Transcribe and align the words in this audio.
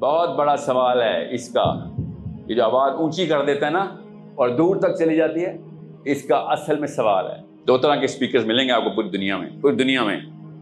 بہت 0.00 0.36
بڑا 0.36 0.56
سوال 0.56 1.02
ہے 1.02 1.34
اس 1.34 1.48
کا، 1.52 1.64
یہ 2.46 2.54
جو 2.54 2.64
آواز 2.64 2.92
اونچی 2.94 3.26
کر 3.26 3.44
دیتا 3.44 3.66
ہے 3.66 3.70
نا، 3.70 3.86
اور 4.34 4.48
دور 4.48 4.76
تک 4.76 4.98
چلی 4.98 5.16
جاتی 5.16 5.44
ہے، 5.44 5.56
اس 6.04 6.22
کا 6.22 6.36
اصل 6.36 6.78
میں 6.78 6.88
سوال 6.88 7.26
ہے۔ 7.26 7.36
دو 7.66 7.78
طرح 7.78 7.96
کے 7.96 8.04
اسپیکرز 8.04 8.46
ملیں 8.46 8.68
گے 8.68 8.72
آپ 8.72 8.84
کو 8.84 8.90
پوری 8.90 9.08
دنیا 9.08 9.36
میں، 9.36 9.50
پوری 9.60 9.76
دنیا 9.76 10.02
میں 10.02 10.20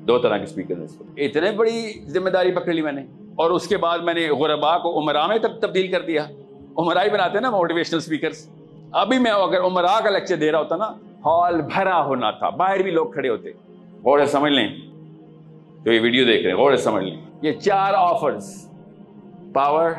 دو 0.08 0.18
طرح 0.18 0.36
کے 0.36 0.44
اسپیکر 0.44 0.74
اتنے 1.16 1.50
بڑی 1.50 1.92
ذمہ 2.04 2.28
داری 2.28 2.52
پکڑ 2.52 2.72
لی 2.72 2.82
میں 2.82 2.92
نے، 2.92 3.02
اور 3.36 3.50
اس 3.50 3.68
کے 3.68 3.76
بعد 3.76 3.98
میں 3.98 4.14
نے 4.14 4.28
غربا 4.28 4.78
کو 4.78 4.98
عمرا 4.98 5.26
میں 5.26 5.38
تک 5.38 5.60
تبدیل 5.60 5.90
کر 5.90 6.00
دیا۔ 6.00 6.26
عمرا 6.76 7.04
ہی 7.04 7.10
بناتے 7.10 7.32
ہیں 7.34 7.42
نا 7.42 7.50
موٹیویشنل 7.50 7.98
اسپیکرس 7.98 8.48
ابھی 8.92 9.18
میں 9.18 9.30
اگر 9.30 9.60
عمرا 9.60 10.00
کا 10.00 10.10
لیکچر 10.10 10.36
دے 10.36 10.52
رہا 10.52 10.58
ہوتا 10.58 10.76
نا، 10.76 10.92
ہال 11.26 11.60
بھرا 11.60 12.04
ہونا 12.04 12.30
تھا، 12.30 12.48
باہر 12.50 12.82
بھی 12.82 12.90
لوگ 12.90 13.06
کھڑے 13.06 13.28
ہوتے۔ 13.28 13.50
غور 14.04 14.26
سمجھ 14.26 14.52
لیں۔ 14.52 14.68
جو 15.84 15.92
یہ 15.92 16.00
ویڈیو 16.00 16.24
دیکھ 16.24 16.42
رہے 16.42 16.50
ہیں 16.50 16.58
غور 16.58 16.76
سمجھ 16.76 17.04
لیں۔ 17.04 17.16
یہ 17.42 17.52
چار 17.52 17.94
آفرز 17.96 18.67
پاور 19.58 19.90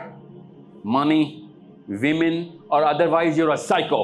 منی 0.86 1.42
ویمن 1.88 2.44
اور 2.68 2.82
ادر 2.82 3.08
وائز 3.08 3.40
یور 3.40 3.56
سائیکو 3.56 4.04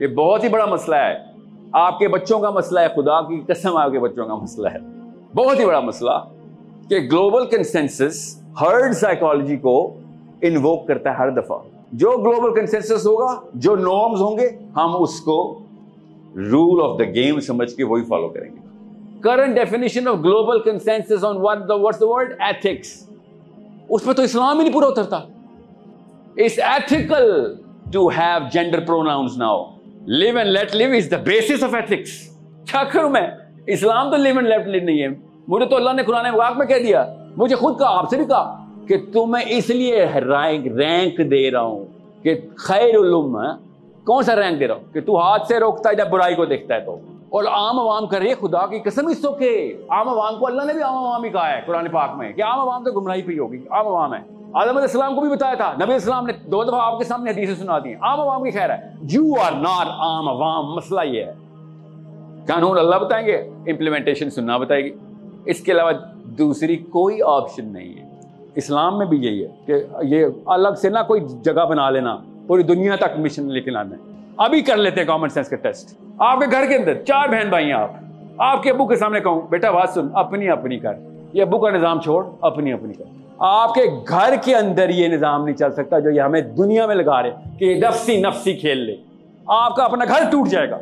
یہ 0.00 0.06
بہت 0.06 0.44
ہی 0.44 0.48
بڑا 0.48 0.64
مسئلہ 0.64 0.96
ہے۔ 0.96 1.14
آپ 1.72 1.98
کے 1.98 2.08
بچوں 2.08 2.40
کا 2.40 2.50
مسئلہ 2.50 2.80
ہے، 2.80 2.88
خدا 2.88 3.20
کی 3.20 3.42
قسم 3.46 3.76
آپ 3.76 3.92
کے 3.92 3.98
بچوں 3.98 4.26
کا 4.26 4.34
مسئلہ 4.34 4.68
ہے۔ 4.68 4.78
بہت 5.34 5.58
ہی 5.58 5.66
بڑا 5.66 5.80
مسئلہ 5.80 6.10
کہ 6.88 6.96
گلوبل 6.96 7.46
کنسنسس 7.46 8.42
ہرڈ 8.60 8.92
سائیکالوجی 8.92 9.56
کو 9.56 9.94
انووک 10.42 10.86
کرتا 10.86 11.10
ہے 11.10 11.14
ہر 11.14 11.30
دفعہ۔ 11.30 11.58
جو 11.92 12.10
گلوبل 12.10 12.60
کنسنسس 12.60 13.06
ہوگا، 13.06 13.40
جو 13.54 13.76
نارمز 13.76 14.20
ہوں 14.20 14.38
گے، 14.38 14.48
ہم 14.76 15.02
اس 15.02 15.20
کو 15.20 15.58
رول 16.36 16.82
آف 16.82 16.98
دا 16.98 17.04
گیم 17.04 17.40
سمجھ 17.40 17.74
کے 17.74 17.84
وہی 17.84 18.02
فالو 18.02 18.28
کریں 18.28 18.50
گے۔ 18.50 18.68
Current 19.20 19.54
definition 19.54 20.08
of 20.08 20.16
global 20.16 20.60
consensus 20.60 21.24
on 21.24 21.36
world 21.38 22.32
ethics 22.38 23.08
اس 23.88 24.04
پہ 24.04 24.12
تو 24.12 24.22
اسلام 24.22 24.56
ہی 24.58 24.64
نہیں 24.64 24.74
پورا 24.74 24.86
اترتا۔ 24.86 25.16
It's 26.36 26.58
ethical 26.58 27.54
to 27.92 28.08
have 28.08 28.46
gender 28.52 28.80
pronouns 28.80 29.38
now 29.38 29.64
live 30.06 30.38
and 30.38 30.50
let 30.50 30.74
live 30.74 30.92
is 30.92 31.10
the 31.10 31.16
basis 31.16 31.64
of 31.64 31.74
ethics 31.74 32.28
کیا 32.70 32.84
کروں 32.84 33.10
میں، 33.10 33.30
اسلام 33.66 34.10
تو 34.10 34.16
لیو 34.16 34.34
اینڈ 34.34 34.48
لیٹ 34.48 34.66
لیو 34.66 34.84
نہیں 34.84 35.02
ہے۔ 35.02 35.08
مجھے 35.48 35.66
تو 35.66 35.76
اللہ 35.76 35.90
نے 35.92 36.02
قرآن 36.02 36.26
واق 36.34 36.56
میں 36.56 36.66
کہہ 36.66 36.78
دیا۔ 36.78 37.14
مجھے 37.36 37.56
خود 37.56 37.78
کہا، 37.78 37.98
آپ 37.98 38.10
سے 38.10 38.16
بھی 38.16 38.24
کہا 38.24 38.64
کہ 38.88 38.96
تمہیں 39.12 39.44
اس 39.48 39.70
لیے 39.70 40.04
رینک 40.04 41.30
دے 41.30 41.50
رہا 41.50 41.60
ہوں 41.60 41.84
کہ 42.22 42.34
خیر 42.56 42.94
علم 42.96 43.36
ہاں؟ 43.36 43.58
کون 44.04 44.22
سا 44.22 44.36
رینک 44.36 44.60
دے 44.60 44.68
رہا 44.68 44.74
ہوں؟ 44.74 44.94
کہ 44.94 45.00
تو 45.00 45.18
ہاتھ 45.18 45.46
سے 45.46 45.60
روکتا 45.60 45.90
ہے 45.90 45.94
جب 45.94 46.08
برائی 46.08 46.34
کو 46.34 46.44
دیکھتا 46.44 46.74
ہے 46.74 46.80
تو۔ 46.80 46.98
اور 47.30 47.44
عام 47.44 47.80
عوام 47.80 48.06
کرے 48.06 48.34
خدا 48.34 48.66
کی 48.66 48.78
قسم 48.78 49.06
اس 49.06 49.22
تو 49.22 49.32
کہ 49.32 49.74
عام 49.88 50.08
عوام 50.08 50.38
کو 50.38 50.46
اللہ 50.46 50.62
نے 50.62 50.72
بھی 50.72 50.82
عام 50.82 50.96
عوام 50.96 51.24
ہی 51.24 51.30
کہا 51.30 51.52
ہے 51.52 51.60
قرآن 51.66 51.88
پاک 51.88 52.10
میں 52.16 52.32
کہ 52.32 52.42
عام 52.42 52.60
عوام 52.60 52.84
تو 52.84 53.00
گمراہی 53.00 53.22
پہ 53.22 53.32
ہوگی، 53.38 53.58
عام 53.70 53.86
عوام 53.86 54.14
ہے۔ 54.14 54.18
آدم 54.52 54.68
علیہ 54.68 54.80
السلام 54.80 55.14
کو 55.14 55.20
بھی 55.20 55.30
بتایا 55.30 55.54
تھا، 55.54 55.72
نبی 55.84 55.94
اسلام 55.94 56.26
نے 56.26 56.32
دو 56.32 56.64
دفعہ 56.64 56.80
آپ 56.82 56.98
کے 56.98 57.04
سامنے 57.04 57.30
حدیثیں 57.30 57.54
سنا 57.54 57.78
دی 57.78 57.94
عام 57.94 58.20
عوام 58.20 58.44
کی 58.44 58.50
خیر 58.50 58.70
ہے۔ 58.70 58.94
یو 59.10 59.32
آر 59.46 59.52
ناٹ 59.52 59.86
عام 59.86 60.28
عوام، 60.28 60.74
مسئلہ 60.74 61.00
یہ 61.04 61.24
ہے۔ 61.24 61.32
قانون 62.46 62.78
اللہ 62.78 62.96
بتائیں 62.96 63.26
گے 63.26 63.36
امپلیمنٹیشن 63.66 64.30
سننا 64.30 64.56
بتائے 64.56 64.84
گی۔ 64.84 64.90
اس 65.44 65.60
کے 65.60 65.72
علاوہ 65.72 65.92
دوسری 66.24 66.76
کوئی 66.76 67.18
آپشن 67.22 67.72
نہیں 67.72 67.98
ہے۔ 67.98 68.10
اسلام 68.54 68.98
میں 68.98 69.06
بھی 69.06 69.18
یہی 69.18 69.44
ہے 69.44 69.48
کہ 69.66 69.74
یہ 70.02 70.26
الگ 70.46 70.74
سے 70.80 70.88
نہ 70.88 70.98
کوئی 71.06 71.20
جگہ 71.42 71.64
بنا 71.64 71.90
لینا، 71.90 72.16
پوری 72.46 72.62
دنیا 72.62 72.96
تک 72.96 73.18
مشن 73.18 73.52
لے 73.52 73.60
کے 73.60 73.70
لانا۔ 73.70 73.96
ہے 73.96 74.17
ابھی 74.38 74.60
کر 74.62 74.76
لیتے 74.76 75.00
ہیں 75.00 75.06
کامن 75.06 75.28
سینس 75.28 75.48
کا 75.48 75.56
ٹیسٹ 75.56 75.96
آپ 76.18 76.40
کے 76.40 76.46
گھر 76.50 76.66
کے 76.66 76.76
اندر 76.76 76.94
چار 77.04 77.28
بہن 77.28 77.48
بھائی 77.48 77.66
ہیں 77.66 77.72
آپ. 77.72 77.90
آپ 78.38 78.62
کے 78.62 78.70
ابو 78.70 78.86
کے 78.86 78.96
سامنے 78.96 79.20
کہوں 79.20 79.40
بیٹا 79.50 79.70
بات 79.70 79.90
سن 79.90 80.08
اپنی 80.14 80.48
اپنی 80.48 80.78
کر. 80.78 80.94
یہ 81.32 81.42
ابو 81.42 81.58
کا 81.58 81.70
نظام 81.70 82.00
چھوڑ 82.00 82.24
اپنی 82.40 82.72
اپنی 82.72 82.94
کر. 82.94 83.04
آپ 83.38 83.74
کے 83.74 83.82
گھر 84.08 84.34
کے 84.44 84.56
اندر 84.56 84.88
یہ 84.88 85.08
نظام 85.08 85.44
نہیں 85.44 85.56
چل 85.56 85.72
سکتا 85.72 85.98
جو 85.98 86.10
یہ 86.10 86.20
ہمیں 86.20 86.40
دنیا 86.40 86.86
میں 86.86 86.94
لگا 86.94 87.22
رہے 87.22 87.30
کہ 87.58 87.74
نفسی 87.74 88.20
نفسی 88.20 88.54
کھیل 88.54 88.78
لے. 88.78 88.96
آپ 89.46 89.76
کا 89.76 89.84
اپنا 89.84 90.04
گھر 90.04 90.30
ٹوٹ 90.30 90.48
جائے 90.48 90.70
گا. 90.70 90.78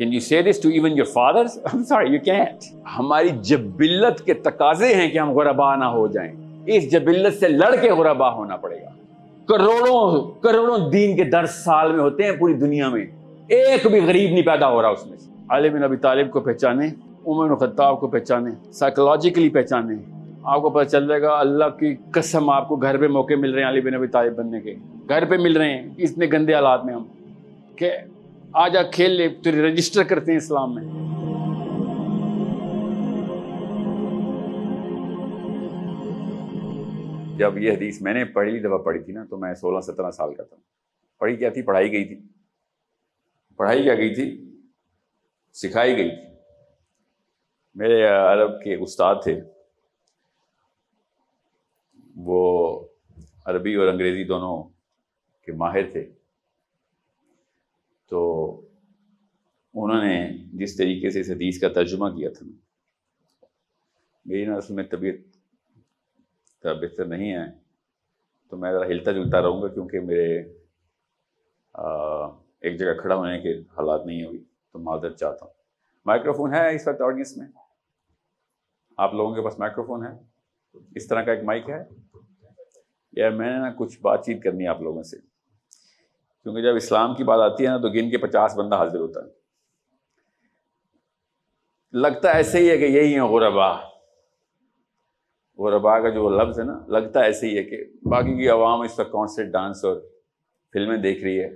Can 0.00 0.12
you 0.12 0.20
say 0.20 0.38
this 0.42 0.58
to 0.58 0.70
even 0.70 0.96
your 0.96 1.06
fathers? 1.06 1.58
I'm 1.72 1.84
sorry, 1.84 2.10
you 2.10 2.20
can't. 2.24 2.64
ہماری 2.98 3.28
جبلت 3.28 4.24
کے 4.24 4.34
تقاضے 4.34 4.94
ہیں 4.94 5.08
کہ 5.10 5.18
ہم 5.18 5.30
غربا 5.30 5.76
نہ 5.76 5.84
ہو 5.84 6.06
جائیں. 6.06 6.32
اس 6.66 6.90
جبلت 6.92 7.38
سے 7.40 7.48
لڑ 7.48 7.74
کے 7.76 7.90
غربا 7.90 8.32
ہونا 8.32 8.56
پڑے 8.56 8.76
گا. 8.76 8.90
کروڑوں 9.48 10.30
کروڑوں 10.42 10.90
دین 10.90 11.16
کے 11.16 11.24
درس 11.24 11.64
سال 11.64 11.92
میں 11.92 12.00
ہوتے 12.00 12.22
ہیں 12.22 12.32
پوری 12.32 12.54
دنیا 12.54 12.88
میں۔ 12.88 13.06
ایک 13.48 13.86
بھی 13.86 14.00
غریب 14.00 14.30
نہیں 14.30 14.42
پیدا 14.42 14.70
ہو 14.70 14.82
رہا 14.82 14.88
اس 14.88 15.06
میں 15.06 15.16
علی 15.48 15.70
بن 15.70 15.84
ابی 15.84 15.96
طالب 15.96 16.30
کو 16.30 16.40
پہچانے، 16.40 16.88
عمر 17.26 17.54
خطاب 17.54 18.00
کو 18.00 18.06
پہچانے 18.06 18.50
سائیکولوجیکلی 18.72 19.48
پہچانے۔ 19.48 19.94
آپ 20.42 20.62
کو 20.62 20.70
پتہ 20.70 20.88
چل 20.88 21.08
جائے 21.08 21.22
گا، 21.22 21.38
اللہ 21.38 21.64
کی 21.64 21.94
قسم 22.10 22.50
آپ 22.50 22.68
کو 22.68 22.76
گھر 22.76 22.96
پہ 22.96 23.06
موقع 23.06 23.34
مل 23.34 23.54
رہے 23.54 23.62
ہیں 23.62 23.68
علی 23.68 23.80
بن 23.80 23.94
ابی 23.94 24.06
طالب 24.06 24.36
بننے 24.36 24.60
کے۔ 24.60 24.74
گھر 25.08 25.24
پہ 25.24 25.36
مل 25.36 25.56
رہے 25.56 25.70
ہیں، 25.70 25.90
اتنے 25.98 26.26
گندے 26.32 26.54
حالات 26.54 26.84
میں 26.84 26.94
ہم 26.94 27.02
کہ 27.76 27.90
آ 28.52 28.68
جا 28.68 28.82
کھیل 28.82 29.10
لے، 29.10 29.28
تو 29.28 29.50
رجسٹر 29.50 30.02
کرتے 30.02 30.32
ہیں 30.32 30.36
اسلام 30.36 30.74
میں۔ 30.74 30.84
جب 37.36 37.58
یہ 37.58 37.72
حدیث 37.72 38.02
میں 38.02 38.14
نے 38.14 38.24
پہلی 38.24 38.60
دفعہ 38.60 38.78
پڑھی 38.78 39.04
تھی 39.04 39.12
نا، 39.12 39.24
تو 39.24 39.36
میں 39.36 39.54
سولہ 39.54 39.80
سترہ 39.80 40.10
سال 40.10 40.34
کا 40.34 40.42
تھا۔ 40.42 40.56
پڑھی 41.18 41.36
کیا 41.36 41.50
تھی؟ 41.50 41.62
پڑھائی 41.62 41.92
گئی 41.92 42.04
تھی۔ 42.04 42.20
پڑھائی 43.56 43.82
کیا 43.82 43.94
گئی 43.94 44.14
تھی؟ 44.14 44.56
سکھائی 45.52 45.96
گئی 45.96 46.08
تھی۔ 46.08 46.34
میرے 47.74 48.06
عرب 48.06 48.62
کے 48.62 48.74
استاد 48.74 49.14
تھے۔ 49.22 49.40
وہ 52.16 52.80
عربی 53.44 53.74
اور 53.74 53.86
انگریزی 53.86 54.24
دونوں 54.24 54.62
کے 55.42 55.52
ماہر 55.52 55.90
تھے۔ 55.90 56.12
تو 58.08 58.50
انہوں 59.74 60.04
نے 60.04 60.30
جس 60.52 60.76
طریقے 60.76 61.10
سے 61.10 61.20
اس 61.20 61.30
حدیث 61.30 61.60
کا 61.60 61.68
ترجمہ 61.68 62.08
کیا 62.08 62.30
تھا، 62.38 62.46
میری 64.24 64.44
نا 64.44 64.54
اصل 64.54 64.74
میں 64.74 64.84
طبیعت 64.84 65.31
بہتر 66.64 67.04
نہیں 67.04 67.32
ہے، 67.32 67.44
تو 68.50 68.56
میں 68.56 68.72
ذرا 68.72 68.86
ہلتا 68.86 69.12
جلتا 69.12 69.42
رہوں 69.42 69.62
گا 69.62 69.68
کیونکہ 69.68 70.00
میرے 70.00 70.40
ایک 72.60 72.78
جگہ 72.78 73.00
کھڑا 73.00 73.14
ہونے 73.14 73.40
کے 73.40 73.60
حالات 73.60 74.06
نہیں 74.06 74.24
ہوئی 74.24 74.44
تو 74.72 74.78
معذرت 74.78 75.16
چاہتا 75.16 75.46
ہوں۔ 75.46 75.52
مائکرو 76.06 76.32
فون 76.32 76.54
ہے 76.54 76.74
اس 76.74 76.88
وقت 76.88 77.00
آڈینس 77.00 77.36
میں؟ 77.36 77.46
آپ 78.96 79.14
لوگوں 79.14 79.34
کے 79.34 79.42
پاس 79.42 79.58
مائکرو 79.58 79.82
فون 79.82 80.06
ہے؟ 80.06 80.10
اس 80.94 81.08
طرح 81.08 81.22
کا 81.22 81.32
ایک 81.32 81.44
مائک 81.44 81.70
ہے؟ 81.70 81.84
یا 83.12 83.30
میں 83.30 83.52
نے 83.52 83.58
نا 83.58 83.70
کچھ 83.78 84.00
بات 84.00 84.24
چیت 84.26 84.42
کرنی 84.42 84.64
ہے 84.64 84.68
آپ 84.68 84.80
لوگوں 84.80 85.02
سے؟ 85.02 85.16
کیونکہ 86.42 86.62
جب 86.62 86.76
اسلام 86.76 87.14
کی 87.14 87.24
بات 87.24 87.52
آتی 87.52 87.64
ہے 87.64 87.68
نا، 87.68 87.76
تو 87.76 87.88
گن 87.88 88.10
کے 88.10 88.18
پچاس 88.18 88.56
بندہ 88.56 88.76
حاضر 88.76 89.00
ہوتا 89.00 89.20
ہے۔ 89.20 89.42
لگتا 91.92 92.30
ایسے 92.30 92.58
ہی 92.58 92.70
ہے 92.70 92.78
کہ 92.78 92.84
یہی 92.84 93.14
ہیں 93.14 93.22
غربا۔ 93.22 93.91
غربا 95.62 96.00
کا 96.00 96.08
جو 96.08 96.28
لفظ 96.30 96.60
ہے 96.60 96.64
نا، 96.64 96.84
لگتا 96.88 97.20
ایسے 97.20 97.46
ہی 97.46 97.58
ہے 97.58 97.62
کہ 97.62 97.84
باقی 98.02 98.36
کی 98.36 98.48
عوام 98.48 98.80
اس 98.80 98.98
وقت 98.98 99.12
کانسرٹ 99.12 99.46
ڈانس 99.46 99.84
اور 99.84 99.96
فلمیں 100.72 100.96
دیکھ 100.96 101.24
رہی 101.24 101.40
ہے۔ 101.40 101.50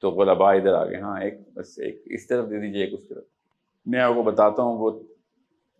تو 0.00 0.10
غلبا 0.10 0.52
ادھر 0.52 0.72
آ 0.72 0.84
گئے 0.84 1.00
ہاں 1.00 1.20
ایک 1.20 1.34
بس 1.54 1.78
ایک 1.78 2.02
اس 2.06 2.26
طرف 2.26 2.50
دے 2.50 2.60
دیجیے 2.60 2.84
ایک 2.84 2.94
اس 2.94 3.08
طرف۔ 3.08 3.24
میں 3.86 4.00
آپ 4.00 4.14
کو 4.14 4.22
بتاتا 4.22 4.62
ہوں، 4.62 4.78
وہ 4.78 5.02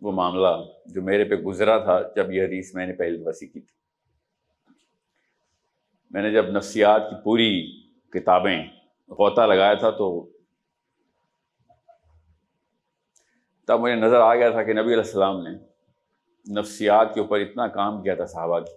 وہ 0.01 0.11
معاملہ 0.11 0.47
جو 0.85 1.01
میرے 1.01 1.23
پہ 1.23 1.35
گزرا 1.35 1.77
تھا 1.77 2.01
جب 2.15 2.31
یہ 2.31 2.43
حدیث 2.43 2.75
میں 2.75 2.87
نے 2.87 2.93
پہلی 2.93 3.17
دفعہ 3.17 3.31
سیکھی 3.31 3.59
تھی۔ 3.61 3.75
میں 6.11 6.21
نے 6.21 6.31
جب 6.31 6.45
نفسیات 6.49 7.09
کی 7.09 7.15
پوری 7.23 7.81
کتابیں 8.09 8.63
غوطہ 9.09 9.41
لگایا 9.41 9.73
تھا 9.73 9.89
تو 9.89 10.29
تب 13.67 13.79
مجھے 13.79 13.95
نظر 13.95 14.19
آ 14.19 14.35
گیا 14.35 14.49
تھا 14.49 14.63
کہ 14.63 14.73
نبی 14.73 14.85
علیہ 14.85 14.95
السلام 14.95 15.43
نے 15.43 15.70
نفسیات 16.49 17.13
کے 17.13 17.19
اوپر 17.19 17.39
اتنا 17.39 17.67
کام 17.67 18.03
کیا 18.03 18.15
تھا 18.15 18.25
صحابہ 18.25 18.59
کی۔ 18.59 18.73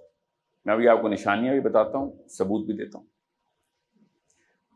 میں 0.64 0.74
ابھی 0.74 0.88
آپ 0.88 1.02
کو 1.02 1.08
نشانیاں 1.08 1.52
بھی 1.52 1.60
بتاتا 1.60 1.98
ہوں، 1.98 2.28
ثبوت 2.28 2.66
بھی 2.66 2.74
دیتا 2.74 2.98
ہوں۔ 2.98 3.06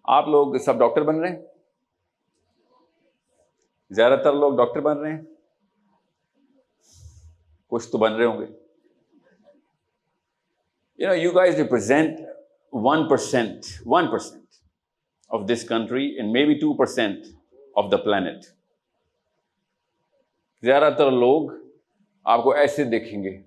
آپ 0.05 0.29
لوگ 0.29 0.55
سب 0.55 0.79
ڈاکٹر 0.79 1.03
بن 1.03 1.21
رہے 1.21 1.29
ہیں؟ 1.29 1.43
زیادہ 3.91 4.21
تر 4.25 4.33
لوگ 4.33 4.57
ڈاکٹر 4.57 4.81
بن 4.81 4.99
رہے 4.99 5.13
ہیں؟ 5.13 5.23
کچھ 7.67 7.89
تو 7.89 7.99
بن 7.99 8.15
رہے 8.15 8.25
ہوں 8.25 8.41
گے۔ 8.41 8.47
You 10.99 11.09
know 11.09 11.15
you 11.15 11.33
guys 11.33 11.55
represent 11.55 12.21
one 12.73 13.09
percent 13.09 13.65
one 13.87 14.11
percent 14.11 14.47
of 15.29 15.41
this 15.51 15.69
country 15.69 16.07
and 16.07 16.33
maybe 16.47 16.55
two 16.55 16.77
percent 16.77 17.25
of 17.77 17.91
the 17.91 17.97
planet 17.97 18.45
زیادہ 20.63 20.93
تر 20.99 21.11
لوگ 21.11 21.51
آپ 22.29 22.43
کو 22.43 22.53
ایسے 22.53 22.85
دیکھیں 22.85 23.23
گے۔ 23.23 23.43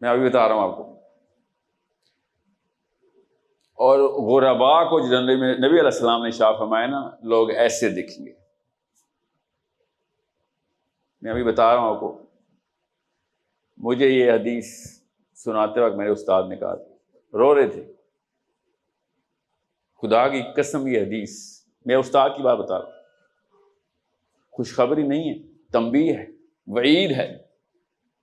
میں 0.00 0.10
ابھی 0.10 0.28
بتا 0.28 0.48
رہا 0.48 0.54
ہوں 0.54 0.70
آپ 0.70 0.76
کو۔ 0.76 1.00
اور 3.74 3.98
غربا 3.98 4.84
کو 4.84 5.00
جو 5.00 5.20
میں 5.22 5.54
نبی 5.54 5.68
علیہ 5.68 5.84
السلام 5.84 6.24
نے 6.24 6.30
شاہ 6.30 6.52
فرمایا 6.58 6.86
نا، 6.86 7.10
لوگ 7.22 7.50
ایسے 7.50 7.88
دیکھیں 7.88 8.26
گے۔ 8.26 8.32
میں 11.22 11.30
ابھی 11.30 11.44
بتا 11.44 11.74
رہا 11.74 11.82
ہوں 11.82 11.94
آپ 11.94 12.00
کو۔ 12.00 12.22
مجھے 13.76 14.08
یہ 14.08 14.32
حدیث 14.32 15.00
سناتے 15.34 15.80
وقت 15.80 15.94
میرے 15.94 16.10
استاد 16.10 16.42
نے 16.48 16.56
کہا 16.56 16.74
رو 17.32 17.54
رہے 17.54 17.68
تھے۔ 17.68 17.92
خدا 20.02 20.28
کی 20.28 20.42
قسم 20.56 20.86
یہ 20.86 21.00
حدیث۔ 21.00 21.64
میں 21.86 21.96
استاد 21.96 22.30
کی 22.36 22.42
بات 22.42 22.58
بتا 22.58 22.78
رہا 22.78 22.84
ہوں۔ 22.84 22.93
خوشخبری 24.54 25.02
نہیں 25.02 25.30
ہے 25.30 25.38
تمبی 25.72 26.16
ہے، 26.16 26.26
وعید 26.66 27.10
ہے۔ 27.10 27.38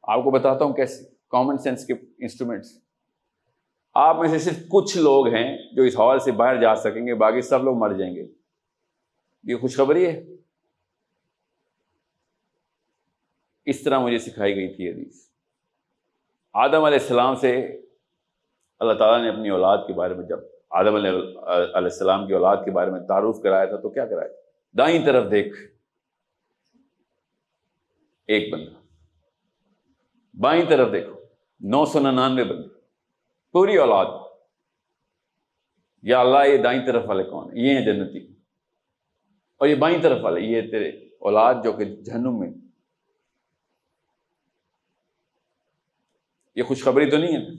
آپ 0.03 0.23
کو 0.23 0.31
بتاتا 0.31 0.65
ہوں 0.65 0.73
کیسے 0.73 1.09
کامن 1.29 1.57
سینس 1.57 1.85
کے 1.85 1.93
انسٹرومینٹس 1.93 2.81
آپ 3.93 4.17
میں 4.19 4.27
سے 4.27 4.39
صرف 4.39 4.63
کچھ 4.69 4.97
لوگ 4.97 5.27
ہیں 5.27 5.57
جو 5.73 5.83
اس 5.83 5.99
ہال 5.99 6.19
سے 6.19 6.31
باہر 6.31 6.61
جا 6.61 6.75
سکیں 6.75 7.07
گے، 7.07 7.13
باقی 7.13 7.41
سب 7.41 7.63
لوگ 7.63 7.77
مر 7.77 7.93
جائیں 7.93 8.15
گے۔ 8.15 8.27
یہ 9.43 9.55
خوشخبری 9.55 10.05
ہے۔ 10.05 10.25
اس 13.65 13.81
طرح 13.81 13.99
مجھے 13.99 14.17
سکھائی 14.17 14.55
گئی 14.55 14.73
تھی 14.73 14.89
حدیث۔ 14.89 15.29
آدم 16.53 16.83
علیہ 16.83 16.99
السلام 16.99 17.35
سے 17.35 17.81
اللہ 18.79 18.93
تعالیٰ 18.93 19.27
نے 19.27 19.37
اپنی 19.37 19.49
اولاد 19.49 19.77
کے 19.87 19.93
بارے 19.93 20.13
میں، 20.13 20.27
جب 20.27 20.39
آدم 20.69 20.95
علیہ 20.95 21.11
السلام 21.73 22.27
کی 22.27 22.33
اولاد 22.33 22.57
کے 22.65 22.71
بارے 22.71 22.91
میں 22.91 22.99
تعارف 22.99 23.41
کرایا 23.43 23.65
تھا 23.65 23.77
تو 23.77 23.89
کیا 23.89 24.05
کرایا 24.05 24.27
دائیں 24.77 25.05
طرف 25.05 25.31
دیکھ۔ 25.31 25.70
ایک 28.27 28.53
بندہ۔ 28.53 28.71
بائیں 30.37 30.65
طرف 30.69 30.91
دیکھو 30.91 31.13
نو 31.59 31.85
سو 31.85 31.99
ننانوے 31.99 32.43
بندے۔ 32.43 32.67
پوری 33.51 33.77
اولاد۔ 33.77 34.05
یا 36.03 36.19
اللہ، 36.19 36.37
یہ 36.47 36.57
دائیں 36.57 36.85
طرف 36.85 37.03
والے 37.05 37.23
کون؟ 37.23 37.57
یہ 37.57 37.77
ہیں 37.77 37.85
جنتی۔ 37.85 38.33
اور 39.57 39.67
یہ 39.67 39.75
بائیں 39.75 40.01
طرف 40.01 40.17
والے، 40.21 40.41
یہ 40.41 40.61
تیرے 40.61 40.89
اولاد 41.19 41.53
جو 41.63 41.71
کہ 41.71 41.85
جہنم 41.85 42.39
میں۔ 42.39 42.51
یہ 46.55 46.63
خوشخبری 46.63 47.09
تو 47.09 47.17
نہیں 47.17 47.37
ہے؟ 47.37 47.51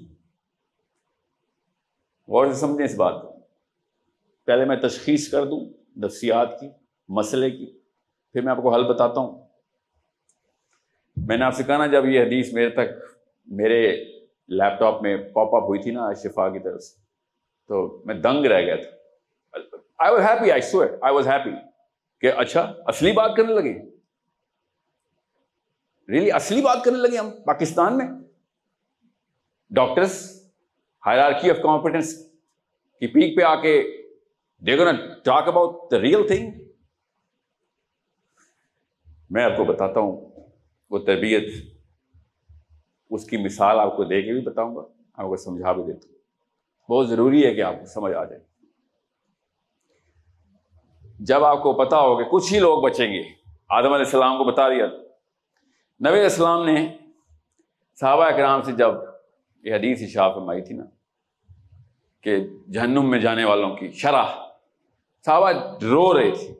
غور 2.29 2.47
سے 2.47 2.53
سمجھیں 2.53 2.85
اس 2.85 2.95
بات 2.95 3.23
کو۔ 3.23 3.41
پہلے 4.45 4.65
میں 4.65 4.77
تشخیص 4.77 5.31
کر 5.31 5.45
دوں، 5.45 5.67
نفسیات 5.97 6.61
کی، 6.61 6.69
مسئلے 7.09 7.51
کی، 7.51 7.79
پھر 8.33 8.43
میں 8.43 8.51
آپ 8.51 8.63
کو 8.63 8.75
حل 8.75 8.85
بتاتا 8.85 9.21
ہوں۔ 9.21 9.42
میں 11.17 11.37
نے 11.37 11.45
آپ 11.45 11.55
سے 11.55 11.63
کہا 11.63 11.77
نا 11.77 11.87
جب 11.87 12.07
یہ 12.07 12.23
حدیث 12.23 12.53
میرے 12.53 12.71
تک 12.71 13.15
میرے 13.47 14.05
لیپ 14.49 14.79
ٹاپ 14.79 15.03
میں 15.03 15.17
پاپ 15.17 15.55
اپ 15.55 15.63
ہوئی 15.63 15.81
تھی 15.81 15.91
نا 15.91 16.13
شفا 16.13 16.49
کی 16.49 16.59
طرف 16.59 16.81
سے 16.83 17.01
تو 17.69 18.03
میں 18.05 18.15
دنگ 18.15 18.47
رہ 18.47 18.61
گیا 18.61 18.77
تھا۔ 18.77 18.91
I 19.99 20.15
was 20.15 20.23
happy 20.23 20.51
I 20.51 20.61
so 20.61 20.83
I 21.01 21.15
was 21.15 21.29
happy 21.29 21.51
کہ 22.21 22.33
اچھا 22.37 22.73
اصلی 22.87 23.13
بات 23.13 23.31
کرنے 23.37 23.55
لگے۔ 23.55 23.73
ریلی 26.09 26.19
really, 26.19 26.35
اصلی 26.35 26.63
بات 26.63 26.77
کرنے 26.85 26.99
لگے 26.99 27.17
ہم 27.17 27.31
پاکستان 27.31 27.99
میں۔ 27.99 28.07
ڈاکٹرس 29.71 30.43
ہائرارکی 31.07 31.51
آف 31.51 31.57
کمپٹنس 31.63 32.15
کی 33.01 33.07
پیک 33.07 33.37
پہ 33.37 33.43
آ 33.43 33.55
کے 33.55 33.83
دیکھو 34.67 34.85
نا 34.85 34.93
talk 35.25 35.49
about 35.49 35.91
the 35.91 36.01
real 36.01 36.27
thing 36.27 36.51
میں 39.31 39.45
آپ 39.45 39.57
کو 39.57 39.65
بتاتا 39.65 40.01
ہوں 40.01 40.32
وہ 40.93 40.99
تربیت، 40.99 41.45
اس 43.11 43.25
کی 43.25 43.37
مثال 43.37 43.81
آپ 43.81 43.97
کو 43.97 44.05
دے 44.05 44.23
کے 44.23 44.33
بھی 44.33 44.41
بتاؤں 44.41 44.77
گا، 44.77 44.81
آپ 45.15 45.27
کو 45.27 45.37
سمجھا 45.37 45.73
بھی 45.73 45.83
دیتا 45.83 46.09
ہوں۔ 46.09 46.19
بہت 46.89 47.09
ضروری 47.09 47.47
ہے 47.47 47.55
کہ 47.55 47.63
آپ 47.63 47.75
کو 47.81 47.87
سمجھ 47.87 48.13
آ 48.13 48.25
جائے۔ 48.25 48.41
جب 51.21 51.45
آپ 51.45 51.63
کو 51.63 51.73
پتا 51.73 52.01
ہو 52.01 52.17
کہ 52.17 52.25
کچھ 52.25 52.53
ہی 52.55 52.59
لوگ 52.59 52.83
بچیں 52.83 53.13
گے، 53.13 53.23
آدم 53.69 53.93
علیہ 53.93 54.05
السلام 54.05 54.39
کو 54.39 54.45
بتا 54.45 54.69
دیا۔ 54.69 54.87
نبی 54.87 56.13
علیہ 56.13 56.23
السلام 56.23 56.65
نے 56.65 56.97
صحابہ 58.01 58.31
کرام 58.31 58.63
سے 58.63 58.73
جب 58.73 58.95
یہ 59.65 59.75
حدیث 59.75 60.03
اشاع 60.03 60.29
فرمائی 60.29 60.63
تھی 60.63 60.75
نا، 60.75 60.85
کہ 62.21 62.37
جہنم 62.73 63.11
میں 63.11 63.21
جانے 63.21 63.45
والوں 63.45 63.77
کی 63.77 63.91
شرح، 63.91 64.33
صحابہ 65.25 65.51
رو 65.83 66.13
رہے 66.15 66.31
تھے 66.31 66.53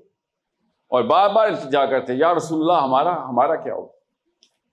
اور 0.91 1.03
بار 1.03 1.31
بار 1.31 1.51
جا 1.73 1.87
کرتے، 1.87 2.15
یا 2.15 2.35
رسول 2.35 2.61
اللہ 2.61 2.85
ہمارا 2.85 3.23
ہمارا 3.29 3.57
کیا 3.57 3.75
ہو 3.75 3.87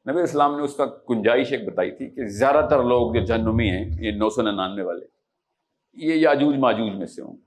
نبی 0.10 0.22
اسلام 0.22 0.58
نے 0.58 0.64
اس 0.64 0.76
کا 0.76 0.86
گنجائش 1.10 1.52
ایک 1.52 1.66
بتائی 1.66 1.92
تھی 1.92 2.10
کہ 2.10 2.26
زیادہ 2.26 2.68
تر 2.70 2.84
لوگ 2.84 3.14
جو 3.14 3.26
جہنمی 3.26 3.70
ہیں، 3.70 3.90
یہ 4.00 4.12
نو 4.12 4.30
سو 4.30 4.42
ننانوے 4.42 4.82
والے، 4.82 5.06
یہ 5.94 6.14
یاجوج 6.14 6.58
ماجوج 6.58 6.96
میں 6.96 7.06
سے 7.06 7.22
ہوں۔ 7.22 7.38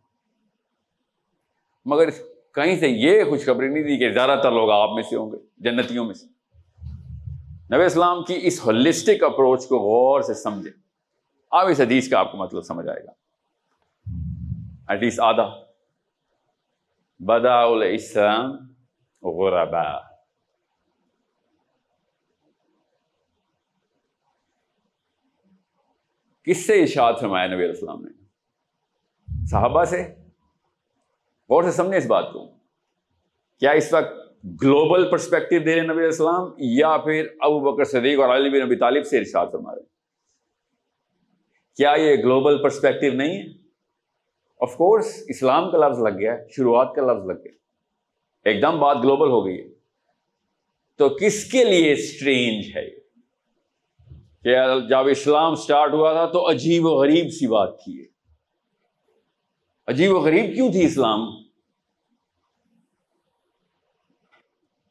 مگر 1.84 2.10
کہیں 2.54 2.76
سے 2.76 2.88
یہ 2.88 3.24
خوشخبری 3.24 3.68
نہیں 3.68 3.82
دی 3.82 3.98
کہ 3.98 4.12
زیادہ 4.12 4.40
تر 4.42 4.52
لوگ 4.52 4.70
آپ 4.70 4.90
میں 4.94 5.02
سے 5.02 5.16
ہوں 5.16 5.32
گے، 5.32 5.36
جنتیوں 5.58 6.04
میں 6.04 6.14
سے۔ 6.14 6.26
نبی 7.74 7.84
اسلام 7.84 8.24
کی 8.24 8.38
اس 8.42 8.60
ہولسٹک 8.66 9.22
اپروچ 9.22 9.68
کو 9.68 9.78
غور 9.78 10.20
سے 10.20 10.34
سمجھے۔ 10.34 10.70
اب 11.50 11.66
اس 11.66 11.80
حدیث 11.80 12.10
کا 12.10 12.18
آپ 12.18 12.32
کو 12.32 12.38
مطلب 12.38 12.62
سمجھ 12.62 12.88
آئے 12.88 13.04
گا۔ 13.04 13.10
ایٹ 14.88 15.02
لیسٹ 15.02 15.20
آدھا۔ 15.20 15.60
بدا 17.20 17.62
الاسلام 17.62 18.52
غربا 19.22 20.11
کس 26.44 26.66
سے 26.66 26.82
اشاعت 26.82 27.20
فرمایا 27.20 27.46
نبی 27.46 27.56
علیہ 27.56 27.68
السلام 27.68 28.02
نے؟ 28.02 28.10
صحابہ 29.50 29.84
سے؟ 29.84 30.02
غور 31.48 31.62
سے 31.62 31.70
سمجھے 31.70 31.98
اس 31.98 32.06
بات 32.06 32.32
کو۔ 32.32 32.46
کیا 33.58 33.70
اس 33.70 33.92
وقت 33.92 34.12
گلوبل 34.62 35.10
پرسپیکٹو 35.10 35.58
دے 35.58 35.74
رہے 35.74 35.82
نبی 35.82 35.92
علیہ 35.92 36.04
السلام 36.04 36.50
یا 36.58 36.96
پھر 36.96 37.26
ابو 37.40 37.60
بکر 37.60 37.84
صدیق 37.84 38.20
اور 38.20 38.28
علی 38.28 38.50
بن 38.50 38.66
نبی 38.66 38.76
طالب 38.76 39.06
سے 39.06 39.18
ارشاد 39.18 39.46
فرما 39.52 39.74
رہے 39.74 39.82
کیا 41.76 41.94
یہ 41.98 42.16
گلوبل 42.16 42.62
پرسپیکٹو 42.62 43.16
نہیں 43.16 43.42
ہے؟ 43.42 43.48
آف 44.60 44.76
کورس 44.76 45.24
اسلام 45.28 45.70
کا 45.70 45.78
لفظ 45.78 46.02
لگ 46.02 46.18
گیا 46.18 46.36
شروعات 46.56 46.94
کا 46.96 47.02
لفظ 47.02 47.26
لگ 47.26 47.44
گیا 47.44 47.52
ایک 48.44 48.62
دم 48.62 48.80
بات 48.80 48.96
گلوبل 49.04 49.28
ہو 49.28 49.46
گئی 49.46 49.60
ہے۔ 49.60 49.68
تو 50.96 51.08
کس 51.08 51.52
کے 51.52 51.64
لیے 51.64 51.92
اسٹرینج 51.92 52.76
ہے 52.76 52.84
یہ؟ 52.84 53.01
کہ 54.42 54.56
جب 54.88 55.06
اسلام 55.10 55.54
سٹارٹ 55.54 55.92
ہوا 55.92 56.12
تھا 56.12 56.26
تو 56.26 56.50
عجیب 56.50 56.84
و 56.84 56.88
غریب 56.88 57.30
سی 57.30 57.46
بات 57.46 57.78
تھی 57.84 58.04
عجیب 59.86 60.12
و 60.12 60.18
غریب 60.18 60.54
کیوں 60.54 60.72
تھی 60.72 60.84
اسلام؟ 60.84 61.20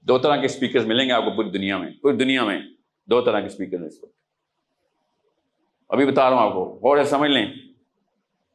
دو 0.01 0.17
طرح 0.17 0.35
کے 0.35 0.45
اسپیکر 0.45 0.79
ملیں 0.79 1.07
گے 1.07 1.13
آپ 1.13 1.23
کو 1.25 1.31
پوری 1.31 1.49
دنیا 1.49 1.77
میں، 1.77 1.91
پوری 2.01 2.17
دنیا 2.17 2.43
میں 2.43 2.61
دو 3.05 3.21
طرح 3.21 3.39
کے 3.39 3.45
اسپیکر 3.45 3.79
اس 3.79 4.03
وقت۔ 4.03 4.15
ابھی 5.89 6.05
بتا 6.05 6.29
رہا 6.29 6.37
ہوں 6.37 6.43
آپ 6.43 6.53
کو، 6.53 6.79
غور 6.83 6.97
سے 6.97 7.09
سمجھ 7.09 7.31
لیں۔ 7.31 7.45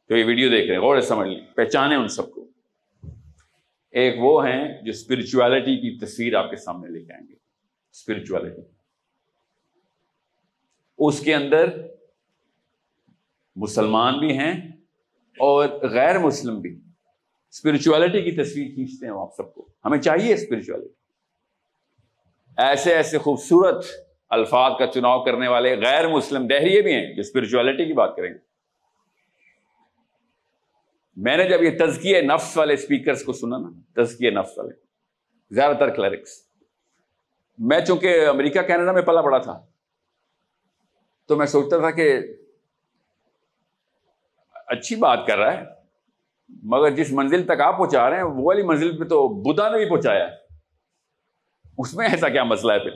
تو 0.07 0.17
یہ 0.17 0.25
ویڈیو 0.25 0.49
دیکھ 0.49 0.67
رہے 0.67 0.75
ہیں، 0.75 0.81
غور 0.81 0.99
سے 0.99 1.07
سمجھ 1.07 1.29
لیں۔ 1.29 1.45
پہچانے 1.55 1.95
ان 1.95 2.07
سب 2.07 2.31
کو۔ 2.31 2.47
ایک 3.91 4.15
وہ 4.19 4.47
ہیں 4.47 4.81
جو 4.81 4.89
اسپرچویلٹی 4.89 5.75
کی 5.75 6.05
تصویر 6.05 6.35
آپ 6.35 6.49
کے 6.49 6.55
سامنے 6.55 6.89
لے 6.89 7.05
کے 7.05 7.13
آئیں 7.13 7.27
گے۔ 7.27 7.33
اسپرچویلٹی 7.91 8.76
اس 10.97 11.19
کے 11.19 11.35
اندر 11.35 11.65
مسلمان 13.55 14.19
بھی 14.19 14.37
ہیں 14.37 14.67
اور 15.39 15.69
غیر 15.69 16.19
مسلم 16.19 16.61
بھی۔ 16.61 16.79
اسپرچویلٹی 17.51 18.21
کی 18.21 18.31
تصویر 18.31 18.73
کھینچتے 18.73 19.05
ہیں 19.05 19.13
آپ 19.13 19.35
سب 19.37 19.53
کو۔ 19.53 19.67
ہمیں 19.85 19.97
چاہیے 19.97 20.33
اسپرچویلٹی 20.33 20.93
ایسے 22.57 22.93
ایسے 22.95 23.17
خوبصورت 23.17 23.85
الفاظ 24.29 24.71
کا 24.79 24.87
چناؤ 24.87 25.23
کرنے 25.23 25.47
والے 25.47 25.77
غیر 25.77 26.07
مسلم 26.07 26.47
دہریے 26.47 26.81
بھی 26.81 26.93
ہیں 26.93 27.13
جو 27.13 27.19
اسپرچویلٹی 27.19 27.85
کی 27.85 27.93
بات 27.93 28.15
کریں 28.15 28.33
گے۔ 28.33 28.37
میں 31.15 31.37
نے 31.37 31.49
جب 31.49 31.63
یہ 31.63 31.85
تزکیہ 31.85 32.21
نفس 32.21 32.57
والے 32.57 32.73
اسپیکرس 32.73 33.23
کو 33.23 33.33
سنا 33.33 33.57
نا، 33.57 34.03
تزکیہ 34.03 34.29
نفس 34.29 34.57
والے، 34.57 34.73
زیادہ 35.51 35.75
تر 35.75 35.89
کلرکس 35.89 36.29
میں 37.57 37.79
چونکہ 37.79 38.27
امریکہ، 38.27 38.61
کینیڈا 38.61 38.91
میں 38.91 39.01
پلا 39.01 39.21
پڑا 39.21 39.37
تھا۔ 39.37 39.65
تو 41.27 41.35
میں 41.35 41.45
سوچتا 41.45 41.77
تھا 41.77 41.91
کہ 41.91 42.19
اچھی 44.53 44.95
بات 44.95 45.19
کر 45.27 45.37
رہا 45.37 45.53
ہے، 45.53 45.63
مگر 46.63 46.89
جس 46.89 47.11
منزل 47.11 47.45
تک 47.45 47.61
آپ 47.61 47.77
پہنچا 47.77 48.09
رہے 48.09 48.17
ہیں، 48.17 48.23
وہ 48.23 48.43
والی 48.43 48.63
منزل 48.63 48.97
پہ 48.97 49.03
تو 49.03 49.27
بدا 49.27 49.69
نے 49.69 49.77
بھی 49.77 49.89
پہنچایا 49.89 50.27
ہے۔ 50.27 50.35
اس 51.77 51.93
میں 51.93 52.07
ایسا 52.07 52.29
کیا 52.29 52.43
مسئلہ 52.43 52.73
ہے 52.73 52.79
پھر؟ 52.79 52.91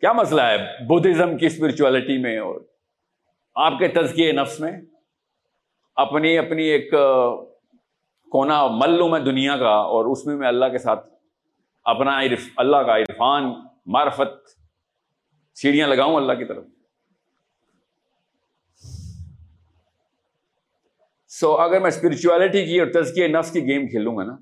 کیا 0.00 0.12
مسئلہ 0.12 0.42
ہے 0.42 0.58
بدھزم 0.86 1.36
کی 1.36 1.46
اسپرچولیٹی 1.46 2.18
میں 2.18 2.38
اور 2.38 2.60
آپ 3.54 3.78
کے 3.78 3.88
تزکیے 3.88 4.32
نفس 4.32 4.60
میں؟ 4.60 4.72
اپنی 5.96 6.38
اپنی 6.38 6.62
ایک 6.62 6.90
کونا 8.30 8.66
ملوں 8.66 9.08
میں 9.08 9.20
دنیا 9.20 9.56
کا 9.56 9.74
اور 9.74 10.04
اس 10.04 10.26
میں 10.26 10.36
میں 10.36 10.48
اللہ 10.48 10.66
کے 10.66 10.78
ساتھ 10.78 11.08
اپنا 11.84 12.18
اللہ 12.56 12.76
کا 12.76 12.96
عرفان، 12.96 13.52
معرفت، 13.86 14.48
سیڑھیاں 15.54 15.88
لگاؤں 15.88 16.16
اللہ 16.16 16.32
کی 16.32 16.44
طرف۔ 16.44 16.64
سو 21.40 21.52
so, 21.52 21.60
اگر 21.60 21.80
میں 21.80 21.88
اسپرچولیٹی 21.88 22.66
کی 22.66 22.80
اور 22.80 23.02
تزکیے 23.02 23.28
نفس 23.28 23.52
کی 23.52 23.60
گیم 23.60 23.86
کھیلوں 23.86 24.16
گا 24.16 24.24
نا 24.24 24.36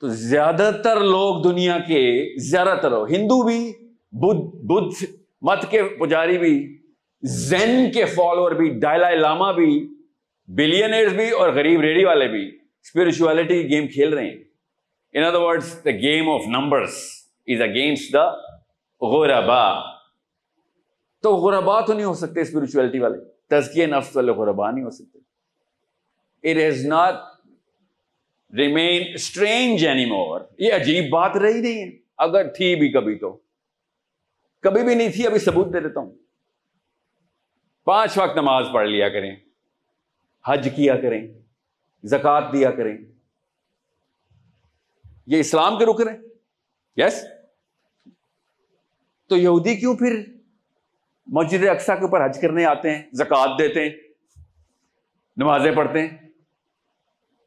تو 0.00 0.08
زیادہ 0.08 0.70
تر 0.84 1.00
لوگ 1.00 1.42
دنیا 1.42 1.78
کے 1.78 2.38
زیادہ 2.38 2.78
تر 2.82 2.92
ہندو 2.92 3.42
بھی 3.42 3.72
بدھ 4.12 4.56
بدھ 4.66 5.04
مت 5.42 5.70
کے 5.70 5.82
پجاری 5.82 6.38
بھی 6.38 6.80
زین 7.22 7.90
کے 7.94 8.04
فالوور 8.04 8.52
بھی 8.52 8.68
ڈائلا 8.68 9.10
لاما 9.10 9.52
بھی 9.52 9.94
بلینئرز 10.48 11.12
بھی 11.12 11.30
اور 11.30 11.48
غریب 11.48 11.80
ریڈی 11.80 12.04
والے 12.04 12.28
بھی 12.28 12.48
اسپرچولیٹی 12.56 13.62
کی 13.62 13.68
گیم 13.68 13.86
کھیل 13.86 14.12
رہے 14.12 14.26
ہیں۔ 14.26 14.44
In 15.12 15.24
other 15.24 15.40
word 15.40 15.62
the 15.84 15.90
game 15.90 16.30
of 16.30 16.40
numbers 16.46 16.94
is 17.46 17.62
against 17.62 18.12
the 18.12 18.30
غوربا 19.00 19.94
تو 21.22 21.36
غربا 21.36 21.80
تو 21.80 21.92
نہیں 21.92 22.04
ہو 22.04 22.14
سکتے 22.14 22.40
اسپرچولیٹی 22.40 22.98
والے۔ 22.98 23.18
تزکیے 23.46 23.86
نفس 23.86 24.16
والے 24.16 24.32
غربا 24.32 24.70
نہیں 24.70 24.84
ہو 24.84 24.90
سکتے۔ 24.90 25.25
It 26.50 26.56
is 26.56 26.86
not 26.86 27.14
remain 28.56 29.02
strange 29.14 29.86
any 29.86 30.04
more 30.04 30.40
یہ 30.58 30.72
عجیب 30.72 31.10
بات 31.10 31.36
رہی 31.36 31.60
نہیں 31.60 31.84
ہے۔ 31.84 31.98
اگر 32.16 32.48
تھی 32.48 32.76
بھی 32.76 32.92
کبھی 32.92 33.18
تو۔ 33.18 33.40
کبھی 34.60 34.84
بھی 34.84 34.94
نہیں 34.94 35.12
تھی، 35.12 35.26
ابھی 35.26 35.38
ثبوت 35.38 35.72
دے 35.72 35.80
دیتا 35.80 36.00
ہوں۔ 36.00 36.12
پانچ 37.84 38.18
وقت 38.18 38.36
نماز 38.36 38.66
پڑھ 38.72 38.88
لیا 38.88 39.08
کریں۔ 39.08 39.36
حج 40.46 40.68
کیا 40.76 40.96
کریں۔ 40.96 41.28
زکات 42.04 42.44
دیا 42.52 42.70
کریں۔ 42.70 42.98
یہ 45.26 45.40
اسلام 45.40 45.78
کے 45.78 45.86
رکن 45.86 46.08
ہیں۔ 46.08 46.16
یس 46.96 47.24
تو 49.28 49.36
یہودی 49.36 49.76
کیوں 49.76 49.96
پھر 49.96 50.24
مسجد 51.26 51.68
اقسا 51.68 51.94
کے 51.94 52.02
اوپر 52.02 52.26
حج 52.26 52.38
کرنے 52.42 52.64
آتے 52.64 52.90
ہیں 52.90 53.02
زکات 53.12 53.58
دیتے 53.58 53.80
ہیں، 53.82 53.96
نمازیں 55.36 55.72
پڑھتے 55.72 56.06
ہیں؟ 56.06 56.25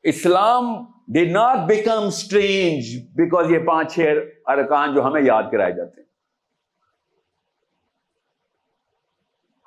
Islam 0.03 0.85
did 1.07 1.31
not 1.31 1.57
become 1.67 2.07
strange 2.07 2.83
because 3.15 3.51
یہ 3.51 3.59
پانچ 3.59 3.93
چھ 3.93 3.99
ارکان 4.45 4.95
جو 4.95 5.03
ہمیں 5.03 5.21
یاد 5.21 5.43
کرائے 5.51 5.71
جاتے 5.71 6.01
ہیں۔ 6.01 6.09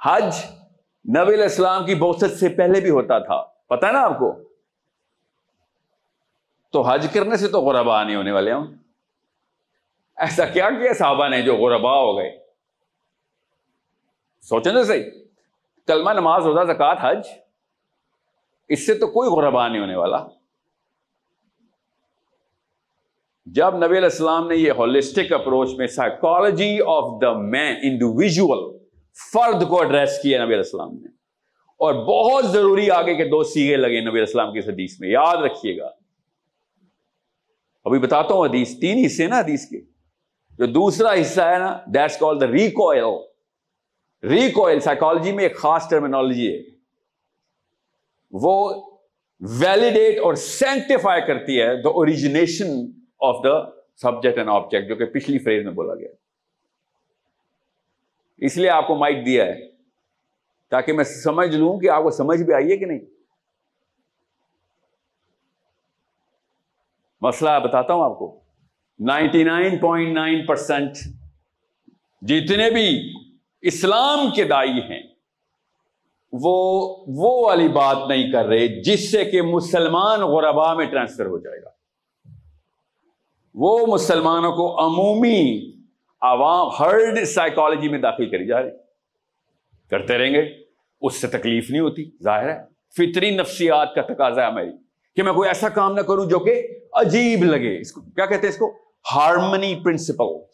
حج 0.05 0.37
نبی 1.19 1.35
الاسلام 1.35 1.87
کی 1.87 1.95
بوسط 1.95 2.39
سے 2.41 2.49
پہلے 2.49 2.81
بھی 2.81 2.91
ہوتا 2.91 3.19
تھا۔ 3.19 3.43
پتا 3.43 3.87
ہے 3.87 3.93
نا 3.93 4.01
آپ 4.01 4.19
کو؟ 4.19 4.49
تو 6.73 6.81
حج 6.81 7.09
کرنے 7.15 7.37
سے 7.37 7.49
تو 7.49 7.61
غربا 7.61 8.05
نہیں 8.05 8.17
ہونے 8.17 8.33
والے 8.33 8.53
ہوں۔ 8.53 8.67
ایسا 10.17 10.45
کیا 10.45 10.71
کیا 10.71 10.93
صحابہ 10.93 11.29
نے 11.29 11.43
جو 11.43 11.57
غربا 11.57 11.99
ہو 11.99 12.19
گئے؟ 12.19 12.47
سوچیں 14.43 14.73
نا 14.73 14.83
صحیح۔ 14.83 15.11
کلمہ 15.87 16.11
نماز، 16.11 16.47
روزہ 16.47 16.73
زکات 16.73 16.99
حج۔ 17.01 17.41
اس 18.69 18.87
سے 18.87 18.95
تو 18.95 19.07
کوئی 19.07 19.31
غربا 19.31 19.69
نہیں 19.69 19.81
ہونے 19.81 19.97
والا۔ 19.97 20.26
جب 23.47 23.76
نبی 23.76 23.87
علیہ 23.87 23.99
السلام 23.99 24.49
نے 24.49 24.57
یہ 24.57 24.73
ہولسٹک 24.73 25.33
اپروچ 25.33 25.69
میں 25.78 25.87
psychology 25.87 26.78
of 26.87 27.23
the 27.23 27.33
man 27.33 27.76
individual 27.83 28.78
فرد 29.33 29.69
کو 29.69 29.83
ایڈریس 29.83 30.23
کیا 30.23 30.38
نبی 30.38 30.54
علیہ 30.54 30.62
السلام 30.64 30.92
نے۔ 30.92 31.09
اور 31.73 31.95
بہت 31.95 32.47
ضروری 32.47 32.90
آگے 32.90 33.14
کے 33.14 33.25
دو 33.25 33.42
سیگے 33.42 33.76
لگے 33.76 34.00
نبی 34.00 34.11
علیہ 34.11 34.21
السلام 34.21 34.52
کی 34.52 34.59
حدیث 34.59 35.00
میں، 35.00 35.09
یاد 35.09 35.37
رکھیے 35.37 35.78
گا۔ 35.78 35.90
ابھی 37.85 37.99
بتاتا 37.99 38.35
ہوں 38.35 38.47
حدیث، 38.47 38.81
تین 38.81 39.04
حصے 39.07 39.26
نا 39.26 39.38
حدیث 39.38 39.69
کے۔ 39.69 39.81
جو 40.59 40.66
دوسرا 40.66 41.21
حصہ 41.21 41.40
ہے 41.40 41.59
نا 41.59 41.78
that's 41.87 42.19
called 42.19 42.40
the 42.40 42.47
recoil 42.47 43.04
recoil 44.28 44.81
psychology 44.81 45.33
میں 45.33 45.42
ایک 45.42 45.57
خاص 45.57 45.88
ٹرمینالوجی 45.88 46.57
ہے۔ 46.57 46.72
وہ 48.33 48.87
ویلیڈیٹ 49.41 50.19
اور 50.19 50.35
سینٹیفائی 50.35 51.23
کرتی 51.27 51.61
ہے 51.61 51.83
the 51.83 51.89
origination 51.89 52.67
of 53.21 53.45
the 53.45 53.71
subject 53.97 54.39
and 54.39 54.51
object 54.51 54.89
جو 54.89 54.97
کہ 54.97 55.05
پچھلی 55.05 55.39
فریز 55.39 55.65
میں 55.65 55.73
بولا 55.73 55.95
گیا۔ 55.95 56.09
اس 58.39 58.57
لیے 58.57 58.71
آپ 58.71 58.87
کو 58.87 58.95
مائک 58.95 59.27
دیا 59.27 59.45
ہے 59.45 59.73
تاکہ 60.69 60.93
میں 60.93 61.05
سمجھ 61.05 61.57
لوں 61.57 61.79
کہ 61.79 61.91
آپ 61.91 62.03
کو 62.03 62.11
سمجھ 62.11 62.43
بھی 62.43 62.55
آئیے 62.55 62.77
کہ 62.77 62.87
نہیں۔ 62.87 63.01
مسئلہ 67.21 67.51
بتاتا 67.65 67.95
ہوں 67.95 68.05
آپ 68.05 68.19
کو۔ 68.19 68.41
Ninety 68.99 69.45
nine 69.45 69.79
point 69.79 70.15
nine 70.15 70.47
percent 70.47 70.91
جتنے 72.23 72.71
بھی 72.71 73.15
اسلام 73.61 74.31
کے 74.31 74.45
دائی 74.45 74.71
ہیں 74.71 75.12
وہ 76.33 76.97
وہ 77.09 77.47
والی 77.47 77.69
بات 77.69 77.97
نہیں 78.09 78.33
کر 78.33 78.45
رہے 78.45 78.83
جس 78.83 79.11
سے 79.11 79.25
کہ 79.25 79.43
مسلمان 79.43 80.21
غربا 80.21 80.75
میں 80.75 80.87
ٹرانسفر 80.87 81.27
ہو 81.27 81.39
جائے 81.39 81.62
گا۔ 81.62 81.71
وہ 83.55 83.87
مسلمانوں 83.87 84.53
کو 84.53 84.87
عمومی 84.87 85.73
عوام، 86.21 86.69
ہرڈ 86.81 87.25
سائیکالوجی 87.25 87.89
میں 87.89 87.99
داخل 87.99 88.31
کری 88.31 88.47
جا 88.47 88.62
رہے 88.62 88.71
کرتے 89.91 90.19
رہیں 90.19 90.35
گے، 90.35 90.43
اس 91.01 91.21
سے 91.21 91.27
تکلیف 91.27 91.71
نہیں 91.71 91.81
ہوتی، 91.81 92.11
ظاہر 92.23 92.49
ہے۔ 92.49 92.61
فطری 92.97 93.37
نفسیات 93.37 93.95
کا 93.95 94.03
تقاضا 94.03 94.47
ہے 94.47 94.53
میری 94.53 94.71
کہ 95.17 95.23
میں 95.23 95.33
کوئی 95.33 95.49
ایسا 95.49 95.69
کام 95.69 95.93
نہ 95.93 96.01
کروں 96.01 96.27
جو 96.27 96.39
کہ 96.39 96.67
عجیب 96.93 97.45
لگے۔ 97.45 97.81
اس 97.81 97.93
کو 97.93 98.01
کیا 98.01 98.27
کہتے 98.27 98.43
ہیں 98.43 98.49
اس 98.49 98.57
کو؟ 98.57 98.73
ہارمنی 99.15 99.75
پرنسپل 99.85 100.51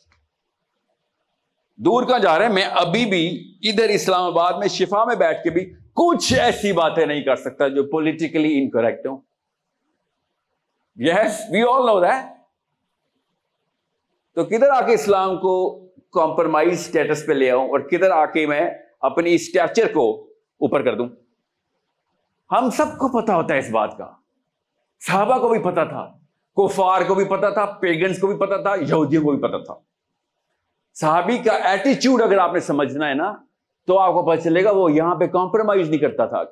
دور 1.79 2.03
کا 2.03 2.19
جا 2.19 2.39
رہے 2.39 2.47
ہیں؟ 2.47 2.53
میں 2.53 2.63
ابھی 2.63 3.07
بھی 3.07 3.55
ادھر 3.63 3.89
اسلام 3.89 4.25
آباد 4.25 4.53
میں 4.53 4.69
شفا 4.69 5.05
میں 5.05 5.17
بیٹھ 5.17 5.43
کے 5.45 5.51
بھی 5.51 5.75
کچھ 5.95 6.35
ایسی 6.35 6.73
باتیں 6.73 7.07
نہیں 7.07 7.23
کر 7.23 7.37
سکتا 7.37 7.69
جو 7.69 7.85
پولیٹیکلی 7.85 8.63
انکریکٹ 8.63 9.07
ہوں۔ 9.07 9.19
Yes 10.97 11.41
we 11.53 11.63
all 11.63 11.87
know 11.87 12.01
that 12.01 12.25
تو 14.35 14.45
کدھر 14.45 14.69
آ 14.69 14.81
کے 14.81 14.95
اسلام 14.95 15.37
کو 15.37 15.85
کمپرومائز 16.13 16.81
اسٹیٹس 16.81 17.27
پہ 17.27 17.33
لے 17.33 17.51
آؤں 17.51 17.69
اور 17.69 17.81
کدھر 17.81 18.11
آ 18.11 18.27
کے 18.27 18.47
میں 18.47 18.71
اپنی 19.01 19.35
اسٹیچر 19.35 19.93
کو 19.93 20.25
اوپر 20.61 20.83
کر 20.83 20.95
دوں؟ 20.95 21.09
ہم 22.51 22.71
سب 22.71 22.99
کو 22.99 23.23
پتا 23.23 23.37
ہوتا 23.37 23.55
ہے 23.55 23.59
اس 23.59 23.71
بات 23.71 23.99
کا۔ 23.99 24.13
صحابہ 25.07 25.39
کو 25.39 25.49
بھی 25.49 25.59
پتا 25.59 25.85
تھا، 25.85 26.13
کفار 26.57 27.03
کو 27.09 27.15
بھی 27.15 27.25
پتا 27.25 27.51
تھا 27.51 27.65
پیگنس 27.65 28.21
کو 28.21 28.27
بھی 28.27 28.37
پتا 28.37 28.57
تھا، 28.57 28.75
یہودیوں 28.75 29.25
کو 29.25 29.31
بھی 29.31 29.39
پتا 29.39 29.59
تھا۔ 29.59 29.75
صحابی 31.01 31.39
کا 31.39 31.53
ایٹیچیوڈ 31.53 32.23
اگر 32.23 32.39
آپ 32.39 32.55
نے 32.55 32.61
سمجھنا 32.61 33.09
ہے 33.09 33.15
نا، 33.15 33.33
تو 33.87 33.99
آپ 33.99 34.13
کو 34.13 34.27
پتا 34.27 34.41
چلے 34.41 34.65
گا 34.65 34.71
وہ 34.71 34.93
یہاں 34.93 35.15
پہ 35.15 35.27
کمپرومائز 35.27 35.89
نہیں 35.89 36.01
کرتا 36.01 36.27
تھا 36.27 36.43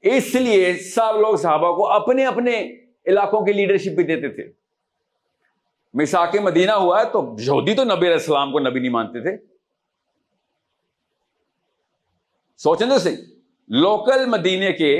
اس 0.00 0.34
لیے 0.34 0.74
سب 0.74 1.20
لوگ 1.20 1.36
صحابہ 1.36 1.76
کو 1.76 1.86
اپنے 1.90 2.26
اپنے 2.26 2.72
علاقوں 3.06 3.44
کی 3.44 3.52
لیڈرشپ 3.52 3.96
بھی 3.96 4.04
دیتے 4.04 4.28
تھے۔ 4.28 4.52
مساک 5.94 6.36
مدینہ 6.36 6.70
ہوا 6.70 7.00
ہے 7.00 7.04
تو 7.04 7.36
یہودی 7.38 7.74
تو 7.74 7.84
نبی 7.84 8.06
علیہ 8.06 8.12
السلام 8.12 8.52
کو 8.52 8.60
نبی 8.60 8.80
نہیں 8.80 8.90
مانتے 8.90 9.20
تھے۔ 9.20 9.36
سوچیں 12.56 12.88
تو 12.88 12.98
صحیح 12.98 13.16
لوکل 13.68 14.26
مدینے 14.26 14.72
کے 14.72 14.92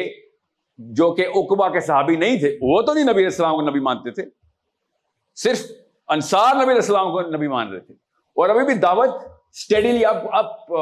جو 0.78 1.14
کہ 1.14 1.26
اقبا 1.34 1.68
کے 1.68 1.80
صحابی 1.80 2.16
نہیں 2.16 2.38
تھے، 2.38 2.58
وہ 2.60 2.82
تو 2.82 2.92
نہیں 2.92 3.04
نبی 3.04 3.12
علیہ 3.12 3.24
السلام 3.24 3.54
کو 3.54 3.62
نبی 3.62 3.80
مانتے 3.80 4.10
تھے۔ 4.10 4.22
صرف 5.34 5.62
انصار 6.10 6.54
نبی 6.54 6.64
علیہ 6.64 6.74
السلام 6.74 7.12
کو 7.12 7.20
نبی 7.20 7.48
مان 7.48 7.72
رہے 7.72 7.80
تھے۔ 7.80 7.94
اور 7.94 8.48
ابھی 8.48 8.64
بھی 8.64 8.74
دعوت 8.74 9.10
اسٹڈیلی 9.54 10.04
اپ 10.04 10.34
اپ 10.34 10.72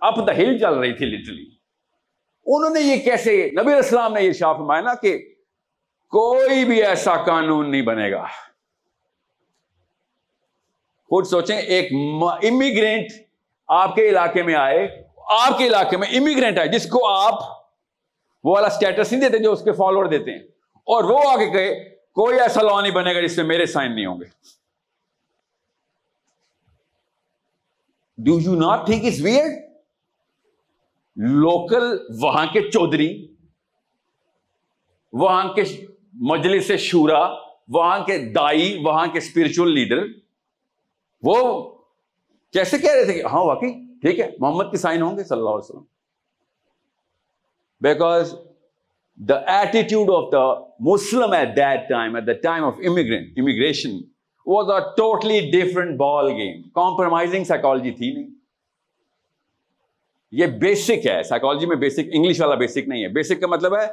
اپ 0.00 0.26
دا 0.26 0.32
ہل 0.32 0.58
چل 0.58 0.74
رہی 0.74 0.92
تھی 0.92 1.06
لٹرلی 1.06 1.50
انہوں 2.46 2.70
نے 2.70 2.80
یہ 2.80 2.96
کیسے، 2.96 3.50
نبی 3.52 3.60
علیہ 3.60 3.74
السلام 3.74 4.12
نے 4.12 4.22
یہ 4.22 4.32
شاف 4.32 4.56
فرمایا 4.56 4.80
نا 4.80 4.94
کہ 4.94 5.34
کوئی 6.10 6.64
بھی 6.64 6.82
ایسا 6.82 7.16
قانون 7.16 7.70
نہیں 7.70 7.82
بنے 7.82 8.10
گا۔ 8.10 8.24
خود 11.08 11.26
سوچیں، 11.26 11.56
ایک 11.56 11.92
امیگرینٹ 12.22 13.06
آپ 13.68 13.94
کے 13.94 14.08
علاقے 14.08 14.42
میں 14.42 14.54
آئے، 14.54 15.02
آپ 15.16 15.58
کے 15.58 15.66
علاقے 15.66 15.96
میں 15.96 16.08
امیگرینٹ 16.08 16.58
آئے، 16.58 16.68
جس 16.68 16.90
کو 16.90 17.08
آپ 17.08 17.34
وہ 18.44 18.54
والا 18.54 18.66
اسٹیٹس 18.66 19.12
نہیں 19.12 19.22
دیتے 19.22 19.38
جو 19.42 19.52
اس 19.52 19.62
کے 19.64 19.72
فالوور 19.72 20.04
دیتے 20.04 20.30
ہیں۔ 20.30 20.42
اور 20.74 21.04
وہ 21.04 21.18
آگے 21.30 21.50
کہے 21.50 21.99
کوئی 22.20 22.40
ایسا 22.40 22.62
لا 22.62 22.80
نہیں 22.80 22.92
بنے 22.92 23.14
گا 23.14 23.20
جس 23.20 23.36
میں 23.36 23.44
میرے 23.44 23.66
سائن 23.66 23.94
نہیں 23.94 24.06
ہوں 24.06 24.20
گے۔ 24.20 24.24
Do 28.18 28.38
you 28.40 28.54
not 28.54 28.86
think 28.86 29.04
is 29.04 29.20
where 29.24 29.46
local 31.16 31.84
وہاں 32.22 32.46
کے 32.46 32.60
چودھری، 32.70 33.10
وہاں 35.12 35.52
کے 35.54 35.62
مجلس 36.30 36.70
شورا، 36.78 37.20
وہاں 37.68 37.98
کے 38.04 38.18
دائی، 38.32 38.78
وہاں 38.84 39.06
کے 39.06 39.18
اسپرچل 39.18 39.72
لیڈر 39.74 40.02
وہ 41.22 41.36
کیسے 42.52 42.78
کہہ 42.78 42.94
رہے 42.94 43.04
تھے 43.04 43.12
کہ 43.12 43.24
ہاں 43.24 43.44
واقعی، 43.44 43.72
ٹھیک 44.00 44.20
ہے، 44.20 44.30
محمد 44.38 44.70
کے 44.70 44.76
سائن 44.76 45.02
ہوں 45.02 45.16
گے 45.16 45.24
صلی 45.24 45.38
اللہ 45.38 45.50
علیہ 45.50 45.70
وسلم۔ 45.70 45.84
Because 47.80 48.34
the 49.20 49.34
attitude 49.52 50.10
of 50.10 50.32
the 50.32 50.44
Muslim 50.84 51.32
at 51.32 51.56
that 51.56 51.88
time 51.88 52.14
at 52.14 52.26
the 52.26 52.32
time 52.42 52.64
of 52.64 52.78
immigrant 52.88 53.38
immigration 53.38 53.96
was 54.46 54.70
a 54.70 54.80
totally 54.96 55.40
different 55.52 55.96
ball 55.96 56.30
game 56.32 56.60
compromising 56.74 57.44
psychology 57.44 57.90
تھی 57.90 58.12
نہیں 58.12 58.28
یہ 60.32 60.46
بیسک 60.60 61.06
ہے 61.06 61.22
سائیکالوجی 61.22 61.66
میں 61.66 61.76
بیسک 61.76 62.08
انگلش 62.12 62.40
والا 62.40 62.54
بیسک 62.54 62.88
نہیں 62.88 63.02
ہے 63.02 63.08
بیسک 63.10 63.40
کا 63.40 63.46
مطلب 63.46 63.74
ہے 63.76 63.86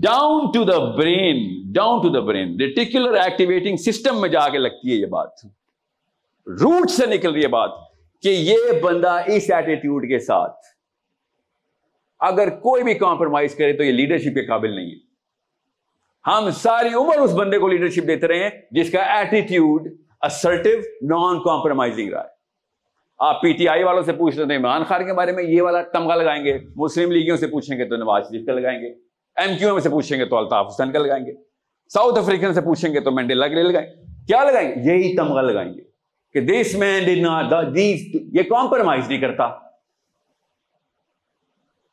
down 0.00 0.50
to 0.52 0.64
the 0.64 0.78
brain 0.96 1.44
down 1.72 2.00
to 2.02 2.08
the 2.08 2.20
brain 2.20 2.56
reticular 2.60 3.14
activating 3.16 3.76
system 3.82 4.20
میں 4.20 4.28
جا 4.28 4.48
کے 4.48 4.58
لگتی 4.58 4.90
ہے 4.90 4.96
یہ 4.96 5.06
بات 5.08 5.44
روٹ 6.46 6.90
سے 6.90 7.06
نکل 7.06 7.32
رہی 7.32 7.42
ہے 7.42 7.48
بات 7.48 7.70
کہ 8.22 8.28
یہ 8.28 8.80
بندہ 8.82 9.16
اس 9.26 9.50
ایٹیٹیوڈ 9.50 10.08
کے 10.08 10.18
ساتھ 10.18 10.66
اگر 12.20 12.50
کوئی 12.50 12.82
بھی 12.82 12.94
کمپرومائز 12.94 13.54
کرے 13.54 13.72
تو 13.72 13.82
یہ 13.82 13.92
لیڈرشپ 13.92 14.34
کے 14.34 14.46
قابل 14.46 14.74
نہیں 14.76 14.90
ہے۔ 14.90 15.08
ہم 16.26 16.50
ساری 16.50 16.94
عمر 16.94 17.18
اس 17.18 17.34
بندے 17.34 17.58
کو 17.58 17.68
لیڈرشپ 17.68 18.06
دیتے 18.06 18.28
رہے 18.28 18.42
ہیں 18.42 18.50
جس 18.70 18.90
کا 18.92 18.98
ایٹیٹیوڈ 18.98 19.88
اسرٹیو 20.22 20.78
نان 21.02 21.42
کمپرومائزنگ 21.42 22.12
رہا 22.12 22.20
ہے۔ 22.20 22.38
آپ 23.18 23.42
پی 23.42 23.52
ٹی 23.52 23.68
آئی 23.68 23.82
والوں 23.82 24.02
سے 24.02 24.12
پوچھ 24.12 24.36
رہے 24.36 24.46
تھے 24.46 24.56
عمران 24.56 24.84
خان 24.84 25.06
کے 25.06 25.12
بارے 25.12 25.32
میں 25.32 25.44
یہ 25.44 25.62
والا 25.62 25.82
تمغہ 25.82 26.14
لگائیں 26.14 26.44
گے، 26.44 26.58
مسلم 26.76 27.12
لیگیوں 27.12 27.36
سے 27.36 27.46
پوچھیں 27.46 27.78
گے 27.78 27.84
تو 27.84 27.96
نواز 27.96 28.24
شریف 28.24 28.46
کا 28.46 28.52
لگائیں 28.52 28.80
گے، 28.80 28.86
ایم 29.36 29.56
کیو 29.58 29.72
میں 29.72 29.80
سے 29.80 29.88
پوچھیں 29.88 30.18
گے 30.18 30.24
تو 30.24 30.36
الطاف 30.36 30.66
حسین 30.66 30.92
کا 30.92 30.98
لگائیں 30.98 31.26
گے، 31.26 31.32
ساؤتھ 31.88 32.18
افریقن 32.18 32.54
سے 32.54 32.60
پوچھیں 32.60 32.94
گے 32.94 33.00
تو 33.00 33.10
مینڈیلا 33.10 33.48
کے 33.48 33.54
لیے 33.54 33.64
لگائیں۔ 33.64 33.88
کیا 34.26 34.44
لگائیں؟ 34.44 34.68
گے 34.68 34.94
یہی 34.94 35.16
تمغہ 35.16 35.42
لگائیں 35.42 35.74
گے 35.74 35.82
کہ 36.32 36.40
دس 36.40 36.74
مین 36.74 37.08
یہ 38.12 38.42
کمپرومائز 38.42 39.08
نہیں 39.08 39.20
کرتا۔ 39.20 39.67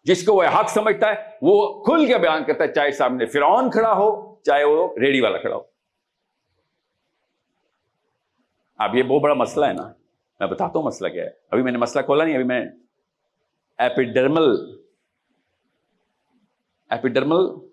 جس 0.06 0.26
کو 0.26 0.34
وہ 0.34 0.44
حق 0.44 0.70
سمجھتا 0.70 1.10
ہے، 1.10 1.16
وہ 1.42 1.84
کھل 1.84 2.06
کے 2.06 2.18
بیان 2.18 2.44
کرتا 2.44 2.64
ہے، 2.64 2.74
چاہے 2.74 2.92
سامنے 2.92 3.26
فرعون 3.26 3.72
کھڑا 3.72 3.92
ہو، 3.92 4.36
چاہے 4.42 4.64
وہ 4.64 4.96
ریڈی 5.00 5.22
والا 5.22 5.38
کھڑا 5.38 5.56
ہو۔ 5.56 5.62
اب 8.78 8.96
یہ 8.96 9.04
بہت 9.04 9.22
بڑا 9.22 9.34
مسئلہ 9.34 9.66
ہے 9.66 9.74
نا۔ 9.74 9.94
میں 10.40 10.48
بتاتا 10.48 10.80
ہوں 10.80 10.86
مسئلہ 10.86 11.10
کیا 11.10 11.24
ہے۔ 11.24 11.30
ابھی 11.52 11.64
میں 11.64 11.72
نے 11.72 11.78
مسئلہ 11.78 12.06
کھولا 12.06 12.24
نہیں، 12.24 12.36
ابھی 12.36 12.46
میں 12.46 12.66
ایپیڈرمل 13.78 14.78
ایپیڈرمل 16.90 17.68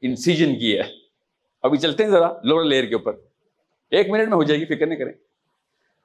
انسیجن 0.00 0.58
کی 0.58 0.78
ہے۔ 0.78 0.82
ابھی 1.62 1.78
چلتے 1.78 2.02
ہیں 2.02 2.10
ذرا 2.10 2.28
لوور 2.44 2.64
لیئر 2.64 2.84
کے 2.84 2.94
اوپر۔ 2.94 3.12
ایک 3.90 4.10
منٹ 4.10 4.28
میں 4.28 4.36
ہو 4.36 4.42
جائے 4.42 4.60
گی، 4.60 4.64
فکر 4.64 4.86
نہیں 4.86 4.98
کریں۔ 4.98 5.12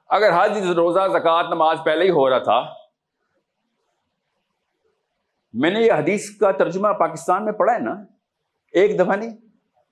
اگر 0.08 0.30
حج 0.36 0.70
روزہ، 0.70 1.00
زکوٰۃ، 1.12 1.48
نماز 1.48 1.78
پہلے 1.84 2.04
ہی 2.04 2.10
ہو 2.10 2.30
رہا 2.30 2.38
تھا 2.38 2.81
میں 5.52 5.70
نے 5.70 5.80
یہ 5.80 5.92
حدیث 5.92 6.36
کا 6.36 6.50
ترجمہ 6.50 6.88
پاکستان 6.88 7.44
میں 7.44 7.52
پڑھا 7.52 7.74
ہے 7.74 7.78
نا، 7.78 7.94
ایک 8.72 8.98
دفعہ 8.98 9.16
نہیں، 9.16 9.36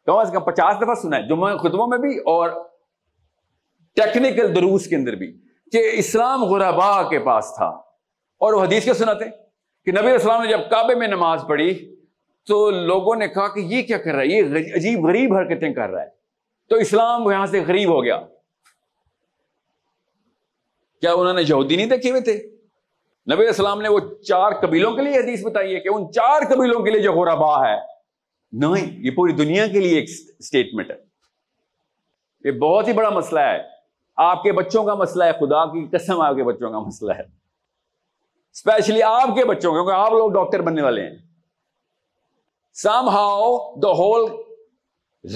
کم 0.07 0.17
از 0.17 0.31
کم 0.33 0.41
پچاس 0.41 0.77
دفعہ 0.77 0.95
سنا 0.95 1.17
ہے 1.17 1.29
جمعہ 1.29 1.57
خطبوں 1.57 1.87
میں 1.87 1.99
بھی 1.99 2.19
اور 2.19 2.51
ٹیکنیکل 3.95 4.57
دروس 4.57 4.87
کے 4.87 4.97
اندر 4.97 5.15
بھی 5.15 5.41
کہ 5.73 5.91
اسلام 5.93 6.45
غربا 6.45 7.09
کے 7.09 7.19
پاس 7.19 7.53
تھا۔ 7.57 7.67
اور 8.39 8.53
وہ 8.53 8.63
حدیث 8.63 8.85
کے 8.85 8.95
سناتے 8.95 9.25
کہ 9.85 9.93
نبی 9.93 10.11
اسلام 10.11 10.43
نے 10.43 10.49
جب 10.49 10.61
کعبے 10.71 10.95
میں 10.95 11.09
نماز 11.09 11.45
پڑھی 11.49 11.97
تو 12.47 12.71
لوگوں 12.71 13.17
نے 13.17 13.29
کہا 13.29 13.55
کہ 13.55 13.61
یہ 13.61 13.83
کیا 13.83 13.99
کر 13.99 14.13
رہا 14.13 14.21
ہے؟ 14.21 14.27
یہ 14.27 14.43
عجیب 14.75 15.05
غریب 15.05 15.35
حرکتیں 15.35 15.75
کر 15.75 15.91
رہا 15.91 16.03
ہے۔ 16.03 16.09
تو 16.69 16.77
اسلام 16.77 17.31
یہاں 17.31 17.47
سے 17.47 17.61
غریب 17.69 17.89
ہو 17.89 18.05
گیا۔ 18.05 18.21
کیا 21.01 21.13
انہوں 21.13 21.35
نے 21.35 21.43
یہودی 21.43 21.77
نہیں 21.77 21.87
دیکھے 21.87 22.11
ہوئے 22.11 22.21
تھے؟ 22.21 22.60
نبی 23.27 23.47
السلام 23.47 23.81
نے 23.81 23.89
وہ 23.89 24.01
چار 24.29 24.53
قبیلوں 24.61 24.93
کے 24.93 25.03
لیے 25.03 25.19
حدیث 25.19 25.45
بتائی 25.45 25.75
ہے 25.75 25.81
کہ 25.81 25.89
ان 25.89 26.13
چار 26.13 26.41
قبیلوں 26.41 26.83
کے 26.83 26.91
لیے 26.91 27.01
جو 27.01 27.13
غربا 27.13 27.69
ہے۔ 27.69 27.77
نہیں، 28.53 28.99
یہ 28.99 29.11
پوری 29.11 29.33
دنیا 29.33 29.67
کے 29.67 29.81
لیے 29.81 29.95
ایک 29.95 30.09
اسٹیٹمنٹ 30.39 30.91
ہے۔ 30.91 30.97
یہ 32.45 32.51
بہت 32.51 32.89
ہی 32.89 32.93
بڑا 32.93 33.11
مسئلہ 33.11 33.41
ہے۔ 33.41 33.59
آپ 34.17 34.43
کے 34.43 34.53
بچوں 34.53 34.85
کا 34.85 34.95
مسئلہ 34.95 35.25
ہے، 35.25 35.33
خدا 35.33 35.65
کی 35.65 35.99
قسم 35.99 36.21
آپ 36.21 36.35
کے 36.35 36.45
بچوں 36.45 36.71
کا 36.71 36.79
مسئلہ 36.79 37.13
ہے۔ 37.13 37.23
اسپیشلی 38.53 39.03
آپ 39.03 39.29
کے 39.37 39.45
بچوں، 39.45 39.73
کیونکہ 39.73 39.93
آپ 39.93 40.13
لوگ 40.13 40.31
ڈاکٹر 40.31 40.61
بننے 40.61 40.83
والے 40.83 41.03
ہیں۔ 41.03 41.17
Somehow 43.09 43.75
the 43.81 43.89
whole 43.89 44.31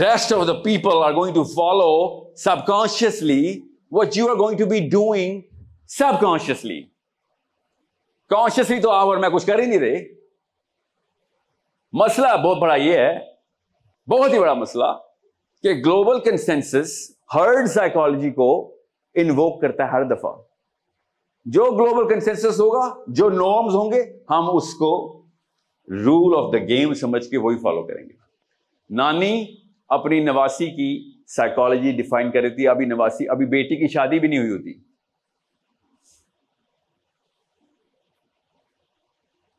rest 0.01 0.33
of 0.33 0.47
the 0.47 0.53
people 0.53 0.91
are 1.05 1.13
going 1.13 1.35
to 1.35 1.45
follow 1.45 2.25
subconsciously 2.67 3.61
what 3.91 4.09
you 4.15 4.31
are 4.31 4.37
going 4.37 4.59
to 4.59 4.67
be 4.67 4.89
doing 4.89 5.41
subconsciously 6.21 6.94
consciously 8.29 8.81
تو 8.81 8.91
آپ 8.91 9.07
اور 9.07 9.17
میں 9.17 9.29
کچھ 9.29 9.47
کر 9.47 9.59
ہی 9.59 9.67
نہیں 9.67 9.79
رہے۔ 9.79 10.05
مسئلہ 11.93 12.37
بہت 12.45 12.59
بڑا 12.59 12.75
یہ 12.75 12.93
ہے، 12.93 13.19
بہت 14.11 14.33
ہی 14.33 14.39
بڑا 14.39 14.55
مسئلہ 14.55 14.85
کہ 15.63 15.69
گلوبل 15.73 16.21
کنسنسس 16.21 17.11
ہرڈ 17.35 17.67
سائیکالوجی 17.67 18.31
کو 18.31 18.77
انووک 19.15 19.61
کرتا 19.61 19.85
ہے 19.85 19.89
ہر 19.89 20.05
دفعہ۔ 20.05 20.33
جو 21.45 21.65
گلوبل 21.65 22.15
کنسنسس 22.15 22.61
ہوگا، 22.61 23.05
جو 23.09 23.31
نارمز 23.31 23.75
ہوں 23.75 23.93
گے، 23.93 24.03
ہم 24.31 24.57
اس 24.57 24.75
کو 24.75 25.23
رول 26.05 26.35
آف 26.37 26.53
دا 26.53 26.59
گیم 26.59 26.95
سمجھ 26.95 27.31
کے 27.31 27.39
وہی 27.39 27.57
فالو 27.57 27.83
کریں 27.83 28.05
گے۔ 28.05 28.15
نانی 28.91 29.45
اپنی 29.89 30.21
نواسی 30.21 30.67
کی 30.67 31.13
سائیکالوجی 31.27 31.93
ڈیفائن 31.93 32.31
کر 32.31 32.41
رہی 32.41 32.51
تھی، 32.51 32.69
ابھی 32.69 32.87
نواسی، 32.87 33.29
ابھی 33.29 33.47
بیٹی 33.47 33.77
کی 33.77 33.89
شادی 33.89 34.19
بھی 34.19 34.29
نہیں 34.29 34.39
ہوئی 34.39 34.51
ہوتی۔ 34.51 34.94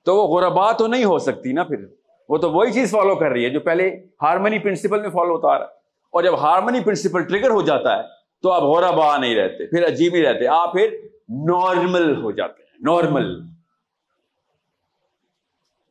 تو 0.06 0.16
وہ 0.16 0.40
غربا 0.40 0.72
تو 0.72 0.88
نہیں 0.88 1.06
ہو 1.06 1.18
سکتی 1.18 1.52
نا 1.52 1.64
پھر۔ 1.64 1.86
وہ 2.30 2.38
تو 2.38 2.52
وہی 2.52 2.72
چیز 2.72 2.92
فالو 2.92 3.16
کر 3.16 3.32
رہی 3.32 3.46
ہے 3.46 3.50
جو 3.50 3.60
پہلے 3.60 3.90
ہارمنی 4.22 4.60
پرنسپل 4.60 5.02
میں 5.02 5.10
فالو 5.10 5.36
ہوتا 5.36 5.48
آ 5.48 5.60
رہا۔ 5.60 5.66
ہے 5.66 5.74
اور 6.14 6.24
جب 6.24 6.40
ہارمنی 6.40 6.80
پرنسپل 6.80 7.24
ٹریگر 7.24 7.50
ہو 7.50 7.62
جاتا 7.62 7.98
ہے 7.98 8.04
تو 8.42 8.52
آپ 8.52 8.62
غورا 8.62 8.92
نہیں 9.18 9.36
رہتے، 9.36 9.66
پھر 9.66 9.88
عجیب 9.88 10.14
ہی 10.14 10.24
رہتے۔ 10.24 10.48
آپ 10.48 10.74
پھر 10.74 10.96
نارمل 11.30 12.22
ہو 12.22 12.32
جاتے 12.32 12.64
ہیں 12.64 12.78
نارمل 12.82 13.40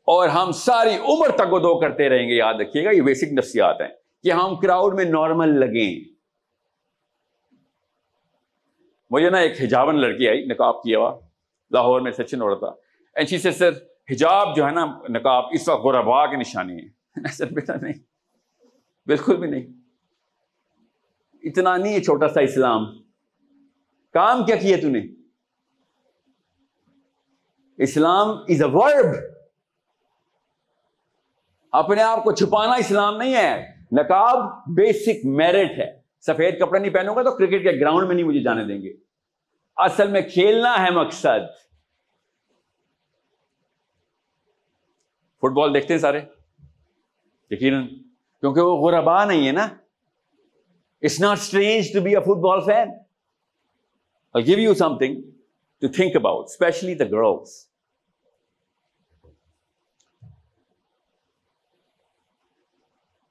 اور 0.09 0.29
ہم 0.29 0.53
ساری 0.53 0.97
عمر 0.97 1.29
تک 1.29 1.53
وہ 1.53 1.59
دو 1.59 1.79
کرتے 1.81 2.09
رہیں 2.09 2.29
گے، 2.29 2.35
یاد 2.35 2.55
رکھیے 2.55 2.85
گا، 2.85 2.91
یہ 2.91 3.03
بیسک 3.03 3.33
نفسیات 3.33 3.81
ہیں 3.81 3.89
کہ 4.25 4.31
ہم 4.31 4.57
کراؤڈ 4.57 4.95
میں 4.95 5.05
نارمل 5.05 5.49
لگیں۔ 5.49 6.15
مجھے 9.11 9.31
نا 9.31 9.39
ایک 9.39 9.63
ہجابن 9.63 10.01
لڑکی 10.01 10.29
آئی، 10.29 10.45
نقاب 10.45 10.83
کیا 10.83 10.99
ہوا 10.99 11.19
لاہور 11.71 12.01
میں 12.01 12.13
سچن 12.13 12.43
ہو 12.43 12.49
رہا 12.49 12.55
تھا 12.55 12.73
سے 13.39 13.51
سر 13.51 13.71
حجاب 14.11 14.57
جو 14.57 14.67
ہے 14.67 14.71
نا، 14.71 14.99
نقاب 15.09 15.45
اس 15.53 15.69
وقت 15.69 15.85
غربا 15.85 16.27
کی 16.27 16.37
نشانی 16.37 16.77
ہے۔ 16.77 17.05
سر 17.33 17.47
بیٹا 17.47 17.75
نہیں۔ 17.83 17.93
بالکل 19.07 19.37
بھی 19.37 19.49
نہیں۔ 19.49 19.67
اتنا 21.43 21.77
نہیں 21.77 21.95
ہے 21.95 22.01
چھوٹا 22.01 22.29
سا 22.29 22.41
اسلام۔ 22.41 22.85
کام 24.13 24.45
کیا 24.45 24.57
کیا 24.57 24.77
تو 24.83 24.89
نے؟ 24.89 25.01
اسلام 27.79 28.29
از 28.29 28.63
اے 28.63 28.69
ورب 28.73 29.17
اپنے 31.73 32.03
آپ 32.03 32.25
کو 32.25 32.33
چھپانا 32.33 32.75
اسلام 32.75 33.17
نہیں 33.17 33.35
ہے۔ 33.35 33.75
نقاب 33.93 34.65
بیسک 34.67 35.27
میرٹ 35.27 35.71
ہے۔ 35.71 36.01
سفید 36.21 36.61
کپڑے 36.61 36.81
نہیں 36.81 36.93
پہنو 36.93 37.15
گا 37.15 37.23
تو 37.23 37.31
کرکٹ 37.31 37.63
کے 37.63 37.81
گراؤنڈ 37.81 38.07
میں 38.07 38.15
نہیں 38.15 38.27
مجھے 38.27 38.43
جانے 38.43 38.65
دیں 38.65 38.83
گے۔ 38.83 38.93
اصل 39.77 40.11
میں 40.11 40.23
کھیلنا 40.23 40.85
ہے 40.85 40.91
مقصد۔ 40.91 41.64
فٹ 45.45 45.53
بال 45.53 45.75
دیکھتے 45.75 45.95
ہیں 45.95 46.01
سارے۔ 46.01 46.21
یقیناً۔ 47.51 47.87
کیونکہ 48.41 48.61
وہ 48.61 48.91
غربا 48.91 49.25
نہیں 49.25 49.47
ہے 49.47 49.53
نا۔ 49.53 49.69
It's 51.03 51.21
not 51.21 51.39
strange 51.39 51.93
to 51.93 52.01
be 52.01 52.17
a 52.17 52.21
football 52.37 52.61
fan 52.61 52.89
I 54.35 54.47
give 54.47 54.59
you 54.59 54.75
something 54.99 55.23
to 55.81 55.89
think 55.89 56.17
about 56.17 56.45
especially 56.45 56.95
the 56.95 57.05
girls 57.05 57.67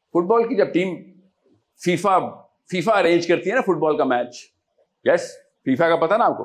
football 0.28 0.49
کی 0.49 0.56
جب 0.56 0.73
ٹیم 0.73 1.04
فیفا 1.84 2.19
فیفا 2.71 2.99
ارینج 2.99 3.28
کرتی 3.28 3.49
ہے 3.49 3.56
نا 3.56 3.62
فٹ 3.62 3.78
بال 3.80 3.97
کا 3.97 4.04
میچ 4.04 4.54
یس 5.04 5.32
فیفا 5.65 5.89
کا 5.89 5.95
پتا 5.95 6.17
نا 6.17 6.26
آپ 6.26 6.38
کو۔ 6.38 6.43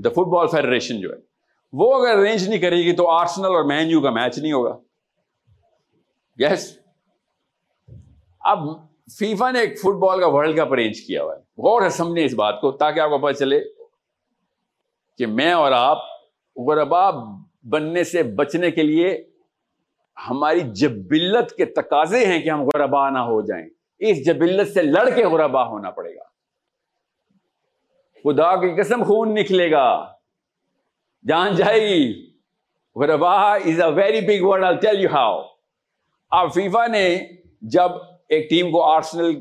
دا 0.00 0.10
فٹ 0.10 0.28
بال 0.28 0.46
فیڈریشن 0.48 1.00
جو 1.00 1.12
ہے۔ 1.12 1.27
وہ 1.72 1.94
اگر 1.94 2.18
ارینج 2.18 2.48
نہیں 2.48 2.58
کرے 2.58 2.76
گی 2.76 2.92
تو 2.92 3.10
آرسنل 3.10 3.46
اور 3.46 3.64
مین 3.64 3.90
یو 3.90 4.00
کا 4.00 4.10
میچ 4.10 4.38
نہیں 4.38 4.52
ہوگا۔ 4.52 4.78
یس 6.36 6.78
اب 8.40 8.58
فیفا 9.18 9.50
نے 9.50 9.60
ایک 9.60 9.80
فٹ 9.80 9.96
بال 9.98 10.20
کا 10.20 10.26
ورلڈ 10.26 10.56
کپ 10.56 10.72
ارینج 10.72 11.00
کیا 11.00 11.22
ہوا 11.22 11.36
ہے۔ 11.36 11.40
غور 11.40 11.82
ہے 11.82 11.88
سمجھے 11.88 12.24
اس 12.24 12.34
بات 12.34 12.60
کو 12.60 12.72
تاکہ 12.72 13.00
آپ 13.00 13.10
کو 13.10 13.18
پتہ 13.18 13.32
چلے 13.32 13.60
کہ 15.18 15.26
میں 15.26 15.52
اور 15.52 15.72
آپ 15.72 15.98
غربا 16.56 17.10
بننے 17.62 18.04
سے 18.04 18.22
بچنے 18.22 18.70
کے 18.70 18.82
لیے 18.82 19.24
ہماری 20.30 20.60
جبلت 20.60 21.50
کے 21.50 21.64
تقاضے 21.64 22.26
ہیں 22.26 22.40
کہ 22.40 22.50
ہم 22.50 22.62
غربا 22.62 23.10
نہ 23.10 23.18
ہو 23.18 23.40
جائیں۔ 23.40 23.66
اس 23.98 24.26
جبلت 24.26 24.74
سے 24.74 24.82
لڑ 24.82 25.10
کے 25.10 25.24
غربا 25.24 25.66
ہونا 25.66 25.90
پڑے 25.90 26.16
گا۔ 26.16 26.22
خدا 28.24 28.56
کی 28.56 28.82
قسم 28.82 29.02
خون 29.02 29.34
نکلے 29.34 29.70
گا۔ 29.70 30.17
جان 31.26 31.54
جائے 31.54 31.80
گی 31.80 32.30
غربا 32.96 33.54
is 33.54 33.80
a 33.80 33.90
very 33.90 34.20
big 34.20 34.44
word 34.44 34.64
I 34.64 34.76
tell 34.76 35.00
you 35.02 35.08
how 35.12 35.42
اب 36.30 36.54
فیفا 36.54 36.86
نے 36.86 37.18
جب 37.62 37.90
ایک 38.28 38.50
ٹیم 38.50 38.70
کو 38.70 38.82
آرسنل 38.82 39.40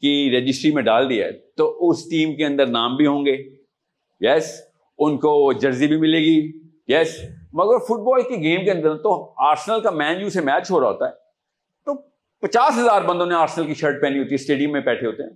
کی 0.00 0.38
رجسٹری 0.38 0.70
میں 0.70 0.82
ڈال 0.82 1.10
دیا 1.10 1.26
ہے، 1.26 1.32
تو 1.32 1.90
اس 1.90 2.10
ٹیم 2.10 2.36
کے 2.36 2.46
اندر 2.46 2.66
نام 2.66 2.96
بھی 2.96 3.06
ہوں 3.06 3.26
گے۔ 3.26 3.56
یس 4.20 4.60
ان 4.98 5.18
کو 5.18 5.52
جرسی 5.52 5.86
بھی 5.86 5.96
ملے 5.96 6.18
گی۔ 6.18 6.52
یس 6.88 7.20
مگر 7.52 7.78
فٹ 7.78 8.00
بال 8.00 8.22
کی 8.22 8.42
گیم 8.42 8.64
کے 8.64 8.70
اندر 8.70 8.96
تو 8.96 9.32
آرسنل 9.36 9.80
کا 9.80 9.90
مین 9.90 10.20
یو 10.20 10.30
سے 10.30 10.40
میچ 10.40 10.70
ہو 10.70 10.80
رہا 10.80 10.88
ہوتا 10.88 11.06
ہے۔ 11.06 11.12
تو 11.84 11.94
پچاس 12.38 12.78
ہزار 12.78 13.02
بندوں 13.02 13.26
نے 13.26 13.34
آرسنل 13.34 13.66
کی 13.66 13.74
شرٹ 13.74 14.02
پہنی 14.02 14.18
ہوتی 14.18 14.30
ہے 14.30 14.34
اسٹیڈیم 14.34 14.72
میں 14.72 14.80
بیٹھے 14.80 15.06
ہوتے 15.06 15.22
ہیں۔ 15.22 15.30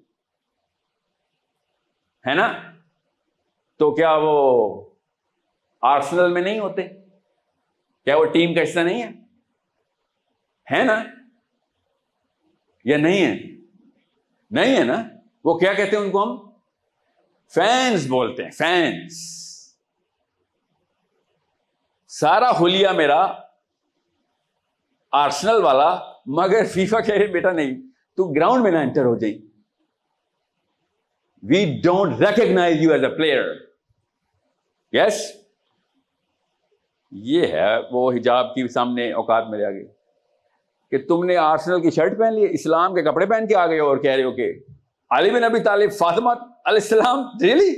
ہے 2.28 2.34
نا؟ 2.34 2.52
تو 3.78 3.94
کیا 3.94 4.16
وہ 4.22 4.93
آرسنل 5.86 6.32
میں 6.32 6.42
نہیں 6.42 6.58
ہوتے۔ 6.58 6.82
کیا 8.04 8.16
وہ 8.16 8.24
ٹیم 8.24 8.54
کا 8.54 8.62
حصہ 8.62 8.80
نہیں 8.80 9.02
ہے؟ 9.02 9.10
ہے 10.74 10.84
نا؟ 10.84 11.04
یا 12.84 12.96
نہیں 12.96 13.26
ہے؟ 13.26 13.38
نہیں 14.50 14.76
ہے 14.76 14.84
نا؟ 14.84 15.02
وہ 15.44 15.58
کیا 15.58 15.72
کہتے 15.72 15.96
ہیں 15.96 16.04
ان 16.04 16.10
کو 16.10 16.22
ہم؟ 16.22 16.50
فینس 17.54 18.06
بولتے 18.06 18.44
ہیں 18.44 18.50
فینس 18.50 19.44
سارا 22.08 22.50
ہولیا 22.50 22.92
میرا 22.92 23.32
آرسنل 25.12 25.62
والا، 25.62 26.12
مگر 26.26 26.64
فیفا 26.64 27.00
کہ 27.00 27.26
بیٹا 27.26 27.52
نہیں، 27.52 27.74
تو 28.16 28.32
گراؤنڈ 28.32 28.62
میں 28.62 28.72
نہ 28.72 28.78
انٹر 28.78 29.04
ہو 29.04 29.18
جائیں۔ 29.18 29.38
We 31.42 31.80
don't 31.84 32.20
recognise 32.20 32.76
you 32.80 32.92
as 32.92 33.04
a 33.04 33.16
player 33.16 33.44
yes 34.92 35.43
یہ 37.14 37.46
ہے، 37.46 37.76
وہ 37.90 38.10
حجاب 38.12 38.54
کی 38.54 38.66
سامنے 38.68 39.10
اوقات 39.12 39.44
میرے 39.50 39.64
آگے 39.64 39.84
کہ 40.92 40.98
تم 41.08 41.24
نے 41.24 41.36
آرسنل 41.36 41.80
کی 41.82 41.90
شرٹ 41.90 42.18
پہن 42.18 42.34
لی، 42.34 42.46
اسلام 42.50 42.94
کے 42.94 43.02
کپڑے 43.02 43.26
پہن 43.26 43.46
کے 43.46 43.56
آ 43.56 43.66
گئے 43.66 43.80
اور 43.80 43.96
کہہ 43.96 44.14
رہے 44.16 44.24
ہو 44.24 44.32
کہ 44.32 44.52
علی 45.10 45.30
بن 45.30 45.44
ابی 45.44 45.62
طالب 45.62 45.92
فاطمہ 45.92 46.30
علیہ 46.30 46.82
السلام 46.82 47.22
جی 47.40 47.46
ریلی 47.46 47.72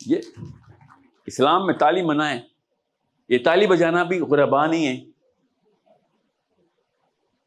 یہ 0.00 0.20
اسلام 1.26 1.66
میں 1.66 1.74
تالی 1.74 2.02
منع 2.02 2.28
ہے 2.28 2.40
یہ 3.28 3.38
تالی 3.44 3.66
بجانا 3.66 4.02
بھی 4.02 4.20
غربا 4.20 4.66
نہیں 4.66 4.86
ہے۔ 4.86 4.94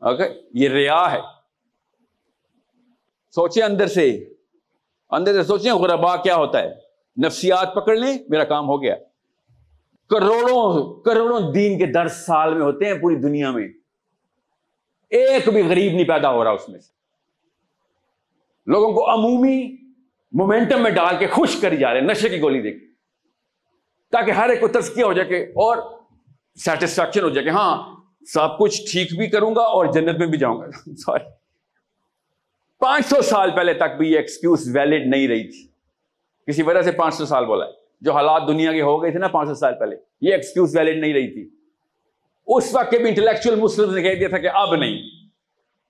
اوکے 0.01 0.27
یہ 0.53 0.69
ریا 0.69 1.01
ہے، 1.11 1.19
سوچیں 3.35 3.63
اندر 3.63 3.87
سے 3.87 4.09
اندر 5.11 5.33
سے 5.33 5.43
سوچیں 5.43 5.71
غربا 5.71 6.15
کیا 6.23 6.35
ہوتا 6.35 6.63
ہے۔ 6.63 6.82
نفسیات 7.17 7.75
پکڑ 7.75 7.95
لیں، 7.95 8.17
میرا 8.29 8.43
کام 8.43 8.67
ہو 8.67 8.81
گیا۔ 8.81 8.95
کروڑوں 10.09 11.01
کروڑوں 11.01 11.51
دین 11.51 11.77
کے 11.77 11.85
درس 11.85 12.25
سال 12.25 12.53
میں 12.53 12.61
ہوتے 12.61 12.85
ہیں 12.85 12.93
پوری 12.93 13.15
دنیا 13.15 13.51
میں۔ 13.51 13.67
ایک 15.09 15.49
بھی 15.49 15.63
غریب 15.63 15.93
نہیں 15.93 16.03
پیدا 16.03 16.31
ہو 16.31 16.43
رہا 16.43 16.51
اس 16.51 16.69
میں 16.69 16.79
سے۔ 16.79 16.91
لوگوں 18.65 18.93
کو 18.93 19.13
عمومی 19.13 19.77
مومنٹم 20.31 20.83
میں 20.83 20.91
ڈال 20.91 21.17
کے 21.19 21.27
خوش 21.27 21.55
کری 21.61 21.77
جا 21.77 21.93
رہے 21.93 21.99
ہیں، 22.01 22.07
نشے 22.07 22.29
کی 22.29 22.41
گولی 22.41 22.61
دیکھ 22.61 22.83
تاکہ 24.11 24.31
ہر 24.31 24.49
ایک 24.49 24.59
کو 24.59 24.67
تذکیہ 24.67 25.03
ہو 25.03 25.13
جائے 25.13 25.27
کہ 25.29 25.43
اور 25.43 25.77
سیٹسفیکشن 26.55 27.23
ہو 27.23 27.29
جائے 27.29 27.45
کہ 27.45 27.49
ہاں 27.49 27.95
سب 28.33 28.59
کچھ 28.59 28.91
ٹھیک 28.91 29.17
بھی 29.17 29.27
کروں 29.27 29.55
گا 29.55 29.61
اور 29.61 29.85
جنت 29.85 30.19
میں 30.19 30.27
بھی 30.27 30.37
جاؤں 30.37 30.61
گا۔ 30.61 30.65
سوری 30.97 31.23
پانچ 32.79 33.05
سو 33.05 33.21
سال 33.21 33.51
پہلے 33.51 33.73
تک 33.73 33.97
بھی 33.97 34.11
یہ 34.11 34.17
ایکسکیوز 34.17 34.75
ویلڈ 34.75 35.07
نہیں 35.07 35.27
رہی 35.27 35.51
تھی۔ 35.51 35.72
کسی 36.47 36.63
وجہ 36.63 36.81
سے 36.81 36.91
پانچ 36.91 37.15
سو 37.15 37.25
سال 37.25 37.45
بولا 37.45 37.65
ہے۔ 37.65 37.71
جو 38.01 38.11
حالات 38.11 38.41
دنیا 38.47 38.71
کے 38.71 38.81
ہو 38.81 39.03
گئے 39.03 39.11
تھے 39.11 39.19
نا 39.19 39.27
پانچ 39.27 39.49
سو 39.49 39.55
سال 39.55 39.73
پہلے، 39.79 39.95
یہ 40.21 40.31
ایکسکیوز 40.31 40.77
ویلڈ 40.77 40.97
نہیں 40.97 41.13
رہی 41.13 41.27
تھی۔ 41.27 41.49
اس 42.47 42.75
وقت 42.75 42.91
کے 42.91 42.97
بھی 42.97 43.09
انٹلیکچوئل 43.09 43.59
مسلم 43.59 43.93
نے 43.95 44.01
کہہ 44.01 44.15
دیا 44.15 44.27
تھا 44.27 44.37
کہ 44.37 44.49
اب 44.53 44.75
نہیں۔ 44.75 44.97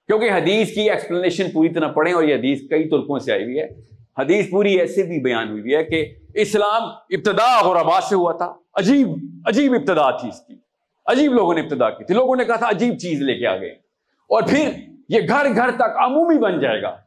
کیونکہ 0.08 0.32
حدیث 0.32 0.74
کی 0.74 0.89
ایکسپلینیشن 0.89 1.52
پوری 1.52 1.70
طرح 1.70 1.88
پڑھیں 1.88 2.13
اور 2.13 2.24
یہ 2.24 2.36
حدیث 2.36 2.70
کئی 2.70 2.89
ترکوں 2.89 3.20
سے 3.20 3.32
آئی 3.32 3.44
ہوئی 3.44 3.60
ہے۔ 3.60 3.68
حدیث 4.20 4.50
پوری 4.50 4.80
ایسے 4.80 5.04
بھی 5.04 5.20
بیان 5.20 5.50
ہوئی 5.50 5.76
ہے 5.76 5.84
کہ 5.84 6.06
اسلام 6.34 6.84
ابتدا 6.86 7.60
اور 7.60 7.76
آباد 7.76 8.02
سے 8.02 8.16
ہوا 8.16 8.32
تھا۔ 8.32 8.54
عجیب 8.74 9.08
عجیب 9.46 9.74
ابتدا 9.74 10.12
تھی 10.12 10.30
اس 10.30 10.42
کی۔ 10.42 10.54
عجیب 11.06 11.34
لوگوں 11.34 11.54
نے 11.54 11.62
ابتدا 11.62 11.89
کی 11.89 12.04
تھی۔ 12.04 12.16
لوگوں 12.16 12.36
نے 12.36 12.46
کہا 12.46 12.56
تھا 12.56 12.70
عجیب 12.70 12.98
چیز 12.98 13.22
لے 13.22 13.36
کے 13.36 13.48
آ 13.48 13.58
گئے۔ 13.58 13.70
اور 14.30 14.44
پھر 14.44 14.72
یہ 15.10 15.22
گھر 15.28 15.56
گھر 15.56 15.72
تک 15.72 15.98
عمومی 15.98 16.39
بن 16.39 16.60
جائے 16.60 16.82
گا۔ 16.82 16.98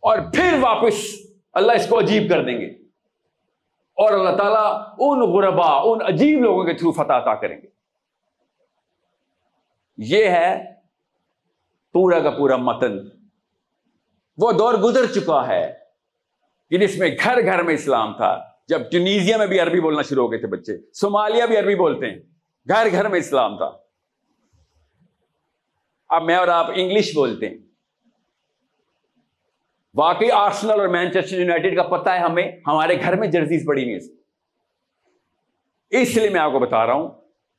اور 0.00 0.18
پھر 0.18 0.58
واپس 0.60 0.94
اللہ 1.52 1.72
اس 1.72 1.88
کو 1.88 1.98
عجیب 1.98 2.30
کر 2.30 2.44
دیں 2.44 2.60
گے۔ 2.60 2.66
اور 3.90 4.12
اللہ 4.12 4.36
تعالیٰ 4.36 4.82
ان 4.98 5.20
غربا، 5.20 5.80
ان 5.84 6.02
عجیب 6.02 6.40
لوگوں 6.40 6.64
کے 6.64 6.72
تھرو 6.72 6.92
فتح 6.92 7.12
عطا 7.12 7.34
کریں 7.34 7.62
گے۔ 7.62 7.66
یہ 9.96 10.24
ہے 10.28 10.74
پورا 11.92 12.20
کا 12.20 12.30
پورا 12.30 12.56
متن۔ 12.56 12.98
وہ 14.38 14.52
دور 14.52 14.74
گزر 14.74 15.06
چکا 15.06 15.48
ہے 15.48 15.78
یعنی 16.70 16.86
کہ 16.86 16.92
جس 16.92 16.98
میں 16.98 17.10
گھر 17.24 17.44
گھر 17.44 17.62
میں 17.62 17.74
اسلام 17.74 18.16
تھا۔ 18.16 18.44
جب 18.68 18.80
ٹونیزیا 18.90 19.36
میں 19.36 19.46
بھی 19.46 19.60
عربی 19.60 19.80
بولنا 19.80 20.02
شروع 20.02 20.24
ہو 20.24 20.30
گئے 20.30 20.38
تھے 20.38 20.46
بچے 20.46 20.78
صومالیہ 20.92 21.44
بھی 21.44 21.56
عربی 21.56 21.74
بولتے 21.74 22.10
ہیں۔ 22.10 22.20
گھر 22.68 22.88
گھر 22.92 23.08
میں 23.08 23.18
اسلام 23.18 23.56
تھا۔ 23.56 23.70
اب 26.08 26.22
میں 26.22 26.36
اور 26.36 26.48
آپ 26.48 26.66
انگلش 26.74 27.14
بولتے 27.14 27.48
ہیں۔ 27.48 27.58
واقعی 29.94 30.30
آرسنل 30.30 30.70
اور 30.70 30.88
مینچسٹر 30.88 31.40
یونائٹیڈ 31.40 31.76
کا 31.76 31.82
پتہ 31.82 32.10
ہے 32.10 32.18
ہمیں، 32.18 32.52
ہمارے 32.66 33.00
گھر 33.00 33.16
میں 33.16 33.28
جرسیز 33.28 33.66
پڑی 33.66 33.84
ہوئی 33.84 33.98
اس 35.90 36.16
لیے 36.16 36.28
میں 36.28 36.40
آپ 36.40 36.52
کو 36.52 36.58
بتا 36.58 36.86
رہا 36.86 36.92
ہوں، 36.92 37.10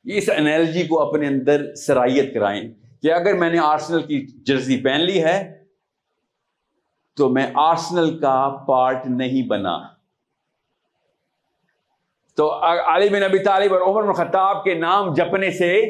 اس 0.04 0.30
انالوجی 0.36 0.82
کو 0.82 1.08
اپنے 1.08 1.26
اندر 1.26 1.74
سرائیت 1.74 2.34
کرائیں 2.34 2.62
کہ 3.02 3.12
اگر 3.12 3.34
میں 3.34 3.50
نے 3.50 3.58
آرسنل 3.58 4.02
کی 4.02 4.26
جرسی 4.42 4.82
پہن 4.82 5.00
لی 5.00 5.24
ہے، 5.24 5.64
تو 7.16 7.28
میں 7.28 7.46
آرسنل 7.54 8.18
کا 8.18 8.64
پارٹ 8.68 9.06
نہیں 9.06 9.48
بنا۔ 9.48 9.78
تو 12.36 12.54
علی 12.94 13.08
بن 13.08 13.22
ابی 13.22 13.38
طالب 13.38 13.74
اور 13.74 13.80
عمر 13.80 14.02
بن 14.02 14.12
خطاب 14.12 14.64
کے 14.64 14.74
نام 14.74 15.14
جپنے 15.14 15.50
سے 15.50 15.82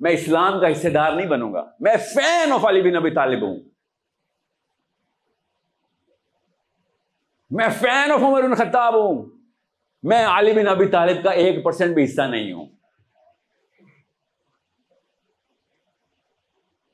میں 0.00 0.12
اسلام 0.12 0.60
کا 0.60 0.72
حصے 0.72 0.90
دار 0.90 1.12
نہیں 1.12 1.26
بنوں 1.26 1.52
گا۔ 1.52 1.70
میں 1.80 1.96
فین 1.96 2.52
آف 2.52 2.64
علی 2.64 2.82
بن 2.82 2.96
ابی 2.96 3.10
طالب 3.10 3.42
ہوں۔ 3.42 3.71
میں 7.52 7.68
فین 7.68 8.12
آف 8.12 8.20
عمر 8.20 8.42
بن 8.42 8.54
خطاب 8.54 8.94
ہوں۔ 8.94 9.24
میں 10.02 10.26
علی 10.26 10.52
بن 10.52 10.68
ابی 10.68 10.88
طالب 10.88 11.24
کا 11.24 11.30
ایک 11.30 11.64
پرسینٹ 11.64 11.94
بھی 11.94 12.04
حصہ 12.04 12.22
نہیں 12.22 12.52
ہوں۔ 12.52 12.66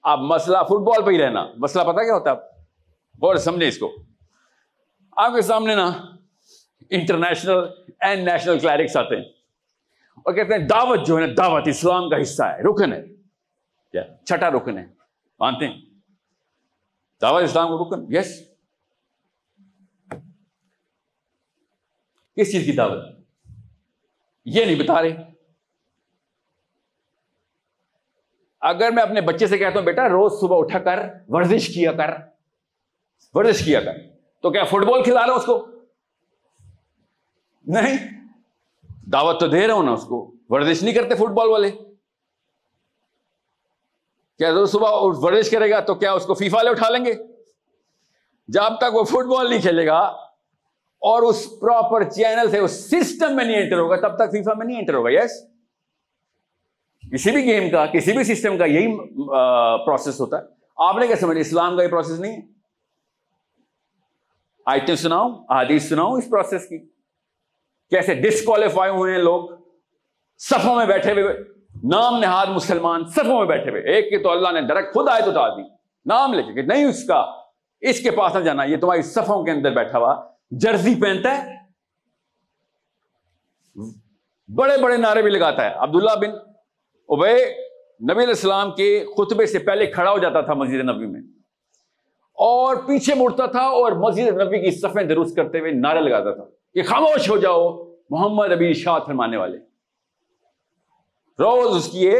آپ 0.02 0.18
مسئلہ 0.18 0.58
فٹ 0.66 0.72
بال 0.72 1.04
پہ 1.04 1.10
ہی 1.10 1.18
رہنا۔ 1.18 1.46
مسئلہ 1.56 1.82
پتا 1.82 2.02
کیا 2.04 2.14
ہوتا 2.14 2.30
ہے؟ 2.30 2.36
اور 2.96 3.36
سمجھے 3.36 3.68
اس 3.68 3.78
کو۔ 3.78 3.96
آپ 5.16 5.32
کے 5.34 5.42
سامنے 5.42 5.74
نا 5.74 5.92
انٹرنیشنل 6.90 7.58
اینڈ 8.00 8.28
نیشنل 8.28 8.58
کلیرکس 8.58 8.96
آتے 8.96 9.16
ہیں۔ 9.16 9.24
اور 10.16 10.34
کہتے 10.34 10.54
ہیں 10.54 10.68
دعوت 10.68 11.06
جو 11.06 11.18
ہے 11.18 11.26
نا، 11.26 11.32
دعوت 11.36 11.62
اسلام 11.66 12.10
کا 12.10 12.22
حصہ 12.22 12.42
ہے۔ 12.42 12.62
رکن 12.62 12.92
ہے۔ 12.92 13.04
کیا؟ 13.92 14.02
چھٹا 14.26 14.50
رکن 14.50 14.78
ہے۔ 14.78 14.86
مانتے 15.40 15.68
ہیں؟ 15.68 15.80
دعوت 17.22 17.42
اسلام 17.42 17.68
کا 17.68 17.84
رکن؟ 17.84 18.16
یس 18.16 18.48
کس 22.38 22.52
چیز 22.52 22.66
کی 22.66 22.72
دعوت؟ 22.72 23.04
یہ 24.44 24.64
نہیں 24.64 24.76
بتا 24.76 25.02
رہے۔ 25.02 25.16
اگر 28.60 28.90
میں 28.90 29.02
اپنے 29.02 29.20
بچے 29.20 29.46
سے 29.46 29.58
کہتا 29.58 29.78
ہوں، 29.78 29.86
بیٹا، 29.86 30.08
روز 30.08 30.40
صبح 30.40 30.56
اٹھا 30.58 30.78
کر، 30.78 30.98
ورزش 31.28 31.74
کیا 31.74 31.92
کر۔ 31.92 32.10
ورزش 33.34 33.64
کیا 33.64 33.80
کر۔ 33.80 33.92
تو 34.42 34.50
کیا 34.50 34.64
فٹ 34.64 34.86
بال 34.86 35.02
کھلا 35.02 35.26
رہا 35.26 35.34
اس 35.34 35.44
کو؟ 35.44 35.66
نہیں۔ 37.66 38.24
دعوت 39.12 39.40
تو 39.40 39.46
دے 39.46 39.66
رہا 39.66 39.74
ہوں 39.74 39.82
نا 39.82 39.92
اس 39.92 40.04
کو۔ 40.04 40.34
ورزش 40.48 40.82
نہیں 40.82 40.94
کرتے 40.94 41.14
فٹ 41.14 41.30
بال 41.30 41.48
والے۔ 41.48 41.70
کیا 44.38 44.50
روز 44.50 44.72
صبح 44.72 44.90
ورزش 44.92 45.50
کرے 45.50 45.70
گا 45.70 45.80
تو 45.80 45.94
کیا 45.94 46.12
اس 46.12 46.26
کو 46.26 46.34
فیفا 46.34 46.56
والے 46.56 46.70
اٹھا 46.70 46.88
لیں 46.88 47.04
گے؟ 47.04 47.14
جب 48.48 48.78
تک 48.78 48.94
وہ 48.94 49.04
فٹ 49.04 49.26
بال 49.26 49.50
نہیں 49.50 49.60
کھیلے 49.60 49.86
گا 49.86 50.27
اور 50.98 51.22
اس 51.22 51.46
پراپر 51.60 52.04
چینل 52.04 52.50
سے 52.50 52.58
اس 52.58 52.90
سسٹم 52.90 53.36
میں 53.36 53.44
نہیں 53.44 53.62
انٹر 53.62 53.78
ہوگا، 53.78 53.96
تب 53.96 54.16
تک 54.16 54.30
فیفا 54.30 54.54
میں 54.54 54.66
نہیں 54.66 54.78
انٹر 54.78 54.94
ہوگا 54.94 55.10
یس 55.10 55.30
کسی 57.12 57.30
بھی 57.30 57.44
گیم 57.44 57.70
کا، 57.70 57.86
کسی 57.86 58.12
بھی 58.12 58.24
سسٹم 58.24 58.58
کا 58.58 58.64
یہی 58.64 58.96
پروسیس 59.84 60.20
ہوتا 60.20 60.38
ہے۔ 60.38 60.42
آپ 60.76 60.96
نے 60.96 61.06
کیا 61.06 61.16
سمجھ 61.16 61.38
اسلام 61.38 61.76
کا 61.76 61.82
یہ 61.82 61.88
پروسیس 61.88 62.20
نہیں 62.20 62.32
ہے۔ 62.32 62.40
آئٹم 64.66 64.94
سناؤ، 64.94 65.28
حدیث 65.50 65.88
سناؤ 65.88 66.14
اس 66.14 66.24
پروسیس 66.30 66.68
کی۔ 66.68 66.78
کیسے 67.90 68.14
ڈسکوالیفائی 68.14 68.92
ہوئے 68.92 69.12
ہیں 69.12 69.22
لوگ؟ 69.22 69.48
صفوں 70.38 70.76
میں 70.76 70.86
بیٹھے 70.86 71.12
ہوئے۔ 71.12 71.38
نام 71.84 72.18
نہاد 72.18 72.46
مسلمان 72.46 73.04
صفوں 73.04 73.38
میں 73.38 73.46
بیٹھے 73.46 73.70
ہوئے۔ 73.70 73.82
ایک 73.82 74.10
کی 74.10 74.18
تو 74.18 74.30
اللہ 74.30 74.48
نے 74.48 74.60
ڈائریکٹ 74.60 74.94
خود 74.94 75.08
آئے 75.08 75.22
تو 75.22 75.30
دی۔ 75.30 75.62
نام 76.06 76.32
لے 76.32 76.42
کے، 76.42 76.62
نہیں 76.62 76.84
اس 76.84 77.04
کا۔ 77.04 77.24
اس 77.80 78.00
کے 78.00 78.10
پاس 78.10 78.34
نہ 78.34 78.40
جانا، 78.40 78.64
یہ 78.64 78.76
تمہاری 78.76 79.02
صفوں 79.02 79.44
کے 79.44 79.50
اندر 79.50 79.70
بیٹھا 79.70 79.98
ہوا۔ 79.98 80.37
جرسی 80.50 81.00
پہنتا 81.00 81.36
ہے، 81.38 81.56
بڑے 84.54 84.82
بڑے 84.82 84.96
نعرے 84.96 85.22
بھی 85.22 85.30
لگاتا 85.30 85.64
ہے۔ 85.64 85.74
عبداللہ 85.74 86.14
بن 86.20 86.30
ابے 87.08 87.34
نبی 88.02 88.22
علیہ 88.22 88.36
السلام 88.36 88.74
کے 88.74 89.06
خطبے 89.16 89.46
سے 89.46 89.58
پہلے 89.58 89.86
کھڑا 89.86 90.10
ہو 90.10 90.18
جاتا 90.18 90.40
تھا 90.40 90.54
مسجد 90.54 90.88
نبی 90.90 91.06
میں۔ 91.06 91.20
اور 92.34 92.76
پیچھے 92.76 93.14
مڑتا 93.14 93.46
تھا 93.46 93.60
اور 93.60 93.92
مسجد 93.92 94.28
نبی 94.28 94.60
کی 94.60 94.70
صفیں 94.70 95.02
درست 95.02 95.36
کرتے 95.36 95.58
ہوئے 95.60 95.72
نعرے 95.72 96.00
لگاتا 96.00 96.34
تھا 96.34 96.44
کہ 96.74 96.82
خاموش 96.82 97.30
ہو 97.30 97.36
جاؤ، 97.36 97.84
محمد 98.10 98.52
ابھی 98.52 98.72
شاہ 98.74 98.98
فرمانے 99.06 99.36
والے۔ 99.36 99.58
روز 101.38 101.76
اس 101.76 101.92
کی 101.92 102.10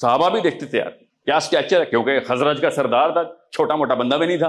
صحابہ 0.00 0.28
بھی 0.28 0.40
دیکھتے 0.40 0.66
تھے 0.66 0.78
یار، 0.78 0.90
کیا 1.24 1.36
اسٹیچر 1.36 1.80
ہے؟ 1.80 1.84
کیونکہ 1.84 2.18
حضرت 2.30 2.60
کا 2.60 2.70
سردار 2.70 3.10
تھا، 3.10 3.22
چھوٹا 3.50 3.76
موٹا 3.76 3.94
بندہ 3.94 4.16
بھی 4.16 4.26
نہیں 4.26 4.36
تھا۔ 4.36 4.48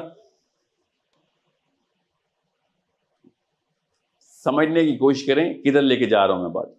سمجھنے 4.47 4.85
کی 4.85 4.97
کوشش 4.97 5.25
کریں 5.25 5.53
کدھر 5.53 5.81
لے 5.81 5.95
کے 5.95 6.05
جا 6.05 6.27
رہا 6.27 6.33
ہوں 6.33 6.41
میں 6.41 6.49
بات 6.49 6.69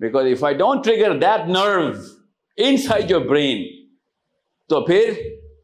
because 0.00 0.26
if 0.26 0.44
I 0.44 0.54
don't 0.54 0.84
trigger 0.84 1.18
that 1.18 1.48
nerve 1.48 1.90
inside 2.76 3.10
your 3.10 3.20
brain 3.20 3.86
تو 4.68 4.80
پھر 4.80 5.12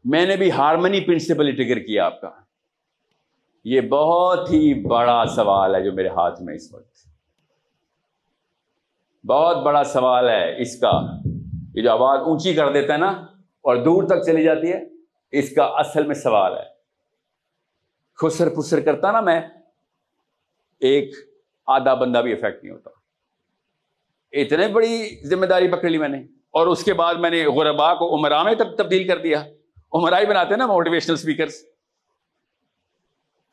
میں 0.05 0.25
نے 0.25 0.35
بھی 0.35 0.51
ہارمنی 0.51 1.01
پرنسپل 1.01 1.55
ٹریگر 1.55 1.79
کیا 1.79 2.05
آپ 2.05 2.21
کا۔ 2.21 2.29
یہ 3.65 3.81
بہت 3.81 4.49
ہی 4.51 4.87
بڑا 4.87 5.23
سوال 5.35 5.75
ہے 5.75 5.83
جو 5.83 5.93
میرے 5.93 6.07
ہاتھ 6.07 6.41
میں 6.41 6.55
اس 6.55 6.73
وقت۔ 6.73 6.93
بہت 9.27 9.57
بڑا 9.57 9.83
سوال 9.83 10.29
ہے 10.29 10.61
اس 10.61 10.79
کا۔ 10.79 11.01
یہ 11.75 11.81
جو 11.81 11.91
آواز 11.91 12.19
اونچی 12.19 12.53
کر 12.53 12.71
دیتا 12.73 12.93
ہے 12.93 12.97
نا 12.97 13.09
اور 13.61 13.75
دور 13.75 14.03
تک 14.03 14.25
چلی 14.25 14.43
جاتی 14.43 14.71
ہے، 14.73 14.83
اس 15.31 15.55
کا 15.55 15.63
اصل 15.63 16.05
میں 16.07 16.15
سوال 16.15 16.53
ہے۔ 16.53 16.77
خسر 18.15 18.49
پسر 18.49 18.79
کرتا 18.79 19.11
نا 19.11 19.21
میں 19.21 19.41
ایک 20.79 21.15
آدھا 21.67 21.93
بندہ 21.93 22.17
بھی 22.17 22.33
افیکٹ 22.33 22.63
نہیں 22.63 22.73
ہوتا۔ 22.73 22.89
اتنے 24.31 24.67
بڑی 24.67 25.09
ذمہ 25.27 25.45
داری 25.45 25.67
پکڑ 25.67 25.89
لی 25.89 25.97
میں 25.97 26.07
نے۔ 26.07 26.17
اور 26.51 26.67
اس 26.67 26.83
کے 26.83 26.93
بعد 26.93 27.15
میں 27.15 27.29
نے 27.29 27.45
غربا 27.45 27.95
کو 27.95 28.15
عمرا 28.15 28.43
میں 28.43 28.55
تب 28.55 28.77
تبدیل 28.77 29.07
کر 29.07 29.17
دیا۔ 29.17 29.43
عمرا 29.93 30.19
ہی 30.19 30.25
بناتے 30.25 30.55
نا 30.55 30.65
موٹیویشنل 30.65 31.13
اسپیکرس 31.13 31.65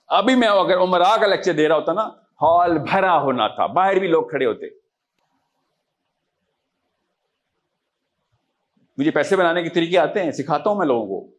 ابھی 0.06 0.34
میں 0.34 0.48
اگر 0.48 0.78
عمرا 0.78 1.16
کا 1.16 1.26
لیکچر 1.26 1.52
دے 1.52 1.68
رہا 1.68 1.76
ہوتا 1.76 1.92
نا 1.92 2.08
ہال 2.42 2.78
بھرا 2.78 3.20
ہونا 3.20 3.48
تھا۔ 3.48 3.66
باہر 3.66 3.96
بھی 3.96 4.08
لوگ 4.08 4.28
کھڑے 4.28 4.46
ہوتے۔ 4.46 4.66
مجھے 8.96 9.10
پیسے 9.10 9.36
بنانے 9.36 9.62
کے 9.62 9.68
طریقے 9.68 9.98
آتے 9.98 10.22
ہیں، 10.22 10.30
سکھاتا 10.30 10.70
ہوں 10.70 10.76
میں 10.76 10.86
لوگوں 10.86 11.06
کو۔ 11.06 11.34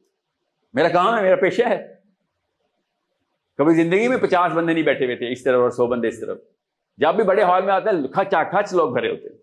میرا 0.74 0.88
کام 0.88 1.17
ہے، 1.17 1.21
میرا 1.21 1.36
پیشہ 1.36 1.63
ہے۔ 1.63 1.95
کبھی 3.58 3.74
زندگی 3.74 4.08
میں 4.08 4.18
پچاس 4.18 4.54
بندے 4.54 4.74
نہیں 4.74 4.84
بیٹھے 4.84 5.06
ہوئے 5.06 5.15
تھے 5.15 5.32
اس 5.32 5.44
طرف 5.44 5.62
اور 5.62 5.70
سو 5.70 5.88
بندے 5.88 6.08
اس 6.08 6.20
طرف۔ 6.20 6.38
جب 6.98 7.15
بھی 7.15 7.24
بڑے 7.24 7.44
ہال 7.44 7.65
میں 7.65 7.74
آتے 7.74 7.89
ہیں 7.89 8.08
کھچا 8.08 8.44
کھچ 8.44 8.74
لوگ 8.74 8.94
بھرے 8.94 9.12
ہوتے 9.12 9.30
ہیں۔ 9.30 9.38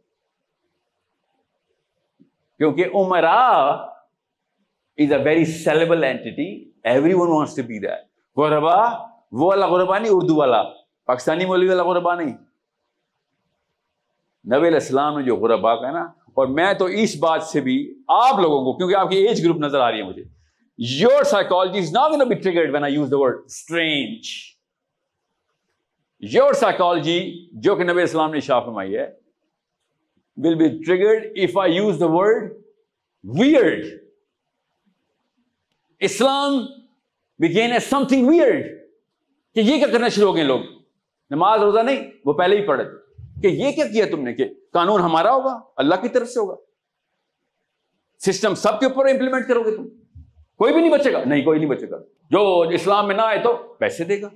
کیونکہ 2.58 2.84
عمرا 2.94 3.40
is 4.96 5.12
a 5.12 5.18
very 5.24 5.44
syllable 5.44 6.04
and 6.04 6.70
everyone 7.14 7.28
wants 7.28 7.56
to 7.56 7.62
be 7.62 7.78
that 7.78 8.38
غربا، 8.38 8.76
وہ 9.32 9.46
والا 9.46 9.66
غربا 9.66 9.98
نہیں، 9.98 10.12
اردو 10.12 10.36
والا۔ 10.36 10.62
پاکستانی 11.06 11.44
مولوی 11.44 11.68
والا 11.68 11.82
غربا 11.82 12.14
نہیں۔ 12.14 12.34
نبی 14.44 14.66
علیہ 14.68 14.82
السلام 14.82 15.18
نے 15.18 15.24
جو 15.24 15.36
غربا 15.36 15.74
کا 15.76 15.90
نا، 15.90 16.02
اور 16.34 16.46
میں 16.46 16.72
تو 16.74 16.84
اس 16.84 17.16
بات 17.16 17.42
سے 17.42 17.60
بھی 17.60 17.76
آپ 18.08 18.40
لوگوں 18.40 18.64
کو، 18.64 18.76
کیونکہ 18.76 18.96
آپ 18.96 19.10
کی 19.10 19.16
ایج 19.16 19.44
گروپ 19.44 19.56
نظر 19.56 19.80
آ 19.80 19.90
رہی 19.90 19.98
ہے 19.98 20.02
مجھے۔ 20.02 20.24
Your 20.90 21.24
psychology 21.24 21.78
is 21.78 21.92
not 21.92 22.28
be 22.28 22.34
triggered 22.34 22.74
when 22.74 22.84
I 22.84 22.94
use 22.94 23.10
the 23.10 23.18
word 23.18 23.42
strange 23.44 24.26
your 26.20 26.52
psychology 26.52 27.48
جو 27.52 27.76
کہ 27.76 27.84
نبی 27.84 28.02
اسلام 28.02 28.32
نے 28.32 28.40
شاہ 28.40 28.60
فرمائی 28.60 28.96
ہے 28.96 29.14
will 30.36 30.54
be 30.54 30.68
triggered 30.68 31.32
if 31.36 31.58
I 31.58 31.76
use 31.76 32.00
the 32.00 32.06
word 32.08 32.62
weird 33.24 33.86
Islam 36.00 36.66
begin 37.38 37.72
a 37.72 37.78
something 38.08 38.28
weird 38.28 38.66
کہ 39.54 39.60
یہ 39.60 39.78
کیا 39.78 39.86
کرنا 39.92 40.08
شروع 40.08 40.28
ہو 40.28 40.36
گئے 40.36 40.44
لوگ؟ 40.44 40.60
نماز 41.30 41.60
روزہ 41.60 41.80
نہیں، 41.80 42.10
وہ 42.24 42.32
پہلے 42.32 42.60
ہی 42.60 42.66
پڑھے۔ 42.66 42.84
کہ 43.42 43.46
یہ 43.46 43.72
کیا 43.72 43.86
کیا 43.86 44.06
تم 44.10 44.22
نے؟ 44.22 44.34
کہ 44.34 44.44
قانون 44.72 45.00
ہمارا 45.00 45.32
ہوگا، 45.32 45.60
اللہ 45.76 45.94
کی 45.94 46.08
طرف 46.08 46.28
سے 46.28 46.40
ہوگا۔ 46.40 46.54
سسٹم 48.18 48.54
سب 48.54 48.80
کے 48.80 48.86
اوپر 48.86 49.08
امپلیمنٹ 49.08 49.48
کرو 49.48 49.62
گے 49.62 49.76
تم۔ 49.76 50.01
کوئی 50.58 50.72
بھی 50.72 50.80
نہیں 50.80 50.92
بچے 50.92 51.12
گا۔ 51.12 51.24
نہیں، 51.24 51.44
کوئی 51.44 51.58
نہیں 51.58 51.70
بچے 51.70 51.90
گا۔ 51.90 51.96
جو 52.30 52.60
اسلام 52.60 53.06
میں 53.06 53.14
نہ 53.14 53.22
آئے 53.22 53.38
تو 53.38 53.56
پیسے 53.78 54.04
دے 54.04 54.22
گا۔ 54.22 54.28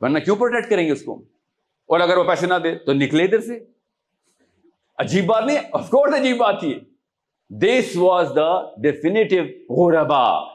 ورنہ 0.00 0.18
کیوں 0.18 0.36
پروٹیکٹ 0.36 0.70
کریں 0.70 0.86
گے 0.86 0.92
اس 0.92 1.02
کو؟ 1.04 1.22
اور 1.86 2.00
اگر 2.00 2.16
وہ 2.16 2.24
پیسے 2.24 2.46
نہ 2.46 2.54
دے 2.54 2.74
تو 2.74 2.92
نکلے 2.92 3.24
ادھر 3.24 3.40
سے۔ 3.40 3.64
عجیب 4.98 5.26
بات 5.26 5.44
نہیں 5.44 5.58
آف 5.72 5.90
کورس 5.90 6.14
عجیب 6.14 6.36
بات 6.36 6.60
تھی 6.60 6.80
this 7.50 7.96
was 7.96 8.32
the 8.36 8.74
definitive 8.74 9.86
غربا 9.86 10.54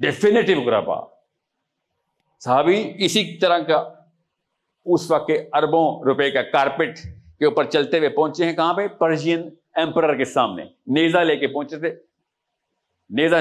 definitive 0.00 0.60
غربا 0.60 1.00
صحابی 2.40 2.92
اسی 2.98 3.38
طرح 3.38 3.58
کا 3.58 3.94
اس 4.84 5.10
وقت 5.10 5.26
کے 5.26 5.48
اربوں 5.52 6.02
روپے 6.02 6.30
کا 6.30 6.42
کارپیٹ 6.42 6.98
کے 7.38 7.44
اوپر 7.44 7.64
چلتے 7.64 7.98
ہوئے 7.98 8.08
پہنچے 8.08 8.44
ہیں۔ 8.44 8.52
کہاں 8.52 8.74
پہ؟ 8.74 8.86
پرشین 8.86 9.50
ایمپرر 9.74 10.16
کے 10.16 10.24
سامنے۔ 10.24 10.64
نیزا 10.86 11.22
لے 11.22 11.36
کے 11.36 11.46
پہنچے 11.46 11.78
تھے۔ 11.78 11.90
نیزا 13.10 13.38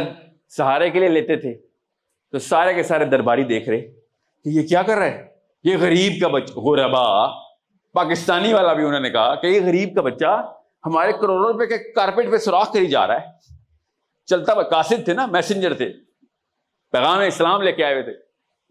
سہارے 0.50 0.90
کے 0.90 1.00
لیے 1.00 1.10
لیتے 1.10 1.36
تھے۔ 1.36 1.54
تو 2.32 2.40
سارے 2.40 2.74
کے 2.74 2.84
سارے 2.84 3.06
درباری 3.06 3.44
دیکھ 3.44 3.70
رہے 3.70 3.82
کہ 4.44 4.50
یہ 4.50 4.68
کیا 4.68 4.82
کر 4.82 4.98
رہا 4.98 5.06
ہے؟ 5.06 5.28
یہ 5.64 5.78
غریب 5.78 6.22
کا 6.22 6.28
بچہ، 6.28 6.54
غربا، 6.54 7.28
پاکستانی 7.94 8.54
والا 8.54 8.74
بھی 8.74 8.86
انہوں 8.86 9.00
نے 9.00 9.10
کہا 9.10 9.36
کہ 9.36 9.48
یہ 9.48 9.62
غریب 9.66 9.96
کا 9.96 10.02
بچہ 10.02 10.54
ہمارے 10.86 11.12
کروڑوں 11.12 11.54
روپے 11.54 11.68
کے 11.68 11.78
کارپیٹ 11.78 12.32
پہ 12.32 12.38
سوراخ 12.38 12.74
کری 12.74 12.86
جا 12.86 13.08
رہا 13.08 13.22
ہے۔ 13.22 13.26
چلتا 14.26 14.62
قاصد 14.62 15.06
تھے 15.06 15.14
نا 15.14 15.26
میسنجر 15.26 15.74
تھے۔ 15.74 15.94
پیغام 16.92 17.20
اسلام 17.20 17.62
لے 17.62 17.72
کے 17.72 17.84
آئے 17.84 17.94
ہوئے 17.94 18.04
تھے۔ 18.04 18.14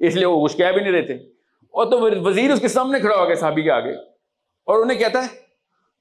اس 0.06 0.16
لیے 0.16 0.26
وہ 0.26 0.46
کچھ 0.46 0.56
کہہ 0.56 0.72
بھی 0.72 0.80
نہیں 0.80 0.92
رہتے 0.92 1.14
اور 1.14 1.90
تو 1.90 1.98
وزیر 2.00 2.50
اس 2.50 2.60
کے 2.60 2.68
سامنے 2.68 3.00
کھڑا 3.00 3.16
ہو 3.16 3.26
گیا، 3.26 3.34
صحابی 3.34 3.62
کے 3.62 3.70
آگے۔ 3.70 3.92
اور 4.66 4.82
انہیں 4.82 4.98
کہتا 4.98 5.22
ہے، 5.22 5.28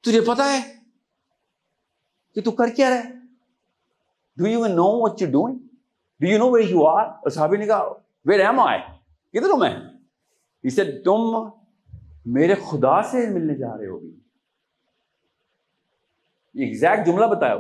تجھے 0.01 0.21
پتا 0.21 0.53
ہے 0.53 0.76
کہ 2.37 2.43
تو 2.43 2.51
کر 2.51 2.69
کیا 2.75 2.89
رہے 2.89 3.01
do 4.37 4.47
you 4.47 4.67
know 4.67 5.03
what 5.03 5.21
you 5.21 5.31
doing 5.31 5.57
do 6.19 6.27
you 6.27 6.37
know 6.37 6.51
where 6.51 6.69
you 6.69 6.87
are 6.87 7.05
اور 7.05 7.29
صحابی 7.29 7.57
نے 7.57 7.65
کہا 7.65 7.93
ویئر 8.25 8.39
ایم 8.39 8.59
آئی 8.59 8.79
کدھر 9.33 9.49
ہوں 9.49 9.57
میں؟ 9.57 9.79
اسے 10.63 11.01
تم 11.01 11.49
میرے 12.25 12.55
خدا 12.55 13.01
سے 13.01 13.29
ملنے 13.29 13.55
جا 13.55 13.77
رہے 13.77 13.87
ہوگی 13.87 14.19
ایگزیکٹ 16.53 17.07
جملہ 17.07 17.25
بتایا۔ 17.25 17.57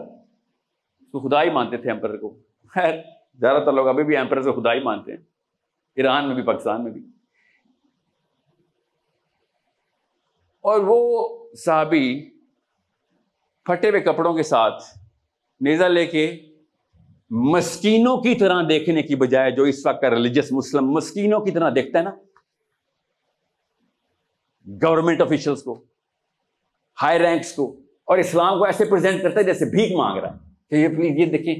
تو 1.11 1.29
خدا 1.29 1.43
ہی 1.43 1.49
مانتے 1.49 1.77
تھے 1.77 1.91
ایمپر 1.91 2.17
کو۔ 2.17 2.37
خیر، 2.67 2.93
زیادہ 3.35 3.63
تر 3.63 3.71
لوگ 3.71 3.87
ابھی 3.87 4.03
بھی 4.03 4.17
ایمپر 4.17 4.41
سے 4.41 4.51
خدا 4.51 4.73
ہی 4.73 4.79
مانتے 4.79 5.11
ہیں۔ 5.11 5.21
ایران 5.95 6.27
میں 6.27 6.35
بھی، 6.35 6.43
پاکستان 6.43 6.83
میں 6.83 6.91
بھی۔ 6.91 7.01
اور 10.61 10.79
وہ 10.87 11.29
صحابی 11.55 12.36
پھٹے 13.67 13.89
ہوئے 13.89 14.01
کپڑوں 14.01 14.33
کے 14.33 14.43
ساتھ 14.43 14.83
نیزا 15.61 15.87
لے 15.87 16.05
کے 16.05 16.25
مسکینوں 17.31 18.15
کی 18.17 18.35
طرح 18.35 18.61
دیکھنے 18.69 19.01
کی 19.03 19.15
بجائے 19.15 19.51
جو 19.51 19.63
اس 19.63 19.85
وقت 19.85 20.01
کا 20.01 20.09
ریلیجس 20.09 20.51
مسلم 20.51 20.91
مسکینوں 20.91 21.39
کی 21.39 21.51
طرح 21.51 21.69
دیکھتا 21.75 21.99
ہے 21.99 22.03
نا 22.03 22.11
گورنمنٹ 24.67 25.21
آفیشلس 25.21 25.63
کو 25.63 25.73
ہائی 26.97 27.19
رینکس 27.19 27.51
کو، 27.53 27.65
اور 28.07 28.17
اسلام 28.17 28.57
کو 28.57 28.65
ایسے 28.65 28.85
پریزنٹ 28.85 29.21
کرتا 29.23 29.39
ہے 29.39 29.45
جیسے 29.45 29.65
بھیک 29.71 29.95
مانگ 29.97 30.19
رہا 30.19 30.33
ہے 30.33 30.37
کہ 30.69 30.75
یہ 30.75 30.87
پلیز 30.95 31.19
یہ 31.19 31.31
دیکھیں، 31.31 31.55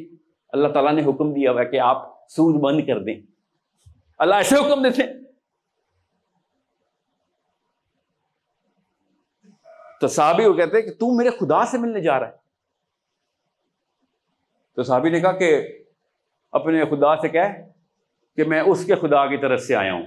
اللہ 0.53 0.67
تعالیٰ 0.73 0.93
نے 0.93 1.01
حکم 1.05 1.33
دیا 1.33 1.51
ہوا 1.51 1.63
کہ 1.63 1.79
آپ 1.79 2.05
سود 2.29 2.61
بند 2.61 2.87
کر 2.87 3.03
دیں۔ 3.03 3.19
اللہ 4.19 4.35
ایسے 4.35 4.55
حکم 4.55 4.83
دیتے 4.83 5.03
تو 10.01 10.07
صحابی 10.07 10.45
وہ 10.45 10.53
کہتے 10.53 10.81
کہ 10.81 10.91
تو 10.91 11.15
میرے 11.15 11.29
خدا 11.29 11.65
سے 11.65 11.77
ملنے 11.77 12.01
جا 12.01 12.19
رہا 12.19 12.27
ہے۔ 12.27 12.31
تو 14.75 14.83
صحابی 14.83 15.09
نے 15.09 15.19
کہا 15.19 15.31
کہ 15.31 15.67
اپنے 16.51 16.85
خدا 16.85 17.21
سے 17.21 17.29
کہ 17.29 17.39
کہ 18.35 18.43
میں 18.43 18.61
اس 18.61 18.85
کے 18.85 18.95
خدا 18.95 19.25
کی 19.25 19.37
طرف 19.37 19.61
سے 19.61 19.75
آیا 19.75 19.93
ہوں۔ 19.93 20.05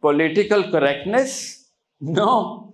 پولیٹیکل 0.00 0.70
کریکٹنیس 0.72 1.58
نو 2.00 2.64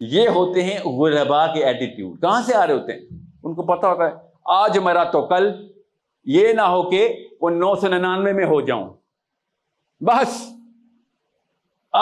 یہ 0.00 0.28
ہوتے 0.28 0.62
ہیں 0.62 0.78
غربا 0.84 1.46
کے 1.46 1.64
ایٹیٹیوڈ 1.64 2.20
کہاں 2.20 2.42
سے 2.42 2.54
آ 2.54 2.66
رہے 2.66 2.74
ہوتے 2.74 2.92
ہیں؟ 2.92 3.00
ان 3.42 3.54
کو 3.54 3.62
پتا 3.62 3.88
ہوتا 3.88 4.06
ہے۔ 4.06 4.28
آج 4.44 4.78
مرا 4.78 5.04
تو 5.04 5.26
کل۔ 5.26 5.72
یہ 6.24 6.52
نہ 6.52 6.60
ہو 6.60 6.90
کہ 6.90 7.28
وہ 7.40 7.50
نو 7.50 7.74
سو 7.74 7.88
ننانوے 7.88 8.32
میں 8.32 8.44
ہو 8.44 8.60
جاؤں۔ 8.60 8.94
بس۔ 10.00 10.57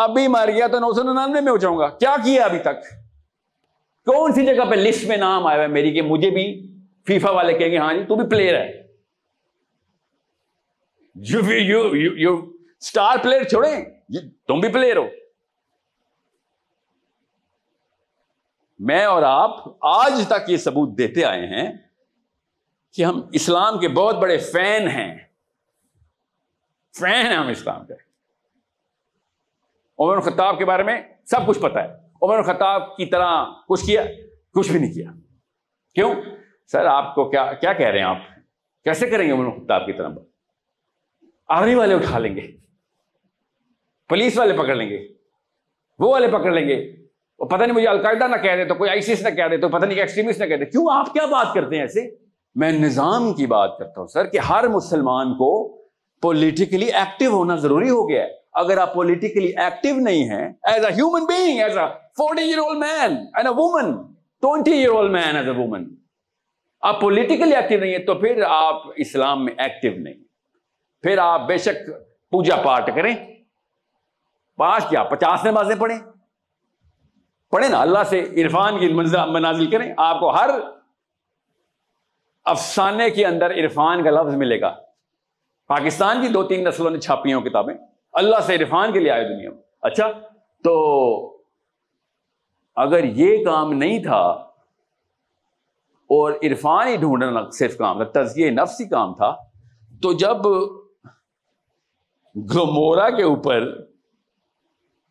ابھی 0.02 0.28
مر 0.28 0.50
گیا 0.54 0.66
تو 0.66 0.78
نو 0.78 0.92
سو 0.92 1.02
ننانوے 1.02 1.40
میں 1.40 1.52
ہو 1.52 1.56
جاؤں 1.56 1.78
گا۔ 1.78 1.88
کیا 1.88 2.16
کیا 2.24 2.44
ابھی 2.44 2.58
تک؟ 2.58 2.82
کون 4.04 4.32
سی 4.32 4.46
جگہ 4.46 4.64
پہ 4.70 4.74
لسٹ 4.74 5.04
میں 5.04 5.16
نام 5.16 5.46
آیا 5.46 5.62
ہے 5.62 5.66
میری 5.66 5.92
کہ 5.92 6.02
مجھے 6.02 6.30
بھی 6.30 6.74
فیفا 7.06 7.30
والے 7.30 7.58
کہیں 7.58 7.70
گے 7.70 7.78
ہاں 7.78 7.94
جی 7.94 8.04
تو 8.04 8.14
بھی 8.14 8.28
پلیئر 8.28 8.54
ہے۔ 8.54 8.86
اسٹار 12.80 13.16
پلیئر 13.22 13.44
چھوڑے 13.44 13.84
تم 14.46 14.60
بھی 14.60 14.72
پلیئر 14.72 14.96
ہو۔ 14.96 15.06
میں 18.78 19.04
اور 19.04 19.22
آپ 19.22 19.50
آج 19.80 20.28
تک 20.28 20.50
یہ 20.50 20.56
ثبوت 20.56 20.98
دیتے 20.98 21.24
آئے 21.24 21.46
ہیں 21.46 21.72
کہ 22.92 23.04
ہم 23.04 23.20
اسلام 23.32 23.78
کے 23.78 23.88
بہت 23.88 24.16
بڑے 24.16 24.38
فین 24.38 24.88
ہیں۔ 24.88 25.18
فین 27.00 27.26
ہیں 27.26 27.36
ہم 27.36 27.48
اسلام 27.48 27.86
کے۔ 27.86 28.05
عمر 29.98 30.20
خطاب 30.20 30.58
کے 30.58 30.64
بارے 30.64 30.82
میں 30.82 31.00
سب 31.24 31.46
کچھ 31.46 31.58
پتا 31.58 31.84
ہے۔ 31.84 31.88
عمر 32.22 32.42
خطاب 32.42 32.96
کی 32.96 33.06
طرح 33.06 33.44
کچھ 33.68 33.86
کیا، 33.86 34.02
کچھ 34.54 34.72
بھی 34.72 34.80
نہیں 34.80 34.92
کیا۔ 34.92 35.10
کیوں؟ 35.94 36.14
سر، 36.66 36.86
آپ 36.86 37.14
کو 37.14 37.30
کیا 37.30 37.52
کیا 37.52 37.72
کہہ 37.72 37.86
رہے 37.86 37.98
ہیں 37.98 38.06
آپ؟ 38.06 38.18
کیسے 38.84 39.06
کریں 39.06 39.26
گے 39.26 39.32
عمر 39.32 39.50
خطاب 39.50 39.86
کی 39.86 39.92
طرح؟ 39.92 40.08
آرمی 41.48 41.74
والے 41.74 41.94
اٹھا 41.94 42.18
لیں 42.18 42.36
گے۔ 42.36 42.40
پولیس 44.08 44.38
والے 44.38 44.52
پکڑ 44.52 44.74
لیں 44.74 44.90
گے۔ 44.90 45.08
وہ 45.98 46.12
والے 46.12 46.28
پکڑ 46.28 46.50
لیں 46.50 46.68
گے۔ 46.68 46.96
وہ 47.38 47.44
پتہ 47.44 47.64
نہیں 47.64 47.72
مجھے 47.72 47.88
القاعدہ 47.88 48.26
نہ 48.26 48.36
کہہ 48.36 48.56
دے 48.56 48.64
تو، 48.64 48.74
کوئی 48.74 48.90
آئیسس 48.90 49.22
نہ 49.22 49.30
کہہ 49.30 49.48
دے 49.50 49.56
تو، 49.56 49.68
پتہ 49.68 49.86
نہیں 49.86 49.98
ایکسٹریمسٹ 49.98 50.40
نہ 50.40 50.46
کہہ 50.46 50.56
دے۔ 50.56 50.64
کیوں؟ 50.64 50.86
آپ 50.92 51.12
کیا 51.12 51.26
بات 51.26 51.54
کرتے 51.54 51.74
ہیں 51.74 51.82
ایسے؟ 51.82 52.00
میں 52.54 52.72
نظام 52.72 53.34
کی 53.34 53.46
بات 53.46 53.78
کرتا 53.78 54.00
ہوں، 54.00 54.08
سر، 54.08 54.26
کہ 54.26 54.38
ہر 54.38 54.68
مسلمان 54.68 55.34
کو 55.34 55.82
پولیٹیکلی 56.22 56.86
ایکٹیو 56.86 57.30
ہونا 57.30 57.56
ضروری 57.56 57.90
ہو 57.90 58.08
گیا 58.08 58.22
ہے۔ 58.22 58.28
اگر 58.52 58.78
آپ 58.78 58.94
پولیٹیکلی 58.94 59.52
ایکٹیو 59.56 59.96
نہیں 59.96 60.24
ہیں 60.24 60.52
as 60.62 60.84
a 60.84 60.92
human 60.92 61.24
being 61.24 61.60
as 61.60 61.78
a 61.78 61.86
forty 62.16 62.42
year 62.42 62.58
old 62.58 62.78
man 62.78 63.10
and 63.10 63.46
a 63.46 63.48
woman 63.48 64.02
twenty 64.40 64.70
year 64.70 64.88
old 64.88 65.10
man 65.10 65.36
as 65.36 65.48
a 65.48 65.54
woman 65.54 65.84
آپ 66.80 67.00
پولیٹیکلی 67.00 67.54
ایکٹیو 67.54 67.80
نہیں 67.80 67.92
ہے 67.92 67.98
تو 67.98 68.14
پھر 68.14 68.42
آپ 68.48 68.82
اسلام 68.96 69.44
میں 69.44 69.54
ایکٹیو 69.58 69.92
نہیں۔ 69.96 70.14
پھر 71.02 71.18
آپ 71.18 71.40
بے 71.46 71.58
شک 71.58 71.90
پوجا 72.30 72.56
پاٹ 72.56 72.90
کریں۔ 72.94 73.14
پانچ 74.56 74.88
کیا 74.88 75.02
پچاس 75.04 75.44
نمازیں 75.44 75.76
پڑھیں۔ 75.76 75.98
پڑھیں 77.50 77.68
نا، 77.68 77.80
اللہ 77.80 77.98
سے 78.08 78.20
عرفان 78.20 78.78
کی 78.78 78.88
منازل 79.28 79.70
کریں۔ 79.70 79.94
آپ 79.96 80.20
کو 80.20 80.36
ہر 80.36 80.50
افسانے 82.44 83.10
کے 83.10 83.26
اندر 83.26 83.50
عرفان 83.50 84.04
کا 84.04 84.10
لفظ 84.10 84.34
ملے 84.34 84.60
گا۔ 84.60 84.85
پاکستان 85.68 86.20
کی 86.22 86.28
دو 86.28 86.42
تین 86.42 86.64
نسلوں 86.64 86.90
نے 86.90 86.98
چھاپی 87.00 87.32
ہوں 87.34 87.42
کتابیں۔ 87.42 87.74
اللہ 88.12 88.40
سے 88.46 88.54
عرفان 88.54 88.92
کے 88.92 89.00
لیے 89.00 89.10
آئے 89.10 89.24
دنیا 89.24 89.50
میں۔ 89.50 89.58
اچھا 89.82 90.10
تو 90.64 90.74
اگر 92.76 93.04
یہ 93.04 93.44
کام 93.44 93.72
نہیں 93.72 94.02
تھا 94.02 94.20
اور 96.10 96.32
عرفان 96.42 96.88
ہی 96.88 96.96
ڈھونڈنا 96.96 97.40
صرف 97.50 97.76
کام 97.78 98.02
تھا، 98.04 98.22
تزکیہ 98.22 98.50
نفس 98.50 98.80
ہی 98.80 98.88
کام 98.88 99.14
تھا، 99.14 99.34
تو 100.02 100.12
جب 100.12 100.46
گمورا 102.54 103.08
کے 103.10 103.22
اوپر، 103.22 103.70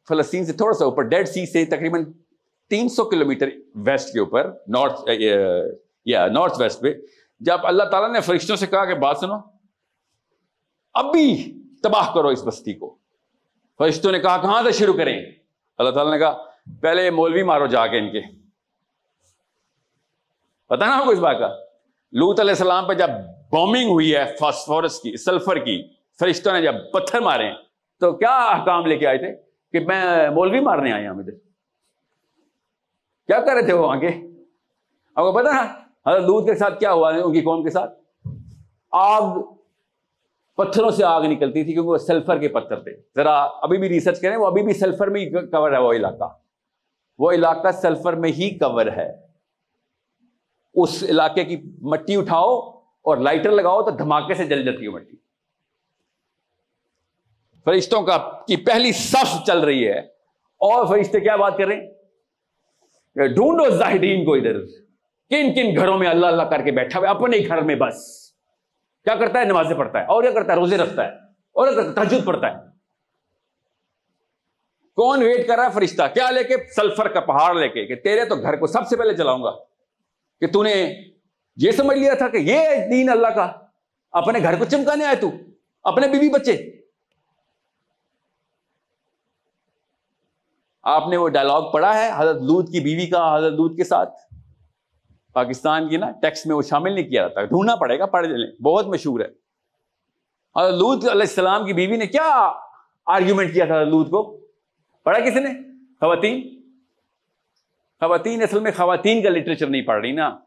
فلسطین 0.07 0.45
سے 0.45 0.53
تھوڑا 0.53 0.73
سا 0.73 0.85
اوپر 0.85 1.03
ڈیڈ 1.03 1.27
سی 1.27 1.45
سے 1.45 1.65
تقریباً 1.65 2.03
تین 2.69 2.89
سو 2.89 3.03
کلو 3.03 3.25
میٹر 3.25 3.49
ویسٹ 3.75 4.13
کے 4.13 4.19
اوپر 4.19 4.51
نارتھ 4.67 5.09
یا 6.05 6.27
نارتھ 6.27 6.59
ویسٹ 6.59 6.81
پہ، 6.81 6.93
جب 7.39 7.57
اللہ 7.63 7.83
تعالیٰ 7.83 8.11
نے 8.11 8.21
فرشتوں 8.21 8.55
سے 8.55 8.67
کہا 8.67 8.85
کہ 8.85 8.95
بات 8.95 9.17
سنو 9.17 9.54
ابھی 10.95 11.53
تباہ 11.83 12.13
کرو 12.13 12.27
اس 12.27 12.43
بستی 12.43 12.73
کو۔ 12.73 12.97
فرشتوں 13.77 14.11
نے 14.11 14.19
کہا، 14.19 14.37
کہاں 14.37 14.63
سے 14.63 14.71
شروع 14.71 14.93
کریں؟ 14.93 15.25
اللہ 15.77 15.91
تعالیٰ 15.91 16.13
نے 16.13 16.19
کہا، 16.19 16.43
پہلے 16.81 17.11
مولوی 17.11 17.43
مارو 17.43 17.65
جا 17.65 17.87
کے 17.87 17.97
ان 17.97 18.11
کے۔ 18.11 18.21
پتا 20.67 20.85
نا 20.85 20.97
اس 21.07 21.19
بات 21.19 21.39
کا۔ 21.39 21.47
لوت 22.11 22.39
علیہ 22.39 22.51
السلام 22.51 22.87
پہ 22.87 22.93
جب 22.93 23.07
بومنگ 23.51 23.89
ہوئی 23.89 24.15
ہے 24.15 24.25
فاسفورس 24.39 24.99
کی 24.99 25.17
سلفر 25.17 25.57
کی، 25.57 25.83
فرشتوں 26.19 26.53
نے 26.53 26.61
جب 26.61 26.75
پتھر 26.93 27.19
مارے، 27.19 27.51
تو 27.99 28.13
کیا 28.13 28.45
احکام 28.45 28.85
لے 28.85 28.97
کے 28.97 29.07
آئے 29.07 29.17
تھے 29.17 29.35
کہ 29.71 29.85
میں 29.85 30.29
مولوی 30.29 30.59
مارنے 30.59 30.91
آیا 30.91 31.11
ہوں 31.11 31.19
ادھر؟ 31.19 31.31
کیا 33.27 33.39
کر 33.39 33.53
رہے 33.53 33.65
تھے 33.65 33.73
وہ 33.73 33.91
آگے؟ 33.91 34.07
آپ 35.15 35.25
کو 35.25 35.31
پتا 35.31 35.51
نا 35.51 35.61
حضرت 36.09 36.21
لوت 36.21 36.45
کے 36.45 36.55
ساتھ 36.55 36.79
کیا 36.79 36.93
ہوا، 36.93 37.09
ان 37.09 37.33
کی 37.33 37.41
قوم 37.41 37.63
کے 37.63 37.69
ساتھ؟ 37.69 37.99
آگ 38.91 39.54
پتھروں 40.57 40.91
سے 40.91 41.03
آگ 41.03 41.21
نکلتی 41.21 41.63
تھی 41.63 41.73
کیونکہ 41.73 41.89
وہ 41.89 41.97
سلفر 41.97 42.37
کے 42.37 42.47
پتھر 42.47 42.79
تھے۔ 42.79 42.91
ذرا 43.15 43.43
ابھی 43.43 43.77
بھی 43.77 43.89
ریسرچ 43.89 44.21
کریں، 44.21 44.37
وہ 44.37 44.47
ابھی 44.47 44.63
بھی 44.63 44.73
سلفر 44.73 45.07
میں 45.07 45.21
ہی 45.21 45.29
کور 45.29 45.71
ہے، 45.71 45.77
وہ 45.77 45.93
علاقہ۔ 45.93 46.23
وہ 47.19 47.31
علاقہ 47.31 47.71
سلفر 47.71 48.13
میں 48.13 48.29
ہی 48.29 48.57
کور 48.57 48.85
ہے۔ 48.85 49.11
اس 50.73 51.03
علاقے 51.03 51.45
کی 51.45 51.61
مٹی 51.81 52.15
اٹھاؤ 52.15 52.59
اور 53.01 53.17
لائٹر 53.17 53.51
لگاؤ 53.51 53.81
تو 53.81 53.89
دھماکے 53.89 54.33
سے 54.33 54.45
جل 54.45 54.65
جاتی 54.65 54.83
ہے 54.83 54.89
مٹی۔ 54.89 55.15
فرشتوں 57.65 58.01
کا 58.01 58.17
کی 58.17 58.55
پہلی 58.55 58.91
صف 58.91 59.45
چل 59.45 59.59
رہی 59.59 59.87
ہے۔ 59.87 59.99
اور 60.57 60.85
فرشتے 60.85 61.19
کیا 61.19 61.35
بات 61.35 61.57
کر 61.57 61.65
رہے 61.65 61.75
ہیں؟ 61.75 61.93
ڈھونڈو 63.27 63.69
زاہدین 63.69 64.25
کو 64.25 64.33
ادھر۔ 64.33 64.65
کن 65.29 65.53
کن 65.53 65.75
گھروں 65.77 65.97
میں 65.97 66.07
اللہ 66.07 66.25
اللہ 66.25 66.43
کر 66.43 66.61
کے 66.61 66.71
بیٹھا 66.71 66.99
ہوا 66.99 67.09
اپنے 67.09 67.37
گھر 67.47 67.61
میں 67.61 67.75
بس۔ 67.75 68.24
کیا 69.05 69.15
کرتا 69.15 69.39
ہے؟ 69.39 69.45
نمازیں 69.45 69.75
پڑھتا 69.75 69.99
ہے، 69.99 70.05
اور 70.05 70.23
کیا 70.23 70.31
کرتا 70.31 70.53
ہے؟ 70.53 70.57
روزے 70.57 70.77
رکھتا 70.77 71.03
ہے، 71.03 71.09
اور 71.55 71.67
تجد 71.95 72.25
پڑھتا 72.25 72.47
ہے۔ 72.47 72.63
کون 74.97 75.23
ویٹ 75.23 75.47
کر 75.47 75.55
رہا 75.55 75.65
ہے 75.65 75.71
فرشتہ؟ 75.73 76.03
کیا 76.13 76.29
لے 76.31 76.43
کے؟ 76.43 76.55
سلفر 76.75 77.07
کا 77.07 77.19
پہاڑ 77.19 77.53
لے 77.55 77.69
کے 77.69 77.85
کہ 77.85 77.95
تیرے 77.95 78.25
تو 78.25 78.35
گھر 78.35 78.55
کو 78.55 78.67
سب 78.67 78.87
سے 78.87 78.97
پہلے 78.97 79.15
چلاؤں 79.17 79.43
گا 79.43 79.51
کہ 80.41 80.47
تو 80.47 80.63
نے 80.63 80.73
یہ 81.57 81.71
سمجھ 81.71 81.97
لیا 81.97 82.13
تھا 82.13 82.27
کہ 82.27 82.37
یہ 82.37 82.59
دین 82.91 83.09
اللہ 83.09 83.27
کا۔ 83.27 83.51
اپنے 84.13 84.39
گھر 84.39 84.57
کو 84.59 84.65
چمکانے 84.65 85.05
آئے 85.05 85.15
تو، 85.15 85.31
اپنے 85.85 86.07
بیوی 86.07 86.29
بچے۔ 86.29 86.55
آپ 90.83 91.07
نے 91.07 91.17
وہ 91.17 91.27
ڈائلگ 91.29 91.71
پڑھا 91.73 91.97
ہے 91.97 92.09
حضرت 92.15 92.41
لود 92.41 92.71
کی 92.71 92.79
بیوی 92.79 93.05
کا، 93.07 93.35
حضرت 93.37 93.53
لود 93.53 93.77
کے 93.77 93.83
ساتھ؟ 93.83 94.13
پاکستان 95.35 95.89
کی 95.89 95.97
نا 95.97 96.11
ٹیکسٹ 96.11 96.47
میں 96.47 96.55
وہ 96.55 96.61
شامل 96.61 96.93
نہیں 96.93 97.09
کیا 97.09 97.21
جاتا 97.21 97.43
ڈھونڈنا 97.43 97.75
پڑے 97.75 97.99
گا 97.99 98.05
پڑھ 98.05 98.27
لیں 98.27 98.61
بہت 98.61 98.87
مشہور 98.87 99.19
ہے۔ 99.19 99.25
اور 100.51 100.71
لوت 100.71 101.03
علیہ 101.03 101.21
السلام 101.21 101.65
کی 101.65 101.73
بیوی 101.73 101.97
نے 101.97 102.07
کیا 102.07 102.51
آرگیومنٹ 103.05 103.53
کیا 103.53 103.65
تھا 103.65 103.83
لوت 103.83 104.09
کو؟ 104.09 104.37
پڑھا 105.03 105.19
کسی 105.19 105.39
نے؟ 105.39 105.49
خواتین؟ 105.99 106.61
خواتین 107.99 108.43
اصل 108.43 108.59
میں 108.59 108.71
خواتین 108.71 109.23
کا 109.23 109.29
لٹریچر 109.29 109.67
نہیں 109.67 109.81
پڑھ 109.81 110.01
رہی 110.01 110.11
نا۔ 110.11 110.37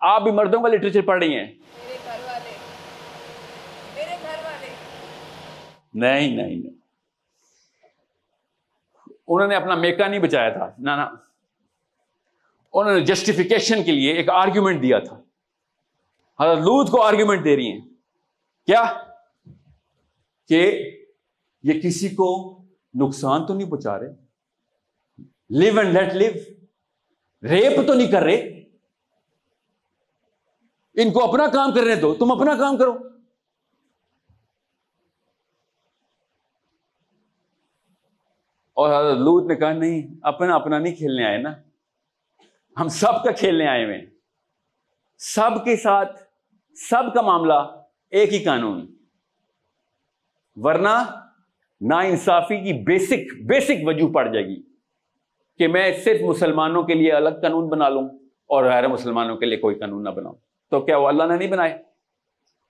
آپ 0.00 0.22
بھی 0.22 0.30
مردوں 0.30 0.62
کا 0.62 0.68
لٹریچر 0.68 1.00
پڑھ 1.00 1.24
رہی 1.24 1.34
ہیں۔ 1.36 1.46
نہیں 5.94 6.36
نہیں 6.36 6.70
انہوں 9.28 9.48
نے 9.48 9.54
اپنا 9.54 9.74
میکا 9.74 10.08
نہیں 10.08 10.20
بچایا 10.20 10.48
تھا۔ 10.48 10.70
نہ۔ 10.78 11.14
انہوں 12.72 12.94
نے 12.94 13.00
جسٹیفیکیشن 13.00 13.84
کے 13.84 13.92
لیے 13.92 14.12
ایک 14.12 14.30
آرگیومنٹ 14.30 14.82
دیا 14.82 14.98
تھا۔ 14.98 15.22
حضرت 16.40 16.58
لوت 16.58 16.90
کو 16.90 17.02
آرگیومنٹ 17.02 17.44
دے 17.44 17.56
رہی 17.56 17.72
ہیں۔ 17.72 17.80
کیا؟ 18.66 18.82
کہ 20.48 20.90
یہ 21.62 21.80
کسی 21.80 22.08
کو 22.08 22.58
نقصان 22.94 23.46
تو 23.46 23.54
نہیں 23.54 23.70
پہنچا 23.70 23.98
رہے۔ 23.98 24.08
Live 25.48 25.78
and 25.78 25.92
let 25.92 26.12
live 26.12 26.32
rape 27.42 27.86
تو 27.86 27.94
نہیں 27.94 28.12
کر 28.12 28.22
رہے۔ 28.22 28.64
ان 30.94 31.12
کو 31.12 31.28
اپنا 31.28 31.46
کام 31.46 31.72
کرنے 31.72 31.94
دو 31.94 32.14
تم 32.14 32.32
اپنا 32.32 32.56
کام 32.56 32.76
کرو۔ 32.76 32.92
اور 38.74 39.00
حضرت 39.00 39.18
لوت 39.18 39.48
نے 39.48 39.54
کہا، 39.54 39.72
نہیں، 39.72 40.14
اپنا 40.22 40.54
اپنا 40.54 40.78
نہیں 40.78 40.94
کھیلنے 40.94 41.24
آئے 41.24 41.38
نا۔ 41.38 41.52
ہم 42.80 42.88
سب 42.88 43.24
کا 43.24 43.30
کھیلنے 43.30 43.66
آئے 43.66 43.84
ہوئے 43.84 44.06
سب 45.18 45.64
کے 45.64 45.76
ساتھ، 45.76 46.22
سب 46.90 47.14
کا 47.14 47.20
معاملہ 47.20 47.80
ایک 48.10 48.32
ہی 48.32 48.44
قانون۔ 48.44 48.94
ورنہ 50.56 51.22
نا 51.80 51.98
انصافی 51.98 52.56
کی 52.56 52.72
بیسک 52.72 53.46
بیسک 53.46 53.74
وجوہ 53.82 54.12
پڑ 54.12 54.32
جائے 54.32 54.46
گی 54.46 54.62
کہ 55.58 55.68
میں 55.68 55.92
صرف 56.04 56.20
مسلمانوں 56.20 56.82
کے 56.82 56.94
لیے 56.94 57.12
الگ 57.12 57.28
قانون 57.28 57.68
بنا 57.68 57.88
لوں 57.88 58.08
اور 58.46 58.64
غیر 58.64 58.88
مسلمانوں 58.88 59.36
کے 59.36 59.46
لیے 59.46 59.58
کوئی 59.58 59.74
قانون 59.74 60.04
نہ 60.04 60.10
بناؤں۔ 60.10 60.34
تو 60.70 60.80
کیا 60.80 60.98
وہ 60.98 61.08
اللہ 61.08 61.22
نے 61.22 61.36
نہیں 61.36 61.50
بنائے؟ 61.50 61.78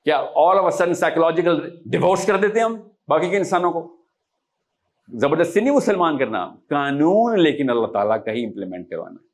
کیا 0.04 0.18
all 0.34 0.58
of 0.58 0.74
sudden 0.74 0.94
psychological 0.94 1.70
divorce 1.86 2.26
کر 2.26 2.36
دیتے 2.36 2.60
ہم 2.60 2.76
باقی 3.08 3.30
کے 3.30 3.36
انسانوں 3.36 3.72
کو؟ 3.72 3.96
زبردستی 5.08 5.60
نہیں 5.60 5.74
مسلمان 5.74 6.18
کرنا۔ 6.18 6.54
قانون 6.68 7.40
لیکن 7.42 7.70
اللہ 7.70 7.86
تعالیٰ 7.86 8.24
کا 8.24 8.32
ہی 8.32 8.46
امپلیمنٹ 8.46 8.90
کروانا۔ 8.90 9.31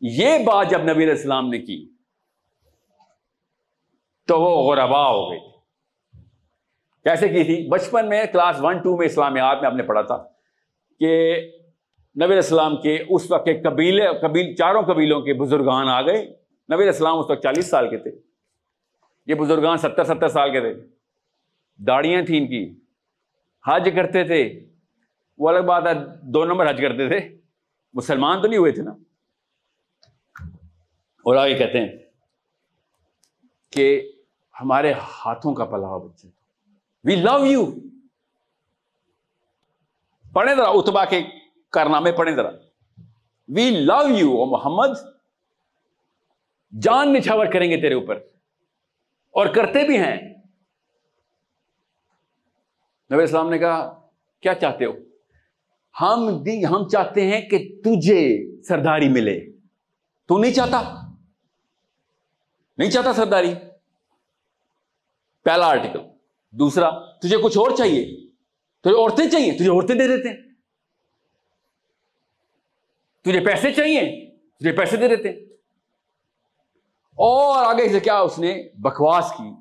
یہ 0.00 0.38
بات 0.38 0.70
جب 0.70 0.82
نبی 0.82 0.92
علیہ 0.92 1.10
السلام 1.10 1.48
نے 1.48 1.58
کی، 1.58 1.90
تو 4.26 4.40
وہ 4.40 4.72
غربا 4.72 5.10
ہو 5.10 5.30
گئی 5.30 5.38
کیسے 7.04 7.28
کی 7.28 7.44
تھی؟ 7.44 7.68
بچپن 7.68 8.08
میں 8.08 8.24
کلاس 8.32 8.56
ون، 8.60 8.78
ٹو 8.78 8.96
میں 8.96 9.06
اسلامیات 9.06 9.58
میں 9.60 9.66
آپ 9.66 9.76
نے 9.76 9.82
پڑھا 9.82 10.02
تھا 10.02 10.16
کہ 11.00 11.36
نبی 12.16 12.24
علیہ 12.24 12.36
السلام 12.36 12.76
کے 12.76 13.04
اس 13.08 13.30
وقت 13.30 13.44
کے 13.44 13.60
قبیلے، 13.60 14.06
قبیل، 14.22 14.54
چاروں 14.54 14.82
قبیلوں 14.82 15.20
کے 15.20 15.34
بزرگان 15.34 15.88
آ 15.88 16.02
گئے۔ 16.02 16.22
نبی 16.72 16.74
علیہ 16.74 16.86
السلام 16.86 17.18
اس 17.18 17.30
وقت 17.30 17.42
چالیس 17.42 17.70
سال 17.70 17.90
کے 17.90 17.96
تھے۔ 17.96 18.10
یہ 19.26 19.34
بزرگان 19.34 19.76
ستر 19.76 20.04
ستر 20.04 20.28
سال 20.28 20.52
کے 20.52 20.60
تھے۔ 20.60 20.74
داڑیاں 21.76 22.22
تھیں 22.22 22.38
ان 22.38 22.46
کی۔ 22.46 22.74
حج 23.66 23.90
کرتے 23.94 24.24
تھے۔ 24.24 24.66
وہ 25.38 25.48
الگ 25.48 25.66
بات 25.66 25.86
ہے، 25.86 25.92
دو 26.22 26.44
نمبر 26.44 26.70
حج 26.70 26.80
کرتے 26.80 27.08
تھے۔ 27.08 27.38
مسلمان 27.94 28.42
تو 28.42 28.48
نہیں 28.48 28.58
ہوئے 28.58 28.72
تھے 28.72 28.82
نا۔ 28.82 28.90
اور 31.26 31.36
آگے 31.36 31.54
کہتے 31.54 31.80
ہیں 31.80 31.88
کہ 33.70 34.12
ہمارے 34.60 34.92
ہاتھوں 34.92 35.54
کا 35.54 35.64
پلا 35.64 35.96
بچے۔ 35.96 36.28
وی 37.04 37.16
لو 37.16 37.46
یو 37.46 37.66
پڑھیں 40.32 40.54
ذرا 40.54 40.68
اتبا 40.68 41.04
کے 41.04 41.22
کارنامے 41.70 42.12
پڑھیں 42.12 42.36
ذرا۔ 42.36 42.50
وی 43.48 43.70
لو 43.70 44.08
یو 44.08 44.30
او 44.30 44.46
محمد۔ 44.46 44.96
جان 46.82 47.12
نچھاور 47.12 47.46
کریں 47.46 47.70
گے 47.70 47.76
تیرے 47.80 47.94
اوپر۔ 47.94 48.16
اور 49.30 49.46
کرتے 49.46 49.86
بھی 49.86 49.98
ہیں۔ 49.98 50.34
نبی 53.12 53.22
اسلام 53.22 53.50
نے 53.50 53.58
کہا، 53.58 54.08
کیا 54.40 54.54
چاہتے 54.54 54.84
ہو؟ 54.84 54.92
ہم 56.00 56.42
ہم 56.70 56.88
چاہتے 56.88 57.30
ہیں 57.30 57.40
کہ 57.40 57.80
تجھے 57.84 58.46
سرداری 58.62 59.08
ملے۔ 59.08 59.50
تو 60.26 60.38
نہیں 60.38 60.52
چاہتا؟ 60.52 61.05
نہیں 62.78 62.90
چاہتا 62.90 63.12
سرداری؟ 63.12 63.54
پہلا 65.44 65.66
آرٹیکل 65.66 65.98
دوسرا، 66.50 66.90
تجھے 67.18 67.36
کچھ 67.36 67.58
اور 67.58 67.70
چاہیے؟ 67.70 68.04
تجھے 68.80 69.02
عورتیں 69.02 69.30
چاہیے؟ 69.30 69.52
تجھے 69.52 69.70
عورتیں 69.70 69.94
دے 69.94 70.16
دیتے 70.16 70.28
ہیں۔ 70.28 70.36
تجھے 73.22 73.40
پیسے 73.44 73.72
چاہیے؟ 73.72 74.30
تجھے 74.58 74.72
پیسے 74.72 74.96
دے 74.96 75.08
دیتے 75.08 75.28
ہیں۔ 75.28 75.40
اور 77.12 77.64
آگے 77.64 77.88
سے 77.88 78.00
کیا 78.00 78.18
اس 78.18 78.38
نے 78.38 78.62
بکواس 78.74 79.32
کی 79.38 79.54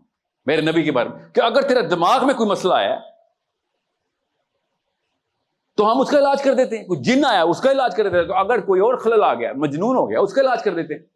میرے 0.46 0.62
نبی 0.62 0.84
کے 0.84 0.92
بارے 0.92 1.10
میں؟ 1.10 1.30
کہ 1.30 1.42
اگر 1.42 1.62
تیرا 1.62 1.82
دماغ 1.90 2.26
میں 2.26 2.34
کوئی 2.34 2.50
مسئلہ 2.50 2.74
آیا، 2.74 3.00
تو 5.76 5.92
ہم 5.92 6.02
اس 6.02 6.10
کا 6.10 6.18
علاج 6.18 6.44
کر 6.44 6.54
دیتے 6.54 6.78
ہیں۔ 6.78 6.88
کوئی 6.88 7.00
جن 7.04 7.26
آیا، 7.26 7.44
اس 7.44 7.62
کا 7.62 7.72
علاج 7.72 7.96
کر 7.96 8.10
دیتے 8.10 8.34
ہیں۔ 8.34 8.40
اگر 8.40 8.60
کوئی 8.60 8.82
اور 8.82 8.96
خلل 8.96 9.24
آ 9.24 9.34
گیا، 9.34 9.54
مجنون 9.56 9.96
ہو 9.96 10.10
گیا، 10.10 10.20
اس 10.20 10.34
کا 10.34 10.42
علاج 10.42 10.64
کر 10.64 10.76
دیتے 10.76 10.94
ہیں۔ 10.94 11.15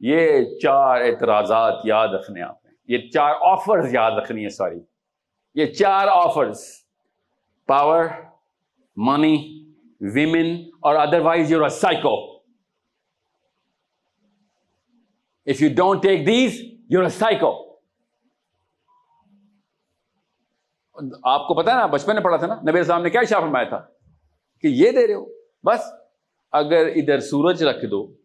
یہ 0.00 0.44
چار 0.62 1.00
اعتراضات 1.00 1.74
یاد 1.84 2.08
رکھنے 2.08 2.42
آپ 2.42 2.64
نے 2.64 2.70
یہ 2.88 3.10
چار 3.10 3.34
آفرز 3.40 3.94
یاد 3.94 4.12
رکھنی 4.12 4.44
ہے 4.44 4.48
سوری 4.48 4.80
یہ 5.54 5.66
چار 5.66 6.08
آفرز 6.12 6.60
پاور 7.66 8.04
منی 8.96 9.64
ویمن 10.00 10.70
اور 10.80 10.94
otherwise 11.20 11.52
your 11.52 11.68
psycho 11.68 12.14
if 15.46 15.62
you 15.62 15.68
don't 15.76 16.02
take 16.02 16.26
these 16.26 16.60
your 16.90 17.08
psycho 17.08 17.70
آپ 21.22 21.48
کو 21.48 21.54
پتا 21.54 21.72
ہے 21.72 21.76
نا، 21.76 21.86
بچپن 21.86 22.14
میں 22.14 22.22
پڑھا 22.22 22.36
تھا 22.36 22.46
نا، 22.46 22.54
نبی 22.70 22.78
السلام 22.78 23.02
نے 23.02 23.10
کیا 23.10 23.20
اشارہ 23.20 23.40
فرمایا 23.40 23.68
تھا 23.68 23.86
کہ 24.60 24.66
یہ 24.66 24.90
دے 24.90 25.06
رہے 25.06 25.14
ہو۔ 25.14 25.24
بس 25.64 25.80
اگر 26.52 26.86
ادھر 26.86 27.20
سورج 27.20 27.64
رکھ 27.64 27.86
دو 27.86 28.19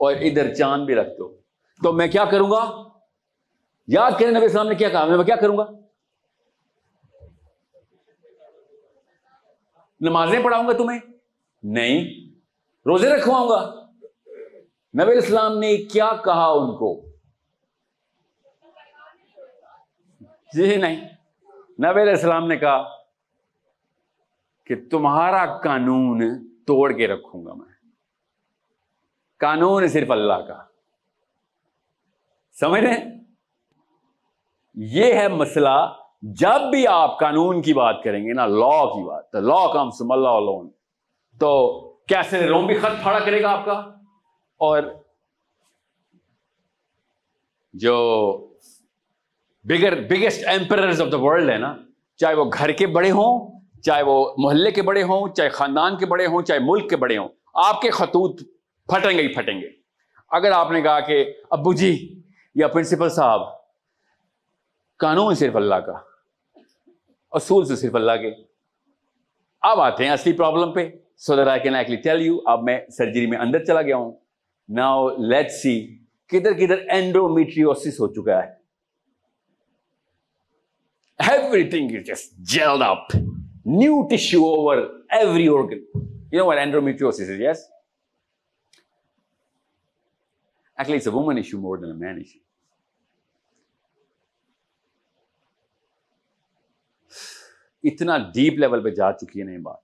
اور 0.00 0.12
ادھر 0.12 0.54
چاند 0.54 0.86
بھی 0.86 0.94
رکھ 0.94 1.18
دو۔ 1.18 1.36
تو 1.82 1.92
میں 1.92 2.08
کیا 2.08 2.24
کروں 2.24 2.50
گا؟ 2.50 2.88
یاد 3.86 4.10
کریں 4.20 4.30
نبی 4.30 4.42
السلام 4.42 4.68
نے 4.68 4.74
کیا 4.74 4.88
کہا؟ 4.88 5.04
میں 5.04 5.24
کیا 5.24 5.36
کروں 5.36 5.58
گا؟ 5.58 5.64
نمازیں 10.00 10.44
پڑھاؤں 10.44 10.68
گا 10.68 10.72
تمہیں؟ 10.72 10.98
نہیں۔ 11.62 12.04
روزے 12.86 13.08
رکھواؤں 13.08 13.48
گا۔ 13.48 13.86
نبی 15.02 15.12
السلام 15.12 15.58
نے 15.58 15.76
کیا 15.76 16.12
کہا 16.24 16.46
ان 16.46 16.76
کو؟ 16.76 17.06
جی 20.54 20.76
نہیں۔ 20.76 21.08
نبی 21.78 22.02
علیہ 22.02 22.12
السلام 22.12 22.46
نے 22.46 22.56
کہا 22.56 22.88
کہ 24.66 24.74
تمہارا 24.90 25.58
قانون 25.58 26.48
توڑ 26.66 26.92
کے 26.92 27.06
رکھوں 27.08 27.46
گا 27.46 27.54
میں۔ 27.54 27.69
قانون 29.40 29.88
صرف 29.88 30.10
اللہ 30.10 30.46
کا۔ 30.48 30.62
سمجھ 32.60 32.80
رہے 32.80 32.98
یہ 34.74 35.14
ہے 35.14 35.28
مسئلہ 35.28 35.94
جب 36.22 36.70
بھی 36.70 36.86
آپ 36.86 37.18
قانون 37.20 37.62
کی 37.62 37.72
بات 37.74 38.02
کریں 38.04 38.24
گے 38.24 38.32
نا 38.32 38.46
لا 38.46 38.84
کی 38.94 39.04
بات 39.04 39.34
لا 39.34 39.72
کام 39.72 39.90
سم 39.90 40.12
اللہ 40.12 40.38
لون 40.40 40.68
تو 41.40 41.80
کیسے 42.08 42.46
روم 42.46 42.66
بھی 42.66 42.74
خط 42.74 43.02
پھاڑا 43.02 43.18
کرے 43.18 43.42
گا 43.42 43.50
آپ 43.50 43.64
کا؟ 43.64 43.72
اور 44.60 44.82
جو 47.74 47.96
bigger 49.64 50.00
biggest 50.00 50.48
emperor 50.48 50.88
of 50.88 51.12
the 51.12 51.18
world 51.20 51.50
ہے 51.50 51.58
نا، 51.58 51.74
چاہے 52.16 52.34
وہ 52.34 52.44
گھر 52.44 52.72
کے 52.72 52.86
بڑے 52.86 53.10
ہوں، 53.10 53.60
چاہے 53.82 54.02
وہ 54.02 54.34
محلے 54.38 54.70
کے 54.70 54.82
بڑے 54.82 55.02
ہوں، 55.02 55.28
چاہے 55.28 55.48
خاندان 55.48 55.96
کے 55.96 56.06
بڑے 56.06 56.26
ہوں، 56.26 56.42
چاہے 56.42 56.58
ملک 56.58 56.90
کے 56.90 56.96
بڑے 56.96 57.18
ہوں، 57.18 57.28
آپ 57.54 57.80
کے 57.80 57.90
خطوط 57.90 58.42
پھٹیں 58.90 59.18
گے 59.18 59.22
ہی 59.22 59.34
پھٹیں 59.34 59.60
گے۔ 59.60 59.68
اگر 60.28 60.50
آپ 60.50 60.70
نے 60.70 60.82
کہا 60.82 61.00
کہ 61.00 61.32
ابو 61.50 61.72
جی 61.72 62.22
یا 62.54 62.68
پرنسپل 62.68 63.08
صاحب 63.08 63.40
قانون 64.98 65.34
صرف 65.34 65.56
اللہ 65.56 65.74
کا 65.74 65.92
اصول 67.32 67.66
سے 67.66 67.76
صرف 67.76 67.94
اللہ 67.94 68.12
کے۔ 68.12 68.34
اب 69.60 69.80
آتے 69.80 70.04
ہیں 70.04 70.10
اصلی 70.10 70.32
پرابلم 70.32 70.72
پہ۔ 70.72 70.90
So 71.16 71.36
there 71.36 71.46
I 71.46 71.60
can 71.60 71.74
actually 71.74 71.96
tell 71.96 72.20
you 72.20 72.38
اب 72.46 72.62
میں 72.62 72.80
سرجری 72.88 73.26
میں 73.26 73.38
اندر 73.38 73.64
چلا 73.64 73.82
گیا 73.82 73.96
ہوں۔ 73.96 74.12
ناؤ 74.68 75.08
لیٹ 75.08 75.50
سی 75.50 75.98
کدھر 76.26 76.52
کدھر 76.52 76.78
اینڈرومیٹریوسس 76.88 78.00
ہو 78.00 78.14
چکا 78.14 78.42
ہے۔ 78.42 78.60
Everything 81.30 81.88
is 81.88 82.02
just 82.10 82.26
gelled 82.54 82.82
up. 82.82 83.20
New 83.78 83.96
tissue 84.02 84.44
over 84.44 84.76
every 85.24 85.48
organ. 85.48 85.82
You 86.02 86.38
know 86.38 86.46
what 86.48 86.58
endometriosis 86.58 87.28
is, 87.34 87.40
yes? 87.40 87.58
Actually, 90.80 90.96
it's 90.96 91.06
a 91.06 91.10
woman 91.10 91.36
issue 91.36 91.58
more 91.58 91.76
than 91.76 91.90
a 91.90 91.94
man 91.94 92.22
issue. 92.22 92.38
اتنا 97.84 98.16
ڈیپ 98.34 98.58
لیول 98.58 98.82
پہ 98.84 98.90
جا 98.94 99.10
چکی 99.20 99.40
ہے 99.40 99.44
نا 99.44 99.52
یہ 99.52 99.58
بات 99.58 99.78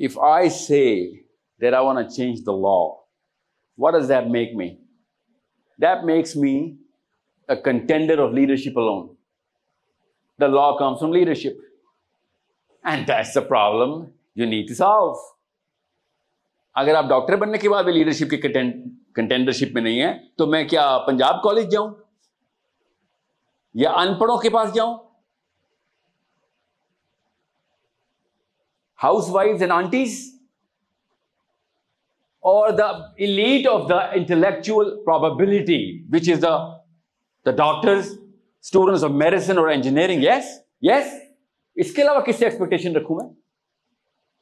if 0.00 0.18
I 0.24 0.50
say 0.50 0.82
there 1.60 1.72
I 1.72 1.86
want 1.86 2.10
change 2.16 2.40
the 2.46 2.52
law 2.56 2.76
what 3.78 3.94
does 3.94 4.08
that 4.08 4.30
make 4.36 4.54
me 4.56 4.68
that 5.78 6.04
makes 6.06 6.36
me 6.36 6.54
a 7.48 7.56
contender 7.64 8.24
of 8.24 8.34
leadership 8.34 8.78
alone 8.78 9.06
the 10.38 10.46
law 10.46 10.70
comes 10.78 11.00
from 11.00 11.12
leadership 11.12 11.60
and 12.84 13.08
that's 13.08 13.34
the 13.34 13.40
problem 13.48 13.98
problem 14.38 14.44
you 14.44 14.46
need 14.46 14.70
اگر 16.76 16.94
آپ 16.94 17.04
doctor 17.08 17.36
بننے 17.36 17.58
کے 17.58 17.68
بعد 17.68 17.82
بھی 17.82 17.92
leadership 17.92 18.30
کی 18.30 18.36
کنٹینڈرشپ 19.14 19.72
میں 19.74 19.82
نہیں 19.82 20.02
ہے 20.02 20.12
تو 20.38 20.46
میں 20.46 20.62
کیا 20.68 20.86
پنجاب 21.06 21.42
کالج 21.42 21.70
جاؤں 21.72 21.90
یا 23.74 23.90
ان 23.92 24.14
پڑھوں 24.18 24.36
کے 24.38 24.50
پاس 24.50 24.74
جاؤں 24.74 24.94
housewife 29.30 29.60
and 29.60 29.72
aunties 29.72 30.18
or 32.44 32.72
the 32.72 33.12
elite 33.18 33.66
of 33.66 33.88
the 33.88 33.96
intellectual 34.14 35.02
probability, 35.04 36.04
which 36.08 36.28
is 36.28 36.40
the, 36.40 36.52
the 37.46 37.52
doctors, 37.52 38.16
students 38.64 39.02
of 39.02 39.12
medicine 39.14 39.58
or 39.58 39.68
engineering. 39.70 40.22
Yes? 40.22 40.46
Yes? 40.82 41.10
اس 41.76 41.92
کے 41.94 42.02
علاوہ 42.02 42.20
کس 42.20 42.36
سے 42.36 42.44
ایکسپیکٹیشن 42.44 42.96
رکھوں 42.96 43.16
میں 43.16 43.28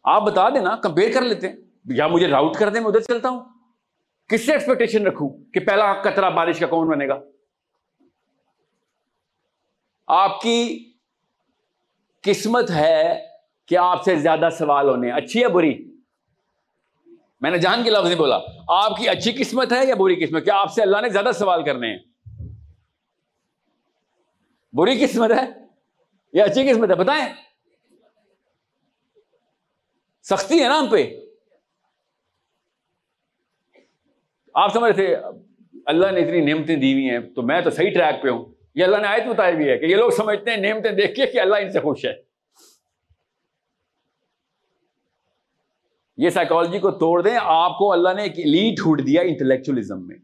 آپ 0.06 0.22
بتا 0.22 0.48
دیں 0.48 0.60
نا 0.60 0.76
کمپیئر 0.76 1.12
کر 1.14 1.22
لیتے 1.22 1.48
ہیں۔ 1.48 1.56
یا 1.84 2.06
مجھے 2.06 2.28
راؤٹ 2.28 2.56
کر 2.56 2.68
دیں، 2.68 2.80
میں 2.80 2.88
ادھر 2.88 3.00
چلتا 3.00 3.28
ہوں۔ 3.28 3.40
کس 4.28 4.46
سے 4.46 4.52
ایکسپیکٹیشن 4.52 5.06
رکھوں 5.06 5.28
کہ 5.54 5.60
پہلا 5.60 5.92
قطرہ 5.92 6.30
بارش 6.30 6.58
کا 6.58 6.66
کون 6.66 6.88
بنے 6.88 7.08
گا؟ 7.08 7.20
آپ 10.06 10.40
کی 10.40 10.90
قسمت 12.22 12.70
ہے 12.70 13.26
کہ 13.66 13.78
آپ 13.78 14.02
سے 14.02 14.16
زیادہ 14.16 14.48
سوال 14.58 14.88
ہونے 14.88 15.10
اچھی 15.10 15.42
ہے 15.42 15.48
بری؟ 15.48 15.96
میں 17.40 17.50
نے 17.50 17.58
جان 17.58 17.84
کے 17.84 17.90
لفظ 17.90 18.06
نہیں 18.06 18.18
بولا۔ 18.18 18.38
آپ 18.68 18.96
کی 18.96 19.08
اچھی 19.08 19.32
قسمت 19.32 19.72
ہے 19.72 19.86
یا 19.86 19.94
بری 19.94 20.26
قسمت؟ 20.26 20.44
کیا 20.44 20.54
آپ 20.56 20.72
سے 20.72 20.82
اللہ 20.82 21.00
نے 21.00 21.08
زیادہ 21.08 21.30
سوال 21.34 21.64
کرنے 21.64 21.90
ہیں؟ 21.90 21.98
بری 24.72 25.06
قسمت 25.06 25.30
ہے 25.30 25.44
یا 26.32 26.44
اچھی 26.44 26.72
قسمت 26.72 26.90
ہے؟ 26.90 26.94
بتائیں۔ 26.94 27.45
سختی 30.28 30.62
ہے 30.62 30.68
نا 30.68 30.78
ہم 30.78 30.86
پہ۔ 30.90 31.20
آپ 34.54 34.72
سمجھ 34.72 34.92
رہے 34.92 35.06
تھے، 35.06 35.16
اللہ 35.86 36.10
نے 36.10 36.20
اتنی 36.20 36.40
نعمتیں 36.40 36.76
دی 36.76 36.92
ہوئی 36.92 37.10
ہیں، 37.10 37.18
تو 37.18 37.42
میں 37.42 37.60
تو 37.60 37.70
صحیح 37.70 37.90
ٹریک 37.90 38.22
پہ 38.22 38.28
ہوں۔ 38.28 38.44
یہ 38.74 38.84
اللہ 38.84 38.96
نے 38.96 39.08
آیت 39.08 39.26
بتائی 39.26 39.56
بھی 39.56 39.68
ہے 39.68 39.78
کہ 39.78 39.84
یہ 39.84 39.96
لوگ 39.96 40.10
سمجھتے 40.10 40.50
ہیں، 40.50 40.56
نعمتیں 40.56 40.92
دیکھ 40.92 41.14
کے 41.14 41.26
کہ 41.26 41.40
اللہ 41.40 41.56
ان 41.56 41.72
سے 41.72 41.80
خوش 41.80 42.04
ہے۔ 42.04 42.14
یہ 46.16 46.30
سائیکالوجی 46.30 46.78
کو 46.78 46.90
توڑ 46.90 47.22
دیں، 47.22 47.38
آپ 47.42 47.78
کو 47.78 47.92
اللہ 47.92 48.08
نے 48.16 48.22
ایک 48.22 48.38
ایلیٹ 48.38 48.80
ہوٹ 48.80 49.00
دیا 49.06 49.22
انٹلیکچولیزم 49.22 50.06
میں۔ 50.06 50.16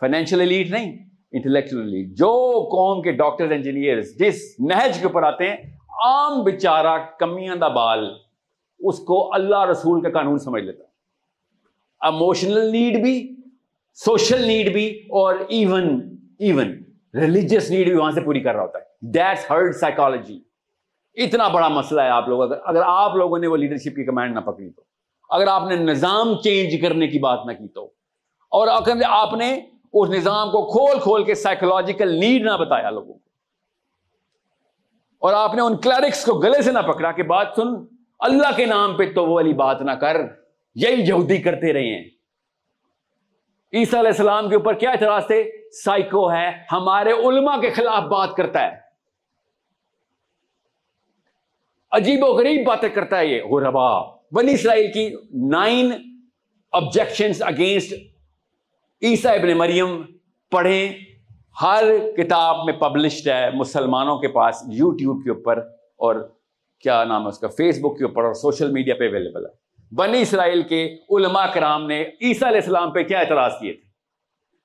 فائنینشیل 0.00 0.40
ایلیٹ 0.40 0.70
نہیں 0.70 0.98
انٹلیکچوئل 1.32 1.82
ایلیٹ 1.82 2.08
جو 2.08 2.32
قوم 2.72 3.02
کے 3.02 3.12
ڈاکٹر 3.12 3.50
انجینئر 3.50 4.00
جس 4.00 4.60
نہج 4.60 4.98
کے 4.98 5.06
اوپر 5.06 5.22
آتے 5.22 5.48
ہیں، 5.48 5.56
عام 6.04 6.44
بچارہ 6.44 6.98
کمیاں 7.18 7.56
دا 7.56 7.68
بال۔ 7.68 8.29
اس 8.80 8.98
کو 9.06 9.18
اللہ 9.34 9.64
رسول 9.70 10.02
کا 10.02 10.10
قانون 10.10 10.38
سمجھ 10.38 10.62
لیتا 10.62 10.84
اموشنل 12.00 12.70
نیڈ 12.72 13.00
بھی 13.02 13.16
سوشل 13.98 14.46
نیڈ 14.46 14.72
بھی، 14.72 14.88
اور 15.12 15.34
ایون 15.48 15.88
ایون 16.38 16.68
ریلیجیس 17.14 17.70
نیڈ 17.70 17.88
بھی 17.88 17.96
وہاں 17.96 18.10
سے 18.10 18.20
پوری 18.24 18.40
کر 18.40 18.54
رہا 18.54 18.62
ہوتا 18.62 18.78
ہے۔ 18.78 18.84
دیٹس 19.12 19.50
ہرڈ 19.50 19.74
سائیکالوجی 19.76 20.38
اتنا 21.16 21.48
بڑا 21.48 21.68
مسئلہ 21.68 22.00
ہے 22.00 22.10
آپ 22.10 22.28
لوگ۔ 22.28 22.42
اگر 22.42 22.58
اگر 22.64 22.82
آپ 22.84 23.16
لوگوں 23.16 23.38
نے 23.38 23.46
وہ 23.46 23.56
لیڈرشپ 23.56 23.96
کی 23.96 24.04
کمانڈ 24.04 24.34
نہ 24.34 24.40
پکڑی 24.40 24.70
تو، 24.70 24.82
اگر 25.30 25.46
آپ 25.48 25.68
نے 25.68 25.76
نظام 25.76 26.34
چینج 26.42 26.80
کرنے 26.82 27.08
کی 27.08 27.18
بات 27.18 27.46
نہ 27.46 27.52
کی 27.52 27.68
تو، 27.68 27.84
اور 28.52 28.68
اگر 28.68 29.02
آپ 29.08 29.34
نے 29.34 29.54
اس 29.54 30.08
نظام 30.10 30.50
کو 30.50 30.66
کھول 30.66 30.98
کھول 31.00 31.24
کے 31.24 31.34
سائیکولوجیکل 31.36 32.18
نیڈ 32.20 32.42
نہ 32.42 32.56
بتایا 32.60 32.90
لوگوں 32.90 33.12
کو، 33.12 33.28
اور 35.22 35.34
آپ 35.34 35.54
نے 35.54 35.62
ان 35.62 35.76
کلرکس 35.78 36.24
کو 36.24 36.38
گلے 36.40 36.62
سے 36.62 36.72
نہ 36.72 36.82
پکڑا 36.86 37.12
کہ 37.12 37.22
بات 37.24 37.48
سن۔ 37.56 37.74
اللہ 38.20 38.56
کے 38.56 38.66
نام 38.66 38.96
پہ 38.96 39.12
تو 39.12 39.26
وہ 39.26 39.34
والی 39.34 39.52
بات 39.52 39.82
نہ 39.82 39.90
کر، 39.90 40.16
یہی 40.74 41.02
یہودی 41.02 41.42
کرتے 41.42 41.72
رہے 41.72 41.94
ہیں۔ 41.94 42.04
عیسیٰ 43.72 43.98
علیہ 43.98 44.10
السلام 44.10 44.48
کے 44.48 44.54
اوپر 44.54 44.74
کیا 44.74 44.90
اعتراض 44.90 45.26
تھے؟ 45.26 45.42
سائیکو 45.84 46.32
ہے، 46.32 46.48
ہمارے 46.72 47.12
علماء 47.12 47.56
کے 47.60 47.70
خلاف 47.70 48.02
بات 48.02 48.36
کرتا 48.36 48.62
ہے۔ 48.62 48.76
عجیب 51.92 52.24
و 52.24 52.26
غریب 52.26 52.66
باتیں 52.66 52.88
کرتا 52.88 53.18
ہے 53.18 53.26
یہ 53.26 53.42
غربا 53.42 54.04
بنی 54.32 54.54
اسرائیل 54.54 54.92
کی 54.92 55.08
نائن 55.48 55.90
آبجیکشن 56.72 57.30
اگینسٹ 57.40 57.92
عیسیٰ 59.02 59.34
ابن 59.34 59.58
مریم 59.58 60.02
پڑھیں۔ 60.50 60.92
ہر 61.62 61.84
کتاب 62.16 62.64
میں 62.64 62.72
پبلشڈ 62.72 63.28
ہے 63.28 63.50
مسلمانوں 63.54 64.18
کے 64.18 64.28
پاس، 64.28 64.62
یوٹیوب 64.68 65.24
کے 65.24 65.30
اوپر 65.30 65.58
اور 65.96 66.39
کیا 66.80 67.04
نام 67.04 67.22
ہے 67.22 67.28
اس 67.28 67.38
کا 67.38 67.48
فیس 67.48 67.78
بک 67.78 67.98
کے 67.98 68.04
اوپر 68.04 68.24
اور 68.24 68.34
سوشل 68.34 68.70
میڈیا 68.70 68.94
پہ 68.94 69.08
اویلیبل 69.08 69.46
ہے۔ 69.46 69.70
بنی 69.94 70.20
اسرائیل 70.20 70.62
کے 70.62 70.96
علماء 71.10 71.46
کرام 71.54 71.86
نے 71.86 72.02
عیسیٰ 72.02 72.48
علیہ 72.48 72.60
السلام 72.60 72.92
پہ 72.92 73.02
کیا 73.02 73.18
اعتراض 73.18 73.52
کیے 73.60 73.72
تھے؟ 73.72 73.90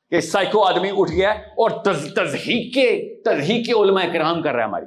کہ 0.10 0.20
سائیکو 0.22 0.64
آدمی 0.64 0.90
اٹھ 0.98 1.12
گیا 1.12 1.32
اور 1.32 1.70
تزہیق 1.70 2.78
تزہیق 3.26 3.78
علماء 3.78 4.14
کرام 4.14 4.42
کر 4.42 4.52
رہا 4.52 4.60
ہے 4.60 4.68
ہماری۔ 4.68 4.86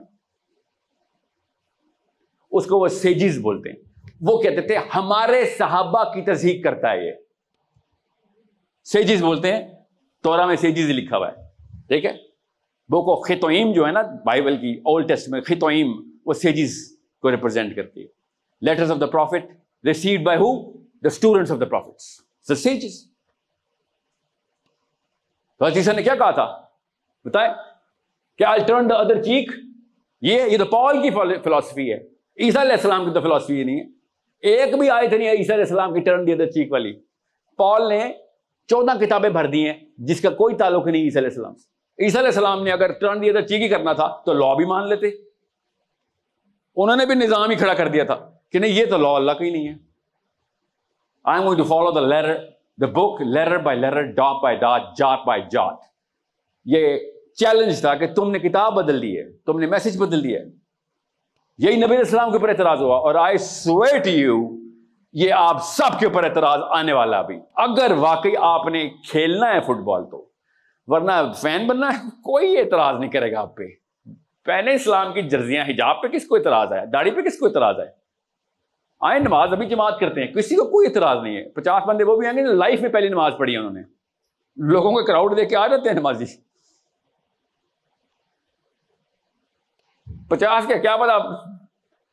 اس 2.51 2.67
کو 2.67 2.79
وہ 2.79 2.89
سیجز 2.89 3.39
بولتے 3.39 3.69
ہیں۔ 3.71 3.77
وہ 4.21 4.43
کہتے 4.43 4.61
تھے، 4.61 4.79
ہمارے 4.95 5.45
صحابہ 5.45 6.05
کی 6.05 6.23
تصدیق 6.23 6.65
کرتا 6.65 6.93
ہے 6.93 7.07
یہ۔ 7.07 7.13
سیجز 8.85 9.23
بولتے 9.23 9.53
ہیں 9.53 9.69
تورا 10.23 10.47
میں 10.47 10.57
سیجز 10.57 10.91
لکھا 10.91 11.17
ہوا 11.17 11.29
ہے۔ 11.29 11.49
ٹھیک 11.89 12.05
ہے؟ 12.05 12.13
وہ 12.89 13.03
کو 13.03 13.23
خطوئیم 13.23 13.73
جو 13.73 13.87
ہے 13.87 13.93
نا، 13.93 14.03
بائبل 14.03 14.57
کی 14.57 14.81
اولڈ 14.85 15.09
ٹیسٹ 15.09 15.29
میں 15.29 15.41
خطوئیم، 15.41 15.93
وہ 16.27 16.33
سیجز 16.33 16.98
کو 17.23 17.31
ریپرزینٹ 17.31 17.77
کرتی 17.77 18.03
ہے. 18.03 18.07
Letters 18.63 18.91
of 18.91 19.01
the 19.01 19.07
prophet 19.07 19.51
received 19.85 20.25
by 20.25 20.39
who 20.39 20.51
the 20.73 21.09
students 21.09 21.51
of 21.53 21.61
the 21.61 21.67
prophets 21.67 22.57
sages 22.63 23.03
تو 25.61 25.65
حدیثہ 25.65 25.93
نے 25.93 26.03
کیا 26.03 26.15
کہا 26.15 26.31
تھا؟ 26.31 26.47
بتائے 27.25 27.49
کیا 28.39 28.49
I 28.51 28.61
turn 28.67 28.89
the 28.91 28.95
other 28.97 29.23
cheek 29.23 29.51
یہ 30.23 30.43
یہ 30.51 30.59
تو 30.59 30.65
پال 30.67 31.01
کی 31.03 31.11
فلاسفی 31.45 31.91
ہے. 31.93 31.99
عیسیٰ 32.39 32.61
علیہ 32.61 32.73
السلام 32.73 33.05
کی 33.05 33.13
تو 33.15 33.21
فلاسفی 33.21 33.63
نہیں 33.65 33.81
ہے. 33.81 33.85
ایک 34.43 34.75
بھی 34.79 34.91
آیت 34.91 35.13
نہیں 35.13 35.29
ہے 35.29 35.33
عیسیٰ 35.33 35.55
علیہ 35.55 35.65
السلام 35.65 35.95
کی 35.95 36.01
ٹرن 36.01 36.27
دی 36.27 36.33
ادر 36.33 36.51
چیک 36.51 36.73
والی. 36.73 36.93
پال 37.59 37.89
نے 37.89 38.01
چودہ 38.69 38.99
کتابیں 39.01 39.29
بھر 39.31 39.47
دی 39.51 39.65
ہیں 39.67 39.79
جس 40.09 40.21
کا 40.21 40.31
کوئی 40.31 40.57
تعلق 40.57 40.87
نہیں 40.87 41.03
عیسیٰ 41.03 41.23
علیہ 41.23 41.31
السلام 41.31 41.55
سے. 41.57 41.67
عیسیٰ 41.99 42.21
علیہ 42.21 42.29
السلام 42.29 42.63
نے 42.65 42.73
اگر 42.73 42.93
ٹرن 43.01 43.23
دی 43.23 43.31
ادر 43.31 43.47
چیک 43.47 43.63
ہی 43.63 43.69
کرنا 43.69 43.93
تھا 43.93 44.09
تو 44.27 44.33
لا 44.33 44.53
بھی 44.55 44.65
مان 44.65 44.89
لیتے. 44.89 45.11
انہوں 46.83 46.97
نے 46.97 47.07
بھی 47.07 47.15
نظام 47.15 47.51
ہی 47.51 47.57
کھڑا 47.57 47.75
کر 47.75 47.89
دیا 47.89 48.05
تھا 48.05 48.15
کہ 48.53 48.59
نہیں، 48.59 48.71
یہ 48.71 48.87
تو 48.87 48.97
لا 48.97 49.09
اللہ 49.09 49.33
کا 49.33 49.45
ہی 49.45 49.51
نہیں 49.51 49.69
ہے۔ 49.69 49.75
I 51.25 51.39
am 51.39 51.47
going 51.47 51.59
to 51.59 51.65
follow 51.65 51.91
the 51.91 52.01
letter 52.01 52.35
the 52.81 52.87
book 52.87 53.23
letter 53.23 53.59
by 53.59 53.79
letter 53.79 54.03
dot 54.03 54.43
by 54.43 54.57
dot 54.57 54.83
jot 54.97 55.25
by 55.27 55.43
jot 55.51 55.77
یہ 56.67 56.99
چیلنج 57.37 57.81
تھا 57.81 57.95
کہ 57.95 58.07
تم 58.15 58.31
نے 58.31 58.39
کتاب 58.39 58.75
بدل 58.75 59.03
دی 59.03 59.19
ہے، 59.19 59.25
تم 59.47 59.59
نے 59.59 59.67
میسج 59.67 59.99
بدل 59.99 60.23
دیا 60.25 60.41
ہے۔ 60.41 60.45
یہی 61.59 61.77
نبی 61.77 61.97
السلام 61.97 62.31
کے 62.31 62.37
اوپر 62.37 62.49
اعتراض 62.49 62.83
ہوا 62.83 62.99
اور 62.99 63.15
آئی 63.15 63.39
سویٹ 63.39 64.07
یو 64.07 64.37
یہ 65.13 65.33
آپ 65.33 65.63
سب 65.65 65.99
کے 65.99 66.07
اوپر 66.07 66.25
اعتراض 66.25 66.61
آنے 66.71 66.93
والا 66.93 67.23
بھی 67.23 67.39
اگر 67.55 67.93
واقعی 67.99 68.33
آپ 68.41 68.67
نے 68.67 68.89
کھیلنا 69.11 69.53
ہے 69.53 69.61
فٹ 69.61 69.83
بال 69.85 70.05
تو، 70.11 70.25
ورنہ 70.87 71.13
فین 71.41 71.67
بننا 71.67 71.89
ہے، 71.89 72.09
کوئی 72.25 72.59
اعتراض 72.59 73.01
نہیں 73.01 73.11
کرے 73.11 73.33
گا 73.33 73.41
آپ 73.41 73.57
پہ۔ 73.57 73.88
پہلے 74.49 74.75
اسلام 74.75 75.13
کی 75.13 75.23
جرزیاں 75.23 75.65
حجاب 75.69 76.03
پہ 76.03 76.09
کس 76.09 76.27
کو 76.27 76.37
اعتراض 76.37 76.73
ہے 76.73 76.87
داڑھی 76.87 77.11
پہ 77.11 77.21
کس 77.21 77.39
کو 77.39 77.47
اعتراض 77.47 77.81
ہے 77.81 77.85
آئے 79.01 79.19
نماز 79.19 79.53
ابھی 79.53 79.67
جماعت 79.67 80.01
کرتے 80.01 80.25
ہیں، 80.25 80.33
کسی 80.33 80.57
کو 80.57 80.65
کوئی 80.65 80.89
اعتراض 80.89 81.17
نہیں 81.23 81.37
ہے۔ 81.37 81.49
پچاس 81.49 81.89
بندے 81.89 82.05
وہ 82.05 82.17
بھی 82.17 82.27
آئیں 82.27 82.39
گے 82.39 82.43
لائف 82.43 82.81
میں 82.81 82.91
پہلی 82.91 83.09
نماز 83.09 83.33
پڑھی 83.39 83.57
انہوں 83.57 83.71
نے۔ 83.71 83.81
لوگوں 84.57 84.93
کو 84.93 85.05
کراؤڈ 85.05 85.37
دے 85.37 85.47
کے 85.47 85.57
آ 85.57 85.67
جاتے 85.67 85.89
ہیں 85.89 85.97
نمازی۔ 85.97 86.25
پچاس 90.29 90.67
کے 90.67 90.79
کیا 90.79 90.97
پتا؟ 90.97 91.19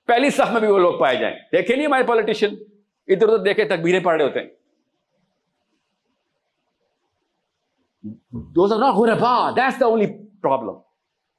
پہلی 0.05 0.29
صف 0.29 0.51
میں 0.51 0.59
بھی 0.59 0.67
وہ 0.67 0.79
لوگ 0.79 0.99
پائے 0.99 1.15
جائیں۔ 1.15 1.35
دیکھے 1.51 1.75
نہیں 1.75 1.85
ہمارے 1.85 2.03
پالیٹیشین 2.03 2.55
ادھر 3.07 3.27
ادھر 3.27 3.43
دیکھے 3.43 3.65
تکبیریں 3.65 3.99
پڑھ 3.99 4.21
رہے 4.21 4.25
ہوتے 4.25 4.39
ہیں۔ 4.39 4.49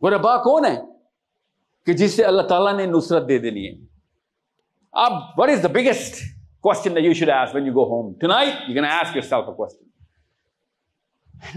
غربا 0.02 0.36
کون 0.42 0.64
ہے 0.64 0.76
کہ 1.86 1.92
جس 1.92 2.12
سے 2.16 2.24
اللہ 2.24 2.42
تعالیٰ 2.42 2.76
نے 2.76 2.86
نصرت 2.86 3.28
دے 3.28 3.38
دینی 3.38 3.66
ہے۔ 3.66 3.74
اب 4.94 5.12
what 5.38 5.48
is 5.50 5.62
the 5.62 5.68
biggest 5.68 6.14
question 6.62 6.96
you 7.04 7.12
should 7.12 7.30
ask 7.30 7.54
when 7.54 7.66
you 7.66 7.72
go 7.72 7.84
home 7.84 8.12
tonight 8.26 8.68
you 8.68 8.74
can 8.74 8.84
ask 8.84 9.16
yourself 9.22 9.56
question 9.56 9.84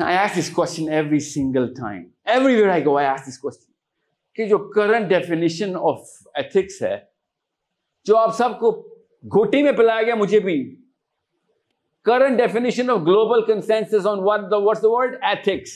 I 0.04 0.18
ask 0.18 0.38
this 0.38 0.50
question 0.56 0.90
every 0.90 1.20
single 1.20 1.74
time 1.74 2.04
everywhere 2.56 2.70
I 2.70 2.86
go 2.86 2.98
I 2.98 3.08
ask 3.08 3.28
this 3.28 3.38
question 3.40 3.72
کہ 4.36 4.46
جو 4.48 4.58
current 4.72 5.10
definition 5.10 5.76
of 5.76 6.00
ethics 6.34 6.82
ہے، 6.84 6.98
جو 8.06 8.18
آپ 8.18 8.36
سب 8.38 8.60
کو 8.60 8.72
گھوٹی 9.24 9.64
میں 9.64 9.72
پلایا 9.72 10.02
گیا 10.02 10.16
مجھے 10.16 10.40
بھی۔ 10.40 10.58
Current 12.06 12.38
definition 12.38 12.90
of 12.90 12.98
global 13.08 13.46
consensus 13.46 14.06
on 14.06 14.20
what 14.22 14.42
the 14.52 14.58
what's 14.58 14.82
the 14.84 14.90
world 14.92 15.16
ethics 15.22 15.72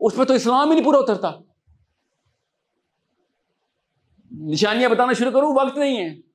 اس 0.00 0.16
پہ 0.16 0.24
تو 0.24 0.34
اسلام 0.34 0.68
ہی 0.70 0.74
نہیں 0.74 0.84
پورا 0.84 0.98
اترتا۔ 0.98 1.30
نشانیاں 4.30 4.88
بتانا 4.88 5.12
شروع 5.12 5.30
کروں، 5.30 5.54
وقت 5.54 5.78
نہیں 5.78 5.96
ہے۔ 5.96 6.28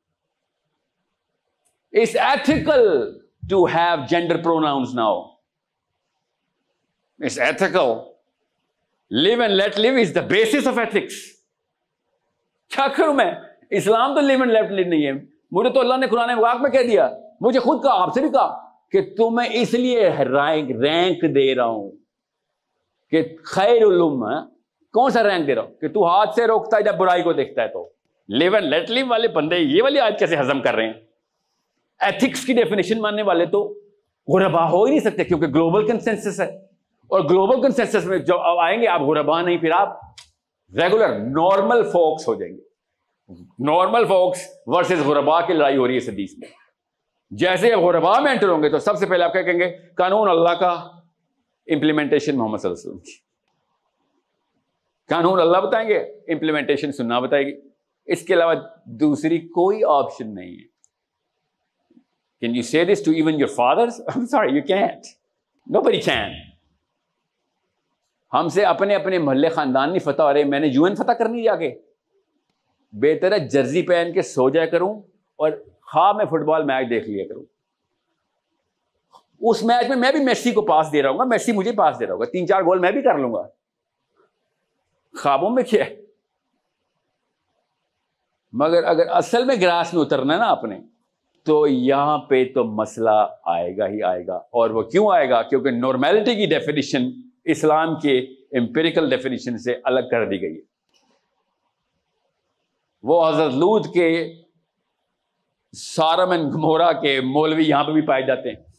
It's 2.01 2.15
ethical 2.15 3.11
to 3.49 3.65
have 3.65 4.05
gender 4.09 4.43
pronouns 4.43 4.95
now 4.95 5.21
it's 7.19 7.39
ethical 7.39 7.93
live 9.09 9.41
and 9.41 9.53
let 9.53 9.79
live 9.79 9.95
is 9.95 10.15
the 10.15 10.21
basis 10.21 10.67
of 10.67 10.77
ethics 10.77 11.13
کیا 12.69 12.87
کروں 12.87 13.13
میں؟ 13.13 13.31
اسلام 13.69 14.15
تو 14.15 14.21
لیو 14.21 14.39
اینڈ 14.39 14.51
لیٹ 14.51 14.71
لیو 14.71 14.85
نہیں 14.85 15.05
ہے۔ 15.05 15.11
مجھے 15.51 15.69
تو 15.69 15.79
اللہ 15.79 15.97
نے 15.97 16.07
قرآن 16.07 16.39
واق 16.39 16.61
میں 16.61 16.69
کہہ 16.69 16.83
دیا۔ 16.83 17.09
مجھے 17.41 17.59
خود 17.59 17.83
کہا 17.83 18.01
آپ 18.01 18.13
سے 18.13 18.21
بھی 18.21 18.29
کہا 18.29 18.69
کہ 18.89 19.15
تمہیں 19.15 19.49
اس 19.53 19.73
لیے 19.73 20.09
رینک 20.09 21.21
دے 21.35 21.55
رہا 21.55 21.65
ہوں 21.65 21.91
کہ 23.11 23.37
خیر 23.43 23.77
علوم 23.77 24.25
کون 24.93 25.11
سا 25.11 25.23
رینک 25.23 25.47
دے 25.47 25.55
رہا 25.55 25.61
ہوں؟ 25.61 25.73
کہ 25.73 25.87
تو 25.87 26.05
ہاتھ 26.05 26.35
سے 26.35 26.47
روکتا 26.47 26.77
ہے 26.77 26.83
جب 26.83 26.95
برائی 26.95 27.23
کو 27.23 27.33
دیکھتا 27.33 27.61
ہے 27.61 27.67
تو۔ 27.67 27.89
لیو 28.27 28.55
اینڈ 28.55 28.67
لیٹ 28.67 28.89
لیو 28.89 29.05
والے 29.07 29.27
بندے 29.27 29.55
یہ 29.57 29.83
والی 29.83 29.99
آج 29.99 30.19
کیسے 30.19 30.37
ہزم 30.39 30.61
کر 30.61 30.75
رہے 30.75 30.85
ہیں؟ 30.85 30.93
ایتھکس 31.99 32.45
کی 32.45 32.53
ڈیفینیشن 32.53 33.01
ماننے 33.01 33.21
والے 33.21 33.45
تو 33.45 33.79
غربا 34.27 34.69
ہو 34.69 34.83
ہی 34.83 34.89
نہیں 34.89 34.99
سکتے 34.99 35.23
کیونکہ 35.23 35.47
گلوبل 35.47 35.87
کنسنسس 35.87 36.41
ہے۔ 36.41 36.55
اور 37.07 37.19
گلوبل 37.19 37.61
کنسنسس 37.61 38.05
میں 38.05 38.17
جب 38.17 38.37
آئیں 38.37 38.81
گے، 38.81 38.87
آپ 38.87 39.01
غربا 39.01 39.41
نہیں، 39.41 39.57
پھر 39.57 39.71
آپ 39.71 39.97
ریگولر 40.75 41.09
نارمل 41.19 41.83
فوکس 41.83 42.27
ہو 42.27 42.35
جائیں 42.35 42.57
گے۔ 42.57 42.61
نارمل 43.59 44.05
فوکس 44.05 44.39
ورسز 44.65 45.05
غربا 45.05 45.41
کی 45.41 45.53
لڑائی 45.53 45.77
ہو 45.77 45.87
رہی 45.87 45.93
ہے 45.93 45.97
اس 45.97 46.09
حدیث 46.09 46.33
میں۔ 46.37 46.47
جیسے 47.31 47.73
آپ 47.73 47.79
غربا 47.79 48.19
میں 48.19 48.31
انٹر 48.31 48.49
ہوں 48.49 48.63
گے 48.63 48.69
تو 48.69 48.79
سب 48.79 48.97
سے 48.97 49.05
پہلے 49.05 49.23
آپ 49.23 49.33
کیا 49.33 49.41
کہیں 49.41 49.59
گے؟ 49.59 49.77
قانون 49.97 50.29
اللہ 50.29 50.49
کا 50.49 50.69
امپلیمنٹیشن 51.67 52.37
محمد 52.37 52.57
صلی 52.57 52.69
اللہ 52.69 52.79
علیہ 52.79 52.89
وسلم 52.89 52.99
کی۔ 52.99 53.32
قانون 55.09 55.39
اللہ 55.41 55.57
بتائیں 55.57 55.87
گے 55.89 55.97
امپلیمنٹیشن 56.33 56.91
سننا 56.91 57.19
بتائے 57.19 57.45
گی 57.45 57.55
اس 58.07 58.21
کے 58.21 58.33
علاوہ 58.33 58.53
دوسری 58.99 59.39
کوئی 59.49 59.83
آپشن 59.89 60.33
نہیں 60.35 60.51
ہے 60.51 60.71
Can 62.41 62.55
you 62.55 62.63
say 62.63 62.83
this 62.83 63.01
to 63.01 63.11
even 63.13 63.39
your 63.39 63.47
fathers? 63.47 64.01
I'm 64.09 64.27
sorry, 64.27 64.51
you 64.51 64.63
can't. 64.63 65.05
Nobody 65.67 66.01
can. 66.01 66.33
ہم 68.33 68.47
سے 68.49 68.63
اپنے 68.65 68.95
اپنے 68.95 69.17
محلے 69.19 69.49
خاندان 69.49 69.89
نہیں 69.89 69.99
فتح 69.99 70.21
ہو 70.21 70.33
رہے 70.33 70.43
میں 70.43 70.59
نے 70.59 70.67
یو 70.67 70.83
این 70.83 70.95
فتح 70.95 71.11
کرنی 71.11 71.43
جا 71.43 71.55
کے 71.55 71.69
بہتر 72.93 73.31
ہے 73.31 73.39
جرزی 73.47 73.81
پہن 73.81 74.11
کے 74.13 74.21
سو 74.21 74.49
جایا 74.49 74.65
کروں 74.65 74.93
اور 75.39 75.51
خواب 75.91 76.15
میں 76.15 76.25
فٹ 76.25 76.45
بال 76.45 76.65
میچ 76.65 76.89
دیکھ 76.89 77.09
لیا 77.09 77.27
کروں 77.27 77.43
اس 79.41 79.63
میچ 79.63 79.87
میں 79.89 79.97
میں 79.97 80.11
بھی 80.11 80.23
میسی 80.23 80.51
کو 80.51 80.61
پاس 80.61 80.91
دے 80.93 81.01
رہا 81.01 81.09
ہوں 81.09 81.19
گا 81.19 81.23
میسی 81.25 81.51
مجھے 81.51 81.71
پاس 81.71 81.99
دے 81.99 82.05
رہا 82.05 82.13
ہوگا 82.13 82.25
تین 82.25 82.47
چار 82.47 82.61
گول 82.61 82.79
میں 82.79 82.91
بھی 82.91 83.01
کر 83.01 83.17
لوں 83.17 83.33
گا 83.33 83.47
خوابوں 85.21 85.49
میں 85.49 85.63
کیا 85.63 85.85
ہے؟ 85.85 85.95
مگر 88.53 88.83
اگر 88.83 89.03
اصل 89.07 89.45
میں 89.45 89.55
گراس 89.61 89.93
میں 89.93 90.01
اترنا 90.01 90.33
ہے 90.33 90.39
نا 90.39 90.45
اپنے 90.45 90.79
تو 91.43 91.67
یہاں 91.67 92.17
پہ 92.17 92.45
تو 92.53 92.63
مسئلہ 92.63 93.27
آئے 93.45 93.77
گا 93.77 93.87
ہی 93.87 94.03
آئے 94.03 94.27
گا۔ 94.27 94.35
اور 94.35 94.69
وہ 94.69 94.81
کیوں 94.81 95.13
آئے 95.13 95.29
گا؟ 95.29 95.41
کیونکہ 95.41 95.71
نارمیلٹی 95.71 96.35
کی 96.35 96.45
ڈیفینیشن 96.45 97.01
اسلام 97.45 97.99
کے 97.99 98.19
امپیریکل 98.59 99.09
ڈیفینیشن 99.09 99.57
سے 99.57 99.75
الگ 99.83 99.99
کر 100.11 100.29
دی 100.29 100.41
گئی 100.41 100.55
ہے۔ 100.55 100.61
وہ 103.03 103.29
حضرت 103.29 103.53
لود 103.53 103.93
کے 103.93 104.33
سارمن 105.77 106.49
گمورا 106.49 106.93
کے 106.93 107.21
مولوی 107.21 107.63
یہاں 107.65 107.83
پہ 107.83 107.91
بھی 107.91 108.01
پائے 108.01 108.21
جاتے 108.21 108.49
ہیں۔ 108.49 108.72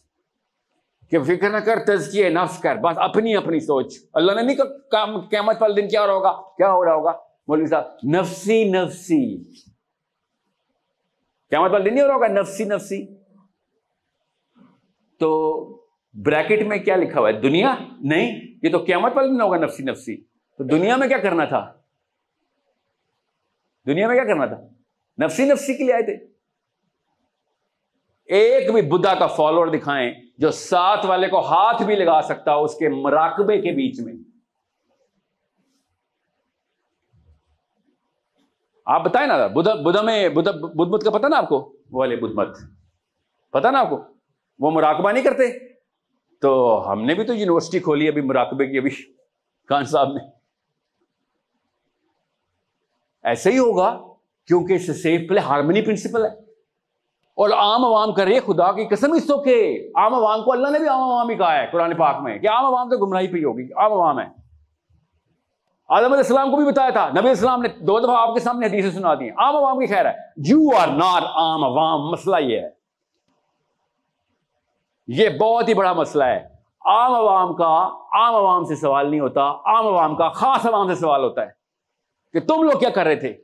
کہ 1.14 1.22
فکر 1.22 1.50
نہ 1.50 1.56
کر 1.56 1.78
تزکیے 1.86 2.28
نفس 2.28 2.58
کر، 2.58 2.76
بس 2.76 2.98
اپنی 2.98 3.36
اپنی 3.36 3.60
سوچ۔ 3.60 3.94
اللہ 4.14 4.32
نے 4.32 4.42
نہیں 4.42 4.56
کہا 4.56 5.20
قیامت 5.20 5.62
والے 5.62 5.82
دن 5.82 5.88
کیا 5.88 6.00
ہو 6.02 6.06
رہا 6.06 6.14
ہوگا؟ 6.14 6.32
کیا 6.32 6.72
ہو 6.72 6.84
رہا 6.84 6.94
ہوگا؟ 6.94 7.12
مولوی 7.48 7.66
صاحب، 7.66 7.84
نفسی 8.10 8.64
نفسی۔ 8.64 9.44
قیامت 11.50 11.70
والے 11.70 11.84
دن 11.84 11.94
نہیں 11.94 12.02
ہو 12.02 12.08
رہا 12.08 12.14
ہوگا؟ 12.14 12.26
نفسی 12.26 12.64
نفسی۔ 12.64 13.06
تو 15.18 15.60
بریکٹ 16.12 16.66
میں 16.66 16.78
کیا 16.78 16.96
لکھا 16.96 17.20
ہوا 17.20 17.28
ہے؟ 17.28 17.40
دنیا؟ 17.40 17.74
نہیں، 18.00 18.40
یہ 18.62 18.72
تو 18.72 18.78
قیامت 18.78 19.12
والے 19.16 19.28
دن 19.28 19.40
ہوگا، 19.40 19.56
نفسی 19.56 19.82
نفسی۔ 19.82 20.16
تو 20.58 20.64
دنیا 20.64 20.96
میں 20.96 21.08
کیا 21.08 21.18
کرنا 21.18 21.44
تھا؟ 21.44 21.72
دنیا 23.86 24.08
میں 24.08 24.14
کیا 24.14 24.24
کرنا 24.24 24.46
تھا؟ 24.46 24.56
نفسی 25.24 25.44
نفسی 25.44 25.74
کے 25.74 25.84
لیے 25.84 25.92
آئے 25.92 26.02
تھے۔ 26.02 26.26
ایک 28.24 28.70
بھی 28.70 28.82
بدھا 28.82 29.14
کا 29.14 29.26
فالوور 29.26 29.66
دکھائیں۔ 29.66 30.23
جو 30.38 30.50
ساتھ 30.50 31.06
والے 31.06 31.28
کو 31.28 31.40
ہاتھ 31.40 31.82
بھی 31.82 31.96
لگا 31.96 32.20
سکتا 32.22 32.54
اس 32.54 32.74
کے 32.74 32.88
مراقبے 32.88 33.60
کے 33.60 33.70
بیچ 33.72 34.00
میں۔ 34.00 34.14
آپ 38.86 39.04
بتائیں 39.04 39.28
نا، 39.28 39.46
بدھ 39.46 40.04
میں، 40.04 40.28
بدھ 40.28 40.48
مت 40.74 41.04
کا 41.04 41.10
پتا 41.10 41.28
نا 41.28 41.38
آپ 41.38 41.48
کو؟ 41.48 41.76
وہ 41.90 42.00
والے 42.00 42.16
بدھ 42.16 42.32
مت۔ 42.32 42.58
پتا 43.50 43.70
نا 43.70 43.80
آپ 43.80 43.90
کو؟ 43.90 44.04
وہ 44.58 44.70
مراقبہ 44.70 45.12
نہیں 45.12 45.24
کرتے۔ 45.24 45.74
تو 46.40 46.82
ہم 46.92 47.04
نے 47.04 47.14
بھی 47.14 47.24
تو 47.24 47.34
یونیورسٹی 47.34 47.78
کھولی 47.78 48.08
ابھی 48.08 48.22
مراقبے 48.22 48.66
کی، 48.66 48.78
ابھی 48.78 48.90
خان 49.68 49.84
صاحب 49.84 50.12
نے۔ 50.12 50.28
ایسا 53.22 53.50
ہی 53.50 53.58
ہوگا، 53.58 54.00
کیونکہ 54.46 54.72
اس 54.72 54.86
سے 54.86 54.92
سیف 54.92 55.28
پلے 55.28 55.40
ہارمنی 55.40 55.82
پرنسپل 55.82 56.24
ہے۔ 56.24 56.43
اور 57.34 57.50
عام 57.50 57.84
عوام 57.84 58.12
کرے 58.12 58.40
خدا 58.40 58.72
کی 58.72 58.86
قسم 58.86 59.12
اس 59.12 59.26
تو 59.26 59.42
کہ 59.42 59.88
عام 59.94 60.14
عوام 60.14 60.42
کو 60.42 60.52
اللہ 60.52 60.68
نے 60.68 60.78
بھی 60.78 60.88
عام 60.88 61.02
عوام 61.02 61.28
ہی 61.28 61.34
کہا 61.34 61.58
ہے 61.58 61.66
قرآن 61.72 61.96
پاک 61.96 62.16
میں 62.20 62.38
کہ 62.38 62.48
عام 62.48 62.66
عوام 62.66 62.88
تو 62.88 63.06
گمراہی 63.06 63.26
پہ 63.26 63.36
ہوگی، 63.36 63.68
عام 63.76 63.92
عوام 63.92 64.20
ہے۔ 64.20 64.44
آدم 65.88 66.04
علیہ 66.04 66.16
السلام 66.16 66.50
کو 66.50 66.56
بھی 66.56 66.64
بتایا 66.64 66.90
تھا، 66.90 67.08
نبی 67.08 67.28
السلام 67.28 67.62
نے 67.62 67.68
دو 67.68 68.00
دفعہ 68.00 68.16
آپ 68.16 68.34
کے 68.34 68.40
سامنے 68.40 68.66
حدیثیں 68.66 68.90
سنا 68.90 69.14
دی 69.14 69.30
عام 69.30 69.56
عوام 69.56 69.78
کی 69.78 69.86
خیر 69.86 70.06
ہے۔ 70.06 70.12
یو 70.36 70.76
آر 70.76 70.88
ناٹ 70.88 71.22
عام 71.22 71.64
عوام، 71.64 72.10
مسئلہ 72.10 72.36
یہ 72.40 72.60
ہے۔ 72.60 72.68
یہ 75.06 75.28
بہت 75.40 75.68
ہی 75.68 75.74
بڑا 75.74 75.92
مسئلہ 75.92 76.24
ہے۔ 76.24 76.48
عام 76.84 77.14
عوام 77.14 77.54
کا 77.54 77.90
عام 78.12 78.34
عوام 78.34 78.64
سے 78.64 78.74
سوال 78.74 79.10
نہیں 79.10 79.20
ہوتا، 79.20 79.42
عام 79.42 79.86
عوام 79.86 80.16
کا 80.16 80.28
خاص 80.28 80.66
عوام 80.66 80.88
سے 80.88 80.94
سوال 80.94 81.24
ہوتا 81.24 81.42
ہے 81.42 81.50
کہ 82.32 82.40
تم 82.40 82.62
لوگ 82.62 82.78
کیا 82.78 82.90
کر 82.90 83.04
رہے 83.04 83.16
تھے؟ 83.16 83.34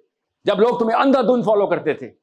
جب 0.44 0.60
لوگ 0.60 0.78
تمہیں 0.78 1.00
اندھا 1.00 1.20
دھند 1.20 1.44
فالو 1.44 1.66
کرتے 1.66 1.92
تھے۔ 1.92 2.19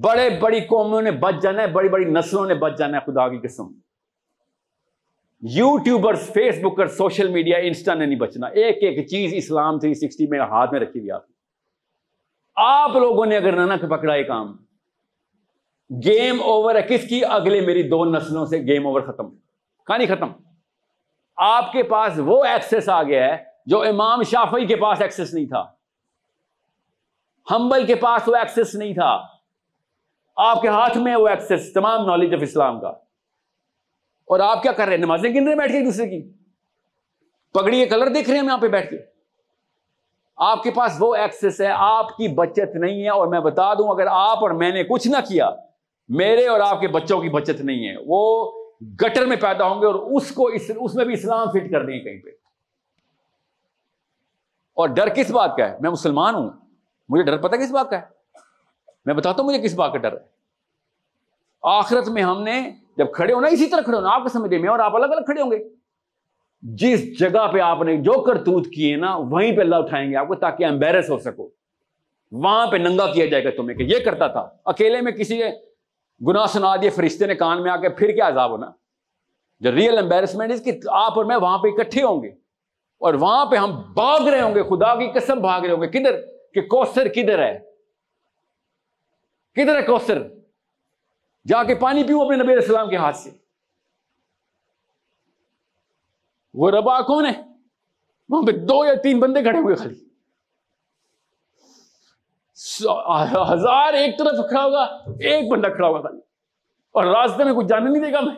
بڑے 0.00 0.30
بڑی 0.30 0.60
قوموں 0.60 1.02
نے 1.02 1.10
بچ 1.10 1.34
جانا 1.42 1.62
ہے، 1.62 1.66
بڑی 1.66 1.88
بڑی 1.88 2.04
نسلوں 2.04 2.46
نے 2.46 2.54
بچ 2.54 2.78
جانا 2.78 2.98
ہے، 2.98 3.12
خدا 3.12 3.28
کی 3.28 3.38
قسم۔ 3.38 3.62
YouTuber 5.76 6.14
Facebooker 6.62 6.86
social 6.86 7.28
media, 7.28 7.58
Insta 7.58 7.94
نے 7.94 8.06
نہیں 8.06 8.18
بچنا۔ 8.18 8.46
ایک 8.46 8.76
ایک 8.82 9.08
چیز 9.08 9.34
اسلام 9.34 9.78
تھری 9.78 9.94
سکسٹی 9.94 10.26
میں 10.26 10.40
ہاتھ 10.40 10.72
میں 10.72 10.80
رکھی 10.80 11.00
ہوئی 11.00 11.10
آپ 11.10 11.24
آپ 12.54 12.90
لوگوں 12.96 13.26
نے 13.26 13.36
اگر 13.36 13.66
نہ 13.66 13.86
پکڑا 13.86 14.14
یہ 14.14 14.24
کام، 14.24 14.56
گیم 16.04 16.42
اوور 16.42 16.74
ہے۔ 16.74 16.82
کس 16.82 17.08
کی؟ 17.08 17.24
اگلے 17.24 17.60
میری 17.60 17.82
دو 17.82 18.04
نسلوں 18.04 18.46
سے 18.46 18.56
گیم 18.58 18.86
اوور 18.86 19.00
ختم۔ 19.00 19.30
کہانی 19.86 20.06
ختم۔ 20.06 20.32
آپ 21.36 21.72
کے 21.72 21.82
پاس 21.82 22.12
وہ 22.18 22.44
ایکسس 22.44 22.88
آ 22.88 23.02
گیا 23.02 23.24
ہے 23.24 23.44
جو 23.66 23.82
امام 23.82 24.22
شافی 24.22 24.66
کے 24.66 24.76
پاس 24.76 25.02
ایکسس 25.02 25.34
نہیں 25.34 25.46
تھا۔ 25.46 25.64
ہمبل 27.50 27.86
کے 27.86 27.94
پاس 27.94 28.28
وہ 28.28 28.36
ایکسس 28.36 28.74
نہیں 28.74 28.94
تھا۔ 28.94 29.33
آپ 30.36 30.62
کے 30.62 30.68
ہاتھ 30.68 30.98
میں 30.98 31.16
وہ 31.16 31.28
ایکسس 31.28 31.72
تمام 31.72 32.06
نالج 32.06 32.34
آف 32.34 32.40
اسلام 32.42 32.80
کا۔ 32.80 32.88
اور 34.24 34.40
آپ 34.40 34.62
کیا 34.62 34.72
کر 34.72 34.84
رہے 34.84 34.92
ہیں؟ 34.92 35.04
نمازیں 35.04 35.34
گن 35.34 35.48
رہے 35.48 35.56
بیٹھ 35.56 35.72
کے 35.72 35.84
دوسرے 35.84 36.08
کی؟ 36.08 36.32
پگڑی 37.52 37.78
کے 37.78 37.86
کلر 37.86 38.08
دیکھ 38.08 38.30
رہے 38.30 38.38
ہیں 38.38 38.44
یہاں 38.44 38.58
پہ 38.58 38.68
بیٹھ 38.68 38.90
کے۔ 38.90 38.96
آپ 40.36 40.62
کے 40.62 40.70
پاس 40.70 40.96
وہ 41.00 41.14
ایکسس 41.14 41.60
ہے 41.60 41.72
آپ 41.74 42.16
کی 42.16 42.28
بچت 42.28 42.76
نہیں 42.76 43.04
ہے۔ 43.04 43.08
اور 43.08 43.26
میں 43.26 43.40
بتا 43.40 43.74
دوں 43.74 43.88
اگر 43.88 44.06
آپ 44.10 44.38
اور 44.38 44.50
میں 44.50 44.70
نے 44.70 44.84
کچھ 44.84 45.08
نہ 45.08 45.16
کیا 45.28 45.50
میرے 46.08 46.46
اور 46.46 46.60
آپ 46.60 46.80
کے 46.80 46.88
بچوں 46.88 47.20
کی 47.22 47.28
بچت 47.28 47.60
نہیں 47.60 47.88
ہے۔ 47.88 47.94
وہ 48.06 48.52
گٹر 48.82 49.26
میں 49.26 49.36
پیدا 49.36 49.64
ہوں 49.64 49.80
گے 49.80 49.86
اور 49.86 49.94
اس 49.94 50.30
کو 50.30 50.46
اس, 50.46 50.70
اس 50.80 50.94
میں 50.94 51.04
بھی 51.04 51.14
اسلام 51.14 51.50
فٹ 51.50 51.70
کر 51.70 51.86
دیں 51.86 52.00
کہیں 52.00 52.20
پہ۔ 52.22 52.28
اور 54.74 54.88
ڈر 54.88 55.08
کس 55.08 55.30
بات 55.30 55.56
کا 55.56 55.70
ہے؟ 55.70 55.76
میں 55.80 55.90
مسلمان 55.90 56.34
ہوں۔ 56.34 56.50
مجھے 57.08 57.24
ڈر 57.24 57.36
پتا 57.36 57.56
کس 57.56 57.70
بات 57.70 57.90
کا 57.90 58.00
ہے؟ 58.00 58.13
میں 59.04 59.14
بتاتا 59.14 59.42
ہوں 59.42 59.48
مجھے 59.48 59.62
کس 59.62 59.74
بات 59.74 59.92
کا 59.92 59.98
ڈر 59.98 60.12
ہے۔ 60.12 60.26
آخرت 61.62 62.08
میں 62.08 62.22
ہم 62.22 62.42
نے 62.42 62.70
جب 62.96 63.12
کھڑے 63.12 63.32
ہونا، 63.32 63.48
اسی 63.48 63.66
طرح 63.66 63.80
کھڑے 63.80 63.96
ہونا، 63.96 64.14
آپ 64.14 64.22
کو 64.22 64.28
سمجھے 64.28 64.58
میں 64.58 64.68
اور 64.68 64.78
آپ 64.78 64.96
الگ 64.96 65.06
الگ 65.06 65.24
کھڑے 65.24 65.42
ہوں 65.42 65.50
گے۔ 65.50 65.58
جس 66.62 67.18
جگہ 67.18 67.48
پہ 67.52 67.60
آپ 67.60 67.82
نے 67.82 67.96
جو 67.96 68.22
کرتوت 68.22 68.66
کیے 68.66 68.96
نا، 68.96 69.16
وہیں 69.16 69.56
پہ 69.56 69.60
اللہ 69.60 69.76
اٹھائیں 69.76 70.10
گے 70.10 70.16
آپ 70.16 70.28
کو 70.28 70.34
تاکہ 70.34 70.64
امبیرس 70.64 71.10
ہو 71.10 71.18
سکو۔ 71.18 71.48
وہاں 72.32 72.66
پہ 72.66 72.76
ننگا 72.76 73.12
کیا 73.12 73.26
جائے 73.26 73.44
گا 73.44 73.50
تمہیں 73.56 73.78
کہ 73.78 73.82
یہ 73.82 73.98
کرتا 74.04 74.26
تھا۔ 74.26 74.48
اکیلے 74.64 75.00
میں 75.00 75.12
کسی 75.12 75.38
نے 75.38 75.50
گناہ 76.28 76.46
سنا 76.46 76.76
دیے، 76.76 76.90
فرشتے 76.90 77.26
نے 77.26 77.34
کان 77.34 77.62
میں 77.62 77.70
آ 77.70 77.76
کے 77.76 77.88
پھر 77.88 78.10
کیا 78.10 78.28
عذاب 78.28 78.50
ہونا؟ 78.50 78.66
جو 79.60 79.72
ریئل 79.72 79.98
امبیرسمنٹ 79.98 80.64
کہ 80.64 80.78
آپ 80.88 81.12
اور 81.16 81.24
میں 81.24 81.36
وہاں 81.36 81.58
پہ 81.58 81.68
اکٹھے 81.68 82.02
ہوں 82.02 82.22
گے۔ 82.22 82.28
اور 82.98 83.14
وہاں 83.14 83.46
پہ 83.46 83.56
ہم 83.56 83.82
بھاگ 83.94 84.28
رہے 84.28 84.40
ہوں 84.40 84.54
گے، 84.54 84.62
خدا 84.62 84.94
کی 84.94 85.10
قسم 85.14 85.40
بھاگ 85.40 85.60
رہے 85.60 85.70
ہوں 85.70 85.82
گے۔ 85.82 85.86
کدھر؟ 85.86 86.20
کہ 86.54 86.60
کوسر 86.60 87.08
کدھر 87.08 87.38
ہے؟ 87.38 87.73
کدھر 89.54 89.76
ہے 89.76 89.82
کوسر 89.82 90.22
جا 91.46 91.62
کے 91.62 91.74
پانی 91.74 92.04
پیوں 92.04 92.20
اپنے 92.20 92.36
نبی 92.36 92.44
علیہ 92.44 92.62
السلام 92.62 92.90
کے 92.90 92.96
ہاتھ 92.96 93.16
سے۔ 93.16 93.30
وہ 96.54 96.70
ربا 96.70 97.00
کون 97.00 97.26
ہے؟ 97.26 97.42
وہاں 98.28 98.42
پہ 98.42 98.52
دو 98.52 98.84
یا 98.84 98.94
تین 98.94 99.20
بندے 99.20 99.42
کھڑے 99.42 99.58
ہوئے 99.58 99.74
خالی۔ 99.74 100.04
ہزار 103.52 103.94
ایک 103.94 104.18
طرف 104.18 104.48
کھڑا 104.48 104.64
ہوگا، 104.64 104.82
ایک 105.20 105.52
بندہ 105.52 105.66
کھڑا 105.66 105.88
ہوگا 105.88 106.00
خالی۔ 106.00 106.18
اور 106.90 107.04
راستے 107.04 107.44
میں 107.44 107.52
کچھ 107.52 107.66
جانے 107.66 107.90
نہیں 107.90 108.02
دے 108.02 108.12
گا 108.12 108.20
میں۔ 108.20 108.34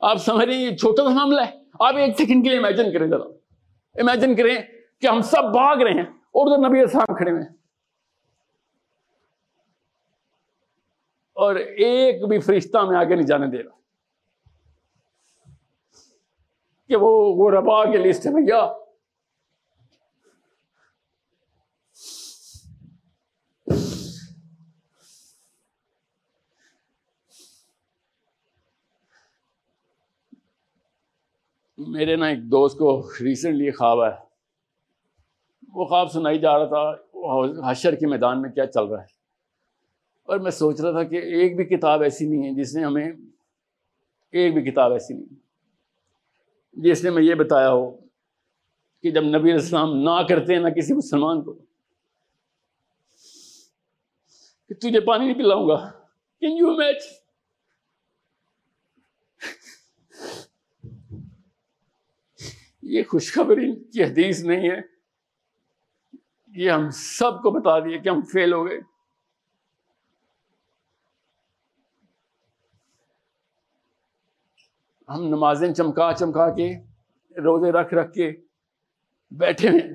آپ 0.00 0.16
سمجھ 0.16 0.44
رہے 0.44 0.54
ہیں، 0.54 0.62
یہ 0.62 0.76
چھوٹا 0.76 1.02
سا 1.02 1.08
معاملہ 1.08 1.40
ہے۔ 1.40 1.62
آپ 1.80 1.94
ایک 1.94 2.16
سیکنڈ 2.16 2.44
کے 2.44 2.50
لیے 2.50 2.58
امیجن 2.58 2.92
کریں 2.92 3.06
ذرا۔ 3.06 3.24
امیجن 3.94 4.36
کریں 4.36 4.62
کہ 5.00 5.06
ہم 5.06 5.20
سب 5.20 5.44
بھاگ 5.44 5.76
رہے 5.76 5.92
ہیں۔ 5.92 6.21
اور 6.34 6.52
ادھر 6.52 6.68
نبی 6.68 6.80
السلام 6.80 7.16
کھڑے 7.16 7.30
ہوئے 7.30 7.42
اور 11.32 11.54
ایک 11.54 12.28
بھی 12.28 12.40
فرشتہ 12.40 12.78
میں 12.78 12.96
آگے 12.96 13.14
نہیں 13.14 13.26
جانے 13.26 13.46
دے 13.46 13.62
رہا۔ 13.62 13.80
کہ 16.88 16.96
وہ 16.96 17.34
وہ 17.36 17.50
ربا 17.50 17.84
کے 17.84 17.98
لسٹ 17.98 18.26
ہے 18.26 18.32
بھیا۔ 18.32 18.72
میرے 31.78 32.16
نا 32.16 32.26
ایک 32.26 32.42
دوست 32.42 32.78
کو 32.78 33.08
ریسنٹلی 33.20 33.70
خواب 33.70 34.04
ہے 34.04 34.31
وہ 35.72 35.84
خواب 35.84 36.10
سنائی 36.12 36.38
جا 36.38 36.58
رہا 36.58 36.66
تھا 36.66 37.70
حشر 37.70 37.94
کے 37.94 38.06
میدان 38.06 38.42
میں 38.42 38.50
کیا 38.50 38.66
چل 38.66 38.84
رہا 38.84 39.00
ہے؟ 39.00 39.06
اور 40.22 40.38
میں 40.38 40.50
سوچ 40.50 40.80
رہا 40.80 40.90
تھا 40.92 41.02
کہ 41.04 41.16
ایک 41.16 41.56
بھی 41.56 41.64
کتاب 41.64 42.02
ایسی 42.02 42.26
نہیں 42.26 42.44
ہے 42.44 42.54
جس 42.54 42.74
نے 42.76 42.84
ہمیں 42.84 43.06
ایک 44.32 44.54
بھی 44.54 44.62
کتاب 44.70 44.92
ایسی 44.92 45.14
نہیں 45.14 45.40
جس 46.72 47.04
نے 47.04 47.10
میں 47.10 47.22
یہ 47.22 47.34
بتایا 47.34 47.72
ہو 47.72 47.90
کہ 49.02 49.10
جب 49.10 49.24
نبی 49.24 49.52
السلام 49.52 49.96
نہ 49.96 50.20
کرتے 50.28 50.54
ہیں 50.54 50.60
نہ 50.60 50.68
کسی 50.68 50.94
مسلمان 50.94 51.42
کو، 51.42 51.52
کہ 54.68 54.74
تجھے 54.74 55.00
پانی 55.00 55.24
نہیں 55.24 55.34
پلاؤں 55.34 55.68
گا۔ 55.68 55.76
کین 56.40 56.56
یو 56.56 56.76
میچ 56.76 57.02
یہ 62.82 63.02
خوشخبری 63.10 63.72
کی 63.84 64.02
حدیث 64.04 64.44
نہیں 64.44 64.70
ہے۔ 64.70 64.91
یہ 66.56 66.70
ہم 66.70 66.90
سب 66.90 67.42
کو 67.42 67.50
بتا 67.50 67.78
دیے 67.78 67.98
کہ 67.98 68.08
ہم 68.08 68.20
فیل 68.20 68.52
ہو 68.52 68.66
گئے۔ 68.66 68.80
ہم 75.08 75.22
نمازیں 75.22 75.74
چمکا 75.74 76.12
چمکا 76.18 76.50
کے، 76.50 76.72
روزے 77.30 77.72
رکھ 77.72 77.94
رکھ 77.94 78.12
کے 78.12 78.32
بیٹھے 79.30 79.68
ہیں 79.68 79.94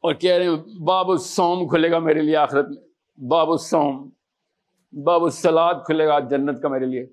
اور 0.00 0.14
کہہ 0.14 0.34
رہے 0.34 0.48
ہیں، 0.48 0.80
باب 0.84 1.10
السوم 1.10 1.68
کھلے 1.68 1.90
گا 1.90 1.98
میرے 1.98 2.22
لیے 2.22 2.36
آخرت 2.36 2.68
میں۔ 2.68 2.82
باب 3.22 3.50
السوم 3.50 4.10
باب 4.92 5.24
السلاد 5.24 5.74
کھلے 5.86 6.06
گا 6.06 6.18
جنت 6.18 6.62
کا 6.62 6.68
میرے 6.68 6.86
لیے۔ 6.86 7.06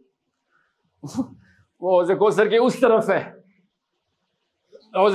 وہ 1.81 2.03
کوثر 2.03 2.49
کے 2.49 2.57
اس 2.57 2.79
طرف 2.79 3.09
ہے۔ 3.09 3.33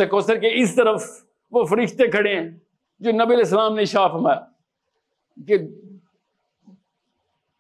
کوثر 0.07 0.37
کے 0.37 0.63
اس 0.63 0.75
طرف 0.75 1.03
وہ 1.51 1.65
فرشتے 1.65 2.11
کھڑے 2.11 2.41
ہیں۔ 2.41 2.64
جو 3.05 3.13
نبی 3.13 3.25
علیہ 3.25 3.45
السلام 3.45 3.75
نے 3.75 3.85
شاف 3.85 4.13
فرمایا 4.13 4.41
کہ 5.47 5.59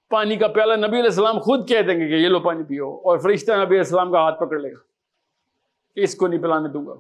پانی 0.08 0.36
کا 0.36 0.48
پیالہ 0.48 0.74
نبی 0.74 0.96
علیہ 0.96 1.10
السلام 1.10 1.38
خود 1.38 1.68
کہہ 1.68 1.82
دیں 1.82 2.00
گے 2.00 2.08
کہ 2.08 2.14
یہ 2.14 2.28
لو 2.28 2.40
پانی 2.40 2.64
پیو 2.64 2.88
اور 2.88 3.18
فرشتہ 3.18 3.52
نبی 3.52 3.66
علیہ 3.66 3.78
السلام 3.78 4.12
کا 4.12 4.18
ہاتھ 4.18 4.36
پکڑ 4.36 4.60
لے 4.60 4.72
گا 4.72 4.78
کہ 5.94 6.00
اس 6.00 6.14
کو 6.14 6.26
نہیں 6.26 6.42
پلانے 6.42 6.68
دوں 6.68 6.86
گا۔ 6.86 6.92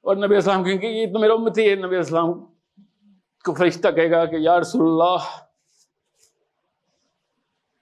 اور 0.00 0.16
نبی 0.16 0.24
علیہ 0.24 0.36
السلام 0.36 0.64
کہیں 0.64 0.80
گے 0.82 0.86
یہ 0.86 1.12
تو 1.12 1.18
میرا 1.18 1.32
امت 1.32 1.58
ہی 1.58 1.70
ہے۔ 1.70 1.74
نبی 1.74 1.86
علیہ 1.86 1.98
السلام 1.98 2.32
کو 3.44 3.54
فرشتہ 3.54 3.88
کہے 3.88 4.10
گا 4.10 4.24
کہ 4.24 4.36
یا 4.36 4.60
رسول 4.60 4.88
اللہ، 4.88 5.24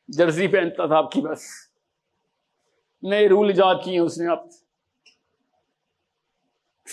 جرسی 0.09 0.49
پہنتا 0.49 0.87
تھا 0.87 0.97
آپ 0.97 1.11
کی 1.11 1.21
بس، 1.21 1.43
نئے 3.03 3.29
رول 3.29 3.47
ایجاد 3.47 3.75
کیے 3.85 3.99
اس 3.99 4.19
نے 4.19 4.27
آپ۔ 4.27 4.45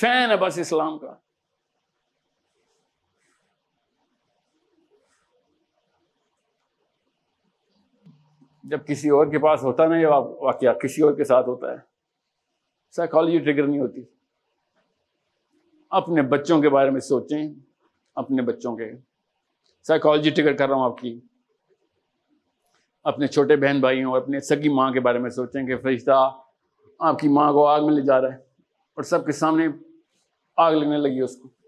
فین 0.01 0.31
ہے 0.31 0.37
بس 0.37 0.57
اسلام 0.57 0.99
کا۔ 0.99 1.22
جب 8.63 8.87
کسی 8.87 9.09
اور 9.09 9.27
کے 9.27 9.39
پاس 9.39 9.63
ہوتا 9.63 9.87
نا 9.87 9.97
یہ 9.97 10.07
واقعہ، 10.07 10.73
کسی 10.73 11.01
اور 11.01 11.13
کے 11.13 11.23
ساتھ 11.23 11.49
ہوتا 11.49 11.71
ہے 11.71 11.77
سائیکالوجی 12.91 13.39
ٹریگر 13.39 13.67
نہیں 13.67 13.79
ہوتی۔ 13.79 14.01
اپنے 15.89 16.21
بچوں 16.21 16.61
کے 16.61 16.69
بارے 16.69 16.89
میں 16.89 16.99
سوچیں، 16.99 17.53
اپنے 18.15 18.41
بچوں 18.41 18.75
کے۔ 18.75 18.91
سائیکالوجی 19.83 20.29
ٹریگر 20.29 20.53
کر 20.53 20.67
رہا 20.67 20.75
ہوں 20.75 20.83
آپ 20.83 20.97
کی۔ 20.97 21.19
اپنے 23.03 23.27
چھوٹے 23.27 23.55
بہن 23.55 23.79
بھائیوں 23.79 24.11
اور 24.11 24.21
اپنے 24.21 24.39
سگی 24.39 24.69
ماں 24.69 24.91
کے 24.91 24.99
بارے 24.99 25.19
میں 25.19 25.29
سوچیں 25.29 25.67
کہ 25.67 25.77
فرشتہ، 25.77 26.39
آپ 26.99 27.19
کی 27.19 27.27
ماں 27.27 27.53
کو 27.53 27.67
آگ 27.67 27.81
میں 27.81 27.93
لے 27.93 28.01
جا 28.01 28.21
رہا 28.21 28.31
ہے 28.31 28.37
اور 28.93 29.03
سب 29.03 29.25
کے 29.25 29.31
سامنے 29.31 29.67
آگ 30.57 30.71
لگنے 30.71 30.97
لگی 30.97 31.21
اس 31.21 31.37
کو۔ 31.37 31.62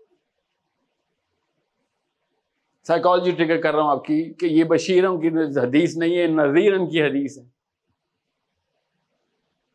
سائیکالوجی 2.87 3.31
ٹریگر 3.31 3.61
کر 3.61 3.75
رہا 3.75 3.83
ہوں 3.83 3.91
آپ 3.91 4.05
کی 4.05 4.33
کہ 4.33 4.45
یہ 4.45 4.63
بشیروں 4.63 5.17
کی 5.21 5.27
حدیث 5.63 5.97
نہیں 5.97 6.17
ہے 6.17 6.27
نذیرن 6.27 6.89
کی 6.89 7.03
حدیث 7.03 7.37
ہے 7.37 7.43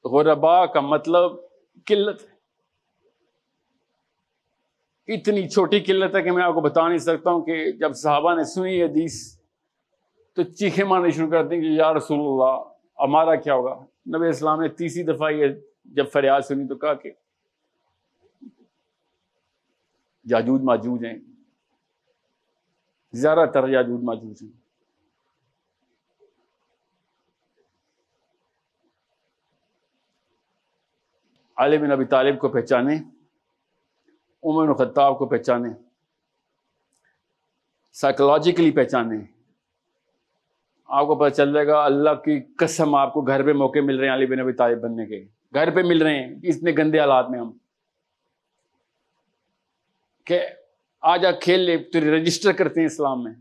غربا 0.09 0.67
کا 0.67 0.81
مطلب 0.81 1.33
قلت 1.87 2.23
ہے۔ 2.23 2.41
اتنی 5.15 5.49
چھوٹی 5.49 5.81
قلت 5.81 6.17
ہے 6.17 6.23
کہ 6.23 6.31
میں 6.31 6.43
آپ 6.43 6.55
کو 6.55 6.61
بتا 6.61 6.89
نہیں 6.89 6.99
سکتا 6.99 7.31
ہوں 7.31 7.41
کہ 7.43 7.73
جب 7.73 7.95
صحابہ 7.95 8.35
نے 8.35 8.45
سنی 8.45 8.83
حدیث 8.83 9.41
تو 10.37 10.43
چیخے 10.43 10.85
مارنے 10.85 11.11
شروع 11.11 11.31
کر 11.31 11.47
دیں 11.47 11.61
کہ 11.61 11.67
یا 11.67 11.95
رسول 11.95 12.19
اللہ، 12.19 12.65
ہمارا 12.99 13.35
کیا 13.35 13.55
ہوگا؟ 13.55 13.85
نبی 14.17 14.29
اسلام 14.29 14.61
نے 14.61 14.69
تیسری 14.69 15.03
دفعہ 15.03 15.31
یہ 15.31 15.47
جب 15.85 16.05
فریاد 16.13 16.41
سنی 16.41 16.69
تو 16.69 16.75
کہا 16.75 16.95
کہ 16.95 17.11
جاجود 20.29 20.63
ماجود 20.63 21.05
ہیں۔ 21.05 21.30
زیادہ 23.13 23.49
تر 23.55 23.69
یاجود 23.69 24.03
ماجود 24.03 24.43
ہیں۔ 24.43 24.61
علی 31.57 31.79
بن 31.79 31.93
ابی 31.93 32.05
طالب 32.05 32.39
کو 32.39 32.49
پہچانے، 32.49 32.97
عمر 34.43 34.75
خطاب 34.75 35.19
کو 35.19 35.27
پہچانے 35.27 35.69
سائیکولوجیکلی 37.93 38.71
پہچانے۔ 38.71 39.17
آپ 40.85 41.07
کو 41.07 41.19
پتہ 41.19 41.35
چل 41.35 41.53
جائے 41.53 41.67
گا، 41.67 41.85
اللہ 41.85 42.11
کی 42.11 42.41
قسم 42.41 42.95
آپ 42.95 43.13
کو 43.13 43.21
گھر 43.21 43.47
پہ 43.47 43.53
موقع 43.53 43.79
مل 43.79 43.99
رہے 43.99 44.09
ہیں 44.09 44.15
علی 44.15 44.27
بن 44.27 44.41
ابی 44.41 44.53
طالب 44.53 44.81
بننے 44.81 45.07
کے۔ 45.07 45.25
گھر 45.55 45.75
پہ 45.75 45.81
مل 45.81 46.03
رہے 46.03 46.15
ہیں، 46.15 46.35
اتنے 46.43 46.71
گندے 46.79 47.01
حالات 47.01 47.31
میں 47.31 47.41
ہم۔ 47.41 47.53
کہ 50.25 50.47
آ 51.03 51.17
جا 51.17 51.31
کھیل 51.33 51.61
لے، 51.61 51.77
تو 51.91 52.01
رجسٹر 52.01 52.53
کرتے 52.53 52.81
ہیں 52.81 52.87
اسلام 52.87 53.23
میں۔ 53.25 53.33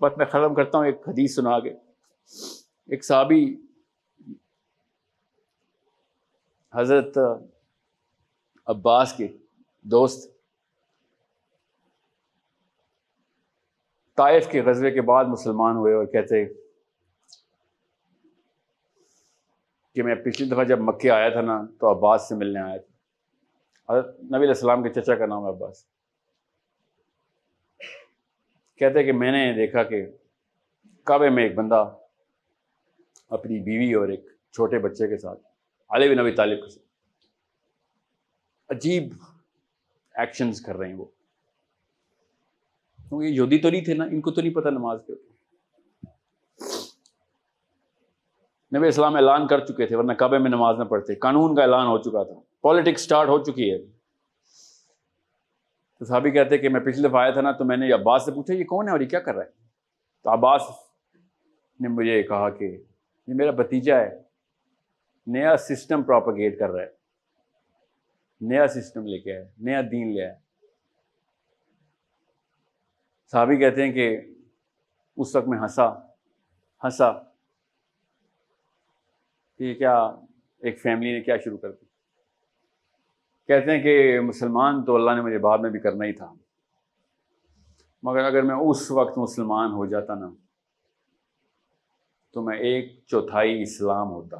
بس 0.00 0.12
میں 0.16 0.26
ختم 0.26 0.54
کرتا 0.54 0.78
ہوں، 0.78 0.84
ایک 0.86 1.08
حدیث 1.08 1.34
سنا 1.34 1.58
کے 1.60 1.70
ایک 2.88 3.04
صحابی 3.04 3.44
حضرت 6.74 7.18
عباس 8.66 9.12
کے 9.12 9.28
دوست 9.82 10.30
طائف 14.18 14.48
کے 14.48 14.62
غزبے 14.62 14.90
کے 14.90 15.02
بعد 15.02 15.24
مسلمان 15.24 15.76
ہوئے 15.76 15.94
اور 15.94 16.06
کہتے 16.06 16.44
کہ 19.92 20.02
میں 20.02 20.14
پچھلی 20.14 20.48
دفعہ 20.50 20.64
جب 20.64 20.80
مکے 20.80 21.10
آیا 21.10 21.28
تھا 21.28 21.40
نا، 21.40 21.60
تو 21.80 21.90
عباس 21.90 22.28
سے 22.28 22.34
ملنے 22.34 22.60
آیا 22.60 22.76
تھا۔ 22.76 22.91
حضرت 23.88 24.20
نبی 24.24 24.36
علیہ 24.36 24.48
السلام 24.48 24.82
کے 24.82 25.00
چچا 25.00 25.14
کا 25.14 25.26
نام 25.26 25.44
ہے 25.44 25.50
عباس۔ 25.50 25.84
کہتے 28.76 29.04
کہ 29.04 29.12
میں 29.12 29.32
نے 29.32 29.52
دیکھا 29.52 29.82
کہ 29.82 30.06
کعبے 31.04 31.30
میں 31.30 31.42
ایک 31.42 31.54
بندہ 31.54 31.96
اپنی 33.28 33.58
بیوی 33.58 33.94
اور 33.94 34.08
ایک 34.08 34.26
چھوٹے 34.52 34.78
بچے 34.78 35.08
کے 35.08 35.18
ساتھ، 35.18 35.40
علی 35.88 36.08
بن 36.08 36.18
نبی 36.22 36.32
طالب 36.32 36.64
کے 36.64 36.70
ساتھ، 36.70 36.86
عجیب 38.68 39.12
ایکشنز 40.14 40.60
کر 40.60 40.76
رہے 40.76 40.88
ہیں 40.88 40.94
وہ۔ 40.94 41.04
کیونکہ 43.08 43.26
یہودی 43.26 43.58
تو 43.58 43.70
نہیں 43.70 43.84
تھے 43.84 43.94
نا، 43.94 44.04
ان 44.04 44.20
کو 44.20 44.30
تو 44.30 44.40
نہیں 44.40 44.54
پتا 44.54 44.70
نماز 44.70 45.00
کے 45.06 45.31
نبی 48.76 48.88
اسلام 48.88 49.14
اعلان 49.14 49.46
کر 49.46 49.66
چکے 49.66 49.86
تھے 49.86 49.96
ورنہ 49.96 50.12
کعبے 50.12 50.38
میں 50.38 50.50
نماز 50.50 50.78
نہ 50.78 50.84
پڑھتے۔ 50.84 51.14
قانون 51.14 51.56
کا 51.56 51.62
اعلان 51.62 51.86
ہو 51.86 51.98
چکا 51.98 52.22
تھا۔ 52.22 52.40
پالیٹکس 52.60 53.00
سٹارٹ 53.00 53.28
ہو 53.28 53.44
چکی 53.44 53.72
ہے۔ 53.72 53.78
تو 55.98 56.04
صحابی 56.04 56.30
کہتے 56.30 56.58
کہ 56.58 56.68
میں 56.68 56.80
پچھلے 56.80 57.08
دفعہ 57.08 57.20
آیا 57.20 57.30
تھا 57.30 57.40
نا 57.40 57.52
تو 57.52 57.64
میں 57.64 57.76
نے 57.76 57.92
عباس 57.92 58.24
سے 58.24 58.32
پوچھا، 58.32 58.54
یہ 58.54 58.64
کون 58.64 58.86
ہے 58.86 58.92
اور 58.92 59.00
یہ 59.00 59.06
کیا 59.06 59.20
کر 59.20 59.34
رہا 59.34 59.44
ہے؟ 59.44 59.48
تو 60.22 60.32
عباس 60.32 60.62
نے 61.80 61.88
مجھے 61.88 62.22
کہا 62.22 62.50
کہ 62.50 62.64
یہ 63.26 63.34
میرا 63.34 63.50
بتیجا 63.50 63.96
ہے، 63.96 64.22
نیا 65.26 65.56
سسٹم 65.56 66.02
پروپگیٹ 66.02 66.58
کر 66.58 66.70
رہا 66.70 66.82
ہے۔ 66.82 66.88
نیا 68.40 68.66
سسٹم 68.66 69.06
لے 69.06 69.18
کے 69.18 69.36
آئے 69.36 69.48
نیا 69.58 69.80
دین 69.90 70.14
لے 70.14 70.24
آئے 70.24 70.34
صحابی 73.32 73.56
کہتے 73.56 73.82
ہیں 73.82 73.92
کہ 73.92 74.20
اس 75.16 75.36
وقت 75.36 75.48
میں 75.48 75.58
ہنسا 75.58 75.94
ہنسا۔ 76.84 77.31
کہ 79.58 79.74
کیا 79.74 80.04
ایک 80.58 80.80
فیملی 80.80 81.12
نے 81.12 81.20
کیا 81.20 81.36
شروع 81.44 81.58
کر 81.58 81.72
دی؟ 81.72 81.86
کہتے 83.46 83.70
ہیں 83.70 83.82
کہ 83.82 84.20
مسلمان 84.20 84.84
تو 84.84 84.94
اللہ 84.94 85.10
نے 85.10 85.20
مجھے 85.20 85.38
بعد 85.38 85.58
میں 85.58 85.70
بھی 85.70 85.80
کرنا 85.80 86.04
ہی 86.04 86.12
تھا۔ 86.12 86.34
مگر 88.02 88.24
اگر 88.24 88.42
میں 88.42 88.54
اس 88.54 88.90
وقت 88.90 89.18
مسلمان 89.18 89.72
ہو 89.72 89.86
جاتا 89.86 90.14
نا، 90.14 90.30
تو 92.32 92.42
میں 92.42 92.58
ایک 92.58 93.00
چوتھائی 93.06 93.62
اسلام 93.62 94.10
ہوتا۔ 94.10 94.36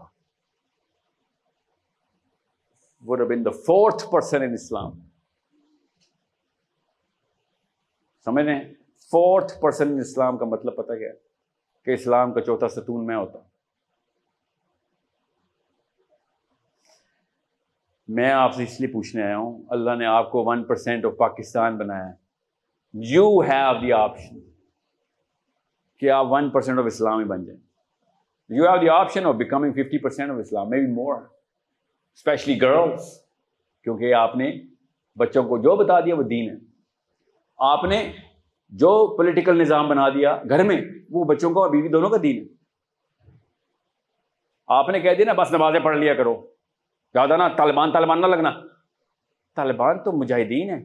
would 3.08 3.22
have 3.22 3.32
been 3.32 3.50
the 3.50 3.54
fourth 3.54 4.18
person 4.18 4.48
in 4.48 4.80
Islam. 4.80 4.98
سمجھ 8.24 8.44
رہے 8.44 8.54
ہیں 8.54 8.74
فورتھ 9.10 9.60
پرسن 9.60 9.88
ان 9.88 9.98
اسلام 9.98 10.38
کا 10.38 10.44
مطلب 10.44 10.76
پتہ 10.76 10.92
کیا 10.92 11.12
کہ 11.84 11.90
اسلام 11.90 12.32
کا 12.32 12.40
چوتھا 12.40 12.68
ستون 12.68 13.06
میں 13.06 13.16
ہوتا۔ 13.16 13.38
میں 18.08 18.30
آپ 18.30 18.54
سے 18.54 18.62
اس 18.62 18.80
لیے 18.80 18.92
پوچھنے 18.92 19.22
آیا 19.22 19.38
ہوں، 19.38 19.64
اللہ 19.68 19.90
نے 19.94 20.06
آپ 20.06 20.30
کو 20.30 20.44
ون 20.44 20.64
پرسینٹ 20.64 21.04
آف 21.04 21.12
پاکستان 21.18 21.78
بنایا 21.78 22.08
ہے۔ 22.08 22.22
یو 22.92 23.40
ہیو 23.40 23.80
دی 23.82 23.92
آپشن 23.92 24.38
کہ 25.98 26.10
آپ 26.10 26.26
ون 26.28 26.50
پرسینٹ 26.50 26.78
آف 26.78 26.84
اسلام 26.86 27.18
ہی 27.18 27.24
بن 27.24 27.44
جائیں۔ 27.44 27.60
You 28.48 28.64
have 28.64 28.80
the 28.80 28.88
option 28.88 29.26
of 29.26 29.34
becoming 29.34 29.72
fifty 29.72 29.98
percent 29.98 30.30
of 30.30 30.36
Islam 30.40 30.70
maybe 30.78 30.92
more 30.92 31.14
especially 32.14 32.62
girls 32.62 33.24
کیونکہ 33.84 34.14
آپ 34.14 34.36
نے 34.36 34.52
بچوں 35.16 35.44
کو 35.44 35.58
جو 35.58 35.76
بتا 35.76 36.00
دیا 36.00 36.14
وہ 36.14 36.22
دین 36.22 36.50
ہے۔ 36.50 36.56
آپ 37.58 37.84
نے 37.84 38.12
جو 38.70 39.16
پولیٹیکل 39.16 39.60
نظام 39.60 39.88
بنا 39.88 40.08
دیا 40.08 40.42
گھر 40.48 40.64
میں، 40.64 40.80
وہ 41.10 41.24
بچوں 41.24 41.50
کو 41.50 41.68
بیوی 41.68 41.88
دونوں 41.88 42.10
کا 42.10 42.16
دین 42.22 42.38
ہے۔ 42.38 42.44
آپ 44.66 44.88
نے 44.88 45.00
کہہ 45.00 45.14
دیا 45.14 45.32
نا، 45.32 45.42
بس 45.42 45.52
نمازیں 45.52 45.80
پڑھ 45.80 45.96
لیا 45.96 46.14
کرو۔ 46.14 46.51
زیادہ 47.12 47.36
نا 47.36 47.48
طالبان 47.48 47.92
طالبان 47.92 48.20
نہ 48.20 48.26
لگنا۔ 48.26 48.50
طالبان 49.56 49.98
تو 49.98 50.12
مجاہدین 50.12 50.70
ہے 50.70 50.84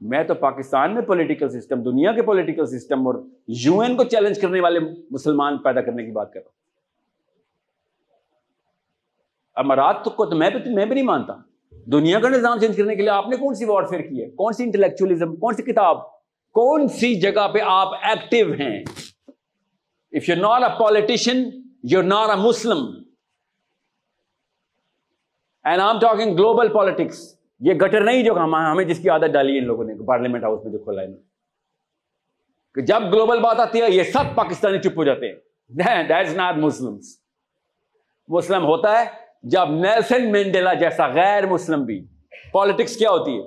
میں 0.00 0.24
تو 0.24 0.34
پاکستان 0.34 0.94
میں 0.94 1.02
پولیٹیکل 1.02 1.48
سسٹم 1.48 1.82
دنیا 1.82 2.12
کے 2.12 2.22
پولیٹیکل 2.22 2.66
سسٹم 2.66 3.06
اور 3.06 3.14
یو 3.48 3.80
این 3.80 3.96
کو 3.96 4.04
چیلنج 4.04 4.40
کرنے 4.40 4.60
والے 4.60 4.80
مسلمان 5.10 5.58
پیدا 5.58 5.80
کرنے 5.80 6.04
کی 6.04 6.10
بات 6.10 6.32
کر 6.32 6.40
رہا 6.40 6.46
ہوں۔ 6.46 6.56
امارات 9.54 10.04
کو 10.04 10.26
تو 10.26 10.36
میں 10.36 10.50
بھی 10.50 10.74
میں 10.74 10.86
بھی 10.86 10.94
نہیں 10.94 11.04
مانتا۔ 11.04 11.32
دنیا 11.86 12.20
کا 12.20 12.28
نظام 12.28 12.58
چینج 12.58 12.76
کرنے 12.76 12.96
کے 12.96 13.02
لیے 13.02 13.10
آپ 13.10 13.28
نے 13.28 13.36
کون 13.36 13.54
سی 13.54 13.64
وارڈ 13.64 13.88
فیئر 13.88 14.00
کی 14.00 14.22
ہے؟ 14.22 14.30
کون 14.30 14.52
سی 14.52 14.64
انٹلیکچولیزم 14.64 15.36
کون 15.36 15.54
سی 15.54 15.62
کتاب؟ 15.62 16.10
کون 16.52 16.88
سی 16.88 17.14
جگہ 17.14 17.48
پہ 17.48 17.58
آپ 17.64 17.88
ایکٹیو 18.02 18.52
ہیں؟ 18.52 18.84
If 20.12 20.28
you 20.28 20.36
not 20.36 20.62
a 20.62 20.78
politician 20.78 21.62
you 21.82 22.02
not 22.02 22.28
a 22.28 22.48
Muslim 22.48 23.05
and 25.66 25.80
I 25.80 25.90
am 25.90 25.98
talking 25.98 26.34
global 26.34 26.68
politics 26.68 27.36
یہ 27.60 27.74
گٹر 27.74 28.00
نہیں 28.00 28.22
جو 28.22 28.32
ہمیں 28.32 28.84
جس 28.84 28.98
کی 28.98 29.08
عادت 29.08 29.24
ڈالی 29.24 29.52
ہے 29.52 29.58
ان 29.58 29.64
لوگوں 29.64 29.84
نے، 29.84 29.94
پارلیمنٹ 30.06 30.44
ہاؤس 30.44 30.64
میں 30.64 30.72
جو 30.72 30.78
کھولا 30.78 31.02
ہے۔ 31.02 31.06
کہ 32.74 32.80
جب 32.80 33.02
گلوبل 33.12 33.40
بات 33.40 33.60
آتی 33.60 33.82
ہے، 33.82 33.90
یہ 33.90 34.02
سب 34.02 34.34
پاکستانی 34.34 34.78
چپ 34.78 34.98
ہو 34.98 35.04
جاتے 35.04 35.28
ہیں۔ 35.28 35.34
ناٹ 36.34 36.56
مسلم 36.56 36.98
مسلم 38.28 38.64
ہوتا 38.64 39.00
ہے 39.00 39.04
جب 39.42 39.70
نیلسن 39.70 40.32
مینڈیلا 40.32 40.74
جیسا 40.74 41.08
غیر 41.08 41.46
مسلم 41.46 41.84
بھی 41.84 42.06
پالیٹکس 42.52 42.96
کیا 42.96 43.10
ہوتی 43.10 43.38
ہے؟ 43.38 43.42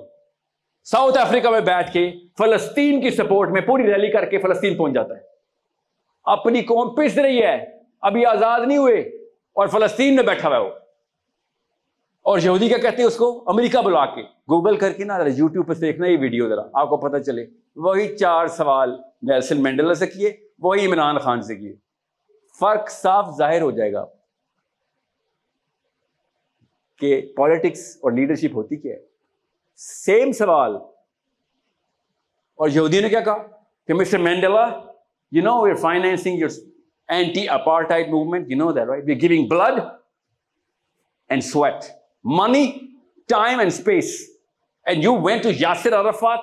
ساؤتھ 0.84 1.18
افریقہ 1.18 1.48
میں 1.48 1.60
بیٹھ 1.60 1.92
کے 1.92 2.12
فلسطین 2.38 3.00
کی 3.00 3.10
سپورٹ 3.10 3.50
میں 3.50 3.60
پوری 3.60 3.82
ریلی 3.82 4.08
کر 4.08 4.24
کے 4.24 4.38
فلسطین 4.38 4.76
پہنچ 4.76 4.94
جاتا 4.94 5.14
ہے۔ 5.14 5.20
اپنی 6.24 6.62
قوم 6.62 6.94
پس 6.94 7.18
رہی 7.18 7.42
ہے۔ 7.42 7.66
ابھی 8.00 8.26
آزاد 8.26 8.60
نہیں 8.66 8.78
ہوئے 8.78 9.00
اور 9.52 9.66
فلسطین 9.66 10.16
میں 10.16 10.24
بیٹھا 10.24 10.48
ہوا 10.48 10.56
ہے۔ 10.56 10.62
وہ 10.62 10.70
اور 12.22 12.38
یہودی 12.38 12.68
کیا 12.68 12.78
کہتے 12.78 12.96
ہیں 12.96 13.04
اس 13.04 13.16
کو؟ 13.16 13.44
امریکہ 13.46 13.78
بلا 13.78 14.06
کے۔ 14.06 14.22
گوگل 14.22 14.76
کر 14.76 14.92
کے 14.92 15.04
نا 15.04 15.18
ذرا 15.18 15.28
یوٹیوب 15.28 15.68
پہ 15.68 15.72
دیکھنا 15.72 16.06
یہ 16.06 16.18
ویڈیو 16.20 16.48
ذرا، 16.48 16.62
آپ 16.72 16.88
کو 16.88 16.96
پتہ 16.96 17.22
چلے۔ 17.22 17.46
وہی 17.76 18.16
چار 18.16 18.46
سوال 18.46 19.00
نیلسن 19.22 19.62
مینڈلا 19.62 19.94
سے 19.94 20.06
کیے، 20.06 20.36
وہی 20.58 20.86
عمران 20.86 21.18
خان 21.18 21.42
سے 21.42 21.56
کیے۔ 21.56 21.74
فرق 22.60 22.90
صاف 22.90 23.28
ظاہر 23.38 23.62
ہو 23.62 23.70
جائے 23.70 23.92
گا 23.92 24.06
کہ 26.98 27.32
پالیٹکس 27.36 27.96
اور 27.96 28.12
لیڈرشپ 28.12 28.56
ہوتی 28.56 28.76
کیا 28.76 28.96
ہے۔ 28.96 29.00
سیم 29.76 30.32
سوال۔ 30.32 30.76
اور 32.54 32.68
یہودی 32.68 33.00
نے 33.00 33.08
کیا 33.08 33.20
کہا 33.20 33.36
کہ 33.86 33.94
mister 33.94 34.18
Mandela 34.18 34.68
you 35.32 35.42
know 35.42 35.68
your 35.68 35.74
financing 35.74 36.38
your 36.38 36.50
anti 37.08 37.48
apartheid 37.48 38.08
movement 38.08 38.50
you 38.50 38.56
know 38.56 38.72
that 38.72 38.84
right 38.84 39.04
we 39.06 39.22
giving 39.22 39.48
blood 39.48 39.80
and 41.28 41.44
sweat 41.44 41.99
money 42.24 42.78
time 43.26 43.58
and 43.58 43.72
space 43.72 44.30
and 44.84 45.04
you 45.04 45.16
went 45.16 45.42
to 45.42 45.48
Yasser 45.60 45.92
Arafat 45.92 46.40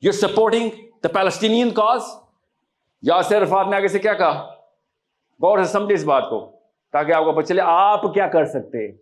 you 0.00 0.12
supporting 0.12 0.70
the 1.02 1.08
Palestinian 1.08 1.70
cause 1.70 2.02
Yasser 3.02 3.42
Arafat 3.42 3.66
نے 3.66 3.76
آگے 3.76 3.88
سے 3.88 3.98
کیا 3.98 4.14
کہا؟ 4.14 4.50
غور 5.40 5.58
سے 5.58 5.72
سمجھے 5.72 5.94
اس 5.94 6.04
بات 6.04 6.22
کو، 6.30 6.60
تاکہ 6.92 7.12
آپ 7.12 7.24
کو 7.24 7.32
پتہ 7.32 7.46
چلے 7.46 7.62
آپ 7.64 8.02
کیا 8.02 8.28
کر 8.28 8.44
سکتے۔ 8.44 8.92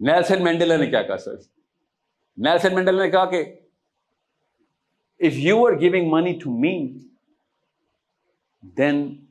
نیلسن 0.00 0.44
مینڈل 0.44 0.80
نے 0.80 0.86
کیا 0.86 1.02
کہا، 1.02 1.16
سر؟ 1.16 1.34
نیلسن 2.36 2.74
مینڈل 2.74 2.98
نے 2.98 3.10
کہا 3.10 3.24
کہ 3.24 3.44
if 5.20 5.32
you 5.32 5.66
are 5.66 5.72
giving 5.72 6.10
money 6.10 6.38
to 6.38 6.50
me 6.50 6.98
then 8.60 9.25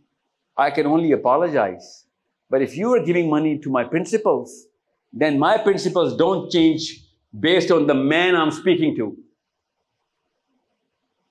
I 0.58 0.72
can 0.72 0.88
only 0.88 1.12
apologize. 1.12 2.06
But 2.51 2.62
if 2.62 2.78
you 2.78 2.93
are 2.95 3.03
giving 3.03 3.30
money 3.30 3.58
to 3.60 3.70
my 3.70 3.84
principles, 3.84 4.68
then 5.14 5.39
my 5.39 5.58
principles 5.58 6.16
don't 6.16 6.51
change 6.51 6.99
based 7.34 7.72
on 7.72 7.88
the 7.88 7.93
man 7.95 8.36
I'm 8.36 8.51
speaking 8.51 8.95
to. 8.97 9.12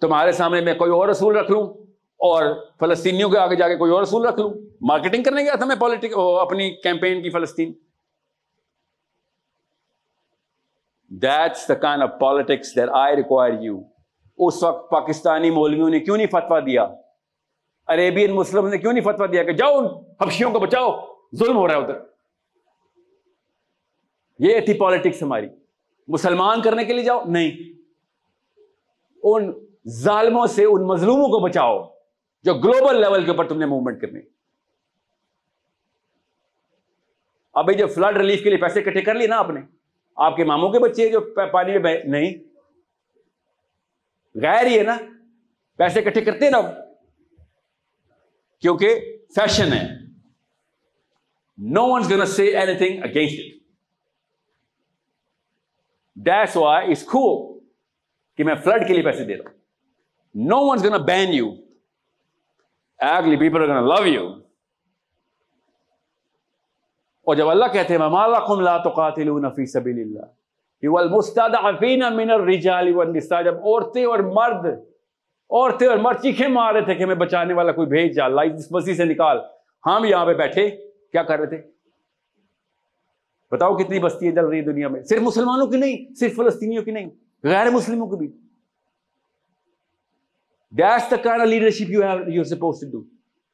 تمہارے 0.02 0.32
سامنے 0.32 0.60
میں 0.60 0.74
کوئی 0.74 0.90
اور 0.90 1.08
رسول 1.08 1.36
رکھ 1.36 1.50
لوں 1.50 1.62
اور 2.20 2.44
فلسطینیوں 2.80 3.28
کے 3.30 3.38
آگے 3.38 3.56
جا 3.56 3.68
کے 3.68 3.76
کوئی 3.76 3.92
اور 3.92 4.02
رسول 4.02 4.26
رکھ 4.26 4.40
لوں 4.40 4.50
مارکیٹنگ 4.88 5.22
کرنے 5.22 5.42
گیا 5.42 5.54
تھا 5.58 5.66
میں 5.66 5.76
پالیٹک 5.80 6.16
اپنی 6.40 6.70
کیمپین 6.82 7.22
کی 7.22 7.30
فلسطین 7.30 7.72
that's 11.10 11.68
the 11.68 11.74
kind 11.86 12.02
of 12.02 12.10
politics 12.20 12.74
that 12.76 12.90
I 12.94 13.16
require 13.16 13.60
you 13.62 13.80
اس 14.38 14.62
وقت 14.62 14.90
پاکستانی 14.90 15.50
مولویوں 15.50 15.90
نے 15.90 16.00
کیوں 16.00 16.16
نہیں 16.16 16.26
فتوا 16.30 16.60
دیا 16.66 16.86
عربین 17.86 18.30
مسلم 18.34 18.68
نے 18.68 18.78
کیوں 18.78 18.92
نہیں 18.92 19.04
فتوا 19.04 19.26
دیا 19.26 19.42
کہ 19.42 19.52
جاؤ 19.52 19.78
ان 19.78 19.86
حبشیوں 20.20 20.50
کو 20.50 20.60
بچاؤ؟ 20.60 21.14
ظلم 21.36 21.56
ہو 21.56 21.68
رہا 21.68 21.74
ہے 21.74 21.80
ادھر۔ 21.80 21.98
یہ 24.38 24.60
تھی 24.60 24.74
پالیٹکس 24.74 25.22
ہماری۔ 25.22 25.48
مسلمان 26.08 26.62
کرنے 26.62 26.84
کے 26.84 26.92
لیے 26.92 27.04
جاؤ؟ 27.04 27.24
نہیں۔ 27.24 27.50
ان 29.22 29.66
ظالموں 29.88 30.46
سے، 30.46 30.64
ان 30.64 30.86
مظلوموں 30.86 31.28
کو 31.28 31.40
بچاؤ 31.40 31.88
جو 32.42 32.54
گلوبل 32.54 33.00
لیول 33.00 33.24
کے 33.24 33.30
اوپر 33.30 33.48
تم 33.48 33.58
نے 33.58 33.66
موومنٹ 33.66 34.00
کرنے 34.00 34.20
ابھی 37.52 37.74
جو 37.74 37.86
فلڈ 37.86 38.16
ریلیف 38.16 38.42
کے 38.42 38.50
لیے 38.50 38.58
پیسے 38.58 38.80
اکٹھے 38.80 39.02
کر 39.02 39.14
لیے 39.14 39.26
نا 39.26 39.36
آپ 39.38 39.50
نے۔ 39.50 39.60
آپ 40.16 40.36
کے 40.36 40.44
ماموں 40.44 40.70
کے 40.70 40.78
بچے 40.78 41.08
جو 41.08 41.20
پانی 41.52 41.78
میں 41.78 42.04
نہیں۔ 42.04 42.34
غیر 44.34 44.66
ہی 44.66 44.78
ہے 44.78 44.82
نا، 44.82 44.96
پیسے 45.76 46.00
اکٹھے 46.00 46.20
کرتے 46.20 46.50
نا۔ 46.50 46.60
کیونکہ 48.64 49.18
فیشن 49.34 49.72
ہے۔ 49.72 49.82
No 51.58 51.82
one's 51.92 52.10
gonna 52.10 52.26
see 52.26 52.46
anything 52.74 53.02
against 53.02 53.40
it 53.40 53.62
that's 56.16 56.56
why 56.56 56.90
is 56.90 57.04
کھو 57.06 57.24
کہ 58.36 58.44
میں 58.44 58.54
فلڈ 58.54 58.86
کے 58.88 58.94
لیے 58.94 59.02
پیسے 59.02 59.24
دے 59.24 59.36
رہا 59.36 59.50
ہوں۔ 59.50 59.58
No 60.34 60.58
one's 60.60 60.84
gonna 60.84 61.04
ban 61.04 61.32
you 61.32 61.50
ugly 62.98 63.36
people 63.36 63.70
gonna 63.70 63.88
love 63.88 64.06
you 64.06 64.28
اور 67.26 67.36
جب 67.36 67.48
اللہ 67.48 67.64
کہتے 67.72 67.94
ہیں 67.94 68.00
مالا 68.00 68.38
کم 68.46 68.60
لا 68.60 68.76
تقاتلون 68.78 69.50
فی 69.50 69.66
سبیل 69.66 70.00
اللہ. 70.00 70.26
والمستضعفین 70.82 72.02
من 72.16 72.30
الرجال 72.30 72.94
والنساء، 72.94 73.42
جب 73.42 73.54
عورتیں 73.54 74.04
اور 74.04 74.18
مرد 74.18 74.64
عورتیں 75.50 75.88
اور 75.88 75.96
مرد 75.96 76.22
چیخے 76.22 76.48
مار 76.48 76.74
رہے 76.74 76.80
تھے 76.80 76.94
کہ 76.94 77.02
ہمیں 77.02 77.14
بچانے 77.14 77.54
والا 77.54 77.72
کوئی 77.72 77.86
بھیج 77.86 78.16
جا 78.16 78.24
اللہ 78.24 78.40
اس 78.40 78.72
بسی 78.72 78.94
سے 78.94 79.04
نکال۔ 79.04 79.38
ہم 79.86 80.04
یہاں 80.04 80.26
پہ 80.26 80.34
بیٹھے، 80.34 80.70
کیا 81.12 81.22
کر 81.22 81.38
رہے 81.38 81.46
تھے؟ 81.46 81.62
بتاؤ 83.50 83.76
کتنی 83.76 83.98
بستیاں 83.98 84.32
جل 84.32 84.44
رہی 84.44 84.60
دنیا 84.60 84.88
میں؟ 84.88 85.02
صرف 85.02 85.22
مسلمانوں 85.22 85.66
کی 85.66 85.76
نہیں، 85.76 86.14
صرف 86.14 86.36
فلسطینیوں 86.36 86.82
کی 86.82 86.90
نہیں، 86.90 87.10
غیر 87.44 87.70
مسلموں 87.70 88.06
کی 88.06 88.16
بھی۔ 88.16 88.28
That's 90.70 91.10
the 91.10 91.16
kind 91.16 91.42
leadership 91.42 91.90
you 91.90 92.02
have 92.02 92.18
you 92.26 92.44
suppose 92.44 92.80
to 92.80 92.90
do 92.90 93.04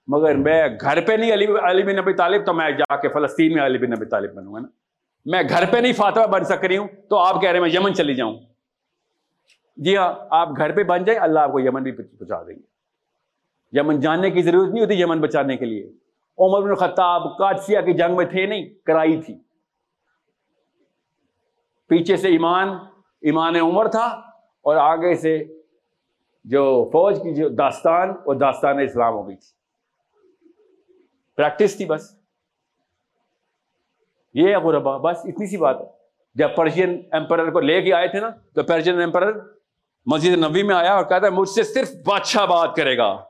مگر 0.08 0.34
میں 0.34 0.68
گھر 0.80 1.00
پہ 1.00 1.12
نہیں، 1.12 1.32
علی 1.32 1.46
علی 1.62 1.82
بن 1.82 1.96
نبی 1.96 2.12
طالب، 2.12 2.46
تو 2.46 2.52
میں 2.52 2.70
جا 2.70 2.96
کے 2.96 3.08
فلسطین 3.08 3.54
میں 3.54 3.66
علی 3.66 3.78
بن 3.78 3.90
نبی 3.90 4.04
طالب 4.04 4.34
بنوں 4.34 4.54
گا 4.54 4.58
نا؟ 4.58 4.68
میں 5.24 5.42
گھر 5.48 5.64
پہ 5.70 5.76
نہیں 5.76 5.92
فاتحہ 5.92 6.26
بن 6.26 6.44
سک 6.44 6.64
رہی 6.64 6.76
ہوں، 6.76 6.88
تو 7.10 7.18
آپ 7.18 7.40
کہہ 7.40 7.50
رہے 7.50 7.58
ہیں 7.58 7.66
میں 7.66 7.74
یمن 7.74 7.94
چلی 7.94 8.14
جاؤں۔ 8.14 8.38
جی 9.80 9.96
ہاں 9.96 10.14
آپ 10.30 10.48
گھر 10.56 10.76
پہ 10.76 10.82
بن 10.82 11.04
جائیں، 11.04 11.20
اللہ 11.20 11.38
آپ 11.38 11.52
کو 11.52 11.60
یمن 11.60 11.82
بھی 11.82 11.92
پہنچا 11.92 12.42
دیں 12.42 12.54
گے۔ 12.54 12.62
یمن 13.72 14.00
جاننے 14.00 14.30
کی 14.30 14.42
ضرورت 14.42 14.70
نہیں 14.70 14.84
ہوتی 14.84 15.00
یمن 15.00 15.20
بچانے 15.20 15.56
کے 15.56 15.64
لیے۔ 15.64 15.92
عمر 16.38 16.62
بن 16.62 16.74
خطاب 16.74 17.38
کادسیا 17.38 17.80
کی 17.80 17.92
جنگ 17.92 18.16
میں 18.16 18.24
تھے 18.24 18.46
نہیں، 18.46 18.68
کرائی 18.84 19.22
تھی۔ 19.22 19.38
پیچھے 21.86 22.16
سے 22.16 22.28
ایمان 22.28 22.68
ایمان 23.20 23.56
عمر 23.56 23.88
تھا 23.88 24.06
اور 24.60 24.76
آگے 24.76 25.14
سے 25.14 25.60
جو 26.44 26.84
فوج 26.92 27.18
کی 27.22 27.34
جو 27.34 27.48
داستان، 27.48 28.10
وہ 28.26 28.34
داستان 28.34 28.80
اسلام 28.80 29.14
ہو 29.14 29.28
گئی 29.28 29.36
تھی۔ 29.36 29.60
پریکٹس 31.36 31.76
تھی 31.76 31.84
بس۔ 31.84 32.18
یہ 34.34 34.48
ہے 34.48 34.56
غربا 34.56 34.96
بس 34.96 35.18
اتنی 35.24 35.46
سی 35.46 35.56
بات 35.56 35.80
ہے۔ 35.80 35.86
جب 36.34 36.48
پرشین 36.56 37.02
امپرر 37.12 37.50
کو 37.50 37.60
لے 37.60 37.82
کے 37.82 37.94
آئے 37.94 38.08
تھے 38.08 38.20
نا، 38.20 38.30
تو 38.54 38.62
پرشین 38.62 39.02
امپرر 39.02 39.59
مسجد 40.06 40.44
نبی 40.44 40.62
میں 40.62 40.74
آیا 40.74 40.94
اور 40.94 41.04
کہتا 41.04 41.26
ہے 41.26 41.32
مجھ 41.32 41.48
سے 41.48 41.62
صرف 41.62 41.90
بادشاہ 42.06 42.46
بات 42.46 42.76
کرے 42.76 42.98
گا۔ 42.98 43.24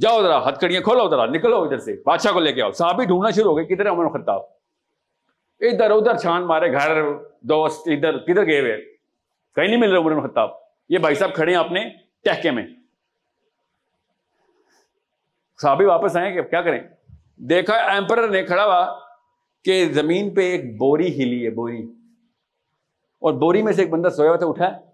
جاؤ 0.00 0.22
ذرا 0.22 0.48
ہتھ 0.48 0.60
کڑیاں 0.60 0.80
کھولو 0.80 1.10
ذرا، 1.10 1.26
نکلو 1.26 1.62
ادھر 1.62 1.78
سے، 1.78 2.02
بادشاہ 2.06 2.32
کو 2.32 2.40
لے 2.40 2.52
کے 2.52 2.62
آؤ۔ 2.62 2.70
صحابی 2.70 3.04
ڈھونڈنا 3.04 3.30
شروع 3.30 3.50
ہو 3.50 3.56
گئے، 3.56 3.64
کدھر 3.64 3.90
عمر 3.90 4.08
خطاب 4.08 4.40
ادھر 5.60 5.90
ادھر، 5.90 6.16
چھان 6.16 6.46
مارے، 6.46 6.72
گھر، 6.72 7.02
دوست، 7.40 7.82
ادھر، 7.86 8.18
کدھر 8.18 8.46
گئے 8.46 8.60
ہوئے؟ 8.60 8.76
کہیں 9.54 9.66
نہیں 9.66 9.76
مل 9.76 9.90
رہے 9.90 9.98
عمر 9.98 10.28
خطاب 10.28 10.50
یہ 10.88 10.98
بھائی 10.98 11.14
صاحب 11.14 11.34
کھڑے 11.34 11.52
ہیں 11.52 11.58
اپنے 11.58 11.84
ٹہکے 12.24 12.50
میں۔ 12.50 12.66
صحابی 15.62 15.84
واپس 15.84 16.16
آئے 16.16 16.32
کہ 16.32 16.42
کیا 16.42 16.62
کریں؟ 16.62 16.80
دیکھا، 17.36 17.74
ایمپرر 17.74 18.28
نے 18.28 18.42
کھڑا 18.42 18.64
ہوا 18.64 18.98
کہ 19.64 19.92
زمین 19.92 20.34
پہ 20.34 20.50
ایک 20.50 20.76
بوری 20.78 21.22
ہلی 21.22 21.44
ہے، 21.44 21.50
بوری۔ 21.50 21.82
اور 23.20 23.32
بوری 23.32 23.62
میں 23.62 23.72
سے 23.72 23.82
ایک 23.82 23.90
بندہ 23.90 24.08
سویا 24.08 24.30
ہوا 24.30 24.36
تھا، 24.36 24.46
اٹھا۔ 24.46 24.93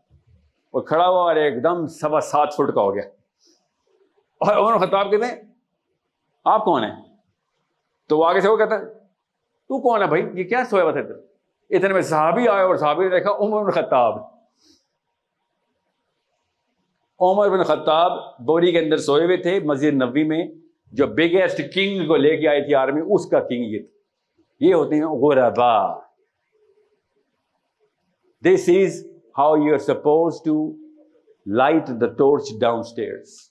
وہ 0.72 0.80
کھڑا 0.80 1.08
ہوا 1.08 1.22
اور 1.22 1.36
ایک 1.36 1.62
دم 1.62 1.86
سوا 1.86 2.20
سات 2.20 2.48
فٹ 2.52 2.74
کا 2.74 2.80
ہو 2.80 2.94
گیا۔ 2.94 3.02
اور 4.40 4.56
عمر 4.56 4.86
خطاب 4.86 5.10
کہتے 5.10 5.26
ہیں، 5.26 5.42
آپ 6.44 6.64
کون 6.64 6.84
ہیں؟ 6.84 7.16
تو 8.08 8.18
وہ 8.18 8.24
آگے 8.24 8.40
سے 8.40 8.48
وہ 8.48 8.56
کہتا 8.56 8.78
ہے، 8.78 8.84
تو 9.68 9.80
کون 9.80 10.02
ہے 10.02 10.06
بھائی؟ 10.06 10.26
یہ 10.34 10.44
کیا 10.44 10.64
سویا 10.64 10.82
ہوا 10.82 10.92
تھا 10.92 11.00
اتنے 11.70 11.88
میں 11.88 12.02
صحابی 12.02 12.48
آئے 12.48 12.64
اور 12.64 12.76
صحابی 12.76 13.04
نے 13.04 13.10
دیکھا 13.10 13.30
عمر 13.30 13.64
بن 13.64 13.70
خطاب۔ 13.70 14.14
عمر 17.20 17.48
بن 17.48 17.62
خطاب 17.62 18.12
بوری 18.38 18.72
کے 18.72 18.78
اندر 18.78 18.96
سوئے 18.96 19.24
ہوئے 19.24 19.36
تھے، 19.36 19.60
مسجد 19.60 20.02
نبی 20.02 20.24
میں، 20.24 20.48
جو 20.92 21.06
بگیسٹ 21.06 21.60
کنگ 21.74 22.06
کو 22.06 22.16
لے 22.16 22.36
کے 22.36 22.48
آئی 22.48 22.64
تھی 22.64 22.74
آرمی 22.74 23.00
اس 23.14 23.26
کا 23.26 23.40
کنگ 23.40 23.64
یہ 23.64 23.82
تھا۔ 23.82 23.98
یہ 24.60 24.74
ہوتے 24.74 24.94
ہیں 24.94 25.02
غربا۔ 25.02 25.98
This 28.44 28.68
is 28.68 29.09
how 29.37 29.55
you're 29.55 29.78
supposed 29.78 30.45
to 30.45 30.76
light 31.47 31.87
the 31.87 32.09
torch 32.18 32.45
downstairs. 32.61 33.51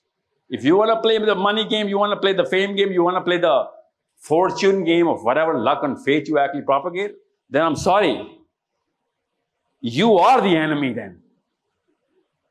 If 0.50 0.64
you 0.64 0.78
want 0.78 0.90
to 0.92 1.02
play 1.02 1.18
the 1.18 1.36
money 1.36 1.68
game, 1.68 1.88
you 1.88 1.98
want 1.98 2.14
to 2.14 2.20
play 2.20 2.34
the 2.34 2.46
fame 2.46 2.76
game, 2.76 2.92
you 2.92 3.04
want 3.04 3.18
to 3.18 3.22
play 3.22 3.38
the 3.38 3.66
fortune 4.20 4.84
game 4.84 5.08
of 5.08 5.24
whatever 5.24 5.60
luck 5.60 5.80
and 5.84 6.04
fate 6.04 6.28
you 6.28 6.38
actually 6.38 6.64
propagate, 6.64 7.12
then 7.50 7.64
I'm 7.64 7.76
sorry. 7.76 8.28
You 9.82 10.18
are 10.18 10.42
the 10.42 10.56
enemy 10.56 10.94
then. 10.94 11.22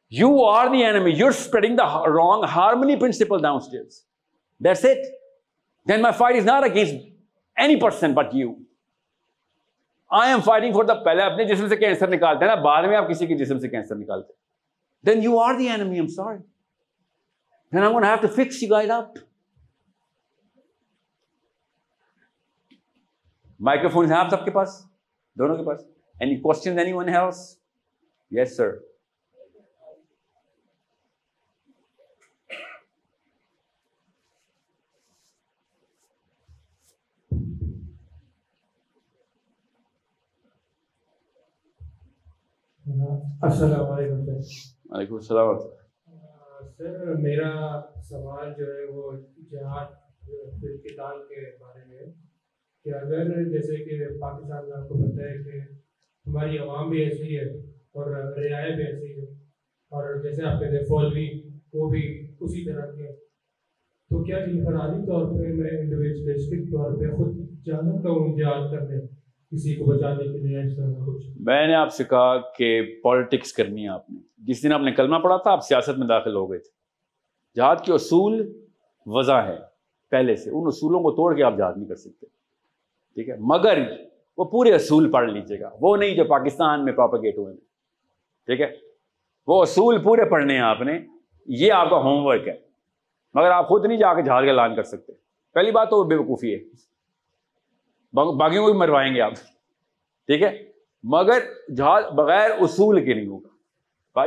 You 0.09 0.43
are 0.43 0.71
the 0.71 0.83
enemy. 0.83 1.15
You're 1.15 1.33
spreading 1.33 1.77
the 1.77 1.85
wrong 1.85 2.43
harmony 2.45 2.97
principle 2.97 3.39
downstairs. 3.39 4.05
That's 4.59 4.83
it. 4.85 5.07
Then 5.85 6.01
my 6.01 6.13
fight 6.13 6.37
is 6.37 6.45
not 6.45 6.65
against 6.65 6.95
any 7.57 7.79
person 7.79 8.15
but 8.15 8.33
you. 8.33 8.65
I 10.09 10.31
am 10.31 10.41
fighting 10.41 10.73
for 10.73 10.87
the 10.89 10.95
پہلے 10.95 11.23
اپنے 11.23 11.45
جسم 11.45 11.69
سے 11.69 11.77
cancer 11.77 12.09
نکالتے 12.09 12.45
ہیں 12.45 12.55
نا، 12.55 12.63
بعد 12.63 12.83
میں 12.83 12.97
آپ 12.97 13.09
کسی 13.11 13.27
کے 13.27 13.37
جسم 13.37 13.59
سے 13.59 13.69
کینسر 13.69 13.95
نکالتے 13.95 14.33
ہیں۔ 14.33 14.39
Then 15.07 15.23
you 15.23 15.39
are 15.39 15.55
enemy 15.55 15.99
I'm 16.01 16.09
sorry. 16.09 16.39
Then 17.73 17.83
I'm 17.83 17.93
going 17.93 18.05
to 18.05 18.11
have 18.11 18.23
to 18.23 18.29
fix 18.29 18.63
you 18.63 18.71
guys 18.71 19.05
microphone 23.89 24.07
ہیں 24.07 24.19
آپ 24.19 24.29
سب 24.31 24.45
کے 24.45 24.51
پاس؟ 24.51 24.85
دونوں 25.39 25.57
کے 25.57 25.65
پاس؟ 25.65 25.85
Any 26.21 26.37
question 26.37 26.79
anyone 26.93 27.09
else 27.09 27.59
yes 28.31 28.57
sir 28.57 28.71
السلام 42.99 43.91
علیکم 43.93 44.21
وعلیکم 44.21 45.15
السلام 45.15 45.59
سر 46.79 47.15
میرا 47.17 47.51
سوال 48.03 48.53
جو 48.59 48.65
ہے 48.67 48.85
وہ 48.87 49.13
جہاد 49.51 49.93
کتاب 50.85 51.21
کے 51.29 51.45
بارے 51.61 51.85
میں 51.85 52.07
کہ 52.87 52.95
اگر 52.95 53.45
جیسے 53.51 53.77
کہ 53.85 53.99
پاکستان 54.21 54.69
میں 54.69 54.77
آپ 54.77 54.89
کو 54.89 54.99
پتہ 55.03 55.21
ہے 55.23 55.37
کہ 55.45 55.61
ہماری 56.27 56.59
عوام 56.59 56.91
بھی 56.91 57.03
ایسی 57.05 57.39
ہے 57.39 57.45
اور 57.93 58.11
رعایا 58.11 58.75
بھی 58.75 58.85
ایسی 58.85 59.13
ہے 59.21 59.27
اور 59.93 60.21
جیسے 60.23 60.45
آپ 60.45 60.61
کہتے 60.61 60.77
ہیں 60.77 60.85
فولوی 60.85 61.29
وہ 61.75 61.91
بھی 61.91 62.03
اسی 62.41 62.65
طرح 62.65 62.91
کے 62.93 63.13
تو 64.11 64.25
کیا 64.25 64.37
انفرادی 64.47 65.07
طور 65.07 65.27
پہ 65.31 65.53
میں 65.53 65.71
انڈیویجلسٹک 65.71 66.67
طور 66.73 66.99
پہ 67.01 67.15
خود 67.17 67.39
جانا 67.65 67.97
کہوں 68.03 68.37
جہاد 68.39 68.71
کر 68.73 68.87
دیں 68.87 69.07
کسی 69.53 69.75
کو 69.75 69.85
بچانے 69.85 70.25
کے 70.25 70.39
لیے 70.39 70.63
کچھ۔ 71.07 71.27
میں 71.41 71.67
نے 71.67 71.75
آپ 71.75 71.93
سے 71.93 72.05
کہا 72.05 72.39
کہ 72.39 73.01
پالیٹکس 73.03 73.53
کرنی 73.53 73.85
ہے 73.85 73.89
آپ 73.89 74.11
نے۔ 74.11 74.21
جس 74.39 74.63
دن 74.63 74.73
آپ 74.73 74.81
نے 74.81 74.93
کلمہ 74.93 75.17
پڑھا 75.17 75.37
تھا، 75.37 75.51
آپ 75.53 75.61
سیاست 75.65 75.99
میں 75.99 76.07
داخل 76.07 76.35
ہو 76.37 76.51
گئے 76.51 76.59
تھے۔ 76.59 76.71
جہاد 77.55 77.77
کے 77.77 77.93
اصول 77.93 78.63
وضع 79.07 79.37
ہے 79.37 79.57
پہلے 80.11 80.37
سے۔ 80.37 80.51
ان 80.51 80.63
اصولوں 80.67 81.01
کو 81.01 81.11
توڑ 81.11 81.37
کے 81.37 81.43
آپ 81.43 81.59
جہاد 81.59 81.73
نہیں 81.77 81.89
کر 81.89 81.95
سکتے۔ 81.95 82.27
ٹھیک 83.15 83.29
ہے؟ 83.29 83.37
مگر 83.39 83.79
وہ 84.39 84.45
پورے 84.45 84.75
اصول 84.75 85.11
پڑھ 85.11 85.31
لیجیے 85.31 85.61
گا۔ 85.61 85.71
وہ 85.81 85.97
نہیں 85.97 86.15
جو 86.15 86.25
پاکستان 86.25 86.85
میں 86.85 86.93
پراپگیٹ 86.93 87.39
ہوئے 87.39 87.53
ہیں 87.53 87.61
ٹھیک 88.47 88.61
ہے؟ 88.61 88.77
وہ 89.47 89.63
اصول 89.63 90.03
پورے 90.03 90.25
پڑھنے 90.25 90.55
ہیں 90.55 90.61
آپ 90.61 90.83
نے۔ 90.83 91.01
یہ 91.47 91.73
آپ 91.73 91.91
کا 91.91 91.97
ہوم 91.97 92.27
ورک 92.27 92.49
ہے۔ 92.49 92.57
مگر 93.35 93.51
آپ 93.51 93.69
خود 93.69 93.87
نہیں 93.87 93.99
جا 93.99 94.15
کے 94.15 94.23
جہاز 94.23 94.45
کا 94.45 94.51
اعلان 94.51 94.77
کر 94.77 94.83
سکتے۔ 94.83 95.13
پہلی 95.55 95.71
بات 95.71 95.91
تو 95.91 95.97
وہ 95.97 96.05
بے 96.05 96.15
وقوفی 96.15 96.55
ہے۔ 96.55 96.59
باغیوں 98.13 98.67
کو 98.67 98.73
بھی 98.73 98.79
مروائیں 98.81 99.15
گے 99.15 99.21
آپ۔ 99.21 99.33
ٹھیک 100.27 100.43
ہے؟ 100.43 100.59
مگر 101.03 101.39
جہاز 101.77 102.05
بغیر 102.05 102.51
اصول 102.51 103.05
کے 103.05 103.15
نہیں 103.15 103.27
ہوگا۔ 103.27 103.49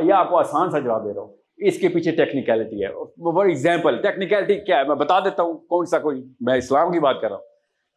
یہ 0.02 0.12
آپ 0.12 0.30
کو 0.30 0.38
آسان 0.38 0.70
سا 0.70 0.78
جواب 0.78 1.04
دے 1.04 1.14
رہا 1.14 1.22
ہوں۔ 1.22 1.34
اس 1.56 1.78
کے 1.78 1.88
پیچھے 1.88 2.10
ٹیکنیکلٹی 2.10 2.84
ہے۔ 2.84 2.88
فار 2.88 3.46
ایگزامپل 3.46 4.02
ٹیکنیکلٹی 4.02 4.54
کیا 4.54 4.78
ہے؟ 4.78 4.84
میں 4.84 4.96
بتا 4.96 5.20
دیتا 5.20 5.42
ہوں 5.42 5.54
کون 5.58 5.86
سا 5.86 5.98
کوئی 5.98 6.24
میں 6.40 6.54
اسلام 6.54 6.92
کی 6.92 7.00
بات 7.00 7.20
کر 7.20 7.28
رہا 7.28 7.36
ہوں۔ 7.36 7.44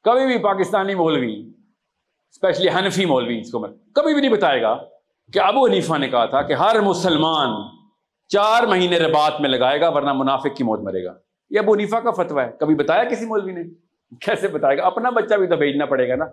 کبھی 0.03 0.25
بھی 0.25 0.43
پاکستانی 0.43 0.95
مولوی 0.95 1.51
اسپیشلی 2.31 2.69
حنفی 2.69 3.05
مولوی، 3.05 3.39
اس 3.39 3.51
کو 3.51 3.59
میں 3.59 3.69
کبھی 3.93 4.13
بھی 4.13 4.21
نہیں 4.21 4.31
بتائے 4.31 4.61
گا 4.61 4.77
کہ 5.33 5.39
ابو 5.39 5.65
حنیفہ 5.65 5.97
نے 5.97 6.07
کہا 6.09 6.25
تھا 6.25 6.41
کہ 6.41 6.53
ہر 6.53 6.81
مسلمان 6.81 7.49
چار 8.27 8.63
مہینے 8.63 8.97
ربات 8.97 9.41
میں 9.41 9.49
لگائے 9.49 9.81
گا 9.81 9.89
ورنہ 9.89 10.13
منافق 10.13 10.55
کی 10.57 10.63
موت 10.63 10.79
مرے 10.79 11.05
گا۔ 11.05 11.13
یہ 11.49 11.59
ابو 11.59 11.73
حنیفہ 11.73 11.95
کا 11.95 12.11
فتویٰ 12.11 12.45
ہے۔ 12.45 12.51
کبھی 12.59 12.75
بتایا 12.75 13.03
کسی 13.03 13.25
مولوی 13.25 13.51
نے؟ 13.51 13.84
کیسے 14.21 14.47
بتائے 14.47 14.77
گا؟ 14.77 14.85
اپنا 14.85 15.09
بچہ 15.09 15.35
بھی 15.35 15.47
تو 15.47 15.55
بھیجنا 15.55 15.85
پڑے 15.85 16.09
گا 16.09 16.15
نا۔ 16.15 16.25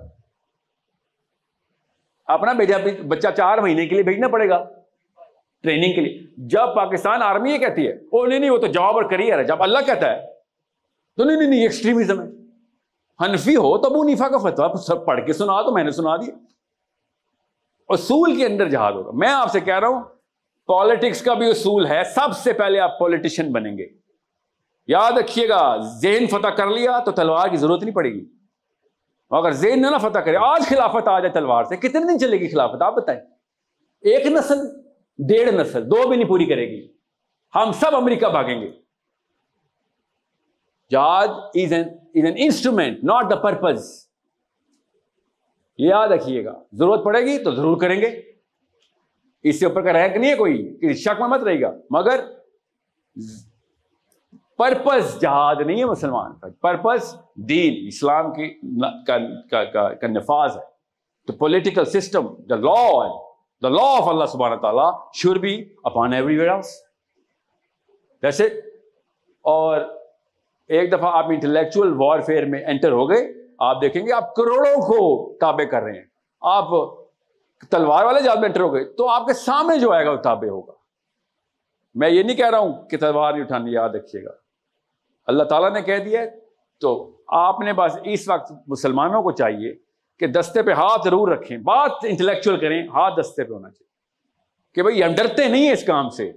اپنا 2.27 2.53
بھیجا 2.53 2.77
بچہ 3.09 3.29
چار 3.37 3.59
مہینے 3.59 3.87
کے 3.87 3.95
لیے 3.95 4.05
بھیجنا 4.05 4.29
پڑے 4.29 4.49
گا۔ 4.49 4.65
ٹریننگ 5.63 5.93
کے 5.95 6.01
لیے۔ 6.01 6.21
جب 6.37 6.75
پاکستان 6.77 7.23
آرمی 7.23 7.53
یہ 7.53 7.59
کہتی 7.59 7.87
ہے، 7.87 7.93
او 7.93 8.27
نہیں 8.27 8.39
نہیں، 8.39 8.51
وہ 8.51 8.59
تو 8.59 8.67
جاب 8.67 8.95
اور 8.95 9.03
کریئر 9.03 9.39
ہے۔ 9.39 9.45
جب 9.45 9.63
اللہ 9.63 9.79
کہتا 9.87 10.13
ہے، 10.13 10.27
تو 11.17 11.25
نہیں 11.25 11.37
نہیں 11.37 11.49
نہیں 11.49 11.63
ایکسٹریمزم 11.63 12.23
ہے۔ 12.23 12.27
حنفی 13.25 13.57
ہو 13.57 13.79
تو 13.79 13.87
ابو 13.87 14.05
نیفا 14.05 14.29
کا 14.29 14.39
فتوا 14.39 14.75
سب 14.75 15.07
پڑھ 15.07 15.27
کے 15.27 15.33
سنا 15.33 15.63
تو 15.63 15.75
میں 15.75 15.85
نے 15.85 15.91
سنا 15.91 16.17
دیا۔ 16.17 16.35
اصول 17.89 18.37
کے 18.37 18.47
اندر 18.47 18.69
جہاد 18.69 18.93
ہوگا۔ 18.93 19.11
میں 19.15 19.29
آپ 19.29 19.51
سے 19.51 19.61
کہہ 19.61 19.79
رہا 19.79 19.89
ہوں 19.89 20.03
پالیٹکس 20.67 21.23
کا 21.23 21.35
بھی 21.35 21.51
اصول 21.51 21.87
ہے۔ 21.87 22.05
سب 22.05 22.37
سے 22.37 22.53
پہلے 22.53 22.81
آپ 22.81 22.99
پولیٹیشین 22.99 23.53
بنیں 23.53 23.79
گے۔ 23.79 24.02
یاد 24.93 25.13
رکھیے 25.13 25.49
گا، 25.49 25.77
ذہن 25.77 26.27
فتح 26.27 26.49
کر 26.49 26.67
لیا 26.67 26.99
تو 26.99 27.11
تلوار 27.11 27.49
کی 27.49 27.57
ضرورت 27.57 27.83
نہیں 27.83 27.95
پڑے 27.95 28.11
گی۔ 28.11 28.25
اگر 29.31 29.51
ذہن 29.51 29.83
نہ 29.83 29.99
فتح 29.99 30.19
کرے، 30.19 30.37
آج 30.37 30.63
خلافت 30.69 31.09
آ 31.09 31.21
جائے 31.21 31.33
تلوار 31.33 31.65
سے، 31.65 31.77
کتنے 31.77 32.13
دن 32.13 32.19
چلے 32.19 32.37
گی 32.37 32.49
خلافت؟ 32.49 32.83
آپ 32.83 32.95
بتائیں۔ 32.95 33.21
ایک 34.01 34.27
نسل، 34.27 34.57
ڈیڑھ 35.19 35.55
نسل، 35.55 35.87
دو 35.87 36.09
بھی 36.09 36.17
نہیں 36.17 36.29
پوری 36.29 36.45
کرے 36.47 36.71
گی۔ 36.71 36.89
ہم 37.55 37.73
سب 37.73 37.97
امریکہ 37.97 38.27
بھاگیں 38.27 38.61
گے۔ 38.61 38.71
جہاد 40.91 41.29
is 41.29 41.73
an 41.73 41.81
is 41.81 41.87
an 42.15 42.35
instrument 42.37 43.05
not 43.05 43.31
the 43.31 43.37
purpose 43.37 44.07
یاد 45.79 46.09
رکھیے 46.09 46.45
گا۔ 46.45 46.63
ضرورت 46.73 47.05
پڑے 47.05 47.21
گی 47.21 47.39
تو 47.39 47.51
ضرور 47.51 47.77
کریں 47.81 48.01
گے۔ 48.01 48.23
اس 49.43 49.61
سے 49.61 49.67
اوپر 49.67 49.83
کا 49.83 49.93
رینک 49.93 50.17
نہیں 50.17 50.31
ہے 50.31 50.37
کوئی 50.37 50.79
شک 50.95 51.21
میں 51.21 51.29
مت 51.29 51.41
رہے 51.41 51.61
گا۔ 51.61 51.73
مگر 51.91 52.21
پرپز 54.63 55.21
جہاد 55.21 55.57
نہیں 55.67 55.79
ہے 55.79 55.85
مسلمان 55.85 56.33
کا، 56.39 56.49
پرپز 56.61 57.15
دین، 57.49 57.87
اسلام 57.87 58.33
کی 58.33 58.49
کا 59.51 60.07
نفاذ 60.09 60.57
ہے۔ 60.57 60.63
تو 61.27 61.33
political 61.33 61.85
system 61.85 62.27
the 62.51 62.57
law 62.57 63.09
the 63.63 63.69
law 63.69 63.83
of 63.97 64.09
اللہ 64.09 64.25
سبحانہ 64.25 64.55
تعالیٰ 64.55 64.91
شور 65.15 65.37
بی 65.37 65.55
اپان 65.85 66.13
ایوری 66.13 66.39
ویئر 66.39 66.51
ویسے 68.23 68.47
اور 69.45 69.81
ایک 70.69 70.93
دفعہ 70.93 71.17
آپ 71.17 71.27
انٹلیکچوئل 71.31 71.93
وار 71.97 72.21
فیئر 72.21 72.45
میں 72.45 72.65
انٹر 72.67 72.93
ہو 72.93 73.09
گئے، 73.11 73.27
آپ 73.59 73.83
دیکھیں 73.83 74.07
گے 74.07 74.13
آپ 74.13 74.35
کروڑوں 74.35 74.81
کو 74.83 75.01
تابع 75.39 75.65
کر 75.65 75.83
رہے 75.83 75.93
ہیں۔ 75.93 76.07
آپ 76.41 76.69
تلوار 77.71 78.05
والے 78.05 78.23
جات 78.23 78.39
میں 78.39 78.49
انٹر 78.49 78.61
ہو 78.61 78.75
گئے، 78.75 78.85
تو 78.85 79.09
آپ 79.09 79.27
کے 79.27 79.33
سامنے 79.33 79.79
جو 79.79 79.93
آئے 79.93 80.07
گا 80.07 80.11
وہ 80.11 80.17
تابع 80.17 80.49
ہوگا۔ 80.49 80.73
میں 81.95 82.11
یہ 82.11 82.23
نہیں 82.23 82.37
کہہ 82.37 82.51
رہا 82.51 82.59
ہوں 82.59 82.89
کہ 82.89 82.97
تلوار 82.97 83.33
نہیں 83.33 83.43
اٹھانی، 83.43 83.73
یاد 83.73 83.89
رکھیے 83.89 84.25
گا۔ 84.25 84.42
اللہ 85.27 85.43
تعالیٰ 85.43 85.73
نے 85.73 85.83
کہہ 85.83 85.99
دیا 85.99 86.21
تو 86.81 87.17
آپ 87.29 87.61
نے 87.61 87.73
بس 87.73 87.99
اس 88.05 88.29
وقت 88.29 88.53
مسلمانوں 88.67 89.23
کو 89.23 89.31
چاہیے 89.31 89.75
کہ 90.19 90.27
دستے 90.27 90.63
پہ 90.63 90.71
ہاتھ 90.71 91.03
ضرور 91.05 91.29
رکھیں، 91.29 91.59
بات 91.59 91.91
انٹلیکچوئل 92.03 92.61
کریں، 92.61 92.89
ہاتھ 92.89 93.21
دستے 93.21 93.45
پہ 93.45 93.53
ہونا 93.53 93.71
چاہیے۔ 93.71 93.93
کہ 94.75 94.83
بھائی، 94.83 95.05
ہم 95.05 95.15
ڈرتے 95.15 95.49
نہیں 95.49 95.65
ہیں 95.65 95.73
اس 95.73 95.85
کام 95.85 96.09
سے۔ 96.09 96.33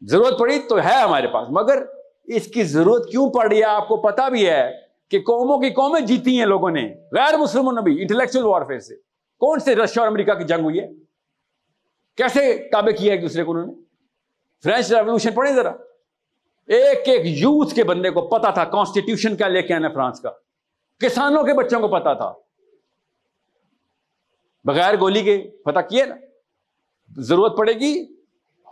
ضرورت 0.00 0.38
پڑی 0.38 0.58
تو 0.58 0.78
ہے 0.78 1.00
ہمارے 1.00 1.26
پاس، 1.26 1.48
مگر 1.50 1.82
اس 2.24 2.46
کی 2.46 2.62
ضرورت 2.62 3.10
کیوں 3.10 3.30
پڑ 3.30 3.48
رہی 3.48 3.58
ہے؟ 3.58 3.64
آپ 3.64 3.88
کو 3.88 3.96
پتا 3.96 4.28
بھی 4.28 4.48
ہے 4.48 4.72
کہ 5.08 5.18
قوموں 5.18 5.58
کی 5.58 5.70
قومیں 5.70 6.00
جیتی 6.00 6.38
ہیں 6.38 6.46
لوگوں 6.46 6.70
نے، 6.70 6.94
غیر 7.12 7.36
مسلموں 7.36 7.72
نے 7.72 7.80
بھی 7.80 8.00
انٹلیکچوئل 8.00 8.44
وارفیئر 8.44 8.78
سے۔ 8.78 8.94
کون 9.38 9.58
سے 9.58 9.76
رشیا 9.76 10.02
اور 10.02 10.08
امریکہ 10.08 10.34
کی 10.34 10.44
جنگ 10.44 10.64
ہوئی 10.64 10.80
ہے؟ 10.80 10.88
کیسے 12.16 12.68
تابع 12.72 12.90
کیا 12.90 13.12
ایک 13.12 13.22
دوسرے 13.22 13.44
کو 13.44 13.52
انہوں 13.52 13.66
نے؟ 13.66 13.72
فرینچ 14.62 14.92
ریولیوشن 14.92 15.32
پڑھیں 15.32 15.54
ذرا۔ 15.54 15.72
ایک 16.70 17.08
ایک 17.08 17.20
یوتھ 17.24 17.74
کے 17.74 17.84
بندے 17.84 18.10
کو 18.10 18.28
پتا 18.28 18.50
تھا 18.50 18.64
کانسٹیٹیوشن 18.64 19.36
کیا 19.36 19.48
لے 19.48 19.62
کے 19.62 19.74
آنا 19.74 19.88
فرانس 19.88 20.20
کا۔ 20.20 20.30
کسانوں 20.98 21.44
کے 21.44 21.54
بچوں 21.54 21.80
کو 21.80 21.88
پتا 21.88 22.12
تھا۔ 22.12 22.32
بغیر 24.64 24.94
گولی 25.00 25.22
کے 25.22 25.50
پتہ 25.64 25.78
کیے 25.78 26.04
نا۔ 26.04 26.14
ضرورت 27.16 27.56
پڑے 27.56 27.72
گی، 27.72 28.02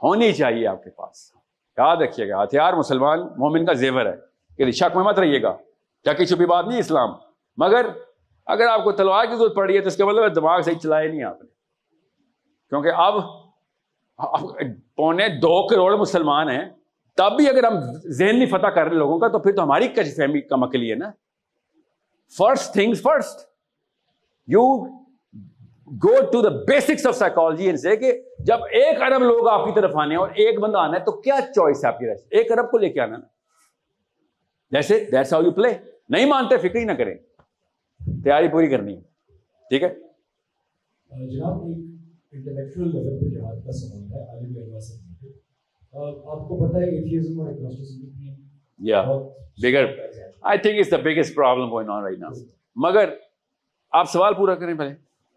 ہونی 0.02 0.32
چاہیے 0.32 0.66
آپ 0.66 0.84
کے 0.84 0.90
پاس۔ 0.90 1.32
یاد 1.76 1.96
رکھیے 1.96 2.28
گا، 2.28 2.42
ہتھیار 2.42 2.72
مسلمان 2.72 3.20
مومن 3.20 3.66
کا 3.66 3.72
زیور 3.72 4.06
ہے۔ 4.06 4.16
کہ 4.56 4.70
شک 4.70 4.96
میں 4.96 5.04
مت 5.04 5.18
رہیے 5.18 5.42
گا۔ 5.42 5.56
ٹکی 6.04 6.26
چھپی 6.26 6.46
بات 6.46 6.66
نہیں، 6.66 6.78
اسلام۔ 6.78 7.08
مگر 7.56 7.86
اگر 8.46 8.66
آپ 8.66 8.84
کو 8.84 8.92
تلوار 8.92 9.24
کی 9.24 9.36
ضرورت 9.36 9.54
پڑ 9.54 9.66
رہی 9.66 9.76
ہے 9.76 9.80
تو 9.80 9.86
اس 9.86 9.96
کا 9.96 10.04
مطلب 10.04 10.36
دماغ 10.36 10.60
صحیح 10.60 10.78
چلایا 10.78 11.10
نہیں 11.10 11.22
آپ 11.22 11.42
نے۔ 11.42 11.50
کیونکہ 12.68 12.88
اب 12.88 13.14
پونے 14.96 15.28
دو 15.28 15.66
کروڑ 15.66 15.96
مسلمان 15.96 16.48
ہیں۔ 16.48 16.77
تب 17.18 17.36
بھی 17.36 17.48
اگر 17.48 17.64
ہم 17.64 17.74
ذہن 18.06 18.38
نہیں 18.38 18.46
فتح 18.46 18.66
کر 18.66 18.84
رہے 18.84 18.96
لوگوں 18.96 19.18
کا، 19.18 19.28
تو 19.28 19.38
پھر 19.38 19.52
تو 19.52 19.62
ہماری 19.62 19.88
کچھ 19.88 20.08
فہمی 20.08 20.40
کا 20.40 20.56
مکلی 20.56 20.90
ہے 20.90 20.96
نا۔ 20.96 21.10
First 22.38 22.72
things 22.72 23.02
first 23.02 23.40
you 24.46 24.84
go 26.04 26.30
to 26.32 26.42
the 26.42 26.48
basics 26.48 27.06
of 27.06 27.16
psychology 27.16 27.76
سے 27.76 27.96
کہ 27.96 28.22
جب 28.38 28.58
ایک 28.64 29.02
ارب 29.02 29.22
لوگ 29.22 29.48
آپ 29.48 29.66
کی 29.66 29.72
طرف 29.74 29.96
آنے 29.96 30.16
اور 30.16 30.28
ایک 30.28 30.60
بندہ 30.60 30.78
آنا 30.78 30.98
ہے 30.98 31.04
تو 31.04 31.20
کیا 31.20 31.38
چوائس 31.54 31.84
ہے 31.84 31.88
آپ 31.88 31.98
کی 31.98 32.06
ایک 32.30 32.52
ارب 32.52 32.70
کو 32.70 32.78
لے 32.78 32.88
کے 32.88 33.00
آنا 33.00 33.16
نا۔ 33.16 33.26
جیسے 34.70 35.04
دیٹس 35.12 35.32
ہاؤ 35.32 35.42
یو 35.42 35.50
پلے 35.50 35.74
نہیں 36.08 36.26
مانتے 36.26 36.56
فکر 36.56 36.76
ہی 36.76 36.84
نہ 36.84 36.92
کریں۔ 36.92 37.14
تیاری 38.24 38.48
پوری 38.48 38.66
کرنی 38.66 38.96
ہے۔ 38.96 39.00
ٹھیک 39.68 39.82
ہے؟ 39.82 39.88
جناب، 41.26 41.62
ایک 41.62 42.48
انٹلیکچوئل 42.48 42.88
لیول 42.88 43.20
پہ 43.20 43.38
جہاد 43.38 43.66
کا 43.66 43.72
سوال 43.72 44.02
ہے، 44.02 44.34
عالم 44.34 44.56
علما 44.56 44.80
سے۔ 44.80 45.07
آپ 45.98 46.48
کو 46.48 46.68
پتہ 46.68 46.76
ہے 46.76 46.88
ایتھیزم 46.90 47.40
اور 47.40 47.48
ایگنوسٹسزم 47.48 48.10
کی 48.10 48.34
یا 48.80 49.02
bigger 49.62 49.86
I 50.40 50.58
think 50.58 50.78
is 50.78 50.90
the 50.90 50.96
biggest 50.96 51.34
problem 51.36 51.70
going 51.70 51.88
on 51.88 52.02
right 52.02 52.18
now 52.18 52.32
مگر 52.76 53.08
آپ 53.92 54.10
سوال 54.10 54.34
پورا 54.34 54.54
کریں 54.54 54.74
پہلے۔ 54.74 54.94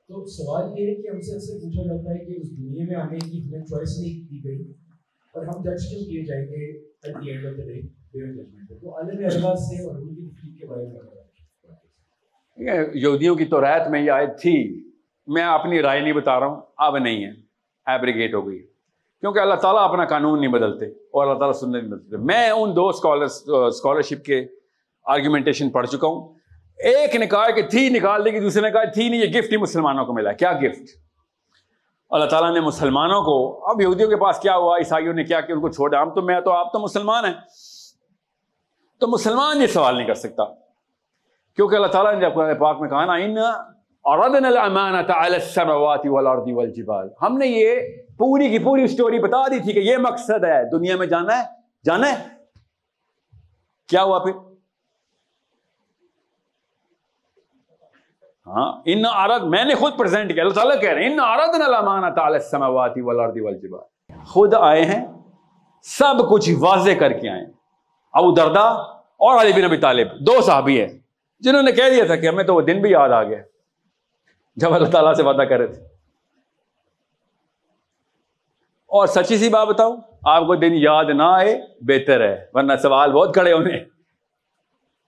تو 0.10 0.26
سوال 0.26 0.80
یہ 0.80 0.88
ہے 0.88 0.96
کہ 0.96 1.08
ہم 1.08 1.20
سے 1.22 1.36
اکثر 1.36 1.54
پوچھا 1.54 1.84
جاتا 1.84 2.14
ہے 2.14 2.26
کہ 2.26 2.40
اس 2.42 2.58
دنیا 2.58 2.86
میں 2.88 2.96
آنے 2.96 3.20
کی 3.20 3.42
ہمیں 3.46 3.66
چوائس 3.66 3.98
نہیں 4.00 4.28
دی 4.30 4.44
گئی 4.44 4.62
اور 5.34 5.46
ہم 5.46 5.62
جج 5.64 5.90
کیوں 5.90 6.06
کیے 6.06 6.24
جائیں 6.26 6.46
گے 6.48 6.66
at 6.66 7.16
the 7.16 7.32
end 7.32 7.46
of 7.46 7.58
the 7.58 7.64
day 7.64 7.82
judgment 7.82 8.70
تو 8.82 8.96
عالم 8.96 9.56
سے 9.56 9.84
اور 9.84 9.96
ان 9.96 10.16
کی 10.16 10.30
تفریق 10.30 10.60
کے 10.60 10.66
بارے 10.66 10.86
میں 10.86 11.00
یہودیوں 12.94 13.36
کی 13.36 13.46
تو 13.46 13.62
رایت 13.62 13.88
میں 13.88 14.02
یہ 14.02 14.12
آیت 14.12 14.40
تھی 14.42 14.56
میں 15.28 15.44
اپنی 15.44 15.82
رائے 15.82 16.00
نہیں 16.02 16.14
بتا 16.14 16.40
رہا 16.40 16.48
ہوں 16.48 16.62
اب 16.78 16.98
نہیں 16.98 17.26
ہے 17.26 17.32
ایبریگیٹ 17.88 18.34
ہو 18.34 18.48
گئی 18.48 18.60
کیونکہ 19.22 19.40
اللہ 19.40 19.56
تعالیٰ 19.56 19.84
اپنا 19.84 20.06
قانون 20.06 20.40
نہیں 20.40 20.52
بدلتے 20.52 20.86
اور 20.86 21.28
اللہ 21.28 21.40
تعالیٰ 21.40 21.60
سننے 21.60 21.82
نہیں 21.82 21.92
بدلتے۔ 21.92 22.18
میں 22.18 22.50
ان 22.50 22.76
دو 22.76 22.88
اسکالرشپ 22.88 24.26
کے 24.26 24.46
آرگیومنٹیشن 25.06 25.70
پڑھ 25.70 25.88
چکا 25.88 26.08
ہوں۔ 26.08 26.34
ایک 26.78 27.16
نے 27.16 27.26
کہا 27.26 27.52
کہ 27.52 27.62
تھی 27.62 27.90
نکال 27.90 28.26
دی 28.26 28.40
دوسرے 28.40 28.62
نے 28.62 28.72
کہا 28.72 28.84
تھی 28.84 29.10
نہیں، 29.10 29.22
یہ 29.22 29.40
گفٹ 29.40 29.52
ہی 29.52 29.58
مسلمانوں 29.58 30.06
کو 30.06 30.14
ملا۔ 30.14 30.32
کیا 30.32 30.52
گفٹ 30.52 30.82
اللہ 32.10 32.26
تعالیٰ 32.26 32.54
نے 32.54 32.60
مسلمانوں 32.60 33.22
کو، 33.24 33.66
اب 33.70 33.82
یہودیوں 33.82 34.10
کے 34.10 34.16
پاس 34.16 34.40
کیا 34.40 34.56
ہوا؟ 34.56 34.78
عیسائیوں 34.78 35.14
نے 35.14 35.24
کیا 35.24 35.42
کہ 35.42 35.52
ان 35.52 35.62
کو 35.62 35.70
چھوڑا 35.70 36.02
ہم 36.02 36.14
تو 36.14 36.22
میں 36.22 36.42
تو 36.42 36.52
آپ 36.52 36.74
تو 36.74 36.80
مسلمان 36.80 37.26
ہیں۔ 37.26 37.34
تو 39.00 39.08
مسلمان 39.08 39.62
یہ 39.62 39.68
سوال 39.68 39.96
نہیں 39.96 40.08
کر 40.08 40.14
سکتا۔ 40.14 40.44
کیونکہ 41.56 41.76
اللہ 41.76 41.88
تعالیٰ 41.88 42.16
نے 42.16 42.22
جب 42.22 42.36
قرآن 42.36 42.58
پاک 42.58 42.82
میں 42.82 42.90
کہا 42.90 43.06
نا، 43.06 43.14
ان 43.14 43.38
اردن 44.04 44.46
الامانت 44.46 45.10
علی 45.10 45.36
السماوات 45.36 46.02
والارض 46.06 46.48
والجبال۔ 46.54 47.10
ہم 47.22 47.38
نے 47.38 47.48
یہ 47.48 47.76
پوری 48.18 48.50
کی 48.50 48.60
پوری 48.60 48.88
سٹوری 48.88 49.20
بتا 49.20 49.48
دی 49.48 49.60
تھی 49.60 49.74
کہ 49.74 49.80
یہ 49.80 49.98
مقصد 49.98 50.44
ہے۔ 50.44 50.70
دنیا 50.70 50.96
میں 50.96 51.08
جانا 51.08 51.38
ہے 51.38 51.44
جانا 51.86 52.12
ہے۔ 52.12 52.28
کیا 53.88 54.04
ہوا 54.04 54.20
پھر؟ 54.20 54.32
ہاں 58.48 58.82
ان 58.86 59.06
عرد 59.14 59.44
میں 59.44 59.66
نے 59.66 59.76
خود 59.76 59.98
پریزنٹ 59.98 60.34
کیا، 60.34 60.44
اللہ 60.44 60.54
تعالیٰ 60.54 60.82
کہہ 60.82 60.90
رہے 60.90 61.04
ہیں، 61.04 61.14
ان 61.14 61.20
اردن 61.20 61.62
الامانت 61.62 62.20
علی 62.20 62.34
السماوات 62.34 62.94
والارض 63.04 63.38
والجبال۔ 63.42 64.24
خود 64.26 64.54
آئے 64.54 64.86
ہیں، 64.86 65.06
سب 65.84 66.30
کچھ 66.30 66.50
واضح 66.60 66.92
کر 67.00 67.14
کے 67.14 67.30
آئے 67.30 67.46
ابو 68.14 68.32
دردا 68.32 68.68
اور 69.00 69.42
علی 69.42 69.54
بن 69.54 69.64
ابی 69.64 69.78
طالب، 69.78 70.08
دو 70.20 70.42
صحابی 70.42 70.82
ہیں، 70.82 70.90
جنہوں 71.40 71.64
نے 71.64 71.72
کہہ 71.72 71.90
دیا 71.90 72.04
تھا 72.04 72.16
کہ 72.16 72.28
ہمیں 72.28 72.44
تو 72.44 72.56
وہ 72.56 72.62
دن 72.62 72.82
بھی 72.82 72.92
یاد 72.92 73.10
آ 73.10 73.24
گیا۔ 73.24 73.42
جب 74.56 74.74
اللہ 74.74 74.88
تعالیٰ 74.88 75.14
سے 75.14 75.24
وعدہ 75.24 75.42
کرے 75.42 75.68
تھے۔ 75.68 75.84
اور 78.86 79.08
سچی 79.08 79.38
سی 79.38 79.50
بات 79.50 79.68
بتاؤ 79.68 79.96
آپ 80.24 80.48
کو 80.48 80.56
دن 80.56 80.72
یاد 80.74 81.06
نہ 81.06 81.24
آئے، 81.24 81.62
بہتر 81.82 82.22
ہے، 82.22 82.46
ورنہ 82.54 82.74
سوال 82.82 83.12
بہت 83.12 83.34
کھڑے 83.34 83.54
ہونے 83.54 83.80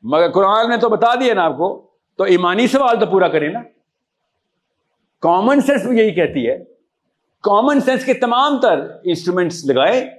مگر 0.04 0.32
قرآن 0.32 0.70
نے 0.70 0.78
تو 0.78 0.90
بتا 0.90 1.16
دیا 1.16 1.34
نا 1.34 1.44
آپ 1.44 1.58
کو، 1.58 1.92
تو 2.18 2.24
ایمانی 2.24 2.68
سوال 2.68 3.00
تو 3.00 3.06
پورا 3.06 3.28
کریں 3.28 3.50
نا۔ 3.50 3.60
کامن 5.22 5.62
سینس 5.62 5.86
بھی 5.86 5.98
یہی 5.98 6.12
کہتی 6.12 6.50
ہے۔ 6.50 6.64
کامن 7.44 7.80
سینس 7.80 8.06
کے 8.06 8.14
تمام 8.14 8.60
تر 8.60 8.88
انسٹرومینٹس 9.04 9.66
لگائے۔ 9.66 10.10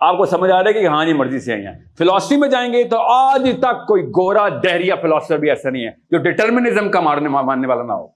آپ 0.00 0.16
کو 0.16 0.24
سمجھ 0.24 0.50
آ 0.50 0.62
رہا 0.62 0.68
ہے 0.68 0.72
کہ 0.72 0.86
ہاں 0.86 1.04
جی 1.04 1.12
مرضی 1.12 1.40
سے 1.40 1.52
آئی 1.52 1.66
ہیں 1.66 1.74
فلاسفی 1.98 2.36
میں 2.36 2.48
جائیں 2.48 2.72
گے 2.72 2.84
تو 2.84 2.98
آج 3.00 3.50
تک 3.58 3.86
کوئی 3.86 4.02
گورا، 4.02 4.48
دہریا 4.48 4.94
فلاسفر 4.94 5.36
بھی 5.36 5.48
ایسا 5.48 5.70
نہیں 5.70 5.84
ہے 5.84 5.90
جو 6.10 6.18
ڈٹرمنزم 6.18 6.90
کا 6.90 7.00
مارنے 7.00 7.28
ماننے 7.28 7.68
والا 7.68 7.82
نہ 7.82 7.92
ہو۔ 7.92 8.15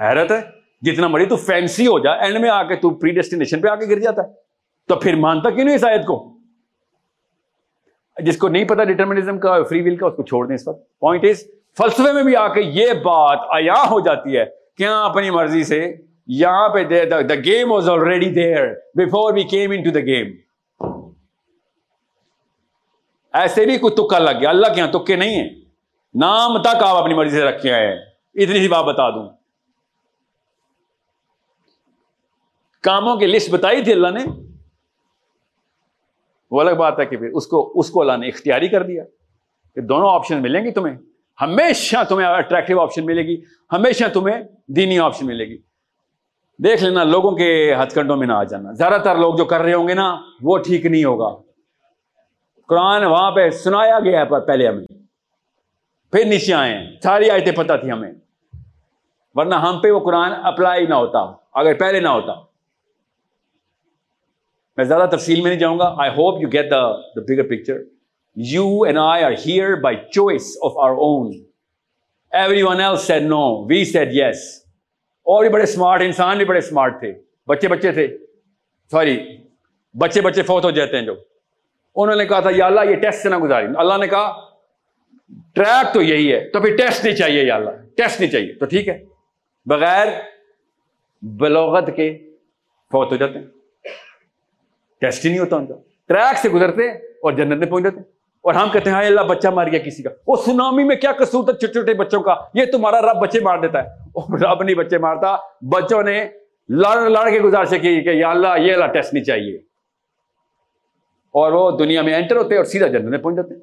حیرت 0.00 0.30
ہے؟ 0.32 0.40
جتنا 0.82 1.08
مری 1.08 1.26
تو 1.26 1.36
فینسی 1.36 1.86
ہو 1.86 1.98
جائے 1.98 2.18
اینڈ 2.20 2.38
میں 2.38 2.50
آ 2.50 2.62
کے 2.62 2.76
تو 2.76 2.90
پری 2.90 3.10
ڈیسٹینیشن 3.10 3.60
پہ 3.60 3.68
آ 3.68 3.74
کے 3.74 3.86
گر 3.90 3.98
جاتا 3.98 4.22
ہے۔ 4.22 4.28
تو 4.88 4.96
پھر 4.96 5.14
مانتا 5.16 5.50
کیوں 5.50 5.64
نہیں 5.64 5.74
اس 5.74 5.84
آیت 5.84 6.06
کو؟ 6.06 6.36
جس 8.22 8.38
کو 8.38 8.48
نہیں 8.48 8.64
پتا 8.64 8.84
ڈیٹرمنزم 8.84 9.38
کا 9.38 9.62
فری 9.62 9.80
ول 9.82 9.96
کا، 9.96 10.06
اس 10.06 10.16
کو 10.16 10.22
چھوڑ 10.22 10.46
دیں 10.46 10.54
اس 10.54 10.68
وقت۔ 10.68 10.98
پوائنٹ 11.00 11.24
از 11.24 11.42
فلسفے 11.76 12.12
میں 12.12 12.22
بھی 12.22 12.36
آ 12.36 12.48
کے 12.48 12.60
یہ 12.60 12.92
بات 12.92 13.38
عیاں 13.50 13.86
ہو 13.90 14.00
جاتی 14.00 14.36
ہے 14.36 14.44
کہ 14.76 14.84
ہاں 14.84 15.08
اپنی 15.08 15.30
مرضی 15.30 15.64
سے 15.64 15.94
یہاں 16.26 16.68
پہ 16.68 17.04
the 17.04 17.34
game 17.34 17.72
was 17.72 17.88
already 17.88 18.28
there 18.30 18.72
before 18.94 19.32
we 19.32 19.42
came 19.42 19.70
in 19.70 19.82
to 19.82 19.90
the 19.90 20.00
game 20.00 20.26
ایسے 23.32 23.64
بھی 23.64 23.78
کوئی 23.78 23.94
تکا 23.94 24.18
لگ 24.18 24.38
گیا، 24.40 24.48
اللہ 24.48 24.66
کے 24.66 24.80
یہاں 24.80 24.92
تکے 24.92 25.16
نہیں 25.16 25.34
ہیں۔ 25.36 25.48
نام 26.14 26.62
تک 26.62 26.82
آپ 26.82 26.96
اپنی 26.96 27.14
مرضی 27.14 27.36
سے 27.36 27.44
رکھے 27.44 27.72
آئے 27.72 27.92
اتنی 28.34 28.58
سی 28.58 28.68
بات 28.68 28.84
بتا 28.84 29.10
دوں۔ 29.10 29.35
کاموں 32.86 33.16
کی 33.16 33.26
لسٹ 33.26 33.50
بتائی 33.50 33.84
تھی 33.84 33.92
اللہ 33.92 34.08
نے۔ 34.08 34.24
وہ 36.50 36.60
الگ 36.60 36.70
بات 36.70 36.98
ہے 36.98 37.06
کہ 37.06 37.16
پھر 37.16 37.28
اس 37.28 37.46
کو 37.46 37.72
اس 37.74 37.90
کو 37.90 38.00
اللہ 38.00 38.16
نے 38.16 38.28
اختیاری 38.28 38.68
کر 38.68 38.82
دیا۔ 38.82 39.04
کہ 39.74 39.80
دونوں 39.80 40.10
آپشن 40.10 40.42
ملیں 40.42 40.64
گی 40.64 40.70
تمہیں۔ 40.70 40.96
ہمیشہ 41.40 41.96
تمہیں 42.08 42.28
اٹریکٹیو 42.28 42.80
آپشن 42.80 43.06
ملے 43.06 43.22
گی۔ 43.22 43.42
ہمیشہ 43.72 44.04
تمہیں 44.12 44.42
دینی 44.68 44.98
آپشن 44.98 45.26
ملے 45.26 45.44
گی۔ 45.44 45.58
دیکھ 46.64 46.84
لینا، 46.84 47.04
لوگوں 47.04 47.30
کے 47.30 47.74
ہتھ 47.82 47.94
کنڈوں 47.94 48.16
میں 48.16 48.26
نہ 48.26 48.32
آ 48.32 48.44
جانا۔ 48.44 48.72
زیادہ 48.72 49.00
تر 49.04 49.16
لوگ 49.16 49.34
جو 49.34 49.44
کر 49.44 49.60
رہے 49.60 49.74
ہوں 49.74 49.88
گے 49.88 49.94
نا، 49.94 50.20
وہ 50.42 50.58
ٹھیک 50.58 50.86
نہیں 50.86 51.04
ہوگا۔ 51.04 51.42
قرآن 52.66 53.04
وہاں 53.04 53.30
پہ 53.30 53.50
سنایا 53.50 53.98
گیا 54.00 54.20
ہے 54.20 54.46
پہلے 54.46 54.68
ہمیں۔ 54.68 54.86
پھر 56.12 56.24
نیچے 56.24 56.54
آئے 56.54 56.78
ہیں۔ 56.78 56.86
ساری 57.02 57.30
آیتیں 57.30 57.52
پتہ 57.52 57.72
تھی 57.80 57.90
ہمیں۔ 57.90 58.12
ورنہ 59.34 59.54
ہم 59.54 59.80
پہ 59.80 59.90
وہ 59.90 60.00
قرآن 60.00 60.32
اپلائی 60.42 60.86
نہ 60.86 60.94
ہوتا۔ 60.94 61.18
اگر 61.52 61.74
پہلے 61.74 62.00
نہ 62.00 62.08
ہوتا۔ 62.08 62.55
میں 64.76 64.84
زیادہ 64.84 65.16
تفصیل 65.16 65.40
میں 65.40 65.50
نہیں 65.50 65.60
جاؤں 65.60 65.78
گا۔ 65.78 65.94
I 65.98 66.10
hope 66.10 66.42
you 66.42 66.48
get 66.52 66.70
the 66.70 66.92
the 66.92 67.20
bigger 67.20 67.42
picture 67.42 67.74
you 68.36 68.82
and 68.82 68.98
I 68.98 69.24
are 69.24 69.32
here 69.32 69.74
by 69.74 69.96
choice 69.96 70.56
of 70.62 70.72
our 70.76 70.90
own 70.90 71.32
everyone 72.62 72.80
else 72.80 72.96
said 72.96 73.22
no 73.22 73.64
we 73.66 73.84
said 73.84 74.08
yes 74.12 74.62
اور 75.24 75.42
بھی 75.42 75.52
بڑے 75.52 75.62
اسمارٹ 75.62 76.02
انسان 76.02 76.36
بھی 76.36 76.44
بڑے 76.44 76.58
اسمارٹ 76.58 77.00
تھے۔ 77.00 77.12
بچے 77.46 77.68
بچے 77.68 77.92
تھے۔ 77.92 78.18
سوری 78.90 79.38
بچے 79.98 80.20
بچے 80.20 80.42
فوت 80.42 80.64
ہو 80.64 80.70
جاتے 80.70 80.98
ہیں 80.98 81.06
جو۔ 81.06 81.14
انہوں 81.96 82.16
نے 82.16 82.26
کہا 82.26 82.40
تھا، 82.40 82.50
یا 82.56 82.66
اللہ، 82.66 82.80
یہ 82.90 82.94
ٹیسٹ 82.94 83.22
سے 83.22 83.28
نہ 83.28 83.38
گزاری۔ 83.38 83.66
اللہ 83.76 83.94
نے 84.00 84.06
کہا 84.06 84.40
ٹریک 85.54 85.94
تو 85.94 86.02
یہی 86.02 86.32
ہے۔ 86.32 86.48
تو 86.50 86.60
پھر 86.60 86.76
ٹیسٹ 86.76 87.04
نہیں 87.04 87.16
چاہیے، 87.16 87.44
یا 87.44 87.56
اللہ۔ 87.56 87.70
ٹیسٹ 87.96 88.20
نہیں 88.20 88.30
چاہیے۔ 88.30 88.52
تو 88.54 88.66
ٹھیک 88.66 88.88
ہے۔ 88.88 89.04
بغیر 89.66 90.06
بلوغت 91.22 91.90
کے 91.96 92.18
فوت 92.92 93.12
ہو 93.12 93.16
جاتے 93.16 93.38
ہیں۔ 93.38 93.46
ٹیسٹ 95.00 95.24
ہی 95.24 95.30
نہیں 95.30 95.40
ہوتا 95.40 95.56
ان 95.56 95.66
کا 95.66 95.74
ٹریک 96.08 96.38
سے 96.38 96.48
گزرتے 96.48 96.90
اور 96.90 97.32
جنت 97.32 97.58
میں 97.58 97.66
پہنچ 97.66 97.84
جاتے۔ 97.84 98.00
اور 98.42 98.54
ہم 98.54 98.68
کہتے 98.72 98.90
ہیں 98.90 98.96
اللہ، 98.96 99.20
بچہ 99.20 99.48
مار 99.48 99.66
گیا 99.66 99.78
کسی 99.78 100.02
کا۔ 100.02 100.10
وہ 100.26 100.36
سونامی 100.36 100.84
میں 100.84 100.96
کیا 100.96 101.12
قصور 101.12 101.44
تھا 101.44 101.52
چھوٹے 101.52 101.72
چھوٹے 101.72 101.94
بچوں 101.94 102.20
کا؟ 102.20 102.34
یہ 102.54 102.64
تمہارا 102.72 103.00
رب 103.00 103.20
بچے 103.20 103.40
مار 103.40 103.58
دیتا 103.58 103.84
ہے۔ 103.84 103.88
اور 104.14 104.38
رب 104.38 104.62
نہیں 104.62 104.76
بچے 104.76 104.98
مارتا۔ 104.98 105.36
بچوں 105.62 106.02
نے 106.02 106.24
لڑ 106.68 107.08
لڑ 107.08 107.30
کے 107.30 107.40
گزارش 107.40 107.70
کی 107.70 108.00
کہ 108.00 108.08
یا 108.08 108.30
اللہ، 108.30 108.48
یہ 108.58 108.72
اللہ 108.72 108.84
ٹیسٹ 108.84 109.14
نہیں 109.14 109.24
چاہیے۔ 109.24 109.56
اور 111.32 111.52
وہ 111.52 111.70
دنیا 111.70 112.02
میں 112.02 112.14
انٹر 112.14 112.36
ہوتے 112.36 112.56
اور 112.56 112.64
سیدھا 112.64 112.86
جنت 112.86 113.10
میں 113.10 113.18
پہنچ 113.18 113.36
جاتے۔ 113.36 113.54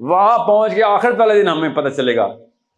وہاں 0.00 0.38
پہنچ 0.46 0.74
کے 0.74 0.82
آخر 0.82 1.10
والے 1.18 1.42
دن 1.42 1.48
ہمیں 1.48 1.68
پتہ 1.68 1.88
چلے 1.88 2.16
گا 2.16 2.28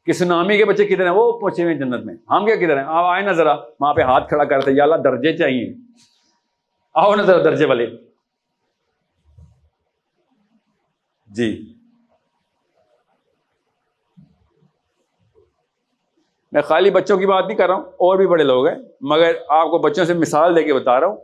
کہ 0.07 0.13
سنامی 0.13 0.57
کے 0.57 0.65
بچے 0.65 0.85
کدھر 0.85 1.05
ہیں۔ 1.05 1.13
وہ 1.13 1.39
پہنچے 1.39 1.63
ہوئے 1.63 1.75
جنت 1.75 2.05
میں۔ 2.05 2.15
ہم 2.31 2.47
کیا 2.47 2.57
کدھر 2.57 2.77
ہیں؟ 2.77 2.85
آپ 2.87 3.05
آئے 3.05 3.23
نا 3.23 3.33
ذرا۔ 3.33 3.55
وہاں 3.81 3.95
پہ 3.95 4.03
ہاتھ 4.03 4.29
کھڑا 4.29 4.45
کرتے، 4.45 4.73
یا 4.73 4.83
اللہ، 4.83 4.97
درجے 4.97 5.37
چاہیے۔ 5.37 5.75
آؤ 7.01 7.15
نا 7.15 7.23
ذرا 7.23 7.43
درجے 7.45 7.67
والے۔ 7.67 7.87
جی۔ 11.29 11.51
میں 16.53 16.63
خالی 16.63 16.91
بچوں 16.91 17.17
کی 17.19 17.27
بات 17.27 17.45
نہیں 17.47 17.59
کر 17.59 17.67
رہا 17.67 17.75
ہوں، 17.75 17.83
اور 17.83 18.17
بھی 18.17 18.27
بڑے 18.27 18.45
لوگ 18.45 18.67
ہیں، 18.67 18.77
مگر 19.01 19.35
آپ 19.49 19.71
کو 19.71 19.79
بچوں 19.79 20.05
سے 20.05 20.15
مثال 20.15 20.57
دے 20.57 20.63
کے 20.63 20.75
بتا 20.75 20.99
رہا 21.01 21.07
ہوں 21.07 21.17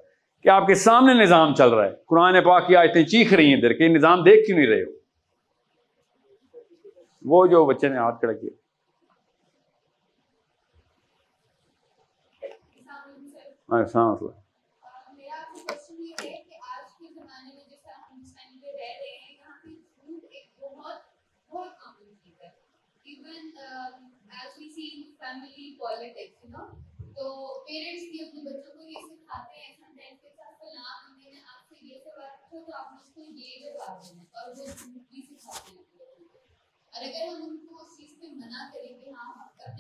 کہ 0.45 0.49
آپ 0.49 0.67
کے 0.67 0.75
سامنے 0.75 1.15
نظام 1.15 1.55
چل 1.55 1.69
رہا 1.69 1.85
ہے۔ 1.85 1.95
قرآن 2.07 2.43
پاک 2.45 2.67
کی 2.67 2.77
آیتیں 2.77 3.03
چیخ 3.05 3.33
رہی 3.33 3.47
ہیں 3.47 3.57
ادھر 3.57 3.73
کہ 3.73 3.89
نظام 3.89 4.23
دیکھ 4.23 4.47
کیوں 4.47 4.59
نہیں 4.59 4.69
رہے 4.69 4.83
ہو؟ 4.83 4.91
وہ 7.25 7.47
جو 7.47 7.65
بچے 7.65 7.89
نے 7.89 7.99
ہاتھ 7.99 8.19
کھڑا 8.21 8.33
کیا۔ 8.33 8.51
ہاں، 13.95 14.44
السلام 26.07 26.65
علیکم 26.65 27.13
تو 27.15 27.25
پیرنٹس 27.65 28.05
بھی 28.05 28.19
اپنے 28.23 28.41
بچوں 28.47 28.73
کو 28.75 28.83
یہ 28.85 29.05
سکھاتے 29.05 29.61
ہیں 29.61 29.75
سمٹائمس 29.77 30.21
کے 30.23 30.29
ساتھ 30.31 30.63
نے 30.63 31.31
آپ 31.47 31.69
سے 31.69 31.77
یہ 31.83 31.99
سوال 32.01 32.35
پوچھا 32.41 32.65
تو 32.67 32.77
آپ 32.79 32.93
اس 32.95 33.15
کو 33.15 33.23
یہ 33.37 33.65
جواب 33.65 34.03
دینا 34.05 34.23
اور 34.35 34.51
وہ 34.51 34.67
بھی 35.11 35.23
سکھاتے 35.25 35.71
ہیں۔ 35.71 35.83
اور 36.93 37.03
اگر 37.03 37.27
ہم 37.27 37.43
ان 37.43 37.57
کو 37.59 37.83
اس 37.83 37.97
چیز 37.97 38.11
پہ 38.21 38.33
منع 38.35 38.69
کریں 38.75 38.93
کہ 38.99 39.11
ہاں 39.13 39.31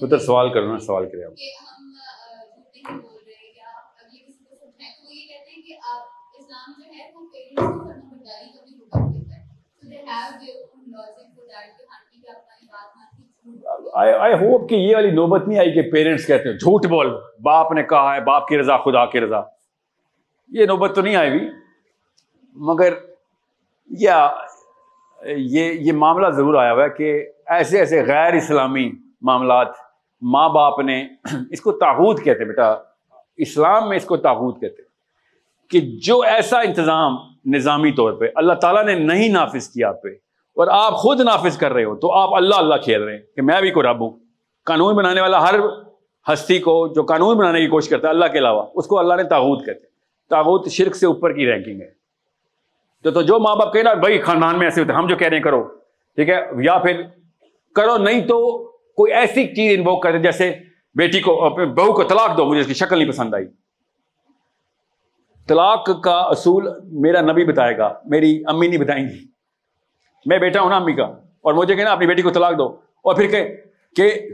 ہم 0.02 0.16
سوال 0.20 0.52
کرو 0.54 0.72
نا 0.72 0.78
سوال 0.80 1.04
آپ۔ 1.04 1.36
کہ 1.36 1.50
ہم 1.62 1.92
جھوٹ 1.92 2.76
نہیں 2.76 3.02
بول 3.02 3.22
رہے 3.26 3.52
یا 3.56 3.68
اگلے 3.74 4.18
کسی 4.20 4.44
کو 4.44 4.56
سمجھائیں 4.56 4.94
تو 4.94 5.06
وہ 5.06 5.14
یہ 5.14 5.26
کہتے 5.28 5.50
ہیں 5.50 5.62
کہ 5.62 5.78
آپ 5.90 6.02
اسلام 6.34 6.72
جو 6.78 6.92
ہے 6.92 7.10
وہ 7.14 7.26
پیرنٹس 7.28 7.62
کو 7.62 7.84
فرما 7.84 8.08
برداری 8.12 8.52
کا 8.52 8.64
بھی 8.64 8.76
حکم 8.76 9.12
دیتا 9.12 9.36
ہے۔ 9.36 9.42
تو 9.76 9.88
they 9.90 10.02
have 10.04 10.38
their 10.40 10.62
own 10.64 10.90
logic 10.92 11.34
for 11.34 11.46
that 11.46 11.78
کہ 11.78 11.90
ہاں 11.90 12.02
ٹھیک 12.04 12.24
ہے 12.24 12.32
اپنا 12.32 12.54
یہ 12.62 12.68
بات 12.68 12.96
مان 12.96 13.13
آئی 13.94 14.34
ہوپ 14.34 14.68
کہ 14.68 14.74
یہ 14.74 14.94
والی 14.94 15.10
نوبت 15.10 15.46
نہیں 15.48 15.58
آئی 15.58 15.72
کہ 15.72 15.82
پیرنٹس 15.90 16.26
کہتے 16.26 16.48
ہیں، 16.48 16.56
جھوٹ 16.56 16.86
بول، 16.90 17.10
باپ 17.44 17.72
نے 17.72 17.82
کہا 17.82 18.14
ہے، 18.14 18.20
باپ 18.24 18.46
کی 18.48 18.58
رضا، 18.58 18.76
خدا 18.84 19.04
کی 19.10 19.20
رضا. 19.20 19.40
یہ 20.50 20.66
نوبت 20.66 20.94
تو 20.94 21.02
نہیں 21.02 21.16
آئی 21.16 21.30
ہوئی، 21.30 21.48
مگر 22.56 22.94
یا 23.90 24.28
یہ 25.18 25.72
یہ 25.72 25.92
معاملہ 25.92 26.30
ضرور 26.36 26.54
آیا 26.54 26.72
ہوا 26.72 26.84
ہے 26.84 26.90
کہ 26.96 27.12
ایسے 27.56 27.78
ایسے 27.78 28.02
غیر 28.06 28.34
اسلامی 28.34 28.90
معاملات 29.22 29.68
ماں 30.22 30.48
باپ 30.48 30.80
نے 30.80 31.02
اس 31.50 31.60
کو 31.60 31.72
تاغوت 31.78 32.22
کہتے 32.24 32.44
بیٹا، 32.44 32.74
اسلام 33.44 33.88
میں 33.88 33.96
اس 33.96 34.04
کو 34.04 34.16
تاغوت 34.16 34.60
کہتے 34.60 34.82
کہ 35.70 35.80
جو 36.06 36.20
ایسا 36.20 36.60
انتظام 36.60 37.16
نظامی 37.54 37.92
طور 37.92 38.12
پہ 38.20 38.26
اللہ 38.34 38.52
تعالیٰ 38.60 38.84
نے 38.84 38.94
نہیں 38.94 39.28
نافذ 39.28 39.68
کیا 39.68 39.92
پہ 39.92 40.08
اور 40.54 40.66
آپ 40.70 40.94
خود 40.94 41.20
نافذ 41.20 41.58
کر 41.58 41.72
رہے 41.72 41.84
ہو 41.84 41.96
تو 41.96 42.12
آپ 42.12 42.34
اللہ 42.34 42.54
اللہ 42.54 42.74
کھیل 42.74 43.02
رہے 43.02 43.12
ہیں 43.12 43.22
کہ 43.36 43.42
میں 43.42 43.60
بھی 43.60 43.70
کوئی 43.70 43.86
رب 43.86 44.00
ہوں۔ 44.00 44.10
قانون 44.64 44.94
بنانے 44.94 45.20
والا 45.20 45.42
ہر 45.42 45.54
ہستی 46.32 46.58
کو 46.58 46.88
جو 46.88 47.02
قانون 47.02 47.36
بنانے 47.36 47.60
کی 47.60 47.66
کوشش 47.66 47.88
کرتا 47.88 48.08
ہے 48.08 48.12
اللہ 48.12 48.24
کے 48.24 48.38
علاوہ، 48.38 48.66
اس 48.74 48.86
کو 48.86 48.98
اللہ 48.98 49.14
نے 49.14 49.22
تاغوت 49.22 49.58
کہتے 49.58 49.78
ہیں۔ 49.78 49.94
تاغوت 50.30 50.68
شرک 50.68 50.96
سے 50.96 51.06
اوپر 51.06 51.32
کی 51.32 51.46
رینکنگ 51.46 51.80
ہے۔ 51.80 51.90
تو 53.02 53.10
تو 53.10 53.22
جو 53.22 53.38
ماں 53.38 53.56
باپ 53.56 53.72
کہے 53.72 53.82
نا، 53.82 53.94
بھائی 53.94 54.18
خاندان 54.18 54.58
میں 54.58 54.66
ایسے 54.66 54.80
ہوتے 54.80 54.92
ہیں، 54.92 54.98
ہم 54.98 55.06
جو 55.06 55.16
کہہ 55.16 55.26
رہے 55.26 55.36
ہیں 55.36 55.44
کرو۔ 55.44 55.62
ٹھیک 56.16 56.28
ہے؟ 56.28 56.40
یا 56.60 56.78
پھر 56.78 57.02
کرو، 57.74 57.96
نہیں 57.96 58.20
تو 58.20 58.64
کوئی 58.68 59.12
ایسی 59.12 59.46
چیز 59.46 59.78
انووک 59.78 60.02
کرتے 60.02 60.18
جیسے 60.18 60.54
بیٹی 60.94 61.20
کو 61.20 61.50
بہو 61.74 61.92
کو 61.92 62.04
طلاق 62.04 62.38
دو، 62.38 62.44
مجھے 62.44 62.60
اس 62.60 62.66
کی 62.66 62.74
شکل 62.74 62.98
نہیں 62.98 63.08
پسند 63.08 63.34
آئی۔ 63.34 63.46
طلاق 65.48 66.02
کا 66.02 66.16
اصول 66.16 66.68
میرا 66.84 67.20
نبی 67.20 67.44
بتائے 67.44 67.78
گا، 67.78 67.94
میری 68.04 68.42
امی 68.46 68.68
نہیں 68.68 68.80
بتائیں 68.80 69.08
گی۔ 69.08 69.33
میں 70.26 70.38
بیٹا 70.38 70.60
ہوں 70.60 70.70
نا 70.70 70.76
امی 70.76 70.92
کا، 70.92 71.04
اور 71.40 71.54
مجھے 71.54 71.74
کہنا 71.74 71.92
اپنی 71.92 72.06
بیٹی 72.06 72.22
کو 72.22 72.30
طلاق 72.30 72.58
دو۔ 72.58 72.66
اور 73.02 73.14
پھر 73.14 73.26
کہ 73.26 73.56
کہ 73.96 74.28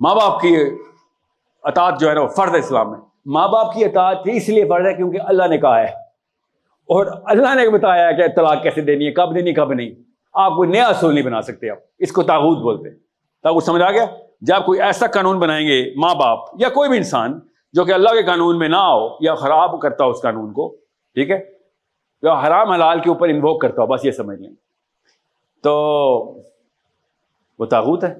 ماں 0.00 0.14
باپ 0.14 0.40
کی 0.40 0.56
اطاعت 1.62 2.00
جو 2.00 2.08
ہے 2.08 2.14
نا 2.14 2.20
وہ 2.20 2.28
فرض 2.28 2.54
ہے 2.54 2.58
اسلام 2.58 2.90
میں۔ 2.90 2.98
ماں 3.26 3.48
باپ 3.48 3.74
کی 3.74 3.84
اطاعت 3.84 4.18
اس 4.24 4.48
لیے 4.48 4.64
فرض 4.68 4.86
ہے 4.86 4.94
کیونکہ 4.94 5.18
اللہ 5.24 5.46
نے 5.46 5.58
کہا 5.58 5.80
ہے۔ 5.80 6.06
اور 6.88 7.06
اللہ 7.24 7.54
نے 7.54 7.68
بتایا 7.68 8.12
کہ 8.12 8.26
طلاق 8.26 8.62
کیسے 8.62 8.80
دینی 8.80 9.06
ہے، 9.06 9.12
کب 9.12 9.34
دینی، 9.34 9.54
کب 9.54 9.72
نہیں۔ 9.72 9.90
آپ 10.34 10.52
کوئی 10.56 10.68
نیا 10.68 10.86
اصول 10.86 11.14
نہیں 11.14 11.24
بنا 11.24 11.42
سکتے 11.42 11.70
آپ۔ 11.70 11.76
اس 11.98 12.12
کو 12.12 12.22
تاغوت 12.22 12.58
بولتے 12.58 12.90
تاغوت 13.42 13.62
سمجھ 13.62 13.82
آ 13.82 13.90
گیا؟ 13.90 14.04
جب 14.40 14.66
کوئی 14.66 14.82
ایسا 14.82 15.06
قانون 15.06 15.38
بنائیں 15.38 15.68
گے، 15.68 15.92
ماں 15.96 16.14
باپ 16.14 16.38
یا 16.58 16.68
کوئی 16.68 16.90
بھی 16.90 16.96
انسان 16.96 17.40
جو 17.72 17.84
کہ 17.84 17.92
اللہ 17.92 18.08
کے 18.08 18.22
قانون 18.22 18.58
میں 18.58 18.68
نہ 18.68 18.76
ہو 18.76 19.08
یا 19.20 19.34
خراب 19.34 19.80
کرتا 19.80 20.04
ہو 20.04 20.10
اس 20.10 20.22
قانون 20.22 20.52
کو، 20.52 20.76
ٹھیک 21.14 21.30
ہے؟ 21.30 21.44
یا 22.22 22.40
حرام 22.46 22.70
حلال 22.70 23.00
کے 23.00 23.08
اوپر 23.08 23.28
انووک 23.28 23.60
کرتا 23.60 23.82
ہو، 23.82 23.86
بس 23.86 24.04
یہ 24.04 24.10
سمجھ 24.10 24.40
لیں۔ 24.40 24.65
تو 25.66 25.74
وہ 27.58 27.66
تاغوت 27.66 28.04
ہے 28.04 28.14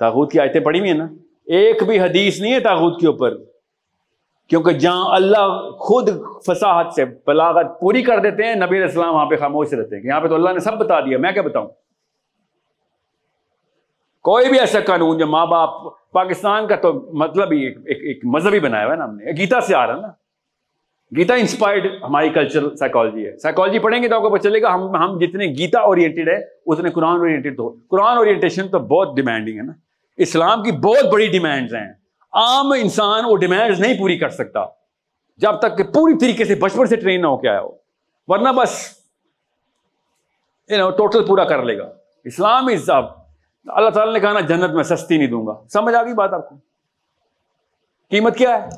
تاغوت 0.00 0.32
کی 0.32 0.40
آیتیں 0.40 0.60
پڑھی 0.60 0.78
ہوئی 0.78 0.90
ہیں 0.90 0.98
نا 0.98 1.06
ایک 1.46 1.82
بھی 1.82 2.00
حدیث 2.00 2.40
نہیں 2.40 2.54
ہے 2.54 2.60
تاغوت 2.60 3.00
کے 3.00 3.06
اوپر 3.06 3.36
کیونکہ 4.50 4.72
جہاں 4.72 5.14
اللہ 5.14 5.70
خود 5.78 6.08
فصاحت 6.46 6.92
سے 6.94 7.04
بلاغت 7.26 7.80
پوری 7.80 8.02
کر 8.02 8.18
دیتے 8.18 8.44
ہیں 8.44 8.54
نبی 8.54 8.76
علیہ 8.76 8.86
السلام 8.86 9.14
وہاں 9.14 9.26
پہ 9.26 9.36
خاموش 9.36 9.72
رہتے 9.72 9.96
ہیں 9.96 10.02
کہ 10.02 10.08
یہاں 10.08 10.20
پہ 10.20 10.28
تو 10.28 10.34
اللہ 10.34 10.50
نے 10.50 10.60
سب 10.60 10.78
بتا 10.78 11.00
دیا 11.00 11.18
میں 11.18 11.32
کیا 11.32 11.42
بتاؤں 11.42 11.68
کوئی 14.24 14.48
بھی 14.48 14.58
ایسا 14.60 14.80
قانون 14.80 15.18
جو 15.18 15.26
ماں 15.26 15.46
باپ 15.46 15.70
پاکستان 16.12 16.66
کا 16.66 16.76
تو 16.76 16.92
مطلب 17.12 17.52
ہی 17.52 17.64
ایک, 17.64 17.78
ایک, 17.84 18.02
ایک 18.02 18.24
مذہبی 18.24 18.60
بنایا 18.60 18.84
ہوا 18.84 18.92
ہے 18.92 18.98
نا 18.98 19.04
ہم 19.04 19.16
نے 19.16 19.32
گیتا 19.38 19.60
سے 19.60 19.74
آ 19.74 19.86
رہا 19.86 19.96
ہے 19.96 20.00
نا 20.00 20.12
گیتا 21.12 21.34
انسپائرڈ 21.34 21.86
ہماری 22.02 22.28
کلچرل 22.28 22.74
سائیکالوجی 22.76 23.26
ہے 23.26 23.36
سائیکالوجی 23.38 23.78
پڑھیں 23.78 24.02
گے 24.02 24.08
تو 24.08 24.16
آپ 24.16 24.22
کو 24.22 24.30
پتہ 24.30 24.42
چلے 24.42 24.62
گا 24.62 24.74
ہم 24.74 24.94
ہم 24.96 25.18
جتنے 25.18 25.46
گیتا 25.58 25.80
اورینٹیڈ 25.80 26.28
ہے 26.28 26.36
اتنے 26.66 26.90
قرآن 26.90 27.16
اورینٹیڈ 27.16 27.56
تو 27.56 27.68
قرآن 27.88 28.16
اورینٹیشن 28.16 28.68
تو 28.68 28.78
بہت 28.78 29.14
ڈیمانڈنگ 29.16 29.58
ہے 29.58 29.62
نا 29.62 29.72
اسلام 30.18 30.62
کی 30.62 30.72
بہت 30.72 31.12
بڑی 31.12 31.26
ڈیمانڈز 31.26 31.74
ہیں 31.74 31.88
عام 32.32 32.72
انسان 32.72 33.24
وہ 33.24 33.36
ڈیمانڈز 33.36 33.80
نہیں 33.80 33.98
پوری 33.98 34.18
کر 34.18 34.28
سکتا 34.28 34.64
جب 35.40 35.58
تک 35.58 35.76
کہ 35.78 35.84
پوری 35.84 36.18
طریقے 36.18 36.44
سے 36.44 36.54
بچپن 36.54 36.86
سے 36.86 36.96
ٹرین 36.96 37.22
نہ 37.22 37.26
ہو 37.26 37.36
کے 37.36 37.48
آیا 37.48 37.60
ہو 37.60 37.70
ورنہ 38.28 38.48
بس 38.56 38.78
یو 40.70 40.78
نو 40.78 40.90
ٹوٹل 40.90 41.26
پورا 41.26 41.44
کر 41.44 41.62
لے 41.62 41.78
گا 41.78 41.88
اسلام 42.26 42.66
از 42.66 42.90
اب 42.90 43.04
اللہ 43.66 43.90
تعالیٰ 43.90 44.12
نے 44.14 44.20
کہا 44.20 44.32
نا 44.32 44.40
جنت 44.40 44.74
میں 44.74 44.82
سستی 44.84 45.16
نہیں 45.16 45.28
دوں 45.28 45.46
گا 45.46 45.54
سمجھ 45.72 45.94
آ 45.94 46.02
گئی 46.02 46.14
بات 46.14 46.32
آپ 46.32 46.48
کو 46.48 46.56
قیمت 48.10 48.36
کیا 48.36 48.56
ہے 48.56 48.68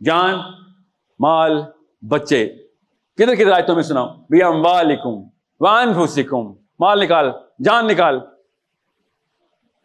جان 0.00 0.38
مال، 1.18 1.62
بچے۔ 2.08 2.46
کدھر 3.16 3.34
کدھر 3.34 3.52
آئے 3.52 3.62
تو 3.62 3.74
میں 3.74 3.82
سناؤ 3.82 4.08
بھیا 4.30 4.48
والم 4.48 5.22
وان 5.60 6.06
فسکم 6.06 6.54
مال 6.78 7.00
نکال، 7.00 7.30
جان 7.64 7.86
نکال۔ 7.86 8.20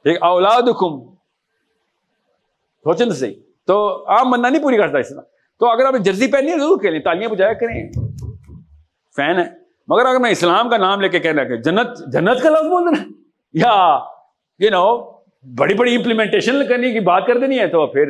ایک 0.05 0.23
اولاد 0.23 0.61
کم 0.61 1.15
سوچیں 2.83 3.05
تو 3.05 3.11
صحیح۔ 3.11 3.35
تو 3.67 4.05
عام 4.07 4.31
بندہ 4.31 4.47
نہیں 4.47 4.63
پوری 4.63 4.77
کرتا 4.77 4.97
اس 4.97 5.09
طرح۔ 5.09 5.21
تو 5.59 5.67
اگر 5.69 5.85
آپ 5.85 5.93
جرسی 5.93 6.31
پہنی 6.31 6.51
ہے، 6.51 6.59
ضرور 6.59 6.79
کھیلیں۔ 6.79 6.99
تالیاں 6.99 7.29
بجایا 7.29 7.53
کریں۔ 7.53 7.91
فین 9.15 9.39
ہے۔ 9.39 9.59
مگر 9.87 10.05
اگر 10.05 10.19
میں 10.19 10.31
اسلام 10.31 10.69
کا 10.69 10.77
نام 10.77 11.01
لے 11.01 11.09
کے 11.09 11.19
کہنا 11.19 11.43
کہ 11.43 11.57
جنت 11.57 12.13
جنت 12.13 12.43
کا 12.43 12.49
لفظ 12.49 12.67
بول 12.67 12.85
دینا 12.85 13.11
یا 13.53 13.99
یو 14.59 14.69
نو 14.69 15.11
بڑی 15.57 15.73
بڑی 15.73 15.95
امپلیمنٹیشن 15.95 16.67
کرنے 16.69 16.91
کی 16.91 16.99
بات 16.99 17.23
کر 17.27 17.37
دینی 17.37 17.59
ہے 17.59 17.67
تو 17.67 17.87
پھر 17.87 18.05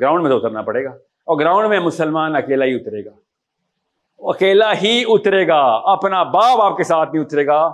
گراؤنڈ 0.00 0.22
میں 0.22 0.30
تو 0.30 0.36
اترنا 0.36 0.62
پڑے 0.62 0.84
گا۔ 0.84 0.90
اور 1.26 1.38
گراؤنڈ 1.38 1.68
میں 1.68 1.80
مسلمان 1.80 2.36
اکیلا 2.36 2.64
ہی 2.64 2.74
اترے 2.74 3.04
گا۔ 3.04 3.10
اکیلا 4.18 4.72
ہی 4.82 5.04
اترے 5.08 5.48
گا۔ 5.48 5.60
اپنا 5.84 6.22
باپ 6.22 6.60
آپ 6.60 6.76
کے 6.76 6.84
ساتھ 6.84 7.14
نہیں 7.14 7.24
اترے 7.24 7.46
گا۔ 7.46 7.72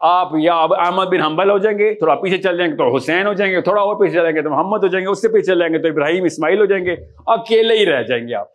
آپ 0.00 0.28
یا 0.38 0.54
احمد 0.54 1.04
بن 1.04 1.22
حنبل 1.22 1.50
ہو 1.50 1.58
جائیں 1.58 1.78
گے، 1.78 1.94
تھوڑا 1.94 2.14
پیچھے 2.14 2.38
چل 2.38 2.56
جائیں 2.56 2.72
گے 2.72 2.76
تو 2.76 2.96
حسین 2.96 3.26
ہو 3.26 3.32
جائیں 3.32 3.52
گے، 3.52 3.60
تھوڑا 3.60 3.82
اور 3.82 3.96
پیچھے 3.96 4.20
چلیں 4.20 4.36
گے، 4.36 4.42
تو 4.42 4.50
محمد 4.50 4.82
ہو 4.82 4.86
جائیں 4.86 5.06
گے، 5.06 5.10
اس 5.10 5.22
سے 5.22 5.28
پیچھے 5.28 5.52
چل 5.52 5.58
جائیں 5.58 5.74
گے، 5.74 5.78
تو 5.78 5.88
ابراہیم 5.88 6.24
اسماعیل 6.24 6.60
ہو 6.60 6.64
جائیں 6.64 6.84
گے۔ 6.84 6.96
اکیلے 7.26 7.78
ہی 7.78 7.86
رہ 7.86 8.02
جائیں 8.02 8.28
گے 8.28 8.34
آپ۔ 8.34 8.46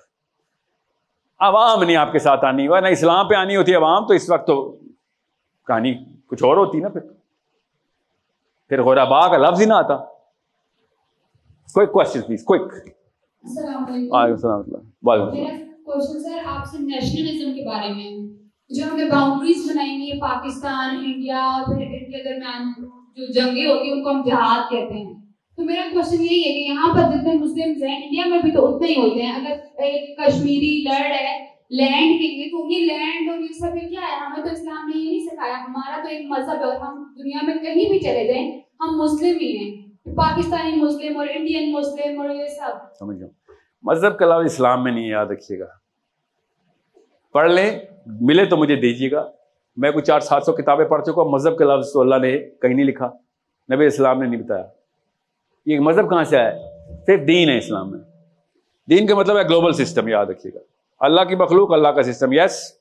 عوام 1.39 1.83
نہیں 1.83 1.95
آپ 1.95 2.11
کے 2.11 2.19
ساتھ 2.19 2.45
آنی 2.45 2.67
ہوا 2.67 2.79
نہ 2.79 2.87
اسلام 2.87 3.27
پہ 3.27 3.35
آنی 3.35 3.55
ہوتی، 3.55 3.75
عوام 3.75 4.07
تو 4.07 4.13
اس 4.13 4.29
وقت 4.29 4.47
تو 4.47 4.77
کہانی 5.67 5.93
کچھ 6.27 6.43
اور 6.43 6.57
ہوتی 6.57 6.79
نا 6.79 6.89
پھر۔ 6.89 7.01
پھر 8.69 8.83
غورابا 8.83 9.27
کا 9.27 9.37
لفظ 9.37 9.61
ہی 9.61 9.65
نہ 9.65 9.73
آتا۔ 9.73 9.97
کوئی 11.73 11.87
کوشچن 11.87 12.21
پلیز 12.21 12.43
کوئک 12.43 12.61
السلام 13.43 13.83
وعلیکم 13.83 14.15
علیکم 14.15 14.47
السلام 14.47 14.89
وعلیکم 15.01 15.37
میرا 15.37 15.57
کوشچن 15.85 16.19
سر 16.19 16.37
آپ 16.45 16.65
سے 16.65 16.77
نیشنلزم 16.79 17.53
کے 17.53 17.65
بارے 17.67 17.93
میں۔ 17.93 18.27
جو 18.69 18.83
ہم 18.91 18.97
نے 18.97 19.05
باؤنڈریز 19.05 19.71
بنائی 19.71 19.95
ہوئی 19.95 20.11
ہے 20.11 20.19
پاکستان 20.19 20.95
انڈیا 20.95 21.39
اور 21.39 21.65
پھر 21.65 21.85
ان 21.85 22.11
کے 22.11 22.23
درمیان 22.23 22.73
جو 23.15 23.31
جنگیں 23.33 23.65
ہوتی 23.65 23.87
ہیں 23.87 23.91
ان 23.91 24.03
کو 24.03 24.09
ہم 24.09 24.21
جہاد 24.25 24.71
کہتے 24.71 24.93
ہیں۔ 24.93 25.13
تو 25.57 25.63
میرا 25.63 25.81
کوشچن 25.93 26.23
یہی 26.23 26.39
ہے 26.39 26.53
کہ 26.53 26.71
یہاں 26.71 26.93
پر 26.93 27.17
جتنے 27.17 27.33
مسلم 27.33 27.83
ہیں 27.83 27.95
انڈیا 27.95 28.25
میں 28.25 28.41
بھی 28.41 28.51
تو 28.51 28.75
اتنے 28.75 28.87
ہی 28.87 29.01
ہوتے 29.01 29.21
ہیں۔ 29.21 29.31
اگر 29.31 29.81
ایک 29.81 30.17
کشمیری 30.17 30.83
لڑ 30.83 31.05
ہے 31.05 31.45
لینڈ 31.69 32.21
کے 32.21 32.27
لیے 32.27 32.45
تو 32.45 32.71
یہ 32.71 32.79
لینڈ 32.85 33.29
اور 33.29 33.39
یہ 33.39 33.53
سب 33.59 33.89
کیا 33.89 34.01
ہے؟ 34.01 34.25
ہمیں 34.25 34.45
تو 34.45 34.51
اسلام 34.51 34.91
نے 34.95 34.99
یہ 34.99 35.09
نہیں 35.09 35.19
سکھایا۔ 35.19 35.53
ہمارا 35.53 36.03
تو 36.03 36.09
ایک 36.09 36.25
مذہب 36.29 36.59
ہے 36.59 36.63
اور 36.63 36.75
ہم 36.75 37.03
دنیا 37.17 37.45
میں 37.45 37.53
کہیں 37.53 37.89
بھی 37.89 37.99
چلے 37.99 38.27
جائیں 38.27 38.61
ہم 38.79 38.97
مسلم 38.97 39.37
ہی 39.41 39.57
ہیں۔ 39.57 39.82
پاکستانی 40.05 40.75
مسلم 40.75 41.17
اور 41.17 41.27
انڈین 41.35 41.71
مسلم 41.71 42.21
اور 42.21 42.29
یہ 42.29 42.47
سب۔ 42.47 42.95
سمجھ 42.99 43.17
گیا۔ 43.17 43.27
مذہب 43.83 44.17
کا 44.17 44.25
لفظ 44.25 44.53
اسلام 44.53 44.83
میں 44.83 44.91
نہیں، 44.91 45.07
یاد 45.07 45.25
رکھیے 45.25 45.59
گا۔ 45.59 45.65
پڑھ 47.31 47.51
لیں، 47.51 47.79
ملے 48.05 48.45
تو 48.45 48.57
مجھے 48.57 48.75
دیجیے 48.75 49.11
گا۔ 49.11 49.31
میں 49.77 49.91
کوئی 49.91 50.03
چار 50.03 50.19
سات 50.19 50.43
سو 50.43 50.53
کتابیں 50.53 50.85
پڑھ 50.85 51.05
چکا 51.05 51.23
مذہب 51.23 51.57
کا 51.57 51.65
لفظ 51.65 51.93
تو 51.93 52.01
اللہ 52.01 52.15
نے 52.15 52.37
کہیں 52.37 52.73
نہیں 52.73 52.85
لکھا۔ 52.85 53.09
نبی 53.73 53.85
اسلام 53.85 54.21
نے 54.21 54.29
نہیں 54.29 54.41
بتایا۔ 54.41 54.65
یہ 55.65 55.79
مذہب 55.79 56.09
کہاں 56.09 56.23
سے 56.23 56.37
آیا؟ 56.37 56.51
صرف 57.05 57.27
دین 57.27 57.49
ہے 57.49 57.57
اسلام 57.57 57.91
میں۔ 57.91 57.99
دین 58.89 59.07
کا 59.07 59.15
مطلب 59.15 59.37
ہے 59.37 59.43
گلوبل 59.43 59.71
سسٹم 59.71 60.07
یاد 60.07 60.25
رکھیے 60.25 60.53
گا۔ 60.53 60.59
اللہ 60.99 61.21
کی 61.21 61.35
مخلوق، 61.35 61.73
اللہ 61.73 61.87
کا 61.87 62.03
سسٹم 62.03 62.33
یس 62.33 62.73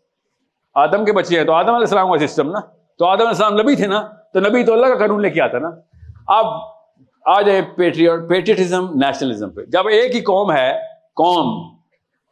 آدم 0.74 1.04
کے 1.04 1.12
بچے 1.12 1.38
ہیں 1.38 1.44
تو 1.44 1.52
آدم 1.52 1.68
علیہ 1.68 1.78
السلام 1.78 2.12
کا 2.12 2.26
سسٹم 2.26 2.50
نا۔ 2.50 2.58
تو 2.98 3.04
آدم 3.04 3.20
علیہ 3.20 3.28
السلام 3.28 3.54
نبی 3.54 3.76
تھے 3.76 3.86
نا، 3.86 4.08
تو 4.32 4.40
نبی 4.40 4.64
تو 4.64 4.72
اللہ 4.72 4.86
کا 4.86 4.94
قانون 4.94 5.22
لے 5.22 5.30
کے 5.30 5.40
آتا 5.40 5.58
نا۔ 5.58 5.70
اب 6.26 6.71
آ 7.24 7.40
جائے 7.40 7.62
پیٹریٹ 7.62 8.28
پیٹریٹزم 8.28 8.86
نیشنلزم 8.94 9.50
پہ۔ 9.50 9.64
جب 9.64 9.86
ایک 9.86 10.16
ہی 10.16 10.20
قوم 10.20 10.52
ہے، 10.52 10.72
قوم، 11.14 11.76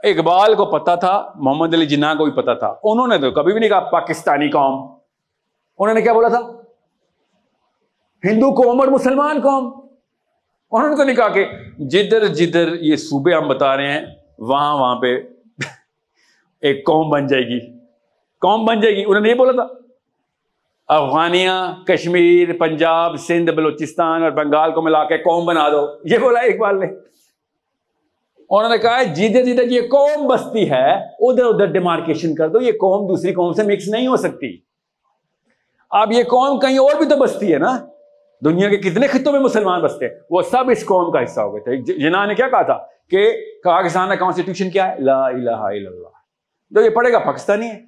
اقبال 0.05 0.55
کو 0.55 0.67
پتا 0.67 0.95
تھا، 0.95 1.33
محمد 1.35 1.75
علی 1.75 1.87
جناح 1.87 2.15
کو 2.15 2.25
بھی 2.25 2.33
پتا 2.33 2.55
تھا۔ 2.55 2.75
انہوں 2.83 3.07
نے 3.07 3.19
تو 3.19 3.31
کبھی 3.31 3.53
بھی 3.53 3.61
نہیں 3.61 3.71
کہا 3.71 3.81
پاکستانی 3.81 4.51
قوم۔ 4.51 4.95
انہوں 5.79 5.95
نے 5.95 6.03
کیا 6.03 6.12
بولا 6.12 6.29
تھا؟ 6.29 6.41
ہندو 8.25 8.51
قوم 8.51 8.81
اور 8.81 8.89
مسلمان 8.89 9.41
قوم۔ 9.41 9.87
انہوں 10.71 10.89
نے 10.89 10.97
تو 10.97 11.05
نہیں 11.05 11.17
کہا 11.17 11.29
کہ 11.29 11.47
جدھر 11.79 12.27
جدھر 12.27 12.75
یہ 12.75 12.97
صوبے 12.97 13.35
ہم 13.35 13.49
بتا 13.49 13.77
رہے 13.77 13.93
ہیں، 13.93 14.07
وہاں 14.39 14.75
وہاں 14.77 14.97
پہ 14.97 15.21
ایک 16.61 16.87
قوم 16.87 17.11
بن 17.11 17.27
جائے 17.27 17.43
گی۔ 17.43 17.79
قوم 18.41 18.65
بن 18.65 18.81
جائے 18.81 18.97
گی۔ 18.97 19.05
انہوں 19.05 19.21
نے 19.21 19.29
یہ 19.29 19.35
بولا 19.35 19.67
تھا۔ 19.67 19.80
افغانیہ 20.91 21.51
کشمیر، 21.87 22.49
پنجاب، 22.59 23.17
سندھ، 23.17 23.51
بلوچستان 23.51 24.23
اور 24.23 24.31
بنگال 24.31 24.73
کو 24.73 24.83
ملا 24.83 25.05
کے 25.05 25.19
قوم 25.19 25.47
بنا 25.47 25.69
دو۔ 25.69 25.87
یہ 26.05 26.19
بولا 26.19 26.41
اقبال 26.41 26.81
نے۔ 26.81 26.87
انہوں 28.51 28.71
نے 28.71 28.79
کہا 28.79 29.03
جیتے 29.03 29.43
جیتے 29.43 29.67
جی 29.67 29.77
یہ 29.77 29.81
قوم 29.81 30.29
بستی 30.29 30.71
ہے، 30.71 30.93
ادھر 31.19 31.45
ادھر 31.45 31.67
ڈیمارکیشن 31.67 32.35
کر 32.35 32.49
دو، 32.49 32.61
یہ 32.61 32.73
قوم 32.73 33.09
دوسری 33.09 33.33
قوم 33.33 33.53
سے 33.53 33.62
مکس 33.62 33.89
نہیں 33.89 34.07
ہو 34.07 34.17
سکتی۔ 34.17 34.59
اب 35.91 36.12
یہ 36.12 36.23
قوم 36.23 36.59
کہیں 36.59 36.79
اور 36.79 36.95
بھی 36.99 37.09
تو 37.09 37.17
بستی 37.17 37.53
ہے 37.53 37.59
نا۔ 37.59 37.87
دنیا 38.45 38.69
کے 38.69 38.77
کتنے 38.77 39.07
خطوں 39.07 39.33
میں 39.33 39.41
مسلمان 39.41 39.81
بستے 39.81 40.09
ہیں۔ 40.09 40.15
وہ 40.31 40.43
سب 40.43 40.71
اس 40.71 40.85
قوم 40.85 41.12
کا 41.12 41.23
حصہ 41.23 41.41
ہو 41.41 41.55
گئے 41.55 41.61
تھے۔ 41.61 41.99
جنا 41.99 42.27
نے 42.27 42.35
کیا 42.35 42.49
کہا 42.49 42.62
تھا 42.62 42.79
کہ 43.11 43.33
پاکستان 43.65 44.09
کا 44.09 44.15
کانسٹیٹیوشن 44.15 44.71
کیا 44.71 44.93
ہے؟ 44.93 45.01
لا 45.01 45.27
الہ 45.27 45.51
الا 45.51 45.91
اللہ۔ 45.91 46.09
تو 46.75 46.81
یہ 46.81 46.91
پڑھے 46.91 47.12
گا، 47.12 47.19
پاکستانی 47.19 47.67
ہے۔ 47.67 47.81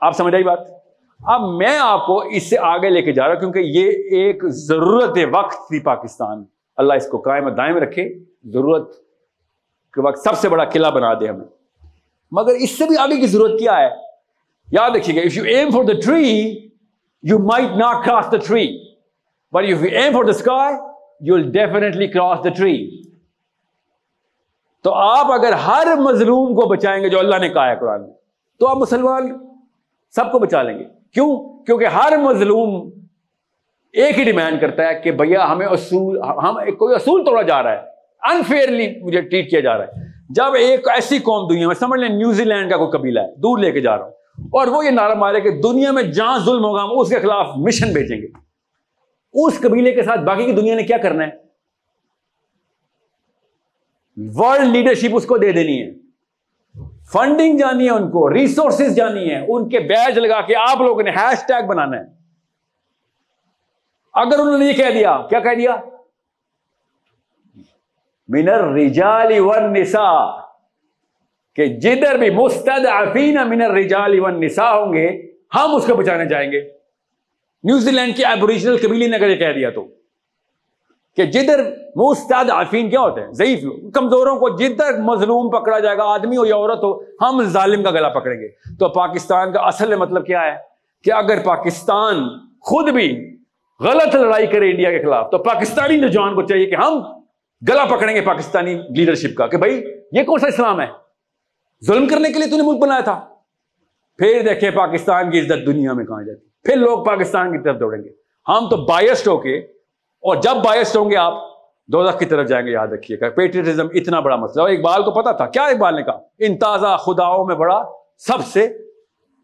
آپ 0.00 0.16
سمجھ 0.16 0.34
آئی 0.34 0.44
بات؟ 0.44 0.79
اب 1.24 1.40
میں 1.40 1.78
آپ 1.80 2.06
کو 2.06 2.20
اس 2.20 2.50
سے 2.50 2.58
آگے 2.58 2.90
لے 2.90 3.02
کے 3.02 3.12
جا 3.12 3.26
رہا 3.26 3.32
ہوں 3.32 3.40
کیونکہ 3.40 3.58
یہ 3.58 3.90
ایک 3.90 4.44
ضرورت 4.48 5.18
وقت 5.32 5.56
تھی 5.68 5.80
پاکستان 5.80 6.44
اللہ 6.76 6.94
اس 6.94 7.08
کو 7.08 7.18
قائم 7.18 7.48
دائم 7.48 7.76
رکھے۔ 7.76 8.18
ضرورت 8.44 8.94
کے 9.94 10.00
وقت 10.00 10.18
سب 10.18 10.34
سے 10.34 10.48
بڑا 10.48 10.64
قلعہ 10.64 10.90
بنا 10.90 11.14
دے 11.14 11.28
ہمیں۔ 11.28 11.46
مگر 12.30 12.52
اس 12.52 12.78
سے 12.78 12.84
بھی 12.84 12.96
آگے 12.96 13.16
کی 13.16 13.26
ضرورت 13.26 13.58
کیا 13.58 13.78
ہے؟ 13.78 13.88
یاد 14.72 14.90
رکھیے 14.90 15.16
گا 15.16 15.20
if 15.20 15.36
you 15.36 15.44
aim 15.44 15.70
for 15.70 15.84
the 15.84 15.92
tree 16.04 16.50
you 17.22 17.38
might 17.38 17.70
not 17.76 18.04
cross 18.04 18.32
the 18.32 18.36
tree 18.36 18.78
but 19.52 19.64
you 19.64 19.76
aim 19.92 20.12
for 20.12 20.24
the 20.24 20.30
sky 20.30 20.74
you 21.20 21.34
will 21.34 21.42
definitely 21.42 22.06
cross 22.06 22.44
the 22.44 22.48
tree 22.48 23.02
تو 24.82 24.94
آپ 24.94 25.32
اگر 25.32 25.52
ہر 25.52 25.86
مظلوم 25.98 26.54
کو 26.54 26.66
بچائیں 26.68 27.02
گے 27.02 27.08
جو 27.08 27.18
اللہ 27.18 27.36
نے 27.36 27.48
کہا 27.48 27.70
ہے 27.70 27.76
قرآن 27.80 28.02
میں، 28.02 28.10
تو 28.58 28.66
آپ 28.66 28.76
مسلمان 28.76 29.38
سب 30.10 30.32
کو 30.32 30.38
بچا 30.38 30.62
لیں 30.62 30.78
گے۔ 30.78 30.99
کیوں؟ 31.14 31.62
کیونکہ 31.64 31.84
ہر 31.84 32.12
مظلوم 32.16 32.90
ایک 33.92 34.18
ہی 34.18 34.24
ڈیمانڈ 34.24 34.60
کرتا 34.60 34.88
ہے 34.88 35.00
کہ 35.00 35.10
بھیا 35.10 35.52
ہمیں 35.52 35.66
اصول، 35.66 36.22
ہم 36.22 36.76
کوئی 36.76 36.94
اصول 36.94 37.24
توڑا 37.24 37.42
جا 37.42 37.62
رہا 37.62 37.72
ہے۔ 37.72 37.80
انفیئرلی 38.22 39.00
مجھے 39.02 39.20
ٹریٹ 39.20 39.50
کیا 39.50 39.60
جا 39.60 39.78
رہا 39.78 39.84
ہے۔ 39.84 39.92
جب 40.30 40.54
ایک 40.54 40.88
ایسی 40.88 41.18
قوم 41.18 41.48
دنیا 41.48 41.66
میں، 41.66 41.74
سمجھ 41.74 42.00
لیں 42.00 42.08
نیوزی 42.08 42.44
لینڈ 42.44 42.70
کا 42.70 42.76
کوئی 42.76 42.90
قبیلہ 42.90 43.20
ہے، 43.20 43.34
دور 43.36 43.58
لے 43.58 43.72
کے 43.72 43.80
جا 43.80 43.96
رہا 43.96 44.04
ہوں۔ 44.04 44.12
اور 44.38 44.66
وہ 44.66 44.84
یہ 44.84 44.90
نعرہ 44.90 45.14
مارے 45.14 45.40
کہ 45.40 45.50
دنیا 45.50 45.92
میں 45.92 46.02
جہاں 46.02 46.38
ظلم 46.38 46.64
ہوگا، 46.64 46.82
ہم 46.82 46.88
اس 46.98 47.08
کے 47.08 47.18
خلاف 47.20 47.46
مشن 47.56 47.92
بھیجیں 47.92 48.16
گے۔ 48.16 48.26
اس 49.32 49.60
قبیلے 49.60 49.92
کے 49.92 50.02
ساتھ 50.02 50.20
باقی 50.20 50.44
کی 50.44 50.52
دنیا 50.52 50.74
نے 50.74 50.82
کیا 50.82 50.96
کرنا 50.96 51.26
ہے؟ 51.26 51.30
ورلڈ 54.34 54.76
لیڈرشپ 54.76 55.10
اس 55.12 55.26
کو 55.26 55.36
دے 55.36 55.52
دینی 55.52 55.82
ہے۔ 55.82 55.99
فنڈنگ 57.12 57.58
جانی 57.58 57.84
ہے 57.84 57.90
ان 57.90 58.10
کو 58.10 58.32
ریسورسز 58.32 58.96
جانی 58.96 59.30
ہے 59.30 59.44
ان 59.48 59.68
کے 59.68 59.78
بیج 59.78 60.18
لگا 60.18 60.40
کے 60.40 60.56
آپ 60.56 60.80
لوگوں 60.80 61.02
نے 61.02 61.10
ہیش 61.10 61.46
ٹیگ 61.46 61.66
بنانا 61.66 61.96
ہے۔ 61.96 62.04
اگر 64.14 64.38
انہوں 64.38 64.58
نے 64.58 64.66
یہ 64.66 64.72
کہہ 64.72 64.90
دیا، 64.94 65.22
کیا 65.30 65.40
کہہ 65.40 65.54
دیا؟ 65.54 65.76
منر 68.28 68.72
رجالی 68.72 69.40
ون 69.40 69.72
نسا 69.72 70.40
کہ 71.54 71.66
جدھر 71.66 72.18
بھی 72.18 72.30
مستد 72.30 72.86
افین 72.86 73.38
منر 73.48 73.70
رجالی 73.70 74.20
ون 74.20 74.40
نسا 74.40 74.72
ہوں 74.72 74.92
گے، 74.92 75.32
ہم 75.54 75.74
اس 75.74 75.86
کو 75.86 75.94
بچانے 75.94 76.24
جائیں 76.24 76.52
گے۔ 76.52 76.60
نیوزی 77.64 77.90
لینڈ 77.90 78.16
کے 78.16 78.26
ایبوریجنل 78.26 78.76
قبیلی 78.76 79.06
نے 79.06 79.16
اگر 79.16 79.28
یہ 79.28 79.36
کہہ 79.36 79.52
دیا 79.52 79.70
تو۔ 79.70 79.99
کہ 81.16 81.24
جدھر 81.24 81.60
مستد 81.96 82.50
عفین 82.50 82.90
کیا 82.90 83.00
ہوتے 83.00 83.20
ہیں؟ 83.20 83.32
ضعیف 83.32 83.64
کمزوروں 83.94 84.36
کو 84.36 84.48
جدھر 84.48 84.98
مظلوم 84.98 85.50
پکڑا 85.50 85.78
جائے 85.78 85.98
گا، 85.98 86.04
آدمی 86.04 86.36
ہو 86.36 86.46
یا 86.46 86.56
عورت 86.56 86.78
ہو، 86.78 87.02
ہم 87.02 87.42
ظالم 87.42 87.82
کا 87.82 87.90
گلا 87.90 88.08
پکڑیں 88.08 88.40
گے۔ 88.40 88.48
تو 88.48 88.88
پاکستان 88.88 89.52
کا 89.52 89.60
اصل 89.60 89.96
مطلب 89.96 90.26
کیا 90.26 90.42
ہے؟ 90.42 90.56
کہ 91.04 91.12
اگر 91.12 91.44
پاکستان 91.44 92.16
خود 92.60 92.88
بھی 92.88 93.36
غلط 93.80 94.14
لڑائی 94.14 94.46
کرے 94.46 94.70
انڈیا 94.70 94.90
کے 94.90 95.02
خلاف، 95.02 95.30
تو 95.30 95.38
پاکستانی 95.38 95.96
نوجوان 95.96 96.34
کو 96.34 96.42
چاہیے 96.42 96.66
کہ 96.66 96.74
ہم 96.74 97.02
گلا 97.68 97.84
پکڑیں 97.84 98.16
گے 98.16 98.20
پاکستانی 98.20 98.74
لیڈرشپ 98.74 99.36
کا 99.36 99.46
کہ 99.46 99.56
بھائی، 99.56 99.84
یہ 100.12 100.22
کون 100.22 100.38
سا 100.38 100.46
اسلام 100.46 100.80
ہے؟ 100.80 100.86
ظلم 101.84 102.08
کرنے 102.08 102.32
کے 102.32 102.38
لیے 102.38 102.50
تو 102.50 102.56
نے 102.56 102.62
ملک 102.62 102.78
بنایا 102.78 103.00
تھا۔ 103.00 103.26
پھر 104.18 104.42
دیکھے 104.44 104.70
پاکستان 104.70 105.30
کی 105.30 105.40
عزت 105.40 105.66
دنیا 105.66 105.92
میں 105.92 106.04
کہاں 106.04 106.22
جاتی۔ 106.22 106.48
پھر 106.64 106.76
لوگ 106.76 107.04
پاکستان 107.04 107.52
کی 107.52 107.64
طرف 107.64 107.80
دوڑیں 107.80 108.04
گے۔ 108.04 108.08
ہم 108.48 108.68
تو 108.68 108.76
بایسڈ 108.76 109.28
ہو 109.28 109.38
کے 109.38 109.79
اور 110.20 110.36
جب 110.36 110.56
باعث 110.64 110.96
ہوں 110.96 111.10
گے 111.10 111.16
آپ 111.16 111.34
دو 111.86 112.04
کی 112.18 112.24
طرف 112.24 112.48
جائیں 112.48 112.66
گے، 112.66 112.70
یاد 112.70 112.88
رکھیے 112.88 113.20
گا۔ 113.20 113.28
پیٹریٹزم 113.28 113.86
اتنا 113.94 114.20
بڑا 114.20 114.36
مسئلہ 114.36 114.62
اور 114.62 114.70
اقبال 114.70 115.02
کو 115.02 115.10
پتا 115.10 115.32
تھا، 115.32 115.46
کیا 115.46 115.62
اقبال 115.62 115.94
نے 115.94 116.02
کہا؟ 116.02 116.18
ان 116.38 116.58
تازہ 116.58 116.96
خداؤں 116.96 117.46
میں 117.46 117.54
بڑا 117.54 117.82
سب 118.18 118.46
سے 118.46 118.78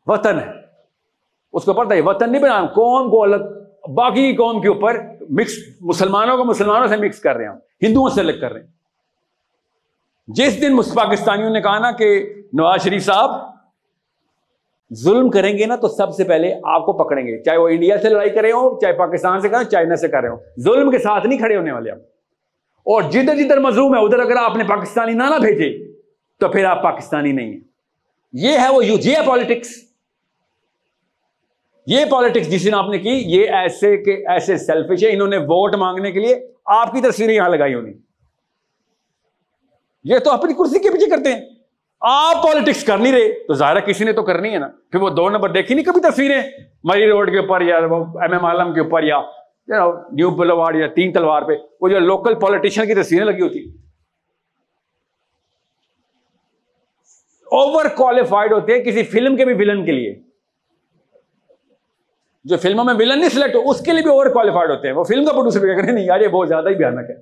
وطن 0.06 0.38
ہے۔ 0.38 0.52
اس 1.52 1.64
کو 1.64 1.72
پتا 1.72 1.94
ہے 1.94 2.00
وطن 2.00 2.32
نہیں 2.32 2.42
بنا 2.42 2.66
قوم 2.66 3.10
کو 3.10 3.22
الگ، 3.22 3.36
باقی 3.94 4.36
قوم 4.36 4.60
کے 4.60 4.68
اوپر 4.68 5.00
مکس 5.30 5.52
مسلمانوں 5.80 6.36
کو 6.36 6.44
مسلمانوں 6.44 6.86
سے 6.86 6.96
مکس 6.96 7.20
کر 7.20 7.36
رہے 7.36 7.44
ہیں 7.44 7.54
ہندوؤں 7.82 8.08
سے 8.08 8.20
الگ 8.20 8.32
کر 8.40 8.52
رہے 8.52 8.60
ہیں۔ 8.60 8.66
جس 10.28 10.62
دن 10.62 10.82
پاکستانیوں 10.82 11.50
نے 11.50 11.62
کہا 11.62 11.78
نا 11.78 11.90
کہ 11.90 12.34
نواز 12.52 12.82
شریف 12.82 13.04
صاحب 13.04 13.30
ظلم 14.94 15.30
کریں 15.30 15.58
گے 15.58 15.66
نا 15.66 15.76
تو 15.76 15.88
سب 15.88 16.14
سے 16.14 16.24
پہلے 16.24 16.54
آپ 16.64 16.86
کو 16.86 16.92
پکڑیں 16.92 17.26
گے۔ 17.26 17.42
چاہے 17.42 17.56
وہ 17.56 17.68
انڈیا 17.68 17.98
سے 17.98 18.08
لڑائی 18.08 18.30
کرے 18.30 18.52
ہو 18.52 18.80
چاہے 18.80 18.92
پاکستان 18.92 19.40
سے 19.40 19.48
کریں 19.48 19.64
چائنا 19.64 19.96
سے 19.96 20.08
کر 20.08 20.20
رہے 20.20 20.28
ہو 20.28 20.36
ظلم 20.60 20.90
کے 20.90 20.98
ساتھ 20.98 21.26
نہیں 21.26 21.38
کھڑے 21.38 21.56
ہونے 21.56 21.72
والے 21.72 21.90
آپ۔ 21.90 21.98
اور 22.84 23.02
جدھر 23.02 23.36
جدھر 23.36 23.58
مظلوم 23.58 23.96
ہے، 23.96 24.00
ادھر 24.04 24.18
اگر 24.18 24.36
آپ 24.36 24.56
نے 24.56 24.64
پاکستانی 24.64 25.12
نہ 25.12 25.22
نہ 25.22 25.38
بھیجے، 25.38 25.92
تو 26.40 26.48
پھر 26.48 26.64
آپ 26.64 26.82
پاکستانی 26.82 27.32
نہیں 27.32 27.52
ہیں۔ 27.52 27.60
یہ 28.32 28.58
ہے 28.58 28.68
وہ 28.72 28.84
یو 28.84 28.96
جی 28.96 29.14
پالیٹکس۔ 29.26 29.68
یہ 31.86 32.04
پالیٹکس 32.10 32.50
جس 32.50 32.66
نے 32.66 32.76
آپ 32.76 32.90
نے 32.90 32.98
کی، 32.98 33.22
یہ 33.26 33.50
ایسے 33.50 33.96
کہ 33.96 34.24
ایسے 34.28 34.56
سیلفش 34.56 35.04
ہے 35.04 35.12
انہوں 35.12 35.28
نے 35.28 35.36
ووٹ 35.36 35.74
مانگنے 35.74 36.12
کے 36.12 36.20
لیے 36.20 36.48
آپ 36.64 36.92
کی 36.92 37.00
تصویریں 37.00 37.34
یہاں 37.34 37.48
لگائی 37.48 37.74
ہونی 37.74 37.92
یہ 40.04 40.18
تو 40.18 40.30
اپنی 40.30 40.54
کرسی 40.54 40.78
کے 40.78 40.90
پیچھے 40.90 41.10
کرتے 41.10 41.32
ہیں۔ 41.32 41.55
آپ 42.08 42.42
پالیٹکس 42.42 42.84
کر 42.84 42.98
نہیں 42.98 43.12
رہے، 43.12 43.46
تو 43.46 43.54
ظاہر 43.54 43.80
کسی 43.80 44.04
نے 44.04 44.12
تو 44.12 44.22
کرنی 44.22 44.52
ہے 44.52 44.58
نا۔ 44.58 44.68
پھر 44.92 45.00
وہ 45.00 45.10
دو 45.10 45.30
نمبر 45.30 45.50
دیکھی 45.50 45.74
نہیں 45.74 45.84
کبھی 45.84 46.00
تصویریں؟ 46.00 46.42
مری 46.84 47.08
روڈ 47.08 47.30
کے 47.30 47.38
اوپر 47.38 47.60
یا 47.60 47.76
ایم 47.76 47.94
ایم 47.94 48.44
عالم 48.44 48.74
کے 48.74 48.80
اوپر 48.80 49.02
یا 49.02 49.20
نیو 50.12 50.30
بلوار 50.30 50.74
یا 50.74 50.86
تین 50.86 51.12
تلوار 51.12 51.42
پہ۔ 51.42 51.52
وہ 51.80 51.88
جو 51.88 51.98
لوکل 51.98 52.34
پالیٹیشین 52.34 52.86
کی 52.86 52.94
تصویریں 52.94 53.26
لگی 53.26 53.40
ہوتی۔ 53.40 53.64
اوور 57.44 57.84
کوالیفائڈ 57.96 58.52
ہوتے 58.52 58.72
ہیں 58.72 58.84
کسی 58.84 59.02
فلم 59.02 59.36
کے 59.36 59.44
بھی 59.44 59.54
ولن 59.54 59.84
کے 59.84 59.92
لیے۔ 59.92 60.14
جو 62.44 62.56
فلموں 62.56 62.84
میں 62.84 62.94
ولن 62.94 63.18
نہیں 63.18 63.28
سلیکٹ 63.28 63.54
ہو، 63.54 63.70
اس 63.70 63.80
کے 63.80 63.92
لیے 63.92 64.02
بھی 64.02 64.10
اوور 64.10 64.26
کوالیفائڈ 64.26 64.70
ہوتے 64.70 64.88
ہیں۔ 64.88 64.94
وہ 64.94 65.04
فلم 65.04 65.24
کا 65.24 65.32
پروڈیوسر 65.32 65.60
بھی 65.60 65.92
نہیں، 65.92 66.04
یار 66.04 66.20
یہ 66.20 66.28
بہت 66.28 66.48
زیادہ 66.48 66.68
ہی 66.68 66.74
بھیانک 66.74 67.10
ہے۔ 67.10 67.14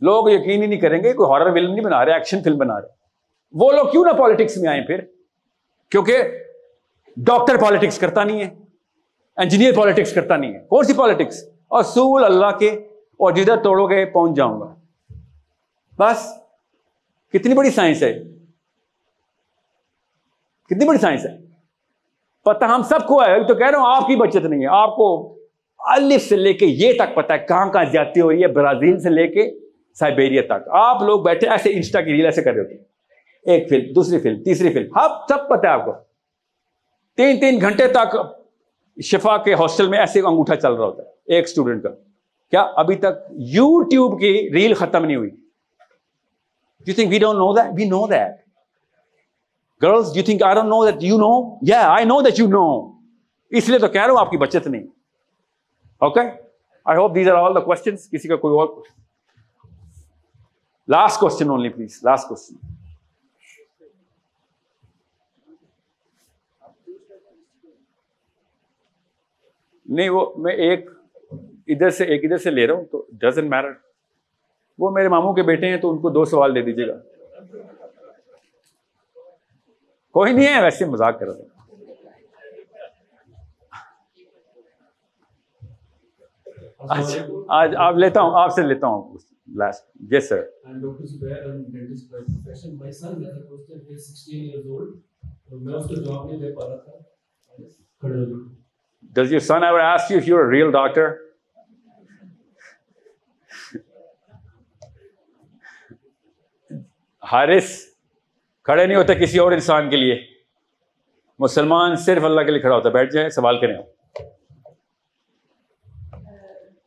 لوگ 0.00 0.30
یقین 0.30 0.62
ہی 0.62 0.66
نہیں 0.66 0.80
کریں 0.80 1.04
گے، 1.04 1.12
کوئی 1.12 1.30
ہارر 1.30 1.52
ولن 1.52 1.74
نہیں 1.74 1.84
بنا 1.84 2.04
رہے 2.04 2.12
ایکشن 2.12 2.42
فلم 2.42 2.56
بنا 2.56 2.80
رہے۔ 2.80 2.97
وہ 3.52 3.72
لوگ 3.72 3.86
کیوں 3.88 4.04
نہ 4.04 4.18
پالیٹکس 4.18 4.56
میں 4.56 4.68
آئے 4.68 4.80
پھر؟ 4.86 5.00
کیونکہ 5.90 6.16
ڈاکٹر 7.16 7.56
پالیٹکس 7.56 7.98
کرتا 7.98 8.24
نہیں 8.24 8.40
ہے 8.40 8.50
انجینئر 9.36 9.76
پالیٹکس 9.76 10.14
کرتا 10.14 10.36
نہیں 10.36 10.54
ہے، 10.54 10.58
کون 10.58 10.84
سی 10.84 10.92
پالیٹکس 10.92 11.44
اور 11.68 11.82
سول 11.82 12.24
اللہ 12.24 12.58
کے 12.58 12.70
اور 13.16 13.32
جدھر 13.32 13.56
توڑو 13.56 13.86
گے 13.86 14.04
پہنچ 14.04 14.36
جاؤں 14.36 14.60
گا۔ 14.60 14.74
بس، 15.98 16.32
کتنی 17.32 17.54
بڑی 17.54 17.70
سائنس 17.70 18.02
ہے۔ 18.02 18.12
کتنی 20.64 20.84
بڑی 20.86 20.98
سائنس 20.98 21.26
ہے۔ 21.26 21.38
پتہ 22.44 22.64
ہم 22.64 22.82
سب 22.82 23.06
کو 23.06 23.22
ہے، 23.22 23.46
تو 23.46 23.54
کہہ 23.54 23.70
رہا 23.70 23.78
ہوں 23.78 23.96
آپ 23.96 24.06
کی 24.06 24.16
بچت 24.16 24.46
نہیں 24.46 24.60
ہے۔ 24.60 24.66
آپ 24.66 24.96
کو 24.96 25.38
الف 25.78 26.22
سے 26.22 26.36
لے 26.36 26.52
کے 26.52 26.66
یہ 26.66 26.92
تک 26.92 27.14
پتا 27.14 27.34
ہے 27.34 27.38
کہاں 27.38 27.72
کہاں 27.72 27.84
جاتی 27.84 28.20
ہو 28.20 28.30
رہی 28.30 28.42
ہے، 28.42 28.48
برازیل 28.48 29.00
سے 29.00 29.10
لے 29.10 29.28
کے 29.28 29.58
سائبیریا 29.94 30.42
تک۔ 30.46 30.68
آپ 30.68 31.02
لوگ 31.02 31.20
بیٹھے 31.20 31.48
ایسے 31.48 31.70
انسٹا 31.70 32.00
کی 32.00 32.12
ریل 32.12 32.24
ایسے 32.24 32.42
کر 32.42 32.52
رہے 32.52 32.60
ہوتے 32.60 32.74
ہیں۔ 32.74 32.97
ایک 33.42 33.68
فلم، 33.68 33.92
دوسری 33.94 34.18
فلم، 34.18 34.42
تیسری 34.42 34.72
فلم 34.72 34.96
ہاں 34.96 35.08
سب 35.28 35.48
پتہ 35.48 35.66
ہے 35.66 35.72
آپ 35.72 35.84
کو۔ 35.84 35.92
تین 37.16 37.40
تین 37.40 37.60
گھنٹے 37.60 37.88
تک 37.88 38.16
شفا 38.96 39.36
کے 39.36 39.54
ہاسٹل 39.54 39.88
میں 39.88 39.98
ایسے 39.98 40.20
انگوٹھا 40.20 40.56
چل 40.56 40.72
رہا 40.72 40.84
ہوتا 40.84 41.02
ہے، 41.02 41.34
ایک 41.34 41.44
اسٹوڈنٹ 41.44 41.82
کا۔ 41.82 41.88
کیا 42.50 42.62
ابھی 42.76 42.94
تک 42.96 43.30
یو 43.54 43.82
ٹیوب 43.82 44.20
کی 44.20 44.32
ریل 44.52 44.74
ختم 44.74 45.04
نہیں 45.04 45.16
ہوئی؟ 45.16 45.30
You 46.86 46.94
think 46.94 47.08
we 47.10 47.18
don't 47.18 47.38
know 47.38 47.52
that 47.52 47.72
we 47.78 47.84
know 47.84 48.06
that 48.06 48.36
girls 49.82 50.16
you 50.16 50.22
think 50.26 50.42
I 50.42 50.54
don't 50.54 50.68
know 50.68 50.84
that 50.86 51.02
you 51.02 51.16
know 51.18 51.32
yeah 51.62 51.80
I 51.88 52.04
know 52.04 52.20
that 52.20 52.38
you 52.38 52.46
know 52.48 52.66
اس 53.50 53.68
لیے 53.68 53.78
تو 53.78 53.88
کہہ 53.88 54.00
رہا 54.00 54.12
ہوں 54.12 54.20
آپ 54.20 54.30
کی 54.30 54.36
بچت 54.36 54.66
نہیں۔ 54.66 54.82
Okay 56.02 56.20
I 56.86 56.98
hope 56.98 57.14
these 57.14 57.28
are 57.28 57.34
all 57.34 57.54
the 57.54 57.60
question 57.60 57.96
کسی 58.12 58.28
کا 58.28 58.36
کوئی 58.36 58.54
اور 58.54 58.68
last 60.88 61.20
question 61.20 61.50
only 61.50 61.68
please 61.68 61.98
last 62.04 62.28
question 62.28 62.56
نہیں، 69.88 70.08
وہ 70.08 70.32
میں 70.36 70.52
ایک 70.52 70.90
ادھر 71.66 71.90
سے، 71.90 72.04
ایک 72.04 72.24
ادھر 72.24 72.36
سے 72.36 72.50
لے 72.50 72.66
رہا 72.66 72.74
ہوں، 72.74 72.84
تو 72.84 73.06
ڈزن 73.12 73.50
میرٹ 73.50 73.78
وہ 74.78 74.90
میرے 74.90 75.08
ماموں 75.08 75.34
کے 75.34 75.42
بیٹے 75.42 75.66
ہیں، 75.66 75.76
تو 75.76 75.90
ان 75.90 75.98
کو 75.98 76.10
دو 76.10 76.24
سوال 76.24 76.54
دے 76.54 76.62
دیجیے 76.62 76.86
گا۔ 76.88 76.98
کوئی 80.10 80.32
نہیں 80.32 80.46
ہے، 80.46 80.62
ویسے 80.62 80.84
مذاق 80.84 81.18
کر 81.18 81.26
رہا 81.26 81.34
اچھا 86.78 87.24
آج 87.48 87.74
آپ 87.76 87.94
لیتا 87.94 88.20
ہوں، 88.20 88.30
آپ 88.34 88.54
سے 88.54 88.62
لیتا 88.62 88.86
ہوں۔ 88.86 89.18
لاسٹ 89.56 90.12
یس 90.12 90.28
سر 90.28 90.42
میں 95.50 95.74
اس 95.74 95.88
جواب 95.90 96.30
نہیں 96.30 96.40
دے 96.40 96.54
پا 96.54 96.68
رہا 96.68 96.76
تھا 96.76 96.92
Does 99.04 99.30
your 99.30 99.40
son 99.40 99.64
ever 99.64 99.80
ask 99.80 100.10
you 100.10 100.18
if 100.18 100.26
you're 100.26 100.44
a 100.44 100.48
real 100.48 100.70
doctor? 100.72 101.06
Haris, 107.22 107.70
کھڑے 108.66 108.84
نہیں 108.86 108.96
ہوتے 108.96 109.14
کسی 109.14 109.38
اور 109.38 109.52
انسان 109.52 109.88
کے 109.90 109.96
لیے 109.96 110.14
مسلمان 111.40 111.96
صرف 112.04 112.24
اللہ 112.24 112.40
کے 112.40 112.50
لیے 112.50 112.60
کھڑا 112.60 112.74
ہوتا 112.74 112.88
ہے، 112.88 112.92
بیٹھ 112.94 113.12
جائیں 113.12 113.28
سوال 113.30 113.60
کریں 113.60 113.74
آپ 113.74 113.86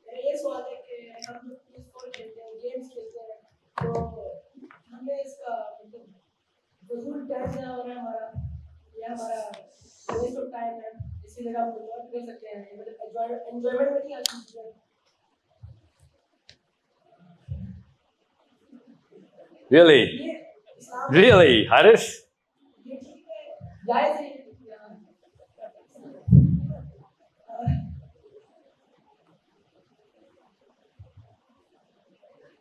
میرا 0.06 0.28
یہ 0.28 0.36
سوال 0.36 0.62
ہے 0.62 0.76
کہ 0.88 0.96
ہم 1.28 1.36
جو 1.48 1.56
پولیس 1.56 1.86
فور 1.92 2.10
کھیلتے 2.14 2.42
ہیں 2.42 2.54
گیمس 2.64 2.88
کھیلتے 2.94 3.20
ہیں 3.20 3.36
تو 3.78 3.92
ہمیں 4.94 5.16
اس 5.16 5.38
کا 5.38 5.54
مطلب 5.84 6.04
فضول 6.84 7.28
ٹائم 7.30 7.50
نہ 7.60 7.68
ہو 7.68 7.84
رہا 7.84 7.94
ہے 7.94 8.00
ہمارا 8.00 8.26
یا 8.96 9.12
ہمارا 9.12 9.42
ویسٹ 10.14 10.38
آف 10.38 10.52
ٹائم 10.52 10.74
ہے 10.76 10.90
اسی 11.42 11.54
جگہ 11.54 11.62
ہم 11.62 11.68
انجوائے 11.68 12.26
کر 12.26 12.34
سکتے 12.34 12.48
ہیں۔ 12.48 12.78
مطلب 12.78 12.94
انجوائمنٹ 13.46 13.92
میں 13.92 14.00
نہیں 14.04 14.16
آتی 14.16 14.60
ریئلی 19.72 20.06
ریئلی 21.14 21.68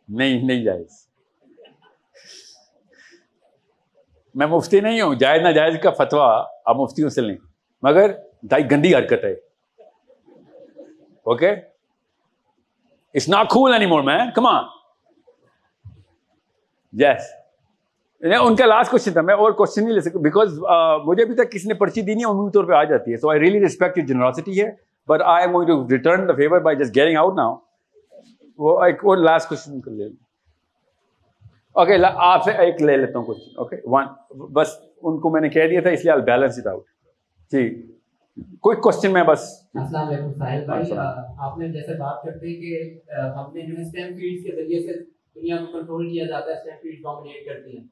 نہیں 0.09 0.43
نہیں 0.43 0.63
جائز۔ 0.63 1.07
میں 4.35 4.47
مفتی 4.47 4.79
نہیں 4.79 5.01
ہوں 5.01 5.15
جائز 5.15 5.41
ناجائز 5.41 5.75
کا 5.83 5.91
فتویٰ 5.91 6.45
آپ 6.65 6.75
مفتیوں 6.75 7.09
سے 7.09 7.21
لیں۔ 7.21 7.37
مگر 7.81 8.30
دائی 8.43 8.69
گندی 8.71 8.95
حرکت 8.95 9.23
ہے۔ 9.23 9.31
Okay 11.25 11.49
it's 13.15 13.27
not 13.29 13.49
cool 13.49 13.73
any 13.73 13.85
more 13.85 14.03
man 14.03 14.31
comma 14.35 14.51
yes 16.93 17.29
in 18.23 18.55
کا 18.55 18.65
لاسٹ 18.65 18.91
کوشچن 18.91 19.13
تھا 19.13 19.21
میں 19.21 19.35
اور 19.35 19.51
کوشچن 19.51 19.83
نہیں 19.83 19.93
لے 19.93 20.01
سکتا 20.01 20.19
بیکاز 20.19 20.59
مجھے 21.05 21.23
ابھی 21.23 21.35
تک 21.35 21.51
کسی 21.51 21.67
نے 21.67 21.73
پرچی 21.73 22.01
دی 22.01 22.13
نہیں 22.13 22.25
عمومی 22.25 22.51
طور 22.53 22.63
پہ 22.63 22.73
آ 22.73 22.83
جاتی 22.83 23.11
ہے 23.11 23.17
so 23.17 23.29
I 23.29 23.39
really 23.39 23.59
respect 23.59 23.97
your 23.97 24.05
generosity 24.07 24.61
ہے 24.61 24.69
but 25.07 25.21
I 25.25 25.43
am 25.43 25.53
going 25.53 25.67
to 25.67 25.87
return 25.89 26.27
the 26.27 26.33
favour 26.33 26.59
by 26.59 26.77
just 26.77 26.95
getting 26.95 27.17
out 27.17 27.35
now 27.35 27.55
وہ 28.59 28.81
ایک 28.83 29.05
اور 29.05 29.17
لاسٹ 29.17 29.49
کوشچن 29.49 29.81
کر 29.81 29.91
لے 29.91 30.05
اوکے 31.75 31.97
آپ 32.15 32.43
سے 32.43 32.51
ایک 32.51 32.81
لے 32.81 32.97
لیتا 32.97 33.19
ہوں 33.19 33.25
کوشچن 33.25 33.57
اوکے 33.57 33.75
ون 33.85 34.05
بس 34.53 34.67
ان 35.01 35.19
کو 35.19 35.29
میں 35.29 35.41
نے 35.41 35.49
کہہ 35.49 35.67
دیا 35.67 35.81
تھا 35.81 35.89
اس 35.89 36.03
لیے 36.05 36.11
آئی 36.13 36.21
بیلنس 36.21 36.59
اٹ 36.59 36.67
آؤٹ 36.67 36.83
جی 37.51 37.67
کوئی 38.37 38.77
کوشچن 38.77 39.13
میں 39.13 39.23
بس۔ 39.23 39.39
السلام 39.73 40.07
علیکم 40.07 40.33
ساحل 40.33 40.65
بھائی۔ 40.65 40.91
آپ 41.39 41.57
نے 41.57 41.67
جیسے 41.67 41.93
بات 41.93 42.23
کرتے 42.23 42.47
ہیں 42.47 42.55
کہ 42.55 42.91
ہم 43.19 43.53
نے 43.53 43.61
جو 43.61 43.77
ہے 43.77 43.81
اسٹیم 43.81 44.07
فیلڈ 44.07 44.43
کے 44.43 44.55
ذریعے 44.55 44.79
سے 44.79 44.99
دنیا 45.39 45.57
کو 45.57 45.79
کنٹرول 45.79 46.09
کیا 46.11 46.25
جاتا 46.25 46.45
ہے 46.45 46.55
اسٹیم 46.55 46.73
فیلڈ 46.81 47.01
ڈومینیٹ 47.01 47.45
کرتی 47.45 47.77
ہیں۔ 47.77 47.87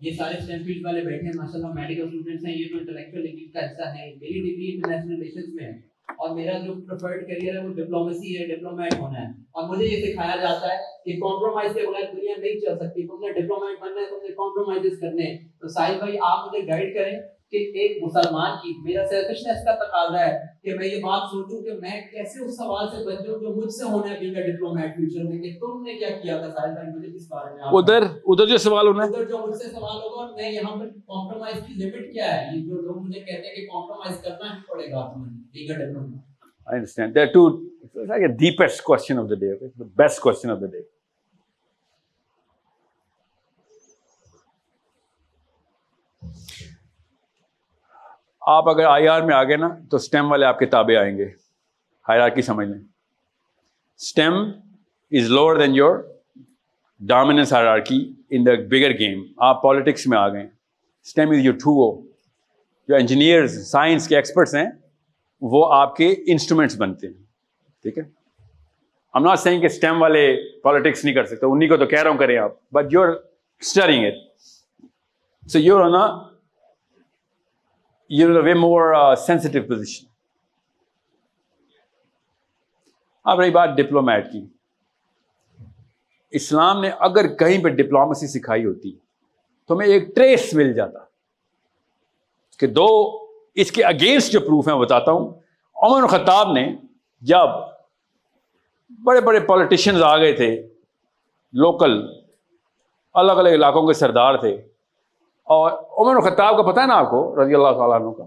یہ 0.00 0.10
سارے 0.10 0.38
اسٹیم 0.38 0.58
فیلڈ 0.64 0.86
والے 0.86 1.00
بیٹھے 1.00 1.26
ہیں 1.26 1.32
ماشاء 1.36 1.54
اللہ 1.54 1.80
میڈیکل 1.80 2.02
اسٹوڈنٹس 2.02 2.44
ہیں۔ 2.46 2.54
یہ 2.58 2.64
تو 2.72 2.78
انٹلیکچوئل 2.78 3.26
ایلیٹ 3.26 3.52
کا 3.54 3.64
حصہ 3.64 3.88
ہے 3.88 4.10
میری 4.10 4.40
ڈگری 4.40 4.72
انٹرنیشنل 4.74 5.10
ریلیشنز 5.10 5.54
میں 5.54 5.64
ہے۔ 5.64 5.78
اور 6.08 6.36
میرا 6.36 6.58
جو 6.58 6.74
پریفرڈ 6.86 7.26
کریئر 7.26 7.60
ہے 7.60 7.68
وہ 7.68 7.74
ڈپلومیسی 7.74 8.38
ہے 8.38 8.56
ڈپلومیٹ 8.56 8.94
ہونا 8.98 9.20
ہے۔ 9.20 9.26
اور 9.26 9.68
مجھے 9.68 9.84
یہ 9.86 10.12
سکھایا 10.12 10.36
جاتا 10.36 10.68
ہے 10.68 10.76
کہ 11.04 11.12
کمپرومائز 11.12 11.74
کے 11.74 11.80
بغیر 11.86 12.14
دنیا 12.14 12.34
نہیں 12.38 12.60
چل 12.60 12.76
سکتی۔ 12.76 13.06
تم 13.06 13.14
نے 13.14 13.32
ڈپلومیٹ 13.32 13.80
بننا 13.82 14.00
ہے 14.00 14.10
تم 14.10 14.16
نے 14.16 14.28
کمپرومائز 14.28 15.00
کرنے 15.00 15.22
ہیں۔ 15.22 15.38
تو 15.60 15.68
ساحل 15.68 15.98
بھائی 15.98 16.16
آپ 16.22 16.46
مجھے 16.46 16.66
گائیڈ 16.66 16.94
کریں۔ 16.94 17.33
کہ 17.54 17.80
ایک 17.80 18.02
مسلمان 18.02 18.56
کی 18.62 18.72
میرا 18.82 19.04
سیلفشنس 19.08 19.64
کا 19.64 19.74
تقاضا 19.80 20.20
ہے 20.20 20.32
کہ 20.62 20.74
میں 20.78 20.86
یہ 20.86 21.02
بات 21.02 21.30
سوچوں 21.30 21.62
کہ 21.62 21.76
میں 21.80 22.00
کیسے 22.10 22.44
اس 22.44 22.56
سوال 22.56 22.88
سے 22.88 23.04
بچ 23.06 23.24
جاؤں 23.24 23.40
جو 23.40 23.54
مجھ 23.54 23.72
سے 23.72 23.84
ہونا 23.86 24.10
ہے 24.10 24.18
بینگ 24.20 24.40
ڈپلومیٹ 24.42 24.96
فیوچر 24.96 25.30
میں 25.30 25.38
کہ 25.38 25.54
تم 25.60 25.80
نے 25.82 25.94
کیا 25.98 26.10
کیا 26.18 26.40
تھا 26.40 26.50
ساحل 26.50 26.74
بھائی 26.74 26.90
مجھے 26.90 27.14
اس 27.14 27.30
بارے 27.30 27.54
میں 27.54 27.78
ادھر 27.78 28.08
ادھر 28.26 28.46
جو 28.48 28.58
سوال 28.66 28.86
ہونا 28.86 29.04
ہے 29.04 29.08
ادھر 29.10 29.24
جو 29.30 29.46
مجھ 29.46 29.56
سے 29.56 29.70
سوال 29.70 29.96
ہوگا 29.96 30.22
اور 30.22 30.36
میں 30.36 30.52
یہاں 30.52 30.76
پر 30.76 30.92
کمپرومائز 31.14 31.64
کی 31.66 31.82
لمٹ 31.82 32.12
کیا 32.12 32.34
ہے 32.34 32.44
یہ 32.52 32.62
جو 32.66 32.82
لوگ 32.82 33.02
مجھے 33.02 33.20
کہتے 33.20 33.48
ہیں 33.48 33.54
کہ 33.54 33.66
کمپرومائز 33.68 34.22
کرنا 34.22 34.54
ہی 34.54 34.60
پڑے 34.68 34.90
گا 34.92 35.08
تمہیں 35.08 35.34
being 35.52 35.74
diplomat 35.74 36.32
I 36.68 36.76
understand. 36.76 37.14
There 37.14 37.28
are 37.28 37.32
two, 37.32 37.70
it's 37.84 38.08
like 38.08 38.22
a 38.22 38.28
deepest 38.28 38.82
question 38.82 39.18
of 39.18 39.28
the 39.28 39.36
day, 39.36 39.48
okay? 39.48 39.66
the 39.76 39.84
best 39.84 40.20
question 40.20 40.50
of 40.50 40.60
the 40.60 40.68
day. 40.68 40.84
آپ 48.46 48.68
اگر 48.68 48.84
آئی 48.84 49.08
آر 49.08 49.22
میں 49.22 49.34
آگے 49.34 49.56
نا، 49.56 49.68
تو 49.90 49.96
اسٹیم 49.96 50.30
والے 50.30 50.46
آپ 50.46 50.58
کے 50.58 50.66
تابع 50.66 50.98
آئیں 50.98 51.18
گے۔ 51.18 51.24
ہائر 52.08 52.40
سمجھ 52.40 52.68
لیں۔ 52.68 52.80
Esteem 53.98 54.32
is 55.12 55.30
lower 55.30 55.56
than 55.56 55.74
your 55.74 55.96
dominance 57.00 57.52
higher 57.52 57.66
in 58.30 58.46
the 58.46 58.50
bigger 58.54 58.98
game 58.98 59.22
آپ 59.36 59.62
پالیٹکس 59.62 60.06
میں 60.06 60.18
آ 60.18 60.28
گئے 60.28 60.48
esteem 61.02 61.30
is 61.30 61.36
your 61.36 61.54
to 61.54 61.70
oh 61.70 62.02
جو 62.88 62.94
انجینئرز 62.94 63.66
سائنس 63.66 64.08
کے 64.08 64.16
ایکسپرٹس 64.16 64.54
ہیں، 64.54 64.66
وہ 65.40 65.74
آپ 65.74 65.96
کے 65.96 66.14
انسٹرومینٹس 66.26 66.76
بنتے 66.76 67.06
ہیں۔ 67.06 67.14
ٹھیک 67.82 67.98
ہے؟ 67.98 68.02
ہم 69.14 69.24
ناٹ 69.24 69.38
سینگ 69.38 69.60
کہ 69.60 69.66
اسٹیم 69.66 70.02
والے 70.02 70.36
پالیٹکس 70.62 71.04
نہیں 71.04 71.14
کر 71.14 71.24
سکتے 71.24 71.46
انہیں 71.46 71.68
کو 71.68 71.76
تو 71.76 71.86
کہہ 71.86 72.02
رہا 72.02 72.10
ہوں 72.10 72.18
کریں 72.18 72.38
آپ 72.38 72.50
but 72.72 72.92
you 72.92 73.02
are 73.02 73.08
string 73.60 74.04
it 74.04 74.14
so 75.50 75.58
you 78.08 78.28
نا 78.28 78.38
you 78.38 78.44
way 78.44 78.54
more 78.54 79.14
sensitive 79.16 79.62
position 79.62 80.06
اب 83.24 83.40
رہی 83.40 83.50
بات 83.50 83.68
ڈپلومیٹ 83.68 84.32
کی۔ 84.32 84.46
اسلام 86.30 86.80
نے 86.80 86.90
اگر 86.90 87.34
کہیں 87.34 87.64
پہ 87.64 87.68
ڈپلومسی 87.68 88.26
سکھائی 88.26 88.64
ہوتی، 88.64 88.96
تو 89.66 89.74
ہمیں 89.74 89.86
ایک 89.86 90.14
ٹریس 90.14 90.54
مل 90.54 90.72
جاتا۔ 90.72 90.98
کہ 92.58 92.66
دو، 92.66 93.18
اس 93.54 93.72
کے 93.72 93.84
اگینسٹ 93.84 94.32
جو 94.32 94.40
پروف 94.40 94.68
ہیں 94.68 94.74
بتاتا 94.74 95.12
ہوں۔ 95.12 95.40
عمر 95.76 96.06
خطاب 96.06 96.52
نے 96.52 96.76
جب 97.20 97.48
بڑے 99.04 99.20
بڑے 99.20 99.40
پولیٹیشینز 99.40 100.02
آ 100.02 100.16
گئے 100.16 100.32
تھے 100.32 100.68
لوکل 101.52 102.06
الگ 103.14 103.32
الگ 103.32 103.48
علاقوں 103.48 103.86
کے 103.86 103.92
سردار 103.92 104.36
تھے 104.36 104.62
اور 105.44 105.72
عمر 105.72 106.20
خطاب 106.20 106.56
کا 106.56 106.72
پتہ 106.72 106.80
ہے 106.80 106.86
نا 106.86 106.94
آپ 106.94 107.10
کو؟ 107.10 107.42
رضی 107.42 107.54
اللہ 107.54 107.72
تعالیٰ 107.72 108.00
عنہ 108.00 108.10
کا۔ 108.10 108.24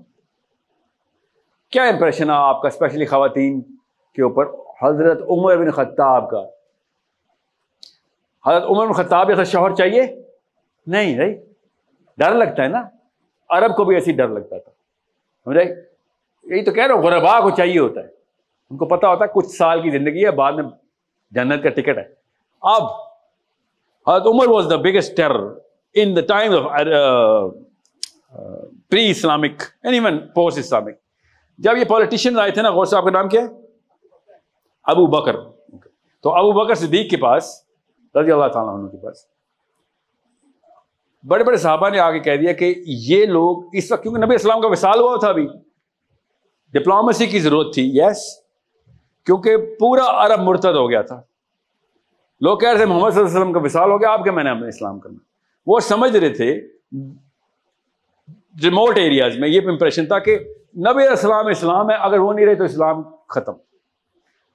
کیا 1.69 1.83
امپریشن 1.83 2.29
ہے 2.29 2.35
آپ 2.35 2.61
کا 2.61 2.67
اسپیشلی 2.67 3.05
خواتین 3.05 3.61
کے 4.13 4.23
اوپر؟ 4.23 4.45
حضرت 4.81 5.21
عمر 5.29 5.57
بن 5.57 5.71
خطاب 5.71 6.29
کا۔ 6.29 6.45
حضرت 8.45 8.63
عمر 8.63 8.85
بن 8.85 8.93
خطاب 8.93 9.27
جیسا 9.27 9.43
شوہر 9.43 9.75
چاہیے؟ 9.75 10.23
نہیں 10.87 11.17
نہیں۔ 11.17 11.35
ڈر 12.17 12.31
لگتا 12.31 12.63
ہے 12.63 12.67
نا۔ 12.67 12.83
عرب 13.49 13.75
کو 13.75 13.83
بھی 13.83 13.95
ایسی 13.95 14.11
ڈر 14.11 14.27
لگتا 14.27 14.57
تھا۔ 14.57 14.71
سمجھے؟ 15.45 15.63
یہی 16.43 16.63
تو 16.63 16.71
کہہ 16.71 16.85
رہا 16.85 16.95
ہوں 16.95 17.03
غربا 17.03 17.39
کو 17.39 17.49
چاہیے 17.49 17.79
ہوتا 17.79 18.01
ہے۔ 18.01 18.07
ان 18.71 18.77
کو 18.77 18.85
پتا 18.85 19.07
ہوتا 19.07 19.25
ہے 19.25 19.29
کچھ 19.33 19.47
سال 19.47 19.81
کی 19.81 19.89
زندگی 19.89 20.25
ہے، 20.25 20.31
بعد 20.31 20.51
میں 20.51 20.63
جنت 21.31 21.63
کا 21.63 21.69
ٹکٹ 21.69 21.97
ہے۔ 21.97 22.13
اب 22.61 22.83
حضرت 24.09 24.27
Umar 24.27 24.47
was 24.47 24.67
the 24.69 24.75
biggest 24.75 25.17
terror 25.17 25.66
in 26.01 26.15
the 26.15 26.21
time 26.27 26.53
of 26.55 26.63
pre 28.89 29.09
Islamic 29.09 29.63
even 29.83 30.17
post 30.35 30.57
Islamic 30.59 30.95
جب 31.59 31.77
یہ 31.77 31.83
پالیٹیشین 31.89 32.39
آئے 32.39 32.51
تھے 32.51 32.61
نا، 32.61 32.69
غور 32.71 32.85
صاحب 32.85 33.03
کا 33.03 33.11
نام 33.11 33.29
کیا 33.29 33.41
ہے؟ 33.41 33.47
ابو 34.85 35.05
بکر۔ 35.11 35.35
تو 36.23 36.35
ابو 36.35 36.51
بکر 36.53 36.75
صدیق 36.75 37.09
کے 37.11 37.17
پاس، 37.17 37.49
رضی 38.15 38.31
اللہ 38.31 38.47
تعالیٰ 38.53 38.73
عنہ 38.73 38.87
کے 38.87 38.97
پاس، 38.97 39.25
بڑے 41.23 41.43
بڑے 41.43 41.57
صحابہ 41.57 41.89
نے 41.89 41.99
آگے 41.99 42.19
کہہ 42.19 42.37
دیا 42.37 42.51
کہ 42.53 42.73
یہ 42.87 43.25
لوگ 43.25 43.75
اس 43.77 43.91
وقت، 43.91 44.03
کیونکہ 44.03 44.25
نبی 44.25 44.35
اسلام 44.35 44.61
کا 44.61 44.67
وصال 44.67 44.99
ہوا 44.99 45.15
تھا 45.19 45.29
ابھی 45.29 45.47
ڈپلومسی 46.73 47.25
کی 47.25 47.39
ضرورت 47.39 47.73
تھی 47.73 47.89
یس 47.93 48.23
کیونکہ 49.25 49.57
پورا 49.79 50.03
عرب 50.25 50.39
مرتد 50.39 50.75
ہو 50.75 50.89
گیا 50.89 51.01
تھا۔ 51.01 51.21
لوگ 52.41 52.57
کہہ 52.57 52.69
رہے 52.69 52.77
تھے، 52.77 52.85
محمد 52.85 53.09
صلی 53.09 53.19
اللہ 53.19 53.29
علیہ 53.29 53.39
وسلم 53.39 53.53
کا 53.53 53.59
وصال 53.63 53.91
ہو 53.91 54.01
گیا، 54.01 54.11
آپ 54.11 54.23
کے 54.23 54.31
میں 54.31 54.43
نے 54.43 54.49
اپنے 54.49 54.67
اسلام 54.67 54.99
کرنا۔ 54.99 55.26
وہ 55.67 55.79
سمجھ 55.79 56.17
رہے 56.17 56.29
تھے 56.29 56.67
ریموٹ 58.63 58.97
ایریاز 58.97 59.37
میں، 59.37 59.49
یہ 59.49 59.61
امپریشن 59.65 60.05
تھا 60.05 60.19
کہ 60.19 60.39
نبی 60.77 61.07
اسلام 61.07 61.47
اسلام 61.47 61.89
ہے، 61.89 61.95
اگر 61.95 62.19
وہ 62.19 62.33
نہیں 62.33 62.45
رہے 62.45 62.55
تو 62.55 62.63
اسلام 62.63 63.03
ختم۔ 63.29 63.53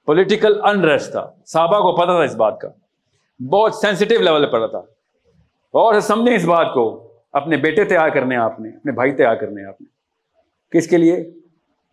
پولیٹیکل 0.05 0.61
انریسٹ 0.63 1.11
تھا۔ 1.11 1.31
صحابہ 1.45 1.79
کو 1.79 1.95
پتا 1.95 2.05
تھا 2.05 2.23
اس 2.23 2.35
بات 2.35 2.59
کا۔ 2.59 2.69
بہت 3.43 3.75
سینسٹیو 3.75 4.21
لیول 4.21 4.45
پہ 4.45 4.51
پڑا 4.51 4.67
تھا۔ 4.67 4.77
اور 5.71 5.99
سمجھیں 5.99 6.35
اس 6.35 6.45
بات 6.45 6.73
کو۔ 6.73 7.13
اپنے 7.31 7.57
بیٹے 7.57 7.83
تیار 7.83 8.09
کرنے 8.09 8.35
آپ 8.35 8.59
نے، 8.59 8.69
اپنے 8.69 8.91
بھائی 8.91 9.11
تیار 9.11 9.35
کرنے 9.35 9.65
آپ 9.65 9.81
نے۔ 9.81 9.87
کس 10.77 10.87
کے 10.87 10.97
لیے؟ 10.97 11.29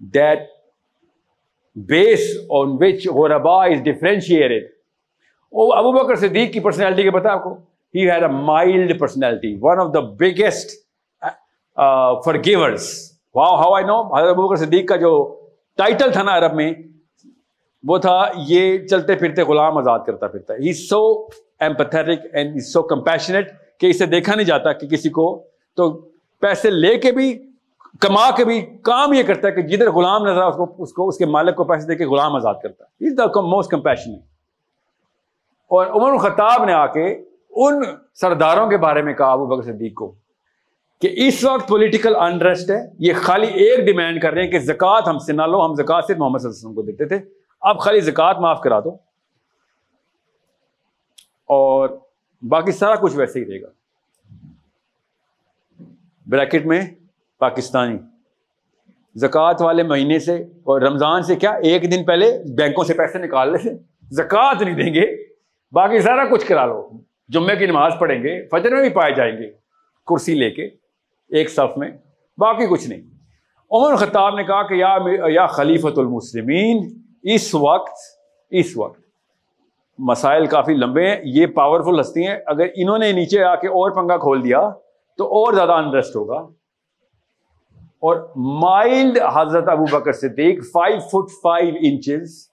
dead 0.01 0.39
base 1.75 2.37
on 2.51 2.77
which 2.81 3.09
غربا 3.09 3.65
is 3.65 3.81
differentiated 3.83 4.65
ابو 5.53 5.93
بکر 5.93 6.15
صدیق 6.15 6.53
کی 6.53 6.61
پرسنالٹی 6.61 7.03
کے 7.03 7.11
پتا 7.11 7.33
آپ 7.33 7.45
کو۔ 7.45 7.70
He 7.95 8.09
had 8.11 8.23
a 8.23 8.29
mild 8.29 8.99
personality 9.01 9.57
one 9.62 9.81
of 9.81 9.93
the 9.95 10.01
biggest 10.21 10.71
forgivers 12.47 12.89
wow 13.35 13.57
how 13.57 13.75
I 13.75 13.85
know 13.87 14.01
حضرت 14.17 14.37
بکر 14.37 14.57
صدیق 14.65 14.89
کا 14.89 14.97
جو 14.97 15.12
ٹائٹل 15.79 16.12
تھا 16.12 16.23
نا 16.23 16.37
عرب 16.39 16.55
میں، 16.55 16.73
وہ 17.85 17.99
تھا 17.99 18.21
یہ 18.47 18.87
چلتے 18.87 19.15
پھرتے 19.17 19.43
غلام 19.43 19.79
آزاد 19.79 19.99
کرتا 20.07 20.29
پھرتا. 20.29 20.55
He 20.55 20.73
so 20.73 21.03
empathetic 21.61 22.27
and 22.33 22.61
so 22.62 22.83
compassionate 22.83 23.51
کہ 23.81 23.87
اسے 23.91 24.07
دیکھا 24.07 24.35
نہیں 24.35 24.47
جاتا 24.47 24.73
کہ 24.73 24.87
کسی 24.89 25.09
کو. 25.09 25.27
تو 25.79 25.91
پیسے 26.43 26.71
لے 26.71 26.97
کے 26.99 27.12
بھی، 27.12 27.33
کما 28.03 28.31
کے 28.37 28.45
بھی 28.45 28.61
کام 28.85 29.12
یہ 29.12 29.23
کرتا 29.27 29.49
ہے 29.49 29.53
کہ 29.53 29.62
جدھر 29.69 29.91
غلام 29.93 30.27
نظر 30.27 30.43
اس 30.43 30.57
کو 30.57 30.67
اس 30.83 30.93
کو، 30.93 31.09
اس 31.09 31.19
کے 31.19 31.27
مالک 31.27 31.57
کو 31.57 31.65
پیسے 31.65 31.87
دے 31.87 31.97
کے 31.97 32.07
غلام 32.07 32.37
آزاد 32.37 32.55
کرتا. 32.62 32.85
ہے 32.85 33.09
از 33.09 33.17
دا 33.19 33.41
موسٹ 33.41 33.71
کمپیشن 33.71 34.12
اور 35.71 35.87
عمر 35.87 36.11
الخطاب 36.11 36.65
نے 36.65 36.73
آ 36.73 36.87
کے 36.93 37.09
ان 37.57 37.83
سرداروں 38.15 38.71
کے 38.71 38.77
بارے 38.77 39.03
میں 39.03 39.15
کہا 39.15 39.33
ابو 39.33 39.47
بکر 39.47 39.63
صدیق 39.63 39.95
کو 39.95 40.15
کہ 41.01 41.11
اس 41.13 41.45
وقت 41.45 41.69
پولیٹیکل 41.69 42.17
انڈرسٹ 42.17 42.71
ہے، 42.71 42.81
یہ 42.99 43.13
خالی 43.17 43.47
ایک 43.47 43.87
ڈیمانڈ 43.87 44.23
کر 44.23 44.33
رہے 44.33 44.43
ہیں 44.43 44.51
کہ 44.51 44.59
زکوٰۃ 44.59 45.03
ہم 45.07 45.19
سے 45.19 45.33
نہ 45.33 45.43
لو، 45.43 45.67
ہم 45.67 45.75
زکوٰۃ 45.75 46.01
صرف 46.09 46.19
محمد 46.19 46.39
صلی 46.39 46.49
اللہ 46.49 46.59
علیہ 46.59 46.69
وسلم 46.69 46.75
کو 46.75 46.83
دیتے 46.83 47.05
تھے۔ 47.05 47.21
اب 47.61 47.79
خالی 47.79 48.01
زکوٰۃ 48.01 48.35
معاف 48.41 48.61
کرا 48.61 48.81
دو۔ 48.81 48.89
اور 51.47 51.89
باقی 52.49 52.73
سارا 52.73 52.95
کچھ 52.95 53.17
ویسے 53.17 53.41
ہی 53.41 53.45
رہے 53.45 53.63
گا۔ 53.63 53.69
بریکٹ 56.27 56.67
میں 56.67 56.81
پاکستانی۔ 57.39 57.99
زکوٰۃ 59.15 59.55
والے 59.61 59.83
مہینے 59.83 60.19
سے 60.19 60.37
اور 60.37 60.81
رمضان 60.81 61.23
سے 61.23 61.37
کیا 61.37 61.51
ایک 61.51 61.93
دن 61.93 62.05
پہلے 62.05 62.39
بینکوں 62.57 62.85
سے 62.85 62.95
پیسے 62.95 63.19
نکال 63.19 63.53
لیتے۔ 63.53 63.69
زکوٰۃ 64.11 64.55
نہیں 64.61 64.75
دیں 64.75 64.95
گے۔ 64.95 65.17
باقی 65.73 66.01
سارا 66.01 66.25
کچھ 66.25 66.47
کرا 66.47 66.67
لو۔ 66.67 66.91
جمعے 67.32 67.57
کی 67.57 67.66
نماز 67.66 67.93
پڑھیں 67.98 68.23
گے، 68.23 68.48
فجر 68.48 68.70
میں 68.70 68.81
بھی 68.81 68.89
پائے 68.89 69.15
جائیں 69.15 69.39
گے، 69.39 69.51
کرسی 70.07 70.35
لے 70.35 70.51
کے 70.51 70.65
ایک 71.28 71.51
صف 71.51 71.78
میں، 71.78 71.90
باقی 72.39 72.66
کچھ 72.66 72.89
نہیں۔ 72.89 73.01
عمر 73.70 73.97
خطاب 73.97 74.35
نے 74.35 74.44
کہا 74.44 74.62
کہ 74.62 74.74
یا 74.74 74.98
یا 75.27 75.47
خلیفۃ 75.47 75.97
المسلمین، 75.97 77.02
اس 77.23 77.55
وقت 77.55 77.94
اس 78.51 78.77
وقت۔ 78.77 79.01
مسائل 79.98 80.47
کافی 80.47 80.74
لمبے 80.74 81.09
ہیں، 81.09 81.16
یہ 81.24 81.47
پاورفل 81.47 82.01
ہستی 82.01 82.27
ہیں۔ 82.27 82.36
اگر 82.47 82.66
انہوں 82.74 82.98
نے 82.98 83.12
نیچے 83.12 83.43
آ 83.43 83.55
کے 83.55 83.69
اور 83.69 83.90
پنگا 83.90 84.16
کھول 84.16 84.44
دیا 84.44 84.70
تو 85.19 85.24
اور 85.24 85.52
زیادہ 85.52 85.73
انرسٹ 85.73 86.16
ہوگا۔ 86.16 86.39
اور 87.78 88.32
مائلڈ 88.36 89.19
حضرت 89.35 89.69
Abu 89.69 89.85
Bakr 89.85 90.12
Siddiq 90.12 90.65
five 90.73 90.98
foot 90.98 91.31
five 91.43 91.74
inches 91.81 92.48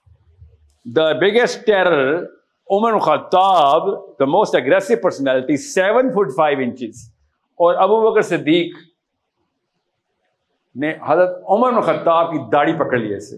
the 0.96 1.12
biggest 1.12 1.66
terror 1.66 2.37
Umar 2.70 2.98
Khattab 2.98 3.88
the 4.18 4.24
most 4.24 4.54
aggressive 4.54 4.94
personality 5.02 5.56
seven 5.56 6.10
foot 6.10 6.36
five 6.36 6.58
inches 6.58 7.12
اور 7.54 7.74
ابو 7.74 8.10
بکر 8.10 8.22
صدیق 8.22 8.76
نے 10.74 10.94
حضرت 11.06 11.42
عمر 11.48 11.80
خطاب 11.80 12.32
کی 12.32 12.38
داڑھی 12.52 12.72
پکڑ 12.72 12.98
لی 12.98 13.14
ایسے۔ 13.14 13.36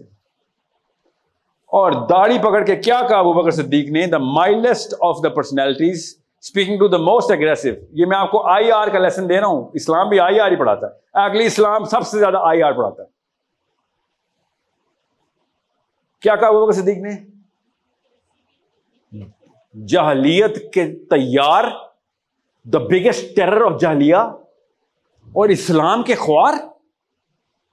اور 1.67 1.91
داڑھی 1.91 2.39
پکڑ 2.39 2.65
کے 2.65 2.75
کیا 2.75 3.01
کہا 3.09 3.17
ابو 3.17 3.33
بکر 3.33 3.51
صدیق 3.51 3.89
نے؟ 3.89 4.07
The 4.07 4.17
mildest 4.17 4.93
of 5.01 5.17
the 5.23 5.29
personalities 5.29 6.15
speaking 6.41 6.77
to 6.77 6.87
the 6.87 6.97
most 6.97 7.31
aggressive 7.31 7.69
یہ 7.91 8.05
میں 8.05 8.17
آپ 8.17 8.31
کو 8.31 8.47
آئی 8.47 8.71
آر 8.71 8.87
کا 8.87 8.99
لیسن 8.99 9.29
دے 9.29 9.39
رہا 9.39 9.47
ہوں۔ 9.47 9.69
اسلام 9.73 10.09
بھی 10.09 10.19
آئی 10.19 10.39
آر 10.39 10.51
ہی 10.51 10.55
پڑھاتا 10.55 10.87
ہے۔ 10.87 10.91
اگلی 11.13 11.45
اسلام 11.45 11.83
سب 11.83 12.01
سے 12.01 12.19
زیادہ 12.19 12.37
آئی 12.41 12.63
آر 12.63 12.71
پڑھاتا 12.71 13.03
ہے۔ 13.03 13.07
کیا 16.21 16.35
کہا 16.35 16.47
ابو 16.47 16.65
بکر 16.65 16.73
صدیق 16.73 16.97
نے؟ 16.97 17.40
جہلیت 19.73 20.73
کے 20.73 20.85
تیار 21.09 21.63
دا 22.63 22.79
بگیسٹ 22.79 23.35
ٹیرر 23.35 23.61
آف 23.61 23.81
جہلیا 23.81 24.19
اور 24.19 25.49
اسلام 25.49 26.03
کے 26.03 26.15
خوار۔ 26.15 26.53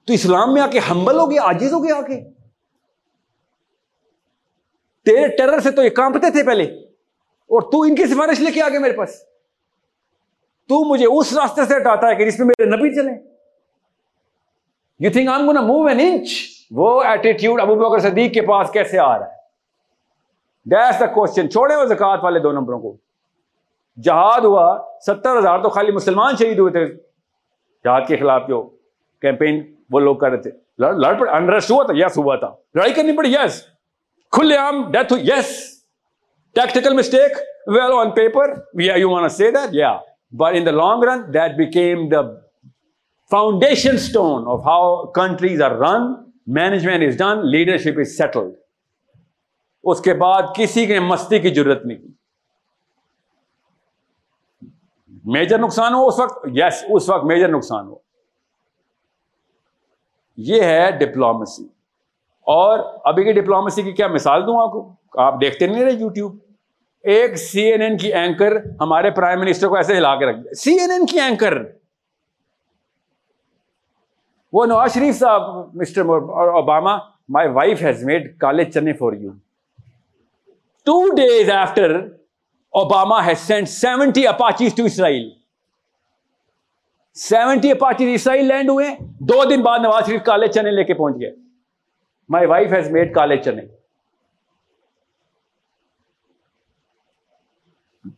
تو 0.07 0.13
اسلام 0.13 0.53
میں 0.53 0.61
آ 0.61 0.67
کے 0.67 0.79
ہمبل 0.79 1.19
ہو 1.19 1.31
گیا 1.31 1.41
آجیز 1.43 1.73
ہو 1.73 1.83
گیا 1.83 1.95
آ 1.95 2.01
کے۔ 2.01 2.29
تیرے 5.05 5.27
ٹیرر 5.27 5.59
سے 5.59 5.71
تو 5.71 5.83
یہ 5.83 5.89
کانپتے 5.89 6.31
تھے 6.31 6.43
پہلے۔ 6.43 6.63
اور 6.63 7.61
تو 7.61 7.81
ان 7.81 7.95
کی 7.95 8.05
سفارش 8.05 8.39
لے 8.39 8.51
کے 8.51 8.61
آگے 8.61 8.79
میرے 8.79 8.93
پاس۔ 8.93 9.19
تو 10.67 10.89
مجھے 10.89 11.05
اس 11.05 11.33
راستے 11.33 11.65
سے 11.65 11.77
ہٹاتا 11.77 12.07
ہے 12.07 12.15
کہ 12.15 12.25
جس 12.25 12.39
میں 12.39 12.47
میرے 12.47 12.69
نبی 12.69 12.95
چلے۔ 12.95 13.11
You 14.99 15.11
think 15.11 15.29
I'm 15.29 15.47
gonna 15.47 15.61
move 15.61 15.85
an 15.85 15.99
inch 15.99 16.29
وہ 16.71 17.03
ایٹیٹیوڈ 17.03 17.61
ابو 17.61 17.75
بکر 17.75 17.99
صدیق 17.99 18.33
کے 18.33 18.41
پاس 18.41 18.71
کیسے 18.71 18.99
آ 18.99 19.19
رہا 19.19 19.27
ہے؟ 19.27 19.38
دیٹس 20.65 20.99
دا 20.99 21.05
کوشچن 21.13 21.49
چھوڑے 21.49 21.75
وہ 21.75 21.85
زکات 21.85 22.23
والے 22.23 22.39
دو 22.39 22.51
نمبروں 22.51 22.79
کو. 22.79 22.95
جہاد 23.97 24.45
ہوا، 24.45 24.77
ستر 25.05 25.37
ہزار 25.37 25.59
تو 25.63 25.69
خالی 25.69 25.91
مسلمان 25.91 26.35
شہید 26.39 26.59
ہوئے 26.59 26.71
تھے. 26.71 26.85
جہاد 27.85 28.07
کے 28.07 28.17
خلاف 28.17 28.47
جو 28.47 28.61
کیمپین 29.21 29.61
وہ 29.91 29.99
لوگ 29.99 30.15
کر 30.17 30.31
رہے 30.31 30.41
تھے. 30.41 30.51
لڑ 30.79 31.13
پڑ 31.19 31.27
انڈرسٹ 31.29 31.71
ہوا 31.71 31.83
تھا 31.83 31.93
یس 31.95 32.17
ہوا 32.17 32.35
تھا. 32.35 32.53
لڑائی 32.75 32.93
کرنی 32.93 33.15
پڑی 33.17 33.33
یس 33.33 33.61
کھلے 34.33 34.55
عام 34.57 34.91
ڈیتھ 34.91 35.13
ہوئی 35.13 35.23
yes 35.27 35.49
tactical 36.55 36.93
mistake 36.97 37.37
well 37.67 37.91
on 37.93 38.11
paper 38.11 38.53
you 38.81 39.09
want 39.09 39.27
see 39.29 39.49
that 39.51 39.75
yeah 39.75 39.97
but 40.39 40.55
in 40.55 40.65
the 40.65 40.71
long 40.71 41.03
run 41.03 41.21
that 41.33 41.57
became 41.57 42.07
the 42.09 42.21
foundation 43.31 43.95
stone 43.95 44.47
of 44.51 44.65
how 44.65 45.05
countries 45.15 45.61
are 45.61 45.71
run 45.79 46.11
management 46.59 47.07
is 47.07 47.17
done 47.19 47.45
leadership 47.51 47.99
is 47.99 48.17
settled 48.17 48.53
اس 49.91 50.01
کے 50.01 50.13
بعد 50.13 50.41
کسی 50.55 50.85
نے 50.85 50.99
مستی 50.99 51.39
کی 51.39 51.53
ضرورت 51.53 51.85
نہیں 51.85 51.97
کی۔ 51.97 52.07
Major 55.25 55.59
نقصان 55.59 55.93
ہو 55.93 56.07
اس 56.07 56.19
وقت؟ 56.19 56.47
یس 56.53 56.85
اس 56.89 57.09
وقت 57.09 57.25
میجر 57.25 57.47
نقصان 57.47 57.87
ہو۔ 57.87 57.95
یہ 60.37 60.61
ہے 60.61 60.91
ڈپلومسی 60.91 61.63
اور 62.41 62.79
ابھی 63.03 63.23
کی 63.23 63.31
ڈپلومسی 63.31 63.83
کی 63.83 63.91
کیا 63.91 64.07
مثال 64.07 64.47
دوں 64.47 64.61
آپ 64.61 64.71
کو؟ 64.71 64.95
آپ 65.13 65.41
دیکھتے 65.41 65.67
نہیں 65.67 65.85
رہے 65.85 65.91
یوٹیوب 65.91 66.35
ایک 67.03 67.35
سی 67.35 67.61
این 67.61 67.81
این 67.81 67.97
کی 67.97 68.13
اینکر 68.13 68.57
ہمارے 68.81 69.11
پرائم 69.11 69.39
منسٹر 69.39 69.67
کو 69.67 69.75
ایسے 69.75 69.97
ہلا 69.97 70.15
کے 70.15 70.25
رکھ 70.25 70.37
دیا 70.37 70.53
سی 70.53 70.79
این 70.79 70.91
این 70.91 71.05
کی 71.05 71.19
اینکر 71.19 71.53
وہ 74.53 74.65
نواز 74.65 74.93
شریف 74.93 75.19
صاحب 75.19 75.41
mister 75.75 76.01
Obama 76.01 76.97
my 77.29 77.49
wife 77.49 77.81
has 77.81 78.03
made 78.03 78.37
kale 78.37 78.73
chane 78.73 78.93
for 78.93 79.13
you 79.13 79.31
two 80.89 80.99
days 81.15 81.49
after 81.51 81.95
Obama 82.73 83.25
has 83.25 83.37
sent 83.47 83.67
seventy 83.69 84.25
Apaches 84.27 84.75
to 84.75 84.83
Israel 84.83 85.29
seventy 87.17 87.71
Apaches 87.71 88.13
Israel 88.13 88.45
land 88.47 88.69
ہوئے. 88.69 88.87
دو 89.29 89.43
دن 89.49 89.61
بعد 89.63 89.79
نواز 89.79 90.05
شریف 90.05 90.23
کالے 90.25 90.47
چنے 90.47 90.71
لے 90.71 90.83
کے 90.83 90.93
پہنچ 90.93 91.19
گئے. 91.21 91.31
My 92.29 92.45
wife 92.47 92.73
has 92.73 92.89
made 92.91 93.13
kale 93.15 93.37
chane 93.43 93.61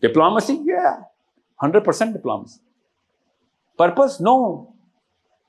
diplomacy 0.01 0.55
hundred 1.59 1.85
percent 1.85 2.15
diplomacy 2.15 2.59
purpose 3.79 4.19
no 4.21 4.37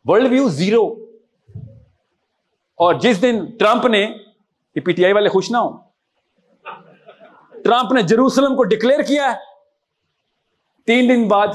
world 0.06 0.30
view 0.30 0.48
zero 0.58 0.84
اور 2.78 2.94
جس 3.00 3.22
دن 3.22 3.44
ٹرمپ 3.58 3.86
نے 3.86 4.06
پی 4.76 4.92
ٹی 4.92 5.04
آئی 5.04 5.14
والے 5.14 5.28
خوش 5.28 5.50
نہ 5.50 5.56
ہو 5.56 5.70
ٹرمپ 7.64 7.92
نے 7.92 8.02
جروسلم 8.02 8.56
کو 8.56 8.64
ڈکلیئر 8.64 9.02
کیا 9.02 9.32
تین 10.86 11.08
دن 11.08 11.28
بعد 11.28 11.48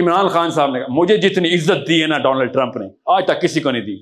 عمران 0.00 0.28
خان 0.28 0.50
صاحب 0.50 0.70
نے 0.70 0.78
کہا، 0.78 0.86
مجھے 0.90 1.16
جتنی 1.16 1.54
عزت 1.54 1.88
دی 1.88 2.02
ہے 2.02 2.06
نا 2.06 2.18
ڈونلڈ 2.18 2.52
ٹرمپ 2.52 2.76
نے، 2.76 2.86
آج 3.06 3.24
تک 3.24 3.42
کسی 3.42 3.60
کو 3.60 3.70
نہیں 3.70 3.82
دی۔ 3.82 3.96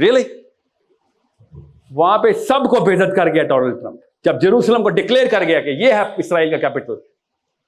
ریئلی 0.00 0.22
وہاں 1.90 2.18
پہ 2.18 2.32
سب 2.32 2.70
کو 2.70 2.84
بےزت 2.84 3.16
کر 3.16 3.28
گیا 3.34 3.42
ڈونلڈ 3.42 3.80
ٹرمپ۔ 3.80 4.00
جب 4.24 4.40
جروسلم 4.40 4.82
کو 4.82 4.90
ڈکلیئر 4.90 5.26
کر 5.30 5.44
گیا 5.44 5.60
کہ 5.60 5.68
یہ 5.68 5.92
ہے 5.92 6.02
اسرائیل 6.16 6.50
کا 6.50 6.56
کیپٹل، 6.56 6.94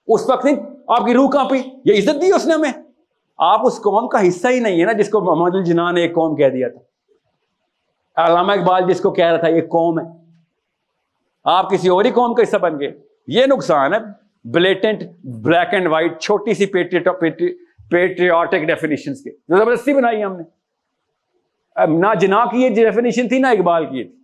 اس 0.09 0.31
وقت 0.31 0.44
نہیں، 0.44 0.56
آپ 0.89 1.06
کی 1.06 1.14
روح 1.14 1.31
کہاں 1.31 1.44
یہ 1.85 1.98
عزت 1.98 2.23
دی 2.23 2.32
اس 2.32 2.47
نے 2.47 2.55
ہمیں۔ 2.55 2.73
آپ 3.39 3.66
اس 3.66 3.77
قوم 3.77 4.09
کا 4.09 4.28
حصہ 4.28 4.48
ہی 4.48 4.60
نہیں 4.60 4.81
ہے 4.81 4.86
نا 4.86 4.93
جس 4.93 5.09
کو 5.09 5.20
محمد 5.20 5.55
الجنا 5.55 5.90
نے 5.90 6.01
ایک 6.01 6.14
قوم 6.14 6.36
کہہ 6.36 6.48
دیا 6.48 6.68
تھا۔ 6.68 6.95
علامہ 8.16 8.52
اقبال 8.52 8.82
جس 8.88 9.01
کو 9.01 9.10
کہہ 9.10 9.26
رہا 9.26 9.36
تھا، 9.36 9.48
یہ 9.48 9.60
قوم 9.60 10.01
ہے۔ 10.01 10.05
آپ 11.44 11.70
کسی 11.70 11.88
اور 11.88 12.05
ہی 12.05 12.10
قوم 12.10 12.34
کا 12.34 12.43
حصہ 12.43 12.56
بن 12.56 12.80
گئے۔ 12.80 12.98
یہ 13.26 13.47
نقصان 13.47 13.94
ہے۔ 13.94 13.98
بلیٹنٹ 14.44 15.02
بلیک 15.24 15.74
اینڈ 15.74 15.86
وائٹ 15.86 16.20
چھوٹی 16.20 16.55
سی 16.55 16.66
پیٹریوٹک 17.90 18.60
ڈیفینیشن 18.66 19.14
کے۔ 19.14 19.59
زبردستی 19.59 19.94
بنائی 19.94 20.24
ہم 20.24 20.36
نے۔ 20.36 20.43
نہ 21.86 22.06
جنا 22.20 22.44
کی 22.44 22.62
یہ 22.62 22.68
ڈیفینیشن 22.68 23.28
تھی، 23.28 23.38
نہ 23.38 23.47
اقبال 23.47 23.86
کی 23.86 24.05
تھی۔ 24.05 24.16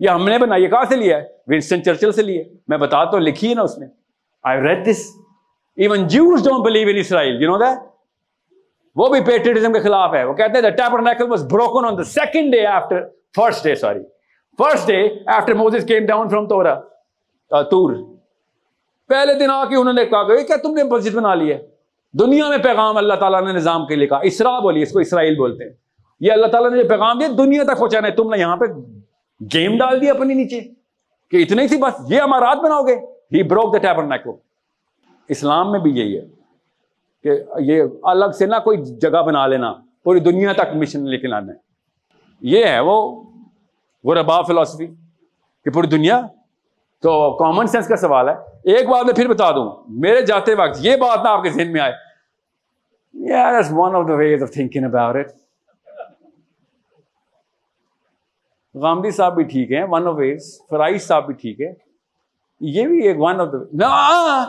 یہ 0.00 0.08
ہم 0.08 0.28
نے 0.28 0.38
بنائی 0.38 0.66
کہاں 0.66 0.84
سے 0.88 0.96
لیا 0.96 1.16
ہے؟ 1.16 1.22
ونسٹن 1.46 1.84
چرچل 1.84 2.12
سے 2.12 2.22
لیے 2.22 2.44
میں 2.68 2.78
بتا 2.78 3.04
تو 3.04 3.18
لکھی 3.18 3.50
ہے 3.50 3.54
نا 3.54 3.62
اس 3.62 3.78
نے۔ 3.78 3.86
I 4.42 4.60
read 4.60 4.86
this 4.86 5.06
even 5.76 6.06
Jews 6.06 6.44
don't 6.44 6.64
believe 6.64 6.88
in 6.88 6.96
Israel 6.96 7.42
you 7.42 7.50
know 7.50 7.58
that 7.58 7.78
وہ 8.96 9.08
بھی 9.08 9.20
پیٹریٹزم 9.20 9.72
کے 9.72 9.80
خلاف 9.80 10.14
ہے۔ 10.14 10.24
وہ 10.24 10.34
کہتے 10.34 10.52
ہیں 10.54 10.60
the 10.60 10.70
tabernacle 10.70 11.30
was 11.30 11.44
broken 11.52 11.86
on 11.86 11.98
the 11.98 12.04
second 12.04 12.52
day 12.52 12.66
after 12.66 13.17
first 13.36 13.64
day 13.64 13.74
sorry 13.74 14.02
first 14.58 14.86
day 14.86 14.96
after 15.26 15.54
Moses 15.54 15.84
came 15.86 16.06
down 16.06 16.28
from 16.28 16.46
Torah 16.48 16.74
Tor 17.62 17.92
پہلے 19.08 19.34
دن 19.34 19.50
آ 19.50 19.64
کے 19.64 19.76
انہوں 19.76 19.94
نے 19.94 20.04
کہا 20.04 20.22
کہ 20.28 20.44
کیا 20.46 20.56
تم 20.62 20.74
نے 20.74 20.82
مسجد 20.82 21.14
بنا 21.14 21.34
لی 21.34 21.52
ہے؟ 21.52 21.58
دنیا 22.12 22.48
میں 22.48 22.58
پیغام 22.58 22.96
اللہ 22.96 23.14
تعالیٰ 23.14 23.42
نے 23.44 23.52
نظام 23.52 23.86
کے 23.86 23.96
لیے 23.96 24.06
کہا 24.06 24.18
اسرا 24.22 24.58
بولی 24.58 24.82
اس 24.82 24.92
کو 24.92 24.98
اسرائیل 24.98 25.34
بولتے 25.36 25.64
ہیں۔ 25.64 25.72
یہ 26.20 26.32
اللہ 26.32 26.46
تعالیٰ 26.46 26.70
نے 26.70 26.82
جو 26.82 26.88
پیغام 26.88 27.18
دیا، 27.18 27.28
دنیا 27.38 27.62
تک 27.62 27.78
پہنچانا 27.78 28.08
ہے۔ 28.08 28.12
تم 28.12 28.30
نے 28.30 28.38
یہاں 28.38 28.56
پہ 28.56 28.64
گیم 29.54 29.76
ڈال 29.78 30.00
دیا 30.00 30.12
اپنی 30.12 30.34
نیچے 30.34 30.60
کہ 31.30 31.42
اتنے 31.42 31.62
ہی 31.62 31.68
تھی 31.68 31.76
بس، 31.76 32.10
یہ 32.10 32.22
امارات 32.22 32.56
بناؤ 32.56 32.82
گے۔ 32.82 32.94
ہی 33.32 33.42
بروک 33.42 33.72
دا 33.72 33.78
ٹیبرنیکل 33.78 34.30
اسلام 35.28 35.70
میں 35.72 35.80
بھی 35.80 35.90
یہی 35.90 36.18
ہے 36.18 36.24
کہ 37.22 37.30
یہ 37.60 37.82
الگ 38.02 38.30
سے 38.38 38.46
نہ 38.46 38.56
کوئی 38.64 38.84
جگہ 38.84 39.22
بنا 39.22 39.46
لینا، 39.46 39.74
پوری 40.04 40.20
دنیا 40.20 40.52
تک 40.52 40.74
مشن 40.74 41.08
لے 41.08 41.18
کے 41.18 41.26
لانا 41.26 41.52
ہے۔ 41.52 41.67
یہ 42.42 42.64
ہے 42.66 42.80
وہ 42.80 42.98
وہ 44.04 44.14
ربا 44.14 44.40
فلاسفی 44.42 44.86
کہ 44.86 45.70
پوری 45.74 45.88
دنیا، 45.88 46.20
تو 47.02 47.36
کامن 47.38 47.66
سینس 47.66 47.88
کا 47.88 47.96
سوال 47.96 48.28
ہے. 48.28 48.34
ایک 48.74 48.88
بات 48.88 49.04
میں 49.06 49.14
پھر 49.14 49.28
بتا 49.28 49.50
دوں. 49.50 49.70
میرے 50.00 50.20
جاتے 50.26 50.54
وقت 50.54 50.78
یہ 50.80 50.96
بات 50.96 51.24
نہ 51.24 51.28
آپ 51.28 51.42
کے 51.42 51.50
ذہن 51.50 51.72
میں 51.72 51.80
آئے. 51.80 51.92
One 53.72 53.96
of 53.96 54.08
the 54.08 54.14
ways 54.14 54.42
of 54.42 54.50
thinking 54.52 54.84
about 54.84 55.16
it 55.16 55.32
Ghamidi 58.74 59.10
صاحب 59.10 59.34
بھی 59.34 59.44
ٹھیک 59.44 59.72
ہیں. 59.72 59.84
ون 59.90 60.06
آف 60.08 60.14
ویز 60.16 60.56
فرائز 60.70 61.06
صاحب 61.06 61.26
بھی 61.26 61.34
ٹھیک 61.34 61.60
ہے 61.60 61.72
یہ 62.60 62.86
بھی 62.86 63.06
ایک 63.06 63.16
one 63.20 63.40
of 63.40 63.48
the 63.80 64.44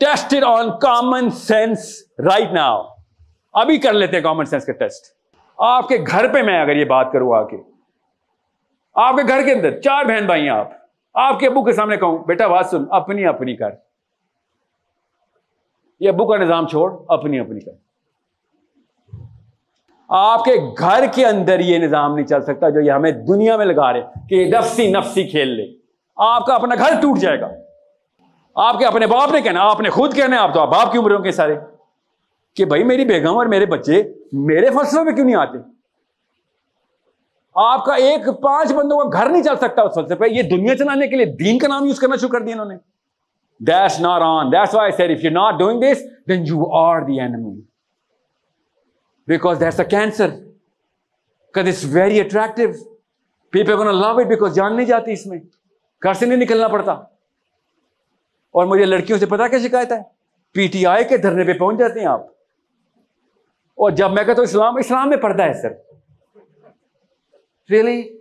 tested 0.00 0.44
on 0.44 0.70
common 0.80 1.30
sense 1.30 1.92
right 2.28 2.52
now 2.52 2.82
ابھی 3.54 3.78
کر 3.78 3.92
لیتے 3.92 4.16
ہیں 4.16 4.22
کامن 4.24 4.44
سینس 4.44 4.64
کا 4.66 4.72
ٹیسٹ 4.78 5.16
آپ 5.58 5.88
کے 5.88 5.96
گھر 6.06 6.32
پہ 6.32 6.42
میں 6.42 6.62
اگر 6.62 6.76
یہ 6.76 6.84
بات 6.84 7.12
کروں 7.12 7.34
آ 7.34 7.42
کے 7.42 7.56
آپ 8.94 9.14
کے 9.14 9.28
گھر 9.28 9.44
کے 9.44 9.52
اندر 9.52 9.80
چار 9.80 10.04
بہن 10.04 10.26
بھائی 10.26 10.42
ہیں 10.42 10.50
آپ۔ 10.50 10.68
آپ 11.14 11.38
کے 11.38 11.46
ابو 11.46 11.64
کے 11.64 11.72
سامنے 11.72 11.96
کہوں، 11.96 12.18
بیٹا 12.18 12.46
بات 12.46 12.66
سن، 12.66 12.82
اپنی 12.90 13.26
اپنی 13.26 13.56
کر۔ 13.56 13.70
یہ 16.00 16.08
ابو 16.08 16.26
کا 16.26 16.36
نظام 16.36 16.66
چھوڑ، 16.66 16.92
اپنی 17.08 17.40
اپنی 17.40 17.60
کر۔ 17.60 17.72
آپ 20.08 20.44
کے 20.44 20.52
گھر 20.78 21.04
کے 21.14 21.26
اندر 21.26 21.60
یہ 21.60 21.78
نظام 21.78 22.14
نہیں 22.14 22.26
چل 22.26 22.42
سکتا 22.42 22.68
جو 22.68 22.80
یہ 22.80 22.92
ہمیں 22.92 23.10
دنیا 23.10 23.56
میں 23.56 23.66
لگا 23.66 23.92
رہے 23.92 24.02
کہ 24.28 24.50
نفسی 24.58 24.92
نفسی 24.92 25.28
کھیل 25.28 25.48
لے۔ 25.48 25.66
آپ 26.16 26.46
کا 26.46 26.54
اپنا 26.54 26.74
گھر 26.74 27.00
ٹوٹ 27.00 27.18
جائے 27.18 27.40
گا۔ 27.40 27.48
آپ 28.54 28.78
کے 28.78 28.86
اپنے 28.86 29.06
باپ 29.06 29.32
نے 29.32 29.40
کہنا، 29.40 29.60
آپ 29.62 29.80
نے 29.80 29.90
خود 29.90 30.14
کہنا 30.14 30.42
آپ 30.42 30.54
تو 30.54 30.60
آپ 30.60 30.68
باپ 30.68 30.92
کی 30.92 30.98
عمروں 30.98 31.18
کے 31.18 31.30
سارے۔ 31.30 31.58
کہ 32.58 32.64
بھائی 32.64 32.84
میری 32.84 33.04
بیگم 33.04 33.36
اور 33.36 33.46
میرے 33.46 33.66
بچے 33.66 34.02
میرے 34.32 34.66
فصلوں 34.70 35.04
میں 35.04 35.12
کیوں 35.12 35.26
نہیں 35.26 35.36
آتے؟ 35.36 35.58
آپ 37.54 37.84
کا 37.84 37.94
ایک 37.94 38.42
پانچ 38.42 38.72
بندوں 38.72 39.00
کا 39.00 39.20
گھر 39.20 39.30
نہیں 39.30 39.42
چل 39.42 39.56
سکتا 39.56 39.82
اس 39.82 39.94
فلسفے 39.94 40.14
پہ۔ 40.14 40.24
یہ 40.24 40.42
دنیا 40.42 40.76
چلانے 40.76 41.06
کے 41.06 41.16
لیے 41.16 41.26
دین 41.26 41.58
کا 41.58 41.68
نام 41.68 41.84
یوز 41.84 41.98
کرنا 41.98 42.16
شروع 42.16 42.30
کر 42.30 42.40
دیا 42.40 42.54
انہوں 42.54 42.66
نے۔ 42.66 42.74
That's 43.58 44.00
not 44.00 44.22
on 44.22 44.52
that's 44.52 44.74
why 44.74 44.92
sir 44.92 45.10
if 45.10 45.24
you 45.24 45.30
not 45.30 45.58
doing 45.58 45.80
this 45.80 46.02
then 46.28 46.44
you 46.46 46.74
are 46.74 47.00
the 47.00 47.20
enemy 47.20 47.60
because 49.26 49.60
that's 49.60 49.80
a 49.80 49.86
cancer 49.86 50.28
it's 51.54 51.84
very 51.84 52.20
attractive 52.20 52.84
people 53.50 53.74
gonna 53.76 53.92
love 53.92 54.18
it 54.18 54.26
because 54.26 54.54
جان 54.54 54.76
نہیں 54.76 54.86
جاتی 54.86 55.12
اس 55.12 55.26
میں 55.26 55.38
گھر 56.02 56.12
سے 56.12 56.26
نہیں 56.26 56.38
نکلنا 56.38 56.68
پڑتا 56.68 56.92
اور 56.92 58.66
مجھے 58.66 58.84
لڑکیوں 58.84 59.18
سے 59.18 59.26
پتا 59.26 59.48
کیا 59.48 59.58
شکایت 59.58 59.92
ہے؟ 59.92 59.98
پی 60.52 60.66
ٹی 60.66 60.86
آئی 60.86 61.04
کے 61.04 61.16
دھرنے 61.16 61.44
پہ 61.44 61.52
پہنچ 61.52 61.78
جاتے 61.78 62.00
ہیں 62.00 62.06
آپ۔ 62.06 62.37
اور 63.78 63.90
جب 63.90 64.10
میں 64.10 64.24
کہتا 64.24 64.36
ہوں 64.38 64.44
اسلام 64.44 64.76
اسلام 64.76 65.08
میں 65.08 65.16
پڑھتا 65.16 65.44
ہے 65.44 65.52
سر 65.52 65.72
ریئلی 67.70 68.18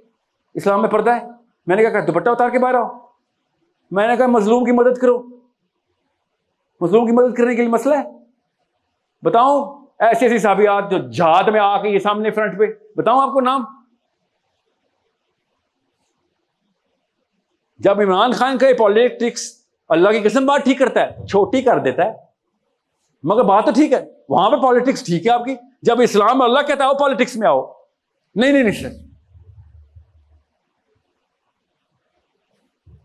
اسلام 0.53 0.81
میں 0.81 0.89
پردہ 0.89 1.11
ہے؟ 1.11 1.27
میں 1.67 1.75
نے 1.75 1.83
کہا 1.83 1.99
کہ 1.99 2.01
دوپٹہ 2.01 2.29
اتار 2.29 2.49
کے 2.49 2.59
باہر 2.59 2.75
آؤ۔ 2.75 2.97
میں 3.91 4.07
نے 4.07 4.15
کہا، 4.15 4.27
مظلوم 4.27 4.65
کی 4.65 4.71
مدد 4.71 4.97
کرو۔ 4.97 5.23
مظلوم 6.81 7.05
کی 7.05 7.11
مدد 7.11 7.33
کرنے 7.33 7.55
کے 7.55 7.61
لیے 7.61 7.71
مسئلہ 7.71 7.95
ہے۔ 7.95 8.03
بتاؤں، 9.21 9.85
ایسی 9.99 10.25
ایسی 10.25 10.37
صحابیات 10.37 10.91
جو 10.91 10.97
جہاد 10.97 11.43
میں 11.43 11.59
آ 11.59 11.81
کے 11.81 11.89
یہ 11.89 11.99
سامنے 11.99 12.31
فرنٹ 12.31 12.59
پہ، 12.59 12.65
بتاؤں 12.95 13.21
آپ 13.21 13.33
کو 13.33 13.41
نام؟ 13.41 13.63
جب 17.79 18.01
عمران 18.01 18.31
خان 18.31 18.57
کا 18.57 18.67
یہ 18.67 18.73
پالیٹکس 18.73 19.67
اللہ 19.89 20.09
کی 20.09 20.19
قسم 20.19 20.45
بات 20.45 20.61
ٹھیک 20.63 20.79
کرتا 20.79 21.01
ہے، 21.01 21.25
چھوٹی 21.27 21.61
کر 21.61 21.79
دیتا 21.79 22.05
ہے۔ 22.05 22.26
مگر 23.23 23.43
بات 23.43 23.65
تو 23.65 23.71
ٹھیک 23.71 23.93
ہے، 23.93 24.05
وہاں 24.29 24.49
پہ 24.49 24.55
پالیٹکس 24.55 25.05
ٹھیک 25.05 25.25
ہے 25.25 25.31
آپ 25.31 25.45
کی۔ 25.45 25.55
جب 25.81 26.01
اسلام 26.01 26.41
اللہ 26.41 26.59
کہتا 26.67 26.83
ہے 26.83 26.99
پالیٹکس 26.99 27.35
میں 27.35 27.47
آؤ۔ 27.47 27.73
نہیں 28.35 28.51
نہیں 28.51 28.63
نہیں 28.63 29.07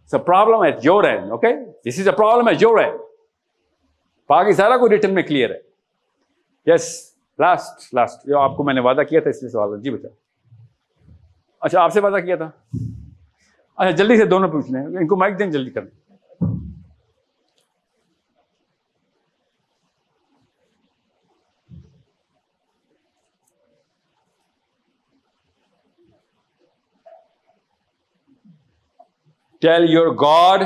sir 0.06 0.18
problem 0.18 0.60
at 0.60 0.76
your 0.82 1.04
end 1.04 1.30
okay 1.30 1.48
this 1.90 1.98
is 1.98 2.08
a 2.08 2.14
problem 2.14 2.48
at 2.48 2.62
your 2.62 2.78
end 2.78 3.00
باقی 4.28 4.52
سارا 4.52 4.76
کوئی 4.76 4.90
ریٹرن 4.90 5.14
میں 5.14 5.22
کلیئر 5.22 5.50
ہے۔ 5.50 5.58
یس 6.66 7.14
لاسٹ 7.38 7.94
لاسٹ 7.94 8.26
جو 8.26 8.38
آپ 8.38 8.56
کو 8.56 8.64
میں 8.64 8.74
نے 8.74 8.80
وعدہ 8.80 9.02
کیا 9.08 9.20
تھا 9.20 9.30
اس 9.30 9.42
لیے 9.42 9.50
سوال 9.50 9.82
جی 9.82 9.90
بتا۔ 9.90 10.08
اچھا 11.60 11.80
آپ 11.80 11.92
سے 11.92 12.00
وعدہ 12.00 12.24
کیا 12.24 12.36
تھا؟ 12.36 12.50
اچھا 13.76 13.90
جلدی 13.90 14.16
سے 14.16 14.24
دونوں 14.24 14.48
پوچھ 14.48 14.72
لیں 14.72 14.84
ان 14.84 15.06
کو 15.06 15.16
مائک 15.16 15.38
دیں، 15.38 15.46
جلدی 15.46 15.70
کر 15.70 15.82
tell 29.62 29.90
your 29.90 30.06
God 30.06 30.62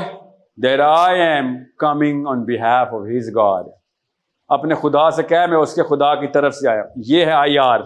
there 0.63 0.79
I 0.79 1.21
am 1.21 1.45
coming 1.77 2.27
on 2.27 2.43
behalf 2.43 2.87
of 2.87 3.01
his 3.17 3.35
God 3.35 3.65
اپنے 4.47 4.75
خدا 4.75 5.11
سے 5.11 5.23
کہ 5.23 5.37
میں 5.49 5.57
اس 5.57 5.75
کے 5.75 5.83
خدا 5.83 6.15
کی 6.15 6.27
طرف 6.27 6.55
سے 6.55 6.69
آیا 6.69 6.83
یہ 6.95 7.25
ہے 7.25 7.31
آئی 7.31 7.57
آر۔ 7.57 7.79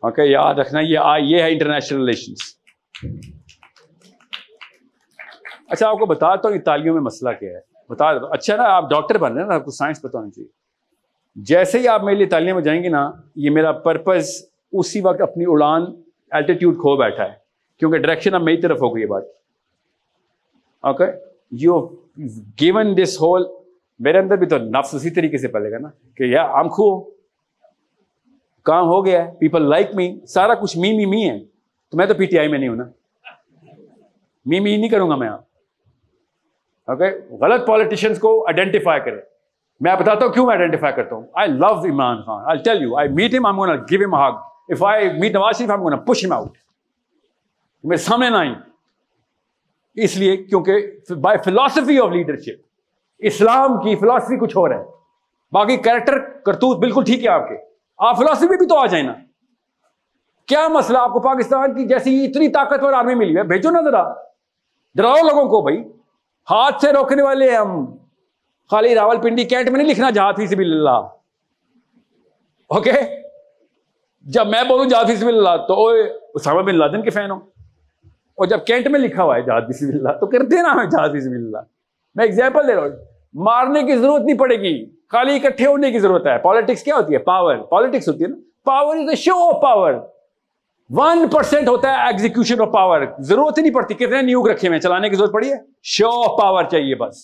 اوکے 0.00 0.22
یاد 0.22 0.54
رکھنا، 0.54 0.80
یہ 0.80 0.98
یہ 1.18 1.42
ہے 1.42 1.52
انٹرنیشنل 1.52 1.98
ریلیشنس 1.98 2.38
اچھا 5.68 5.88
آپ 5.88 5.98
کو 5.98 6.06
بتاتا 6.06 6.48
ہوں 6.48 6.56
یہ 6.56 6.90
میں 6.90 7.00
مسئلہ 7.00 7.30
کیا 7.40 7.50
ہے۔ 7.50 7.60
بتا 7.90 8.12
دو۔ 8.12 8.26
اچھا 8.26 8.56
نا، 8.56 8.64
آپ 8.64 8.90
ڈاکٹر 8.90 9.18
بن 9.18 9.32
رہے 9.32 9.40
ہیں 9.42 9.48
نا، 9.48 9.54
آپ 9.54 9.64
کو 9.64 9.70
سائنس 9.70 10.02
پتہ 10.02 10.16
ہونا 10.16 10.30
چاہیے۔ 10.30 10.48
جیسے 11.36 11.78
ہی 11.78 11.88
آپ 11.88 12.02
میرے 12.02 12.16
لیے 12.16 12.26
تعلیم 12.26 12.54
میں 12.54 12.62
جائیں 12.62 12.82
گے 12.82 12.88
نا، 12.88 13.10
یہ 13.36 13.50
میرا 13.50 13.72
پرپز 13.72 14.28
اسی 14.72 15.00
وقت 15.00 15.20
اپنی 15.20 15.44
اڑان 15.46 15.84
الٹیٹیوڈ 16.30 16.74
کھو 16.74 16.96
بیٹھا 16.96 17.24
ہے۔ 17.24 17.37
کیونکہ 17.78 17.98
ڈائریکشن 17.98 18.34
اب 18.34 18.42
میری 18.42 18.60
طرف 18.60 18.82
ہو 18.82 18.96
گئی 18.96 19.06
بات۔ 19.06 19.22
Okay 20.80 21.04
you 21.52 21.86
given 22.60 23.02
this 23.02 23.20
whole 23.20 23.44
میرے 23.98 24.18
اندر 24.18 24.36
بھی 24.36 24.46
تو 24.46 24.58
نفس 24.58 24.94
اسی 24.94 25.10
طریقے 25.10 25.38
سے 25.38 25.48
پلے 25.48 25.72
گا 25.72 25.78
نا 25.78 25.88
کہ 26.16 26.24
یا 26.24 26.42
آم 26.42 26.68
خو 26.68 27.10
کام 28.62 28.86
ہو 28.86 29.06
گیا 29.06 29.24
ہے 29.24 29.30
پیپل 29.38 29.62
لائک 29.62 29.94
می 29.94 30.20
سارا 30.28 30.54
کچھ 30.54 30.78
می 30.78 30.92
می 30.92 31.06
می 31.06 31.30
ہے۔ 31.30 31.38
تو 31.90 31.96
میں 31.96 32.06
تو 32.06 32.14
پی 32.14 32.26
ٹی 32.26 32.38
آئی 32.38 32.48
میں 32.48 32.58
نہیں 32.58 32.68
ہوں 32.68 32.76
نا۔ 32.76 32.84
می 34.46 34.60
می 34.60 34.76
نہیں 34.76 34.88
کروں 34.88 35.10
گا 35.10 35.16
میں۔ 35.16 35.28
اوکے 35.28 37.36
غلط 37.36 37.66
پالیٹیشینس 37.66 38.18
کو 38.18 38.46
آئیڈینٹیفائی 38.46 39.00
کرے 39.00 39.20
میں 39.80 39.96
بتاتا 39.96 40.26
ہوں 40.26 40.32
کیوں 40.32 40.46
میں 40.46 40.54
آئیڈینٹیفائی 40.54 40.92
کرتا 40.96 41.16
ہوں۔ 41.16 41.26
I 41.34 41.50
love 41.50 41.66
Imran 41.66 42.22
Khan 42.22 42.42
I 42.46 42.58
tell 42.58 42.82
you 42.82 42.96
I 42.96 43.08
met 43.08 43.34
him 43.34 43.60
I 43.60 43.80
gave 43.80 44.08
him 44.08 44.14
hug 44.14 44.32
if 44.68 44.84
I 44.84 45.18
meet 45.18 45.32
Nawaz 45.32 45.58
Sharif 45.58 45.70
I 45.70 45.80
gonna 45.80 45.96
push 45.96 46.26
him 46.26 46.32
out 46.32 46.48
میرے 47.84 47.96
سامنے 47.96 48.30
نہ 48.30 48.36
آئی 48.36 48.54
اس 49.94 50.16
لیے 50.16 50.36
کیونکہ 50.36 50.92
بائی 51.14 51.38
فلاسفی 51.44 52.00
آف 52.00 52.08
لیڈرشپ 52.08 52.64
اسلام 53.18 53.80
کی 53.80 53.96
فلاسفی 53.96 54.38
کچھ 54.38 54.56
اور 54.56 54.70
ہے۔ 54.70 54.84
باقی 55.52 55.76
کریکٹر 55.76 56.18
کرتوت 56.18 56.78
بالکل 56.78 57.04
ٹھیک 57.04 57.24
ہے 57.24 57.28
آپ 57.28 57.48
کے۔ 57.48 57.54
آپ 57.98 58.18
فلاسفی 58.18 58.46
بھی 58.46 58.66
تو 58.66 58.78
آ 58.78 58.86
جائیں 58.86 59.06
نا۔ 59.06 59.12
کیا 60.46 60.68
مسئلہ 60.68 60.98
آپ 60.98 61.12
کو 61.12 61.20
پاکستان 61.20 61.74
کی 61.74 61.88
جیسی 61.88 62.26
اتنی 62.26 62.48
طاقتور 62.48 62.92
آرمی 62.92 63.14
ملی 63.14 63.36
ہے؟ 63.36 63.42
بھیجو 63.42 63.70
نا 63.70 63.80
ذرا۔ 63.80 64.14
ڈراؤ 64.94 65.16
لوگوں 65.16 65.48
کو 65.48 65.60
بھائی۔ 65.60 65.80
ہاتھ 66.50 66.80
سے 66.80 66.92
روکنے 66.92 67.22
والے 67.22 67.56
ہم۔ 67.56 67.86
خالی 68.70 68.94
راول 68.94 69.20
پنڈی 69.20 69.44
کینٹ 69.44 69.68
میں 69.68 69.78
نہیں 69.78 69.90
لکھنا 69.90 70.10
جہاد 70.10 70.32
فی 70.36 70.46
سبیل 70.46 70.72
اللہ۔ 70.72 71.06
اوکے 72.66 72.92
جب 74.20 74.46
میں 74.46 74.62
بولوں 74.68 74.84
جہاد 74.84 75.04
فی 75.04 75.16
سبیل 75.16 75.36
اللہ 75.36 75.66
تو 75.66 75.86
اسامہ 76.34 76.60
بن 76.60 76.74
لادن 76.74 77.02
کے 77.02 77.10
فین 77.10 77.30
ہوں۔ 77.30 77.40
اور 78.38 78.46
جب 78.46 78.64
کینٹ 78.66 78.86
میں 78.86 79.00
لکھا 79.00 79.22
ہوا 79.22 79.36
ہے 79.36 79.42
جہاد 79.42 79.60
بسم 79.60 79.86
اللہ 79.88 80.08
تو 80.08 80.26
کرتے 80.26 80.62
نا 80.62 80.72
ہمیں 80.72 80.84
جہاد 80.84 81.08
بسم 81.08 81.30
اللہ 81.30 81.58
میں 82.14 82.24
ایگزامپل 82.24 82.68
دے 82.68 82.74
رہا 82.74 82.82
ہوں۔ 82.82 82.88
مارنے 83.34 83.82
کی 83.82 83.96
ضرورت 83.96 84.22
نہیں 84.22 84.38
پڑے 84.38 84.56
گی۔ 84.56 84.86
خالی 85.08 85.36
اکٹھے 85.36 85.66
ہونے 85.66 85.90
کی 85.90 85.98
ضرورت 85.98 86.26
ہے۔ 86.26 86.38
پالیٹکس 86.38 86.82
کیا 86.82 86.96
ہوتی 86.96 87.12
ہے؟ 87.12 87.18
پاور 87.18 87.56
پالیٹکس 87.56 88.08
ہوتی 88.08 88.24
ہے 88.24 88.28
نا۔ 88.28 88.36
Power 88.64 88.96
is 88.96 89.08
a 89.08 89.16
show 89.16 89.56
of 89.56 89.62
power 89.62 89.94
one 90.90 91.28
percent 91.28 91.68
ہوتا 91.68 91.90
ہے 91.90 91.94
ایگزیکشن 91.94 92.60
آف 92.60 92.72
پاور 92.72 93.00
ضرورت 93.18 93.58
ہی 93.58 93.62
نہیں 93.62 93.74
پڑتی۔ 93.74 93.94
کتنے 93.94 94.22
نیوک 94.22 94.48
رکھے 94.48 94.68
ہوئے 94.68 94.80
چلانے 94.80 95.08
کی 95.08 95.16
ضرورت 95.16 95.32
پڑی 95.32 95.50
ہے؟ 95.50 95.56
شو 95.82 96.08
آف 96.08 96.40
پاور 96.40 96.64
چاہیے 96.64 96.94
بس۔ 96.94 97.16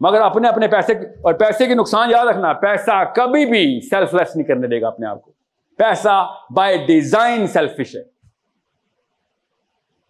مگر 0.00 0.20
اپنے 0.20 0.48
اپنے 0.48 0.68
پیسے 0.68 0.92
اور 0.92 1.34
پیسے 1.34 1.66
کے 1.66 1.74
نقصان 1.74 2.10
یاد 2.10 2.26
رکھنا، 2.26 2.52
پیسہ 2.52 3.04
کبھی 3.16 3.46
بھی 3.46 3.80
سیلف 3.90 4.14
لیس 4.14 4.36
نہیں 4.36 4.46
کرنے 4.46 4.66
دے 4.66 4.80
گا 4.80 4.88
اپنے 4.88 5.06
آپ 5.06 5.22
کو۔ 5.22 5.32
پیسہ 5.78 6.28
بائی 6.54 6.78
ڈیزائن 6.86 7.46
سیلفش 7.46 7.96
ہے۔ 7.96 8.19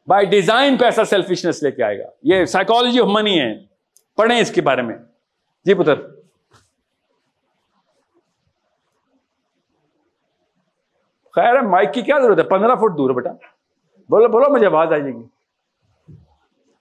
بائی 0.06 0.26
ڈیزائن 0.26 0.76
پیسہ 0.78 1.04
سیلفشنس 1.04 1.62
لے 1.62 1.70
کے 1.70 1.82
آئے 1.82 1.98
گا۔ 1.98 2.08
یہ 2.22 2.44
سائیکالوجی 2.44 3.00
آف 3.00 3.06
منی 3.06 3.40
ہے۔ 3.40 3.54
پڑھیں 4.16 4.38
اس 4.38 4.54
کے 4.54 4.60
بارے 4.60 4.82
میں۔ 4.82 4.96
جی 5.64 5.74
پتر۔ 5.74 6.20
خیر 11.34 11.56
ہے 11.56 11.60
مائک 11.60 11.92
کی 11.94 12.02
کیا 12.02 12.18
ضرورت 12.22 12.38
ہے؟ 12.38 12.42
پندرہ 12.42 12.74
فٹ 12.74 12.98
دور 12.98 13.10
بیٹا۔ 13.10 13.30
بولو 14.08 14.28
بولو، 14.28 14.52
مجھے 14.52 14.66
آواز 14.66 14.92
آ 14.92 14.98
جائے 14.98 15.12
گی 15.12 15.24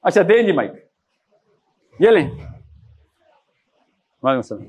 اچھا 0.02 0.22
دیں 0.22 0.44
جی 0.44 0.52
مائک 0.52 0.72
یہ 2.00 2.10
لیں۔ 2.10 2.30
وعلیکم 4.24 4.28
السلام 4.28 4.64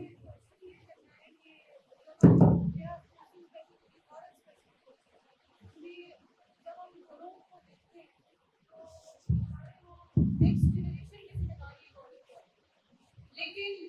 لیکن 13.33 13.87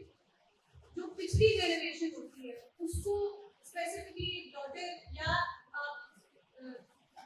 جو 1.31 1.37
پچھلی 1.37 1.57
جنریشن 1.57 2.09
ہوتی 2.17 2.49
ہے، 2.49 2.55
اس 2.79 3.03
کو 3.03 3.15
اسپیسیفکلی 3.61 4.51
ڈاٹر 4.53 5.11
یا 5.11 5.33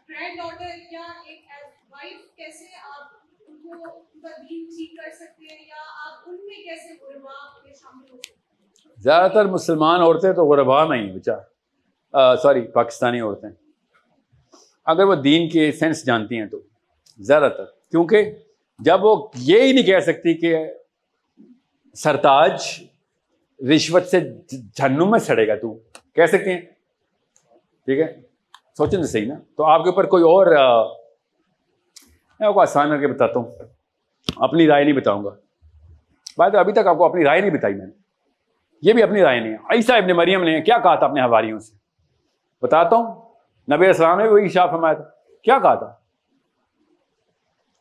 گرینڈ 0.10 0.38
ڈاٹر 0.38 0.78
یا 0.92 1.04
ایک 1.26 1.46
وائف 1.90 2.36
کیسے 2.36 2.66
آپ 2.84 3.14
ان 3.48 3.58
کو 3.58 3.72
ان 3.72 4.22
کا 4.22 4.30
دین 4.50 4.66
ٹھیک 4.66 4.96
کر 4.98 5.12
سکتے 5.12 5.46
ہیں 5.46 5.66
یا 5.68 5.82
آپ 6.08 6.30
ان 6.30 6.36
میں 6.36 6.64
کیسے 6.64 7.06
غربا 7.06 7.64
میں 7.64 7.74
شامل 7.74 8.10
ہو 8.12 8.18
سکتے 8.18 8.90
ہیں؟ 8.90 8.96
زیادہ 8.98 9.32
تر 9.32 9.46
مسلمان 9.46 10.02
عورتیں 10.02 10.34
تو 10.34 10.46
غربا 10.46 10.86
میں 10.86 11.02
نہیں 11.02 11.16
بچا 11.18 12.36
سوری، 12.42 12.62
پاکستانی 12.62 13.20
عورتیں۔ 13.20 13.50
اگر 14.86 15.04
وہ 15.04 15.16
دین 15.16 15.50
کے 15.50 15.72
سینس 15.72 16.06
جانتی 16.06 16.40
ہیں 16.40 16.46
تو، 16.46 16.62
زیادہ 17.18 17.50
تر۔ 17.58 17.66
کیونکہ 17.66 18.32
جب 18.80 19.06
وہ 19.06 19.28
یہی 19.36 19.72
نہیں 19.72 19.84
کہہ 19.84 20.00
سکتی 20.00 20.34
کہ 20.34 20.56
سرتاج 21.94 22.66
رشوت 23.60 24.04
سے 24.08 24.20
جھنو 24.76 25.06
میں 25.06 25.20
سڑے 25.20 25.48
گا 25.48 25.56
تو، 25.56 25.80
کہہ 26.16 26.26
سکتے 26.26 26.54
ہیں۔ 26.54 26.62
ٹھیک 27.86 28.00
ہے؟ 28.00 28.22
سوچیں 28.78 29.00
تو 29.00 29.06
صحیح 29.06 29.28
نا۔ 29.28 29.36
تو 29.58 29.64
آپ 29.64 29.84
کے 29.84 29.90
اوپر 29.90 30.06
کوئی 30.06 30.24
اور 30.24 30.48
میں 32.40 32.48
آپ 32.48 32.54
کو 32.54 32.62
آسان 32.62 32.90
کر 32.90 33.00
کے 33.00 33.08
بتاتا 33.08 33.40
ہوں۔ 33.40 33.52
اپنی 34.36 34.68
رائے 34.68 34.84
نہیں 34.84 34.96
بتاؤں 34.96 35.24
گا۔ 35.24 35.30
بات 36.38 36.56
ابھی 36.56 36.74
تک 36.74 36.88
آپ 36.88 36.98
کو 36.98 37.06
اپنی 37.06 37.24
رائے 37.24 37.42
نہیں 37.42 37.52
بتائی 37.52 37.74
میں 37.74 37.86
نے۔ 37.86 37.92
یہ 38.82 38.94
بھی 38.94 39.04
اپنی 39.04 39.22
رائے 39.22 39.40
نہیں 39.40 39.52
ہے۔ 39.52 39.58
ایسا 39.70 39.96
ابن 39.96 40.16
مریم 40.16 40.44
نے 40.44 40.62
کیا 40.62 40.78
کہا 40.78 40.96
تھا 40.96 41.06
اپنے 41.06 41.22
حواریوں 41.22 41.60
سے؟ 41.60 41.76
بتاتا 42.62 42.96
ہوں۔ 42.96 43.34
نبی 43.76 43.88
السلام 43.88 44.20
نے 44.20 44.28
وہی 44.28 44.48
شاف 44.48 44.70
ہمایا 44.74 44.94
تھا۔ 44.94 45.04
کیا 45.44 45.60
کہا 45.60 45.76
تھا؟ 45.76 45.94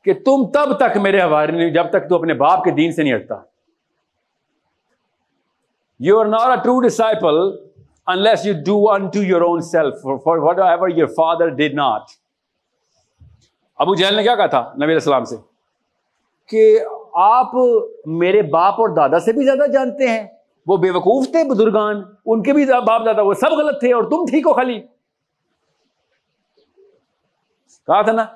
کہ 0.04 0.14
تم 0.14 0.50
تب 0.54 0.76
تک 0.76 0.96
میرے 0.96 1.20
حوالے 1.20 1.52
نہیں 1.52 1.70
جب 1.70 1.90
تک 1.90 2.08
تو 2.08 2.16
اپنے 2.16 2.34
باپ 2.34 2.64
کے 2.64 2.70
دین 2.70 2.92
سے 2.92 3.02
نہیں 3.02 3.14
ہٹتا۔ 3.14 3.34
You 6.00 6.20
are 6.20 6.26
not 6.26 6.48
a 6.48 6.56
true 6.64 6.80
disciple 6.80 7.38
unless 8.06 8.46
you 8.46 8.54
do 8.66 8.90
unto 9.08 9.22
your 9.22 9.40
own 9.40 9.60
self 9.60 9.94
for 10.02 10.38
whatever 10.58 10.88
your 10.88 11.06
father 11.06 11.48
did 11.48 11.74
not 11.74 12.02
Abu 13.76 13.94
Jahl 13.94 14.14
نے 14.14 14.22
کیا 14.22 14.34
کہا 14.34 14.46
تھا 14.46 14.72
نبی 14.76 14.84
علیہ 14.84 14.94
السلام 14.94 15.24
سے؟ 15.24 15.36
کہ 16.48 16.80
آپ 17.12 17.46
میرے 18.06 18.42
باپ 18.42 18.74
اور 18.74 18.88
دادا 18.88 19.18
سے 19.18 19.32
بھی 19.32 19.44
زیادہ 19.44 19.70
جانتے 19.70 20.08
ہیں۔ 20.08 20.26
وہ 20.66 20.76
بے 20.76 20.90
وقوف 20.90 21.26
تھے 21.26 21.44
بزرگان 21.50 22.02
ان 22.26 22.42
کے 22.42 22.52
بھی 22.52 22.66
باپ 22.86 23.06
دادا 23.06 23.22
وہ 23.22 23.34
سب 23.34 23.52
غلط 23.52 23.80
تھے 23.80 23.92
اور 23.92 24.02
تم 24.02 24.26
ٹھیک 24.30 24.46
ہو 24.46 24.52
خالی۔ 24.52 24.80
کہا 27.86 28.02
تھا 28.02 28.12
نا 28.12 28.26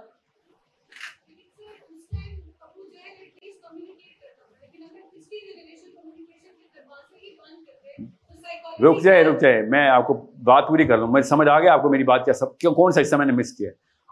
رک 8.82 9.02
جائے 9.02 9.24
رک 9.24 9.40
جائے۔ 9.40 9.62
میں 9.62 9.88
آپ 9.88 10.06
کو 10.06 10.26
بات 10.44 10.68
پوری 10.68 10.84
کر 10.84 10.98
لوں 10.98 11.08
میں 11.08 11.22
سمجھ 11.22 11.48
آ 11.48 11.60
گیا 11.60 11.72
آپ 11.72 11.82
کو 11.82 11.88
میری 11.88 12.04
بات 12.04 12.24
کیا 12.24 12.34
سب 12.34 12.58
کیوں 12.58 12.74
کون 12.74 12.92
سا 12.92 13.00
حصہ 13.00 13.16
میں 13.16 13.26
نے 13.26 13.32
مس 13.32 13.52
کیا؟ 13.52 13.70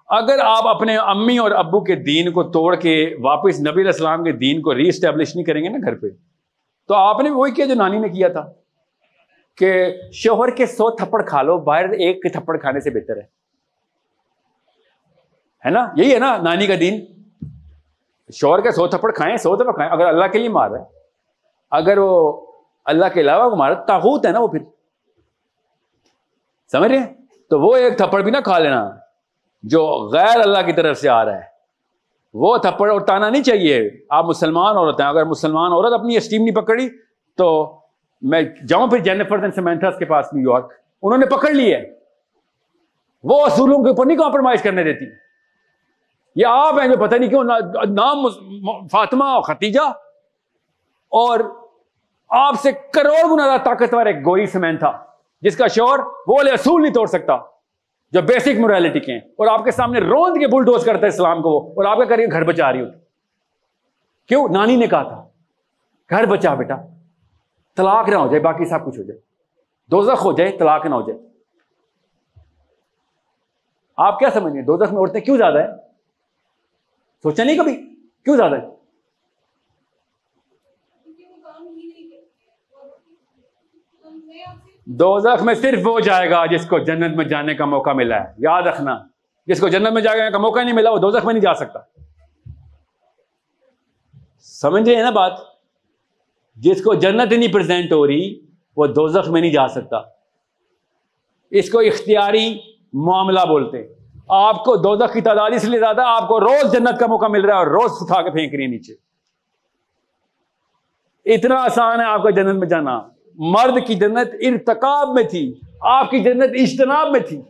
اگر 0.08 0.38
آپ 0.44 0.66
اپنے 0.66 0.96
امی 0.96 1.38
اور 1.38 1.50
ابو 1.50 1.84
کے 1.84 1.94
دین 1.94 2.32
کو 2.32 2.42
توڑ 2.42 2.76
کے 2.76 3.14
واپس 3.22 3.60
نبی 3.60 3.80
علیہ 3.80 3.86
السلام 3.86 4.24
کے 4.24 4.32
دین 4.32 4.62
کو 4.62 4.74
ری 4.74 4.88
اسٹیبلش 4.88 5.36
نہیں 5.36 5.44
کریں 5.44 5.62
گے 5.62 5.68
نا 5.68 5.78
گھر 5.84 5.94
پہ 5.94 6.06
تو 6.88 6.94
آپ 6.94 7.20
نے 7.20 7.30
وہی 7.30 7.50
کیا 7.50 7.66
جو 7.66 7.74
نانی 7.74 7.98
نے 7.98 8.08
کیا 8.08 8.28
تھا؟ 8.28 8.46
کہ 9.56 9.96
شوہر 10.12 10.50
کے 10.50 10.66
سو 10.66 10.90
تھپڑ 10.90 11.22
کھا 11.22 11.42
لو 11.42 11.58
باہر 11.58 11.88
ایک 11.88 12.22
کے 12.22 12.28
تھپڑ 12.28 12.56
کھانے 12.56 12.80
سے 12.80 12.90
بہتر 12.90 13.16
ہے۔ 13.16 13.22
ہے 15.64 15.70
نا؟ 15.70 15.88
یہی 15.96 16.14
ہے 16.14 16.18
نا 16.18 16.36
نانی 16.36 16.66
کا 16.66 16.74
دین۔ 16.80 17.04
شوہر 18.32 18.60
کے 18.60 18.70
سو 18.70 18.86
تھپڑ 18.86 19.12
کھائیں 19.12 19.36
سو 19.36 19.56
تھپڑ 19.56 19.72
کھائیں 19.72 19.92
اگر 19.92 20.06
اللہ 20.06 20.24
کے 20.24 20.38
لیے 20.38 20.48
مار 20.48 20.70
ہے۔ 20.70 20.84
اگر 21.70 21.98
وہ 21.98 22.45
اللہ 22.86 23.06
کے 23.14 23.20
علاوہ 23.20 23.50
کو 23.50 23.56
مارا 23.56 23.74
تاغوت 23.74 24.26
ہے 24.26 24.30
نا 24.30 24.40
وہ 24.40 24.48
پھر۔ 24.48 24.60
سمجھ 26.72 26.92
رہے 26.92 26.98
ہیں؟ 26.98 27.14
تو 27.50 27.60
وہ 27.60 27.76
ایک 27.76 27.98
تھپڑ 27.98 28.22
بھی 28.22 28.30
نہ 28.30 28.36
کھا 28.44 28.58
لینا 28.58 28.90
جو 29.62 30.10
غیر 30.12 30.40
اللہ 30.40 30.66
کی 30.66 30.72
طرف 30.72 30.98
سے 30.98 31.08
آ 31.08 31.24
رہا 31.24 31.36
ہے۔ 31.36 31.42
وہ 32.34 32.56
تھپڑ 32.56 32.90
اور 32.90 33.00
تانا 33.00 33.30
نہیں 33.30 33.42
چاہیے۔ 33.42 33.90
آپ 34.10 34.24
مسلمان 34.24 34.76
عورت 34.76 35.00
ہیں، 35.00 35.08
اگر 35.08 35.24
مسلمان 35.24 35.72
عورت 35.72 35.92
اپنی 35.92 36.16
اسٹیم 36.16 36.42
نہیں 36.44 36.54
پکڑی 36.54 36.88
تو 37.36 37.78
میں 38.22 38.42
جاؤں 38.42 38.88
پھر 38.88 38.98
جینفر 38.98 39.50
سیمنتھس 39.50 39.98
کے 39.98 40.04
پاس 40.04 40.32
نیو 40.32 40.50
یارک 40.50 40.72
انہوں 41.02 41.18
نے 41.18 41.26
پکڑ 41.26 41.50
لی 41.50 41.74
ہے۔ 41.74 41.92
وہ 43.24 43.46
اصولوں 43.46 43.84
کے 43.84 43.88
اوپر 43.88 44.06
نہیں 44.06 44.18
کمپرومائز 44.18 44.62
کرنے 44.62 44.84
دیتی۔ 44.84 45.04
یہ 46.36 46.46
آپ 46.46 46.74
ہیں 46.80 46.88
جو 46.88 47.06
پتہ 47.06 47.14
نہیں 47.14 47.30
کیوں 47.30 47.44
نام 47.88 48.28
فاطمہ 48.86 49.24
اور 49.24 49.42
ختیجہ 49.42 49.80
اور 51.08 51.40
آپ 52.28 52.54
سے 52.62 52.72
کروڑ 52.72 53.32
گنا 53.32 53.44
زیادہ 53.44 53.60
طاقتور 53.60 54.06
ایک 54.06 54.16
گوئی 54.26 54.46
سمین 54.46 54.76
تھا، 54.76 55.04
جس 55.40 55.56
کا 55.56 55.66
شور 55.66 55.98
وہ 55.98 56.34
والے 56.36 56.50
اصول 56.50 56.82
نہیں 56.82 56.92
توڑ 56.92 57.06
سکتا، 57.06 57.36
جو 58.12 58.22
بیسک 58.22 58.58
مورالٹی 58.58 59.00
کے 59.00 59.12
ہیں۔ 59.12 59.20
اور 59.20 59.46
آپ 59.46 59.64
کے 59.64 59.70
سامنے 59.70 60.00
روند 60.00 60.38
کے 60.38 60.46
بلڈوز 60.46 60.84
کرتا 60.84 61.02
ہے 61.02 61.06
اسلام 61.06 61.42
کو 61.42 61.50
وہ، 61.50 61.70
اور 61.70 61.84
آپ 61.84 61.98
کا 61.98 62.04
کریے 62.04 62.26
گھر 62.32 62.44
بچا 62.44 62.72
رہی 62.72 62.80
ہوتی 62.80 62.98
کیوں؟ 64.28 64.48
نانی 64.48 64.76
نے 64.76 64.86
کہا 64.86 65.02
تھا، 65.02 65.28
گھر 66.10 66.26
بچا 66.26 66.54
بیٹا، 66.54 66.76
طلاق 67.76 68.08
نہ 68.08 68.14
ہو 68.14 68.26
جائے، 68.26 68.40
باقی 68.40 68.64
سب 68.64 68.84
کچھ 68.86 68.98
ہو 68.98 69.02
جائے۔ 69.02 69.20
دوزخ 69.90 70.24
ہو 70.24 70.32
جائے، 70.32 70.56
طلاق 70.58 70.86
نہ 70.86 70.94
ہو 70.94 71.02
جائے۔ 71.02 71.18
آپ 73.96 74.18
کیا 74.18 74.30
سمجھ 74.30 74.52
دو 74.54 74.76
دوزخ 74.76 74.92
میں 74.92 75.00
عورتیں 75.00 75.20
کیوں 75.20 75.36
زیادہ 75.36 75.58
ہے 75.58 75.68
سوچا 77.22 77.44
نہیں 77.44 77.58
کبھی؟ 77.58 77.76
کیوں 78.24 78.36
زیادہ 78.36 78.54
ہے 78.54 78.75
دوزخ 84.86 85.42
میں 85.42 85.54
صرف 85.54 85.78
وہ 85.84 86.00
جائے 86.00 86.30
گا 86.30 86.46
جس 86.46 86.68
کو 86.68 86.78
جنت 86.78 87.16
میں 87.16 87.24
جانے 87.24 87.54
کا 87.54 87.64
موقع 87.64 87.90
ملا 87.90 88.24
ہے۔ 88.24 88.32
یاد 88.38 88.62
رکھنا، 88.62 88.98
جس 89.46 89.60
کو 89.60 89.68
جنت 89.68 89.92
میں 89.92 90.02
جانے 90.02 90.30
کا 90.32 90.38
موقع 90.38 90.60
نہیں 90.60 90.74
ملا، 90.74 90.90
وہ 90.90 90.98
دوزخ 90.98 91.24
میں 91.24 91.34
نہیں 91.34 91.42
جا 91.42 91.54
سکتا۔ 91.54 91.78
سمجھے 94.38 95.02
نا 95.02 95.10
بات؟ 95.10 95.32
جس 96.56 96.84
کو 96.84 96.94
جنت 96.94 97.32
نہیں 97.32 97.52
پریزنٹ 97.52 97.92
ہو 97.92 98.06
رہی، 98.06 98.46
وہ 98.76 98.86
دوزخ 98.86 99.30
میں 99.30 99.40
نہیں 99.40 99.52
جا 99.52 99.68
سکتا۔ 99.68 99.96
اس 101.50 101.70
کو 101.70 101.78
اختیاری 101.78 102.58
معاملہ 102.92 103.40
بولتے۔ 103.40 103.78
آپ 104.28 104.64
کو 104.64 104.76
دوزخ 104.76 105.12
کی 105.12 105.20
تعداد 105.20 105.50
اس 105.54 105.64
لیے 105.64 105.78
زیادہ، 105.78 106.02
آپ 106.06 106.28
کو 106.28 106.40
روز 106.40 106.72
جنت 106.72 107.00
کا 107.00 107.06
موقع 107.06 107.26
مل 107.26 107.44
رہا 107.44 107.54
ہے 107.54 107.58
اور 107.58 107.66
روز 107.66 107.90
اٹھا 108.00 108.22
کے 108.22 108.30
پھینک 108.30 108.54
رہی 108.54 108.62
ہے 108.62 108.68
نیچے۔ 108.68 108.94
اتنا 111.34 111.54
آسان 111.54 112.00
ہے 112.00 112.04
آپ 112.04 112.22
کا 112.22 112.30
جنت 112.30 112.54
میں 112.54 112.68
جانا۔ 112.68 113.15
مرد 113.38 113.86
کی 113.86 113.94
جنت 113.94 114.28
ارتکاب 114.32 115.08
میں 115.08 115.22
تھی، 115.22 115.60
آپ 115.80 116.10
کی 116.10 116.18
جنت 116.20 116.50
اجتناب 116.54 117.10
میں 117.10 117.20
تھی۔ 117.20 117.42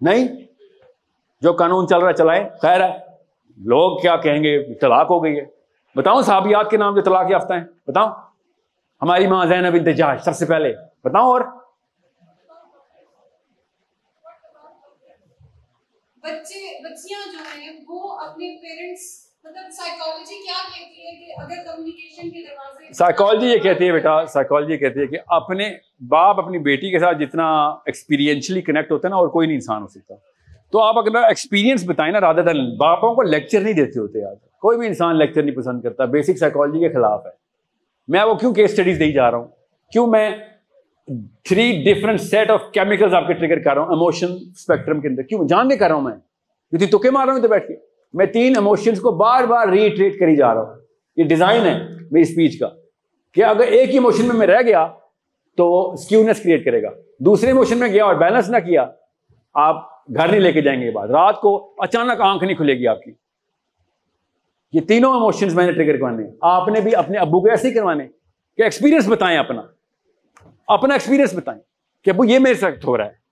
نہیں، 0.00 0.28
جو 1.40 1.52
قانون 1.52 1.88
چل 1.88 1.98
رہا 1.98 2.12
چلائے۔ 2.12 2.48
خیر 2.62 2.84
ہے۔ 2.84 2.98
لوگ 3.56 3.98
کیا 3.98 4.16
کہیں 4.16 4.44
گے؟ 4.44 4.74
طلاق 4.74 5.10
ہو 5.10 5.24
گئی 5.24 5.40
ہے۔ 5.40 5.44
بتاؤں، 5.96 6.22
صحابیات 6.22 6.70
کے 6.70 6.76
نام 6.76 6.94
جو 6.94 7.02
طلاق 7.02 7.26
یافتہ 7.30 7.52
ہیں 7.52 7.64
بتاؤ 7.86 8.06
ہماری 9.02 9.26
ماں 9.26 9.46
زینب 9.46 9.74
انتجاج 9.74 10.22
سب 10.22 10.36
سے 10.36 10.46
پہلے۔ 10.46 10.74
بتاؤ 11.04 11.32
اور۔ 11.32 11.40
بچے، 16.16 16.82
بچیاں 16.84 17.32
جو 17.32 17.38
ہیں، 17.38 17.80
وہ 17.88 18.18
اپنے 18.18 18.60
پیرنٹس 18.62 19.31
سائیکالوجی 22.92 23.46
یہ 23.46 23.58
کہتی 23.58 23.86
ہے 23.86 23.92
بیٹا 23.92 24.26
سائیکالوجی 24.26 24.72
یہ 24.72 24.78
کہتی 24.78 25.00
ہے 25.00 25.06
کہ 25.06 25.18
اپنے 25.26 25.74
باپ، 26.08 26.38
اپنی 26.38 26.58
بیٹی 26.58 26.90
کے 26.90 26.98
ساتھ 26.98 27.18
جتنا 27.18 27.68
ایکسپیرینشلی 27.68 28.60
کنیکٹ 28.62 28.92
ہوتا 28.92 29.08
ہے 29.08 29.10
نا، 29.10 29.16
اور 29.16 29.28
کوئی 29.28 29.46
نہیں 29.46 29.56
انسان 29.56 29.82
ہو 29.82 29.86
سکتا۔ 29.86 30.14
تو 30.72 30.80
آپ 30.80 30.98
اگر 30.98 31.16
ایکسپیرینس 31.16 31.84
بتائیں 31.86 32.12
نا 32.12 32.20
رادہ 32.20 32.40
دن 32.40 32.76
باپوں 32.76 33.14
کو 33.14 33.22
لیکچر 33.22 33.60
نہیں 33.60 33.72
دیتے 33.72 34.00
ہوتے 34.00 34.18
یاد۔ 34.18 34.36
کوئی 34.60 34.78
بھی 34.78 34.86
انسان 34.86 35.18
لیکچر 35.18 35.42
نہیں 35.42 35.56
پسند 35.56 35.82
کرتا 35.82 36.04
بیسک 36.04 36.38
سائیکالوجی 36.38 36.88
کے 36.88 36.94
خلاف 36.94 37.26
ہے۔ 37.26 37.30
میں 38.08 38.24
وہ 38.24 38.34
کیوں 38.34 38.54
کیس 38.54 38.70
اسٹڈیز 38.70 38.98
نہیں 39.00 39.12
جا 39.12 39.30
رہا 39.30 39.38
ہوں؟ 39.38 39.48
کیوں 39.92 40.06
میں 40.06 40.30
three 41.44 41.84
different 41.86 42.20
set 42.20 42.50
of 42.50 42.60
chemicals 42.72 43.14
آپ 43.14 43.26
کے 43.26 43.32
ٹریگر 43.32 43.58
کر 43.58 43.74
رہا 43.74 43.82
ہوں؟ 43.82 43.88
اموشن 43.88 44.32
اسپیکٹرم 44.32 45.00
کے 45.00 45.08
اندر۔ 45.08 45.22
کیوں؟ 45.22 45.48
جان 45.48 45.68
کے 45.68 45.76
کر 45.76 45.86
رہا 45.86 45.94
ہوں 45.94 46.02
میں۔ 46.02 46.16
کیونکہ 46.70 46.98
تکے 46.98 47.10
مار 47.10 47.24
رہا 47.24 47.32
ہوں 47.32 47.40
ادھر 47.40 47.50
بیٹھ 47.50 47.68
کے۔ 47.68 47.74
میں 48.12 48.26
تین 48.26 48.56
اموشنس 48.56 49.00
کو 49.00 49.10
بار 49.10 49.44
بار 49.44 49.68
ریٹریٹ 49.68 50.18
کری 50.18 50.36
جا 50.36 50.54
رہا 50.54 50.62
ہوں۔ 50.62 50.76
یہ 51.16 51.24
ڈیزائن 51.24 51.66
ہے 51.66 51.78
میری 52.10 52.22
اسپیچ 52.22 52.58
کا۔ 52.58 52.68
کہ 53.34 53.44
اگر 53.44 53.60
ایک 53.60 53.90
ایموشن 53.90 54.26
میں 54.26 54.36
میں 54.36 54.46
رہ 54.46 54.62
گیا 54.62 54.88
تو 55.56 55.92
اسکیونیس 55.92 56.42
کریٹ 56.42 56.64
کرے 56.64 56.82
گا۔ 56.82 56.88
دوسرے 57.18 57.52
موشن 57.52 57.78
میں 57.78 57.88
گیا 57.88 58.04
اور 58.04 58.14
بیلنس 58.14 58.48
نہ 58.48 58.56
کیا، 58.56 58.86
آپ 59.54 59.92
گھر 60.14 60.28
نہیں 60.28 60.40
لے 60.40 60.52
کے 60.52 60.60
جائیں 60.62 60.80
گے 60.80 60.86
یہ 60.86 60.90
بات۔ 60.90 61.10
رات 61.10 61.40
کو 61.40 61.74
اچانک 61.78 62.20
آنکھ 62.20 62.44
نہیں 62.44 62.56
کھلے 62.56 62.74
گی 62.74 62.86
آپ 62.86 63.02
کی۔ 63.02 63.12
یہ 64.72 64.80
تینوں 64.80 65.14
اموشنز 65.14 65.54
میں 65.54 65.66
نے 65.66 65.72
ٹریگر 65.72 65.96
کروانے۔ 65.96 66.24
آپ 66.40 66.68
نے 66.68 66.80
بھی 66.80 66.94
اپنے 66.94 67.18
ابو 67.18 67.40
کو 67.40 67.50
ایسے 67.50 67.68
ہی 67.68 67.72
کروانے 67.72 68.06
کہ 68.56 68.62
ایکسپیرینس 68.62 69.08
بتائیں 69.08 69.38
اپنا۔ 69.38 69.62
اپنا 70.66 70.94
ایکسپیرینس 70.94 71.34
بتائیں 71.34 71.60
کہ 72.04 72.10
ابو، 72.10 72.24
یہ 72.24 72.38
میرے 72.38 72.54
ساتھ 72.54 72.86
ہو 72.86 72.96
رہا 72.96 73.06
ہے۔ 73.06 73.22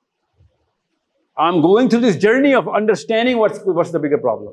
I 1.36 1.52
am 1.52 1.62
going 1.62 1.88
through 1.88 2.00
this 2.08 2.22
journey 2.22 2.54
of 2.54 2.68
understanding 2.68 3.44
the 3.92 3.98
bigger 3.98 4.16
problem 4.16 4.50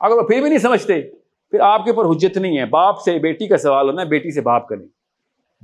اگر 0.00 0.14
وہ 0.14 0.22
پھر 0.22 0.40
بھی 0.40 0.48
نہیں 0.48 0.58
سمجھتے، 0.58 1.02
پھر 1.50 1.60
آپ 1.60 1.84
کے 1.84 1.90
اوپر 1.90 2.10
حجت 2.10 2.36
نہیں 2.36 2.58
ہے۔ 2.58 2.64
باپ 2.64 3.00
سے 3.00 3.18
بیٹی 3.18 3.46
کا 3.46 3.56
سوال 3.56 3.88
ہونا 3.88 4.02
ہے، 4.02 4.06
بیٹی 4.06 4.30
سے 4.30 4.40
باپ 4.40 4.68
کریں 4.68 4.86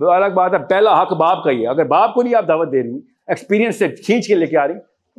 الگ 0.00 0.32
بات 0.34 0.52
ہے، 0.52 0.58
پہلا 0.58 1.02
حق 1.02 1.12
باپ 1.12 1.44
کا 1.44 1.50
ہی 1.50 1.62
ہے۔ 1.62 1.68
اگر 1.68 1.84
باپ 1.84 2.14
کو 2.14 2.22
نہیں 2.22 2.34
آپ 2.34 2.48
دعوت 2.48 2.72
دے 2.72 2.82
رہی 2.82 3.00
ایکسپیرینس 3.26 3.78
سے 3.78 3.88
کھینچ 3.88 4.28
کے 4.28 4.34
لے 4.34 4.46
کے 4.46 4.58
آ 4.58 4.68
رہی، 4.68 4.74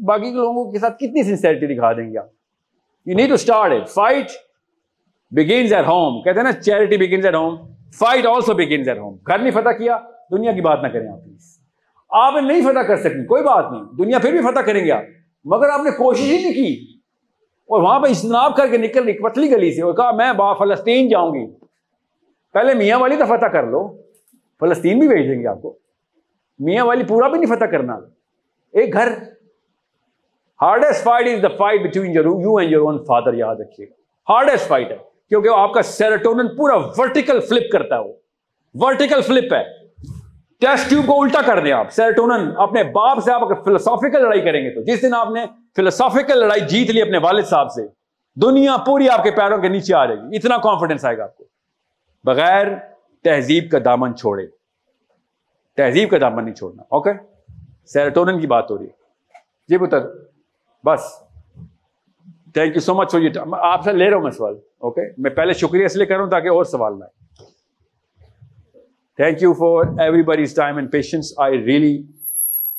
باقی 0.05 0.23
کے 0.23 0.35
لوگوں 0.35 0.71
کے 0.71 0.79
ساتھ 0.79 0.97
کتنی 0.97 1.23
سنسیرٹی 1.23 1.75
دکھا 1.75 1.93
دیں 1.93 2.13
گے 2.13 2.17
آپ؟ 2.17 2.27
You 3.05 3.15
need 3.15 3.27
to 3.27 3.33
start 3.33 3.71
it 3.71 3.89
fight 3.89 4.31
begins 5.31 5.73
at 5.73 5.85
home 5.85 6.21
کہتے 6.21 6.39
ہیں 6.39 6.43
نا 6.43 6.51
charity 6.51 6.97
begins 6.97 7.25
at 7.25 7.35
home 7.35 7.55
fight 7.99 8.25
also 8.25 8.53
begins 8.53 8.89
at 8.89 8.97
home 8.97 9.15
گھر 9.27 9.39
نہیں 9.39 9.51
فتح 9.51 9.69
کیا، 9.69 9.97
دنیا 10.31 10.51
کی 10.51 10.61
بات 10.61 10.79
نہ 10.81 10.87
کریں 10.87 11.07
آپ 11.07 11.23
پلیز 11.23 11.59
آپ 12.09 12.33
نہیں 12.43 12.61
فتح 12.61 12.79
کر 12.79 12.97
سکیں، 12.97 13.25
کوئی 13.25 13.43
بات 13.43 13.65
نہیں۔ 13.71 13.83
دنیا 13.97 14.19
پھر 14.19 14.31
بھی 14.31 14.41
فتح 14.41 14.59
کریں 14.59 14.85
گے 14.85 14.91
آپ۔ 14.91 15.03
مگر 15.45 15.69
آپ 15.69 15.79
نے 15.83 15.91
کوشش 15.91 16.21
ہی 16.21 16.41
نہیں 16.41 16.53
کی۔ 16.53 16.92
اور 17.73 17.81
وہاں 17.81 17.99
پہ 17.99 18.07
اجتناب 18.07 18.55
کر 18.55 18.67
کے 18.67 18.77
نکل 18.77 19.03
رہی 19.03 19.23
پتلی 19.23 19.51
گلی 19.51 19.73
سے، 19.73 19.81
اور 19.81 19.93
کہا 19.93 20.11
میں 20.11 20.33
با 20.33 20.53
فلسطین 20.53 21.09
جاؤں 21.09 21.33
گی۔ 21.33 21.51
پہلے 22.53 22.73
میاں 22.73 22.99
والی 22.99 23.15
تو 23.15 23.25
فتح 23.25 23.45
کر 23.45 23.63
لو، 23.63 23.97
فلسطین 24.59 24.99
بھی 24.99 25.07
بھیج 25.07 25.29
دیں 25.29 25.41
گے 25.41 25.47
آپ 25.47 25.61
کو۔ 25.61 25.77
میاں 26.59 26.85
والی 26.85 27.03
پورا 27.03 27.27
بھی 27.27 27.39
نہیں 27.39 27.55
فتح 27.55 27.65
کرنا۔ 27.65 27.93
ایک 28.73 28.93
گھر۔ 28.93 29.07
Hardest 30.61 31.03
fight 31.03 31.27
is 31.27 31.43
the 31.43 31.47
fight 31.47 31.81
between 31.81 32.11
you 32.41 32.57
and 32.57 32.71
your 32.71 32.81
own 32.81 33.05
father 33.05 33.33
یاد 33.33 33.55
رکھیے۔ 33.55 33.87
ہارڈیسٹ 34.29 34.67
فائٹ 34.67 34.91
ہے۔ 34.91 34.97
کیونکہ 35.29 35.49
آپ 35.55 35.73
کا 35.73 35.81
سیروٹونن 35.81 36.47
پورا 36.47 36.77
ورٹیکل 36.77 37.39
فلپ 37.39 37.71
کرتا 37.71 37.95
ہے 37.95 38.03
وہ۔ 38.03 38.13
ورٹیکل 38.73 39.21
فلپ 39.21 39.53
ہے۔ 39.53 39.82
ٹیسٹ 40.63 40.89
ٹیوب 40.89 41.05
کو 41.05 41.21
الٹا 41.21 41.41
کر 41.45 41.63
دیں 41.63 41.71
آپ۔ 41.71 41.91
سیروٹونن 41.91 42.49
اپنے 42.57 42.83
باپ 42.83 43.19
سے 43.23 43.31
آپ 43.31 43.41
فلسافیکل 43.65 44.21
لڑائی 44.21 44.41
کریں 44.41 44.61
گے 44.61 44.69
تو۔ 44.69 44.81
جس 44.81 45.01
دن 45.01 45.13
آپ 45.13 45.29
نے 45.29 45.45
فلسافیکل 45.75 46.37
لڑائی 46.37 46.61
جیت 46.61 46.89
لی 46.89 47.01
اپنے 47.01 47.17
والد 47.17 47.45
صاحب 47.45 47.71
سے، 47.71 47.81
دنیا 48.41 48.77
پوری 48.85 49.09
آپ 49.09 49.23
کے 49.23 49.31
پیروں 49.31 49.57
کے 49.57 49.67
نیچے 49.67 49.93
آ 49.93 50.05
جائے 50.05 50.19
گی۔ 50.19 50.35
اتنا 50.35 50.57
کانفیڈنس 50.57 51.05
آئے 51.05 51.17
گا 51.17 51.23
آپ 51.23 51.37
کو۔ 51.37 51.43
بغیر 52.23 52.67
تہذیب 53.23 53.71
کا 53.71 53.77
دامن 53.85 54.15
چھوڑے۔ 54.15 54.47
تہذیب 55.77 56.09
کا 56.09 56.17
دامن 56.21 56.45
نہیں 56.45 56.55
چھوڑنا 56.55 56.83
اوکے 56.89 57.11
سیروٹونن 57.85 58.39
کی 58.39 58.47
بات 58.47 58.71
ہو 58.71 58.77
رہی 58.77 58.85
ہے۔ 58.85 58.91
جی 59.67 59.77
پتر، 59.77 59.99
بس۔ 60.85 61.23
Thank 62.53 62.75
you 62.75 62.81
so 62.81 62.93
much 62.93 63.11
for 63.11 63.21
you 63.21 63.55
آپ 63.55 63.83
سے 63.83 63.91
لے 63.91 64.09
رہا 64.09 64.15
ہوں 64.15 64.23
میں 64.23 64.31
سوال 64.31 64.53
اوکے 64.77 65.01
میں 65.17 65.31
پہلے 65.31 65.53
شکریہ 65.53 65.85
اس 65.85 65.95
لیے 65.95 66.05
کر 66.05 66.15
رہا 66.15 66.23
ہوں 66.23 66.31
تاکہ 66.31 66.47
اور 66.47 66.63
سوال 66.63 66.99
نہ 66.99 67.03
آئے۔ 67.03 67.22
Thank 69.19 69.41
you 69.43 69.53
for 69.53 69.99
everybody's 70.23 70.55
time 70.55 70.75
and 70.75 70.91
patience 70.91 71.33
I 71.37 71.57
really 71.65 71.95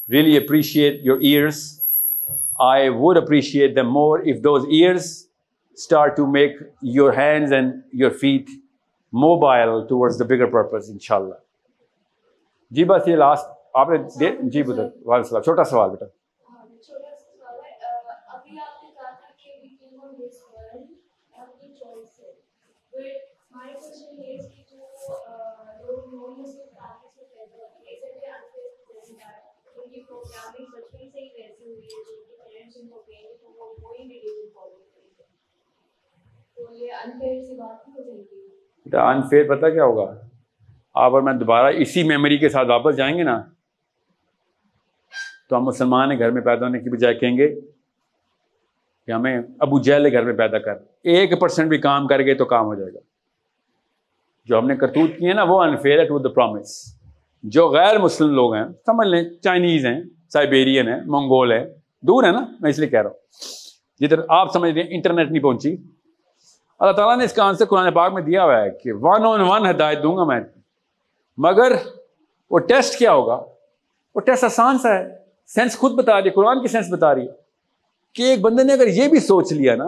really 0.09 0.37
appreciate 0.37 1.01
your 1.03 1.19
ears 1.21 1.61
I 2.65 2.89
would 2.89 3.17
appreciate 3.17 3.77
the 3.77 3.83
more 3.83 4.19
if 4.19 4.43
those 4.45 4.67
ears 4.71 5.11
start 5.79 6.17
to 6.17 6.27
make 6.27 6.57
your 6.83 7.13
hands 7.13 7.53
and 7.53 7.75
your 7.93 8.11
feet 8.11 8.51
mobile 9.13 9.69
towards 9.89 10.19
the 10.21 10.25
bigger 10.25 10.47
purpose 10.47 10.91
ان 10.91 10.99
شاء 10.99 11.17
اللہ 11.17 11.35
جی 12.71 12.85
بس 12.85 13.09
یہ 13.09 13.17
last 13.17 13.51
آپ 13.75 13.91
نے 13.91 13.99
جی 14.43 14.63
بدر 14.63 14.83
وعلیکم 14.83 15.13
السلام 15.13 15.43
چھوٹا 15.43 15.65
سوال 15.65 15.91
بیٹا 15.91 16.07
انفیئر 39.01 39.57
پتا 39.57 39.71
کیا 39.71 39.85
ہوگا؟ 39.85 40.21
آپ 40.95 41.13
اور 41.13 41.23
میں 41.23 41.33
دوبارہ 41.33 41.75
اسی 41.77 42.03
میموری 42.03 42.39
کے 42.39 42.49
ساتھ 42.49 42.69
واپس 42.69 42.97
جائیں 42.97 43.19
گے 43.19 43.23
نا، 43.23 43.43
تو 45.51 45.57
ہم 45.57 45.65
مسلمان 45.65 46.19
گھر 46.19 46.31
میں 46.31 46.43
پیدا 46.43 46.67
ہونے 46.67 46.79
کی 46.79 46.91
بجائے 46.91 47.15
کہیں 47.15 47.39
گے 47.39 47.61
کہ 49.07 49.11
ہمیں 49.11 49.43
ابو 49.59 49.81
جہل 49.81 50.07
گھر 50.13 50.25
میں 50.25 50.35
پیدا 50.35 50.59
کر۔ 50.59 50.75
ایک 51.03 51.41
پرسینٹ 51.41 51.69
بھی 51.69 51.79
کام 51.79 52.07
کر 52.07 52.19
گئے 52.19 52.35
تو 52.35 52.45
کام 52.45 52.65
ہو 52.65 52.75
جائے 52.75 52.95
گا۔ 52.95 52.99
جو 54.45 54.59
ہم 54.59 54.67
نے 54.67 54.77
کرتوت 54.77 55.11
کی 55.19 55.29
ہے 55.29 55.33
نا، 55.33 55.43
وہ 55.43 55.63
انفیئر 55.63 55.99
ہے 55.99 56.05
ٹو 56.05 56.19
دا 56.19 56.29
پرومس 56.29 57.01
جو 57.43 57.69
غیر 57.69 57.99
مسلم 57.99 58.31
لوگ 58.31 58.55
ہیں، 58.55 58.65
سمجھ 58.87 59.09
لیں 59.09 59.23
چائنیز 59.43 59.87
ہیں 59.87 60.01
سائبیرین 60.33 60.89
ہیں 60.89 61.01
منگول 61.07 61.53
ہیں، 61.53 61.65
دور 62.03 62.25
ہے 62.25 62.31
نا، 62.31 62.41
میں 62.61 62.71
اس 62.71 62.79
لیے 62.79 62.89
کہہ 62.89 63.03
رہا 63.03 63.11
ہوں۔ 63.11 63.17
جدھر 64.01 64.21
آپ 64.29 64.53
سمجھ 64.53 64.73
رہے 64.73 64.83
ہیں 64.83 64.89
انٹرنیٹ 64.91 65.31
نہیں 65.31 65.43
پہنچی۔ 65.43 65.77
اللہ 66.79 66.93
تعالیٰ 66.93 67.19
نے 67.19 67.25
اس 67.25 67.33
کا 67.33 67.45
آنسر 67.45 67.65
قرآن 67.65 67.93
پاک 67.93 68.13
میں 68.13 68.23
دیا 68.23 68.45
ہوا 68.45 68.63
ہے 68.63 68.71
کہ 68.71 68.93
ون 68.93 69.27
آن 69.27 69.41
ون 69.41 69.71
ہدایت 69.71 70.03
دوں 70.03 70.17
گا 70.17 70.25
میں۔ 70.25 70.41
مگر 71.39 71.73
وہ 72.51 72.59
ٹیسٹ 72.59 72.99
کیا 72.99 73.13
ہوگا؟ 73.13 73.45
وہ 74.15 74.21
ٹیسٹ 74.21 74.45
آسان 74.45 74.79
سا 74.79 74.89
ہے۔ 74.89 75.19
سینس 75.47 75.79
خود 75.79 75.93
بتا 75.93 76.21
رہی 76.21 76.25
ہے، 76.25 76.31
قرآن 76.31 76.63
کی 76.63 76.69
سینس 76.69 76.87
بتا 76.93 77.15
رہی 77.15 77.23
ہے 77.23 77.33
کہ 78.13 78.23
ایک 78.23 78.41
بندے 78.41 78.63
نے 78.63 78.73
اگر 78.73 78.87
یہ 78.87 79.09
بھی 79.09 79.21
سوچ 79.21 79.53
لیا 79.53 79.75
نا 79.75 79.85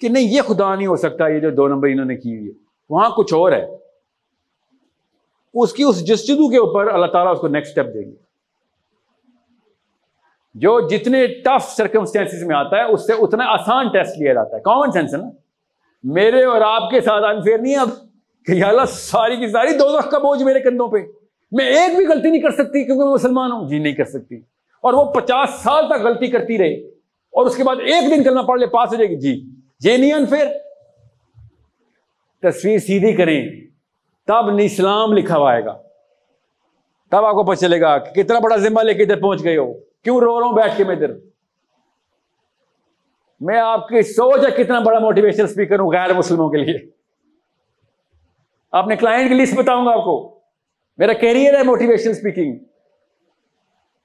کہ 0.00 0.08
نہیں، 0.08 0.24
یہ 0.24 0.42
خدا 0.42 0.74
نہیں 0.74 0.86
ہو 0.86 0.96
سکتا، 0.96 1.28
یہ 1.28 1.38
جو 1.38 1.50
دو 1.50 1.68
نمبر 1.68 1.88
انہوں 1.88 2.06
نے 2.06 2.16
کی 2.16 2.36
ہوئی 2.36 2.48
ہے، 2.48 2.52
وہاں 2.90 3.10
کچھ 3.10 3.34
اور 3.34 3.52
ہے۔ 3.52 3.66
اس 5.54 5.72
کی 5.72 5.82
اس 5.82 6.06
جسجدو 6.06 6.50
کے 6.50 6.56
اوپر 6.56 6.86
اللہ 6.86 7.06
تعالیٰ 7.06 7.32
اس 7.32 7.40
کو 7.40 7.48
نیکسٹ 7.48 7.78
اسٹیپ 7.78 7.94
دیں 7.94 8.10
گے۔ 8.10 8.16
جو 10.54 10.88
جتنے 10.88 11.26
ٹف 11.26 11.70
سرکمسٹینس 11.70 12.30
میں 12.46 12.56
آتا 12.56 12.76
ہے، 12.76 12.82
اس 12.82 13.06
سے 13.06 13.12
اتنا 13.12 13.44
آسان 13.44 13.88
ٹیسٹ 13.88 14.18
لیا 14.18 14.32
جاتا 14.32 14.56
ہے۔ 14.56 14.60
کامن 14.60 14.92
سینس 14.92 15.14
ہے 15.14 15.18
نا۔ 15.18 15.47
میرے 16.02 16.44
اور 16.44 16.60
آپ 16.60 16.90
کے 16.90 17.00
ساتھ 17.00 17.24
انفیئر 17.24 17.58
نہیں 17.58 17.76
اب 17.76 17.88
کہ 18.46 18.64
اللہ 18.64 18.82
ساری 18.88 19.36
کی 19.36 19.48
ساری 19.48 19.78
دو 19.78 19.98
دخ 19.98 20.10
کا 20.10 20.18
بوجھ 20.18 20.42
میرے 20.42 20.60
کندھوں 20.60 20.88
پہ۔ 20.88 20.98
میں 21.52 21.64
ایک 21.64 21.96
بھی 21.96 22.06
غلطی 22.06 22.30
نہیں 22.30 22.42
کر 22.42 22.50
سکتی 22.50 22.84
کیونکہ 22.84 23.04
میں 23.04 23.12
مسلمان 23.12 23.52
ہوں۔ 23.52 23.68
جی 23.68 23.78
نہیں 23.78 23.92
کر 23.92 24.04
سکتی۔ 24.04 24.36
اور 24.82 24.92
وہ 24.92 25.04
پچاس 25.04 25.50
سال 25.50 25.86
تک 25.86 26.02
غلطی 26.02 26.26
کرتی 26.26 26.58
رہے۔ 26.58 26.74
اور 27.30 27.46
اس 27.46 27.56
کے 27.56 27.64
بعد 27.64 27.76
ایک 27.76 28.16
دن 28.16 28.22
کلمہ 28.22 28.42
پڑھ 28.42 28.60
لے، 28.60 28.66
پاس 28.66 28.88
ہو 28.88 28.94
جائے 28.94 29.10
گی۔ 29.10 29.16
جی 29.16 29.44
یہ 29.90 29.96
نہیں 29.96 30.12
انفیئر 30.12 30.46
تصویر 32.42 32.78
سیدھی 32.78 33.12
کریں، 33.12 33.48
تب 34.26 34.56
اسلام 34.60 35.12
لکھا 35.12 35.38
ہوا 35.38 35.50
آئے 35.50 35.64
گا۔ 35.64 35.78
تب 37.10 37.24
آپ 37.24 37.34
کو 37.34 37.44
پتہ 37.44 37.60
چلے 37.60 37.80
گا 37.80 37.98
کہ 37.98 38.22
کتنا 38.22 38.38
بڑا 38.38 38.56
ذمہ 38.56 38.82
لے 38.82 38.94
کے 38.94 39.02
ادھر 39.02 39.20
پہنچ 39.20 39.44
گئے 39.44 39.56
ہو۔ 39.56 39.72
کیوں 39.74 40.20
رو 40.20 40.40
رہا 40.40 40.46
ہوں 40.46 40.54
بیٹھ 40.54 40.76
کے 40.76 40.84
میں 40.84 40.96
ادھر؟ 40.96 41.27
میں 43.40 43.58
آپ 43.58 43.88
کی 43.88 44.02
سوچ 44.02 44.44
ہے 44.44 44.64
کتنا 44.64 44.80
بڑا 44.80 44.98
موٹیویشن 44.98 45.44
اسپیکر 45.44 45.78
ہوں 45.78 45.92
غیر 45.92 46.14
مسلموں 46.14 46.50
کے 46.50 46.56
لیے۔ 46.56 46.90
اپنے 48.72 48.96
کلائنٹ 48.96 49.28
کی 49.28 49.34
لسٹ 49.34 49.54
بتاؤں 49.54 49.86
گا 49.86 49.90
آپ 49.90 50.04
کو۔ 50.04 50.40
میرا 50.96 51.12
کیریئر 51.12 51.58
ہے 51.58 51.62
موٹیویشن 51.62 52.10
اسپیکنگ 52.10 52.58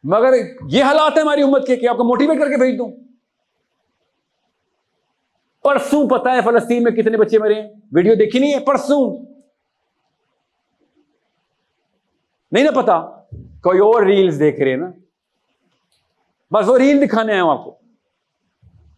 مگر 0.04 0.34
یہ 0.68 0.84
حالات 0.84 1.18
ہے 1.18 1.22
ہماری 1.22 1.42
امت 1.42 1.68
کے 1.68 1.76
کہ 1.76 1.88
آپ 1.88 1.98
کو 1.98 2.04
موٹیویٹ 2.04 2.40
کر 2.40 2.50
کے 2.50 2.58
بھیج 2.58 2.78
دوں۔ 2.78 2.92
پرسوں 5.64 6.10
پتا 6.10 6.32
ہے 6.32 6.42
فلسطین 6.42 6.84
میں 6.84 6.92
کتنے 6.92 7.18
بچے 7.18 7.40
مرے 7.40 7.54
ہیں۔ 7.54 7.68
ویڈیو 7.92 8.14
دیکھی 8.14 8.40
نہیں 8.40 8.54
ہے، 8.54 8.60
پرسوں۔ 8.60 9.26
نہیں 12.52 12.64
نا 12.64 12.82
پتا 12.82 13.00
کوئی 13.62 13.80
اور 13.80 14.04
ریلز 14.04 14.40
دیکھ 14.40 14.62
رہے 14.62 14.70
ہیں 14.70 14.78
نا۔ 14.78 14.92
بس 16.52 16.70
وہ 16.70 16.78
ریل 16.78 17.08
دکھانے 17.08 17.32
آئے 17.32 17.42
آپ 17.42 17.64
کو۔ 17.66 17.83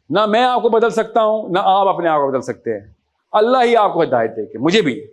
نہ 0.10 0.26
میں 0.26 0.44
آپ 0.44 0.62
کو 0.62 0.70
بدل 0.70 0.90
سکتا 0.90 1.24
ہوں، 1.24 1.50
نہ 1.50 1.60
آپ 1.64 1.88
اپنے 1.88 2.10
آپ 2.10 2.20
کو 2.20 2.32
بدل 2.32 2.42
سکتے 2.42 2.80
ہیں۔ 2.80 2.92
اللہ 3.32 3.58
ہی 3.64 3.76
آپ 3.76 3.94
کو 3.94 4.04
ہدایت 4.04 4.36
دے 4.36 4.46
کے، 4.46 4.58
مجھے 4.58 4.82
بھی۔ 4.82 5.08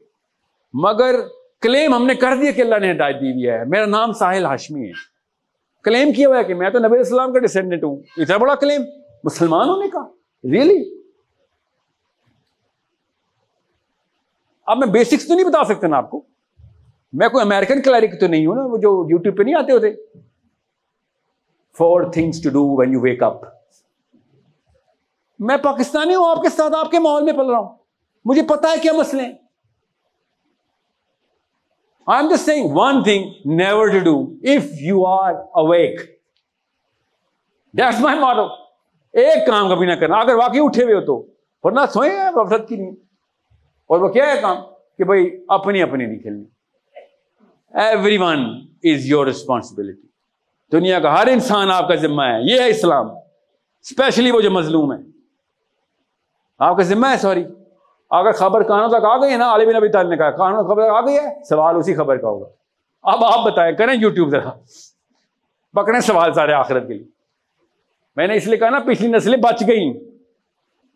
مگر 0.74 1.14
کلیم 1.60 1.94
ہم 1.94 2.06
نے 2.06 2.14
کر 2.14 2.36
دیا 2.40 2.51
کہ 2.51 2.60
اللہ 2.60 2.78
نے 2.78 2.93
ہدایت 2.93 3.20
دی 3.20 3.32
ہوئی 3.32 3.48
ہے۔ 3.48 3.64
میرا 3.64 3.86
نام 3.86 4.12
ساحل 4.12 4.44
ہاشمی 4.44 4.86
ہے۔ 4.86 4.93
کلیم 5.85 6.12
کیا 6.12 6.28
ہوا 6.28 6.39
ہے 6.39 6.44
کہ 6.44 6.55
میں 6.55 6.70
تو 6.70 6.78
نبی 6.78 6.98
السلام 6.98 7.32
کا 7.32 7.39
ڈسینڈنٹ 7.39 7.85
ہوں۔ 7.85 7.97
اتنا 8.16 8.36
بڑا 8.36 8.55
کلیم 8.55 8.82
مسلمان 9.24 9.69
ہونے 9.69 9.89
کا 9.89 10.01
ریئلی 10.44 11.02
اب 14.66 14.78
میں 14.78 14.86
بیسکس 14.86 15.28
تو 15.28 15.35
نہیں 15.35 15.47
بتا 15.47 15.64
سکتا 15.64 15.89
نا 15.89 15.97
آپ 15.97 16.10
کو۔ 16.10 16.20
میں 17.12 17.28
کوئی 17.28 17.43
امیرکن 17.43 17.82
کلیرک 17.82 18.20
تو 18.20 18.27
نہیں 18.27 18.47
ہوں 18.47 18.55
نا، 18.55 18.62
وہ 18.64 18.78
جو 18.78 19.06
یوٹیوب 19.10 19.39
پہ 19.39 19.43
نہیں 19.43 19.55
آتے 19.55 19.73
ہوتے۔ 19.73 19.86
Four 21.78 22.12
things 22.12 22.43
to 22.43 22.51
do 22.51 22.77
when 22.77 22.93
you 22.93 23.01
wake 23.01 23.23
up 23.23 23.62
میں 25.43 25.56
پاکستانی 25.56 26.14
ہوں، 26.14 26.31
آپ 26.31 26.43
کے 26.43 26.48
ساتھ 26.48 26.74
آپ 26.74 26.90
کے 26.90 26.98
ماحول 26.98 27.23
میں 27.24 27.32
پل 27.32 27.51
رہا 27.51 27.59
ہوں۔ 27.59 27.77
مجھے 28.24 28.43
پتا 28.43 28.69
ہے 28.69 28.74
کیا 28.82 28.93
مسئلے 28.93 29.23
ہیں۔ 29.23 29.32
I 32.06 32.24
am 32.24 32.35
just 32.35 32.44
saying 32.44 32.69
one 32.73 33.02
thing 33.02 33.31
never 33.44 33.86
to 33.86 33.98
do 33.98 34.35
if 34.43 34.66
you 34.81 35.06
are 35.06 35.35
awake 35.35 36.01
that's 37.73 38.01
my 38.01 38.19
motto 38.19 38.44
ایک 39.12 39.47
کام 39.47 39.69
کبھی 39.69 39.86
نہ 39.86 39.93
کرنا، 39.93 40.16
اگر 40.16 40.35
واقعی 40.35 40.60
اٹھے 40.62 40.85
ہوئے 40.85 40.94
ہو 40.94 41.01
تو۔ 41.01 41.27
ورنہ 41.62 41.81
سوئیں 41.94 42.31
غفلت 42.35 42.69
کی 42.69 42.77
نہیں۔ 42.77 42.90
اور 43.86 44.01
وہ 44.01 44.09
کیا 44.09 44.27
ہے 44.27 44.40
کام؟ 44.43 44.56
کہ 44.98 45.05
بھائی 45.05 45.44
اپنی 45.48 45.82
اپنی 45.82 46.06
نہیں 46.06 46.19
کھیلنی۔ 46.19 46.44
Every 47.74 48.16
one 48.16 48.40
is 48.82 49.06
your 49.06 49.27
responsibility 49.27 50.09
دنیا 50.73 51.01
کا 51.01 51.23
ہر 51.23 51.27
انسان 51.27 51.70
آپ 51.70 51.89
کا 51.89 51.94
ذمہ 51.94 52.23
ہے، 52.23 52.55
یہ 52.55 52.60
ہے 52.60 52.70
اسلام۔ 52.70 53.10
اسپیشلی 53.81 54.31
وہ 54.31 54.40
جو 54.40 54.51
مظلوم 54.51 54.93
ہے۔ 54.93 55.12
آپ 56.63 56.77
کا 56.77 56.83
ذمہ 56.83 57.07
ہے، 57.07 57.17
سوری۔ 57.17 57.45
اگر 58.11 58.33
خبر 58.33 58.63
کانوں 58.63 58.89
تک 58.89 59.05
آ 59.05 59.17
گئی 59.17 59.33
ہے 59.33 59.37
نا 59.37 59.51
عالم 59.51 59.77
نبی 59.77 59.89
تعالیٰ 59.89 60.11
نے 60.11 60.17
کہا، 60.17 60.31
کانوں 60.31 60.65
خبر 60.65 60.89
آ 60.89 61.01
گئی 61.01 61.17
ہے، 61.17 61.45
سوال 61.45 61.77
اسی 61.77 61.95
خبر 61.95 62.17
کا 62.17 62.29
ہوگا۔ 62.29 62.47
اب 63.03 63.25
آپ 63.25 63.45
بتائیں، 63.45 63.77
کریں 63.77 63.95
یوٹیوب 63.95 64.29
ذرا۔ 64.29 64.51
پکڑیں 65.73 66.01
سوال 66.01 66.33
سارے 66.33 66.53
آخرت 66.53 66.89
کے 66.89 66.95
لیے۔ 66.95 67.07
میں 68.17 68.27
نے 68.27 68.35
اس 68.35 68.47
لیے 68.47 68.57
کہا 68.57 68.71
نا، 68.71 68.79
پچھلی 68.79 69.09
نسلیں 69.09 69.39
بچ 69.39 69.63
گئیں۔ 69.69 69.95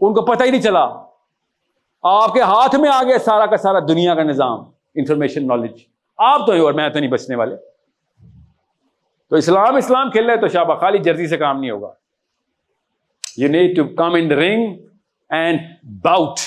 ان 0.00 0.14
کو 0.14 0.24
پتہ 0.24 0.44
ہی 0.44 0.50
نہیں 0.50 0.62
چلا۔ 0.62 1.02
آپ 2.02 2.32
کے 2.32 2.40
ہاتھ 2.40 2.76
میں 2.76 2.90
آ 2.92 3.02
گیا 3.02 3.18
سارا 3.18 3.46
کا 3.46 3.56
سارا 3.56 3.78
دنیا 3.78 4.14
کا 4.14 4.22
نظام 4.22 4.60
انفارمیشن 4.94 5.46
نالج 5.46 5.70
آپ 6.18 6.46
تو 6.46 6.52
اور 6.52 6.72
میں 6.72 6.88
تو 6.88 6.98
نہیں 6.98 7.10
بچنے 7.10 7.36
والے۔ 7.36 7.56
تو 9.30 9.36
اسلام 9.36 9.76
اسلام 9.76 10.10
کھیل 10.10 10.30
رہے 10.30 10.36
تو 10.36 10.48
شابہ 10.48 10.74
خالی 10.74 10.98
جرسی 10.98 11.26
سے 11.26 11.36
کام 11.36 11.60
نہیں 11.60 11.70
ہوگا۔ 11.70 11.92
You 13.36 13.48
need 13.48 13.76
to 13.76 13.84
come 13.84 14.14
in 14.14 14.32
ring 14.32 14.85
and 15.30 15.60
bout 16.02 16.40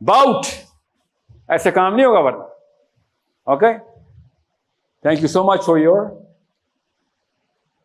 bout 0.00 0.46
ایسے 1.48 1.70
کام 1.70 1.94
نہیں 1.94 2.06
ہوگا 2.06 2.18
ورنہ. 2.20 2.42
Okay 3.46 3.72
thank 5.04 5.22
you 5.22 5.28
so 5.28 5.42
much 5.44 5.64
for 5.64 5.76
your 5.78 6.06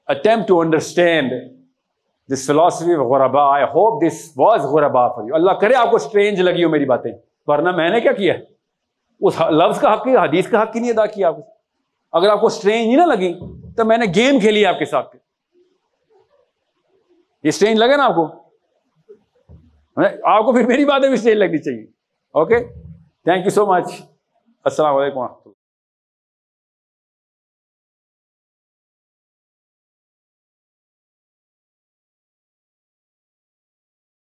attempt 0.07 0.47
to 0.47 0.59
understand 0.59 1.31
this 2.29 2.45
philosophy 2.47 2.95
غربا 2.95 3.43
I 3.53 3.63
hope 3.73 4.01
this 4.03 4.31
was 4.37 4.65
غربا 4.73 5.07
فار 5.07 5.27
یو 5.27 5.35
اللہ 5.35 5.51
کرے 5.61 5.75
آپ 5.75 5.89
کو 5.91 5.95
اسٹرینج 5.95 6.41
لگی 6.41 6.63
ہو 6.63 6.69
میری 6.69 6.85
باتیں. 6.85 7.11
ورنہ 7.47 7.71
میں 7.75 7.89
نے 7.89 8.01
کیا 8.01 8.11
کیا؟ 8.11 8.33
اس 9.21 9.39
لفظ 9.41 9.79
کا 9.81 9.93
حق 9.93 10.03
کی 10.03 10.15
حدیث 10.17 10.47
کا 10.49 10.61
حق 10.61 10.73
کی 10.73 10.79
نہیں 10.79 10.91
ادا 10.91 11.05
کیا 11.05 11.27
آپ 11.27 11.35
اگر 12.13 12.29
آپ 12.29 12.41
کو 12.41 12.47
اسٹرینج 12.47 12.85
نہیں 12.85 12.97
نہ 12.97 13.05
لگی، 13.05 13.33
تو 13.77 13.85
میں 13.85 13.97
نے 13.97 14.05
گیم 14.15 14.39
کھیلی 14.39 14.65
آپ 14.65 14.79
کے 14.79 14.85
ساتھ. 14.85 15.15
یہ 17.43 17.49
اسٹرینج 17.49 17.79
لگے 17.79 17.97
نا 17.97 18.05
آپ 18.05 18.15
کو؟ 18.15 18.27
آپ 20.23 20.45
کو 20.45 20.53
پھر 20.53 20.65
میری 20.67 20.85
باتیں 20.85 21.07
بھی 21.07 21.13
اسٹرینج 21.13 21.39
لگنی 21.39 21.57
چاہیے۔ 21.57 21.85
Okay 22.33 22.59
thank 23.23 23.45
you 23.45 23.49
so 23.49 23.65
much 23.65 23.91
السلام 24.63 24.95
علیکم 24.95 25.17
و 25.17 25.23
رحمۃ 25.23 25.41
اللہ۔ 25.45 25.58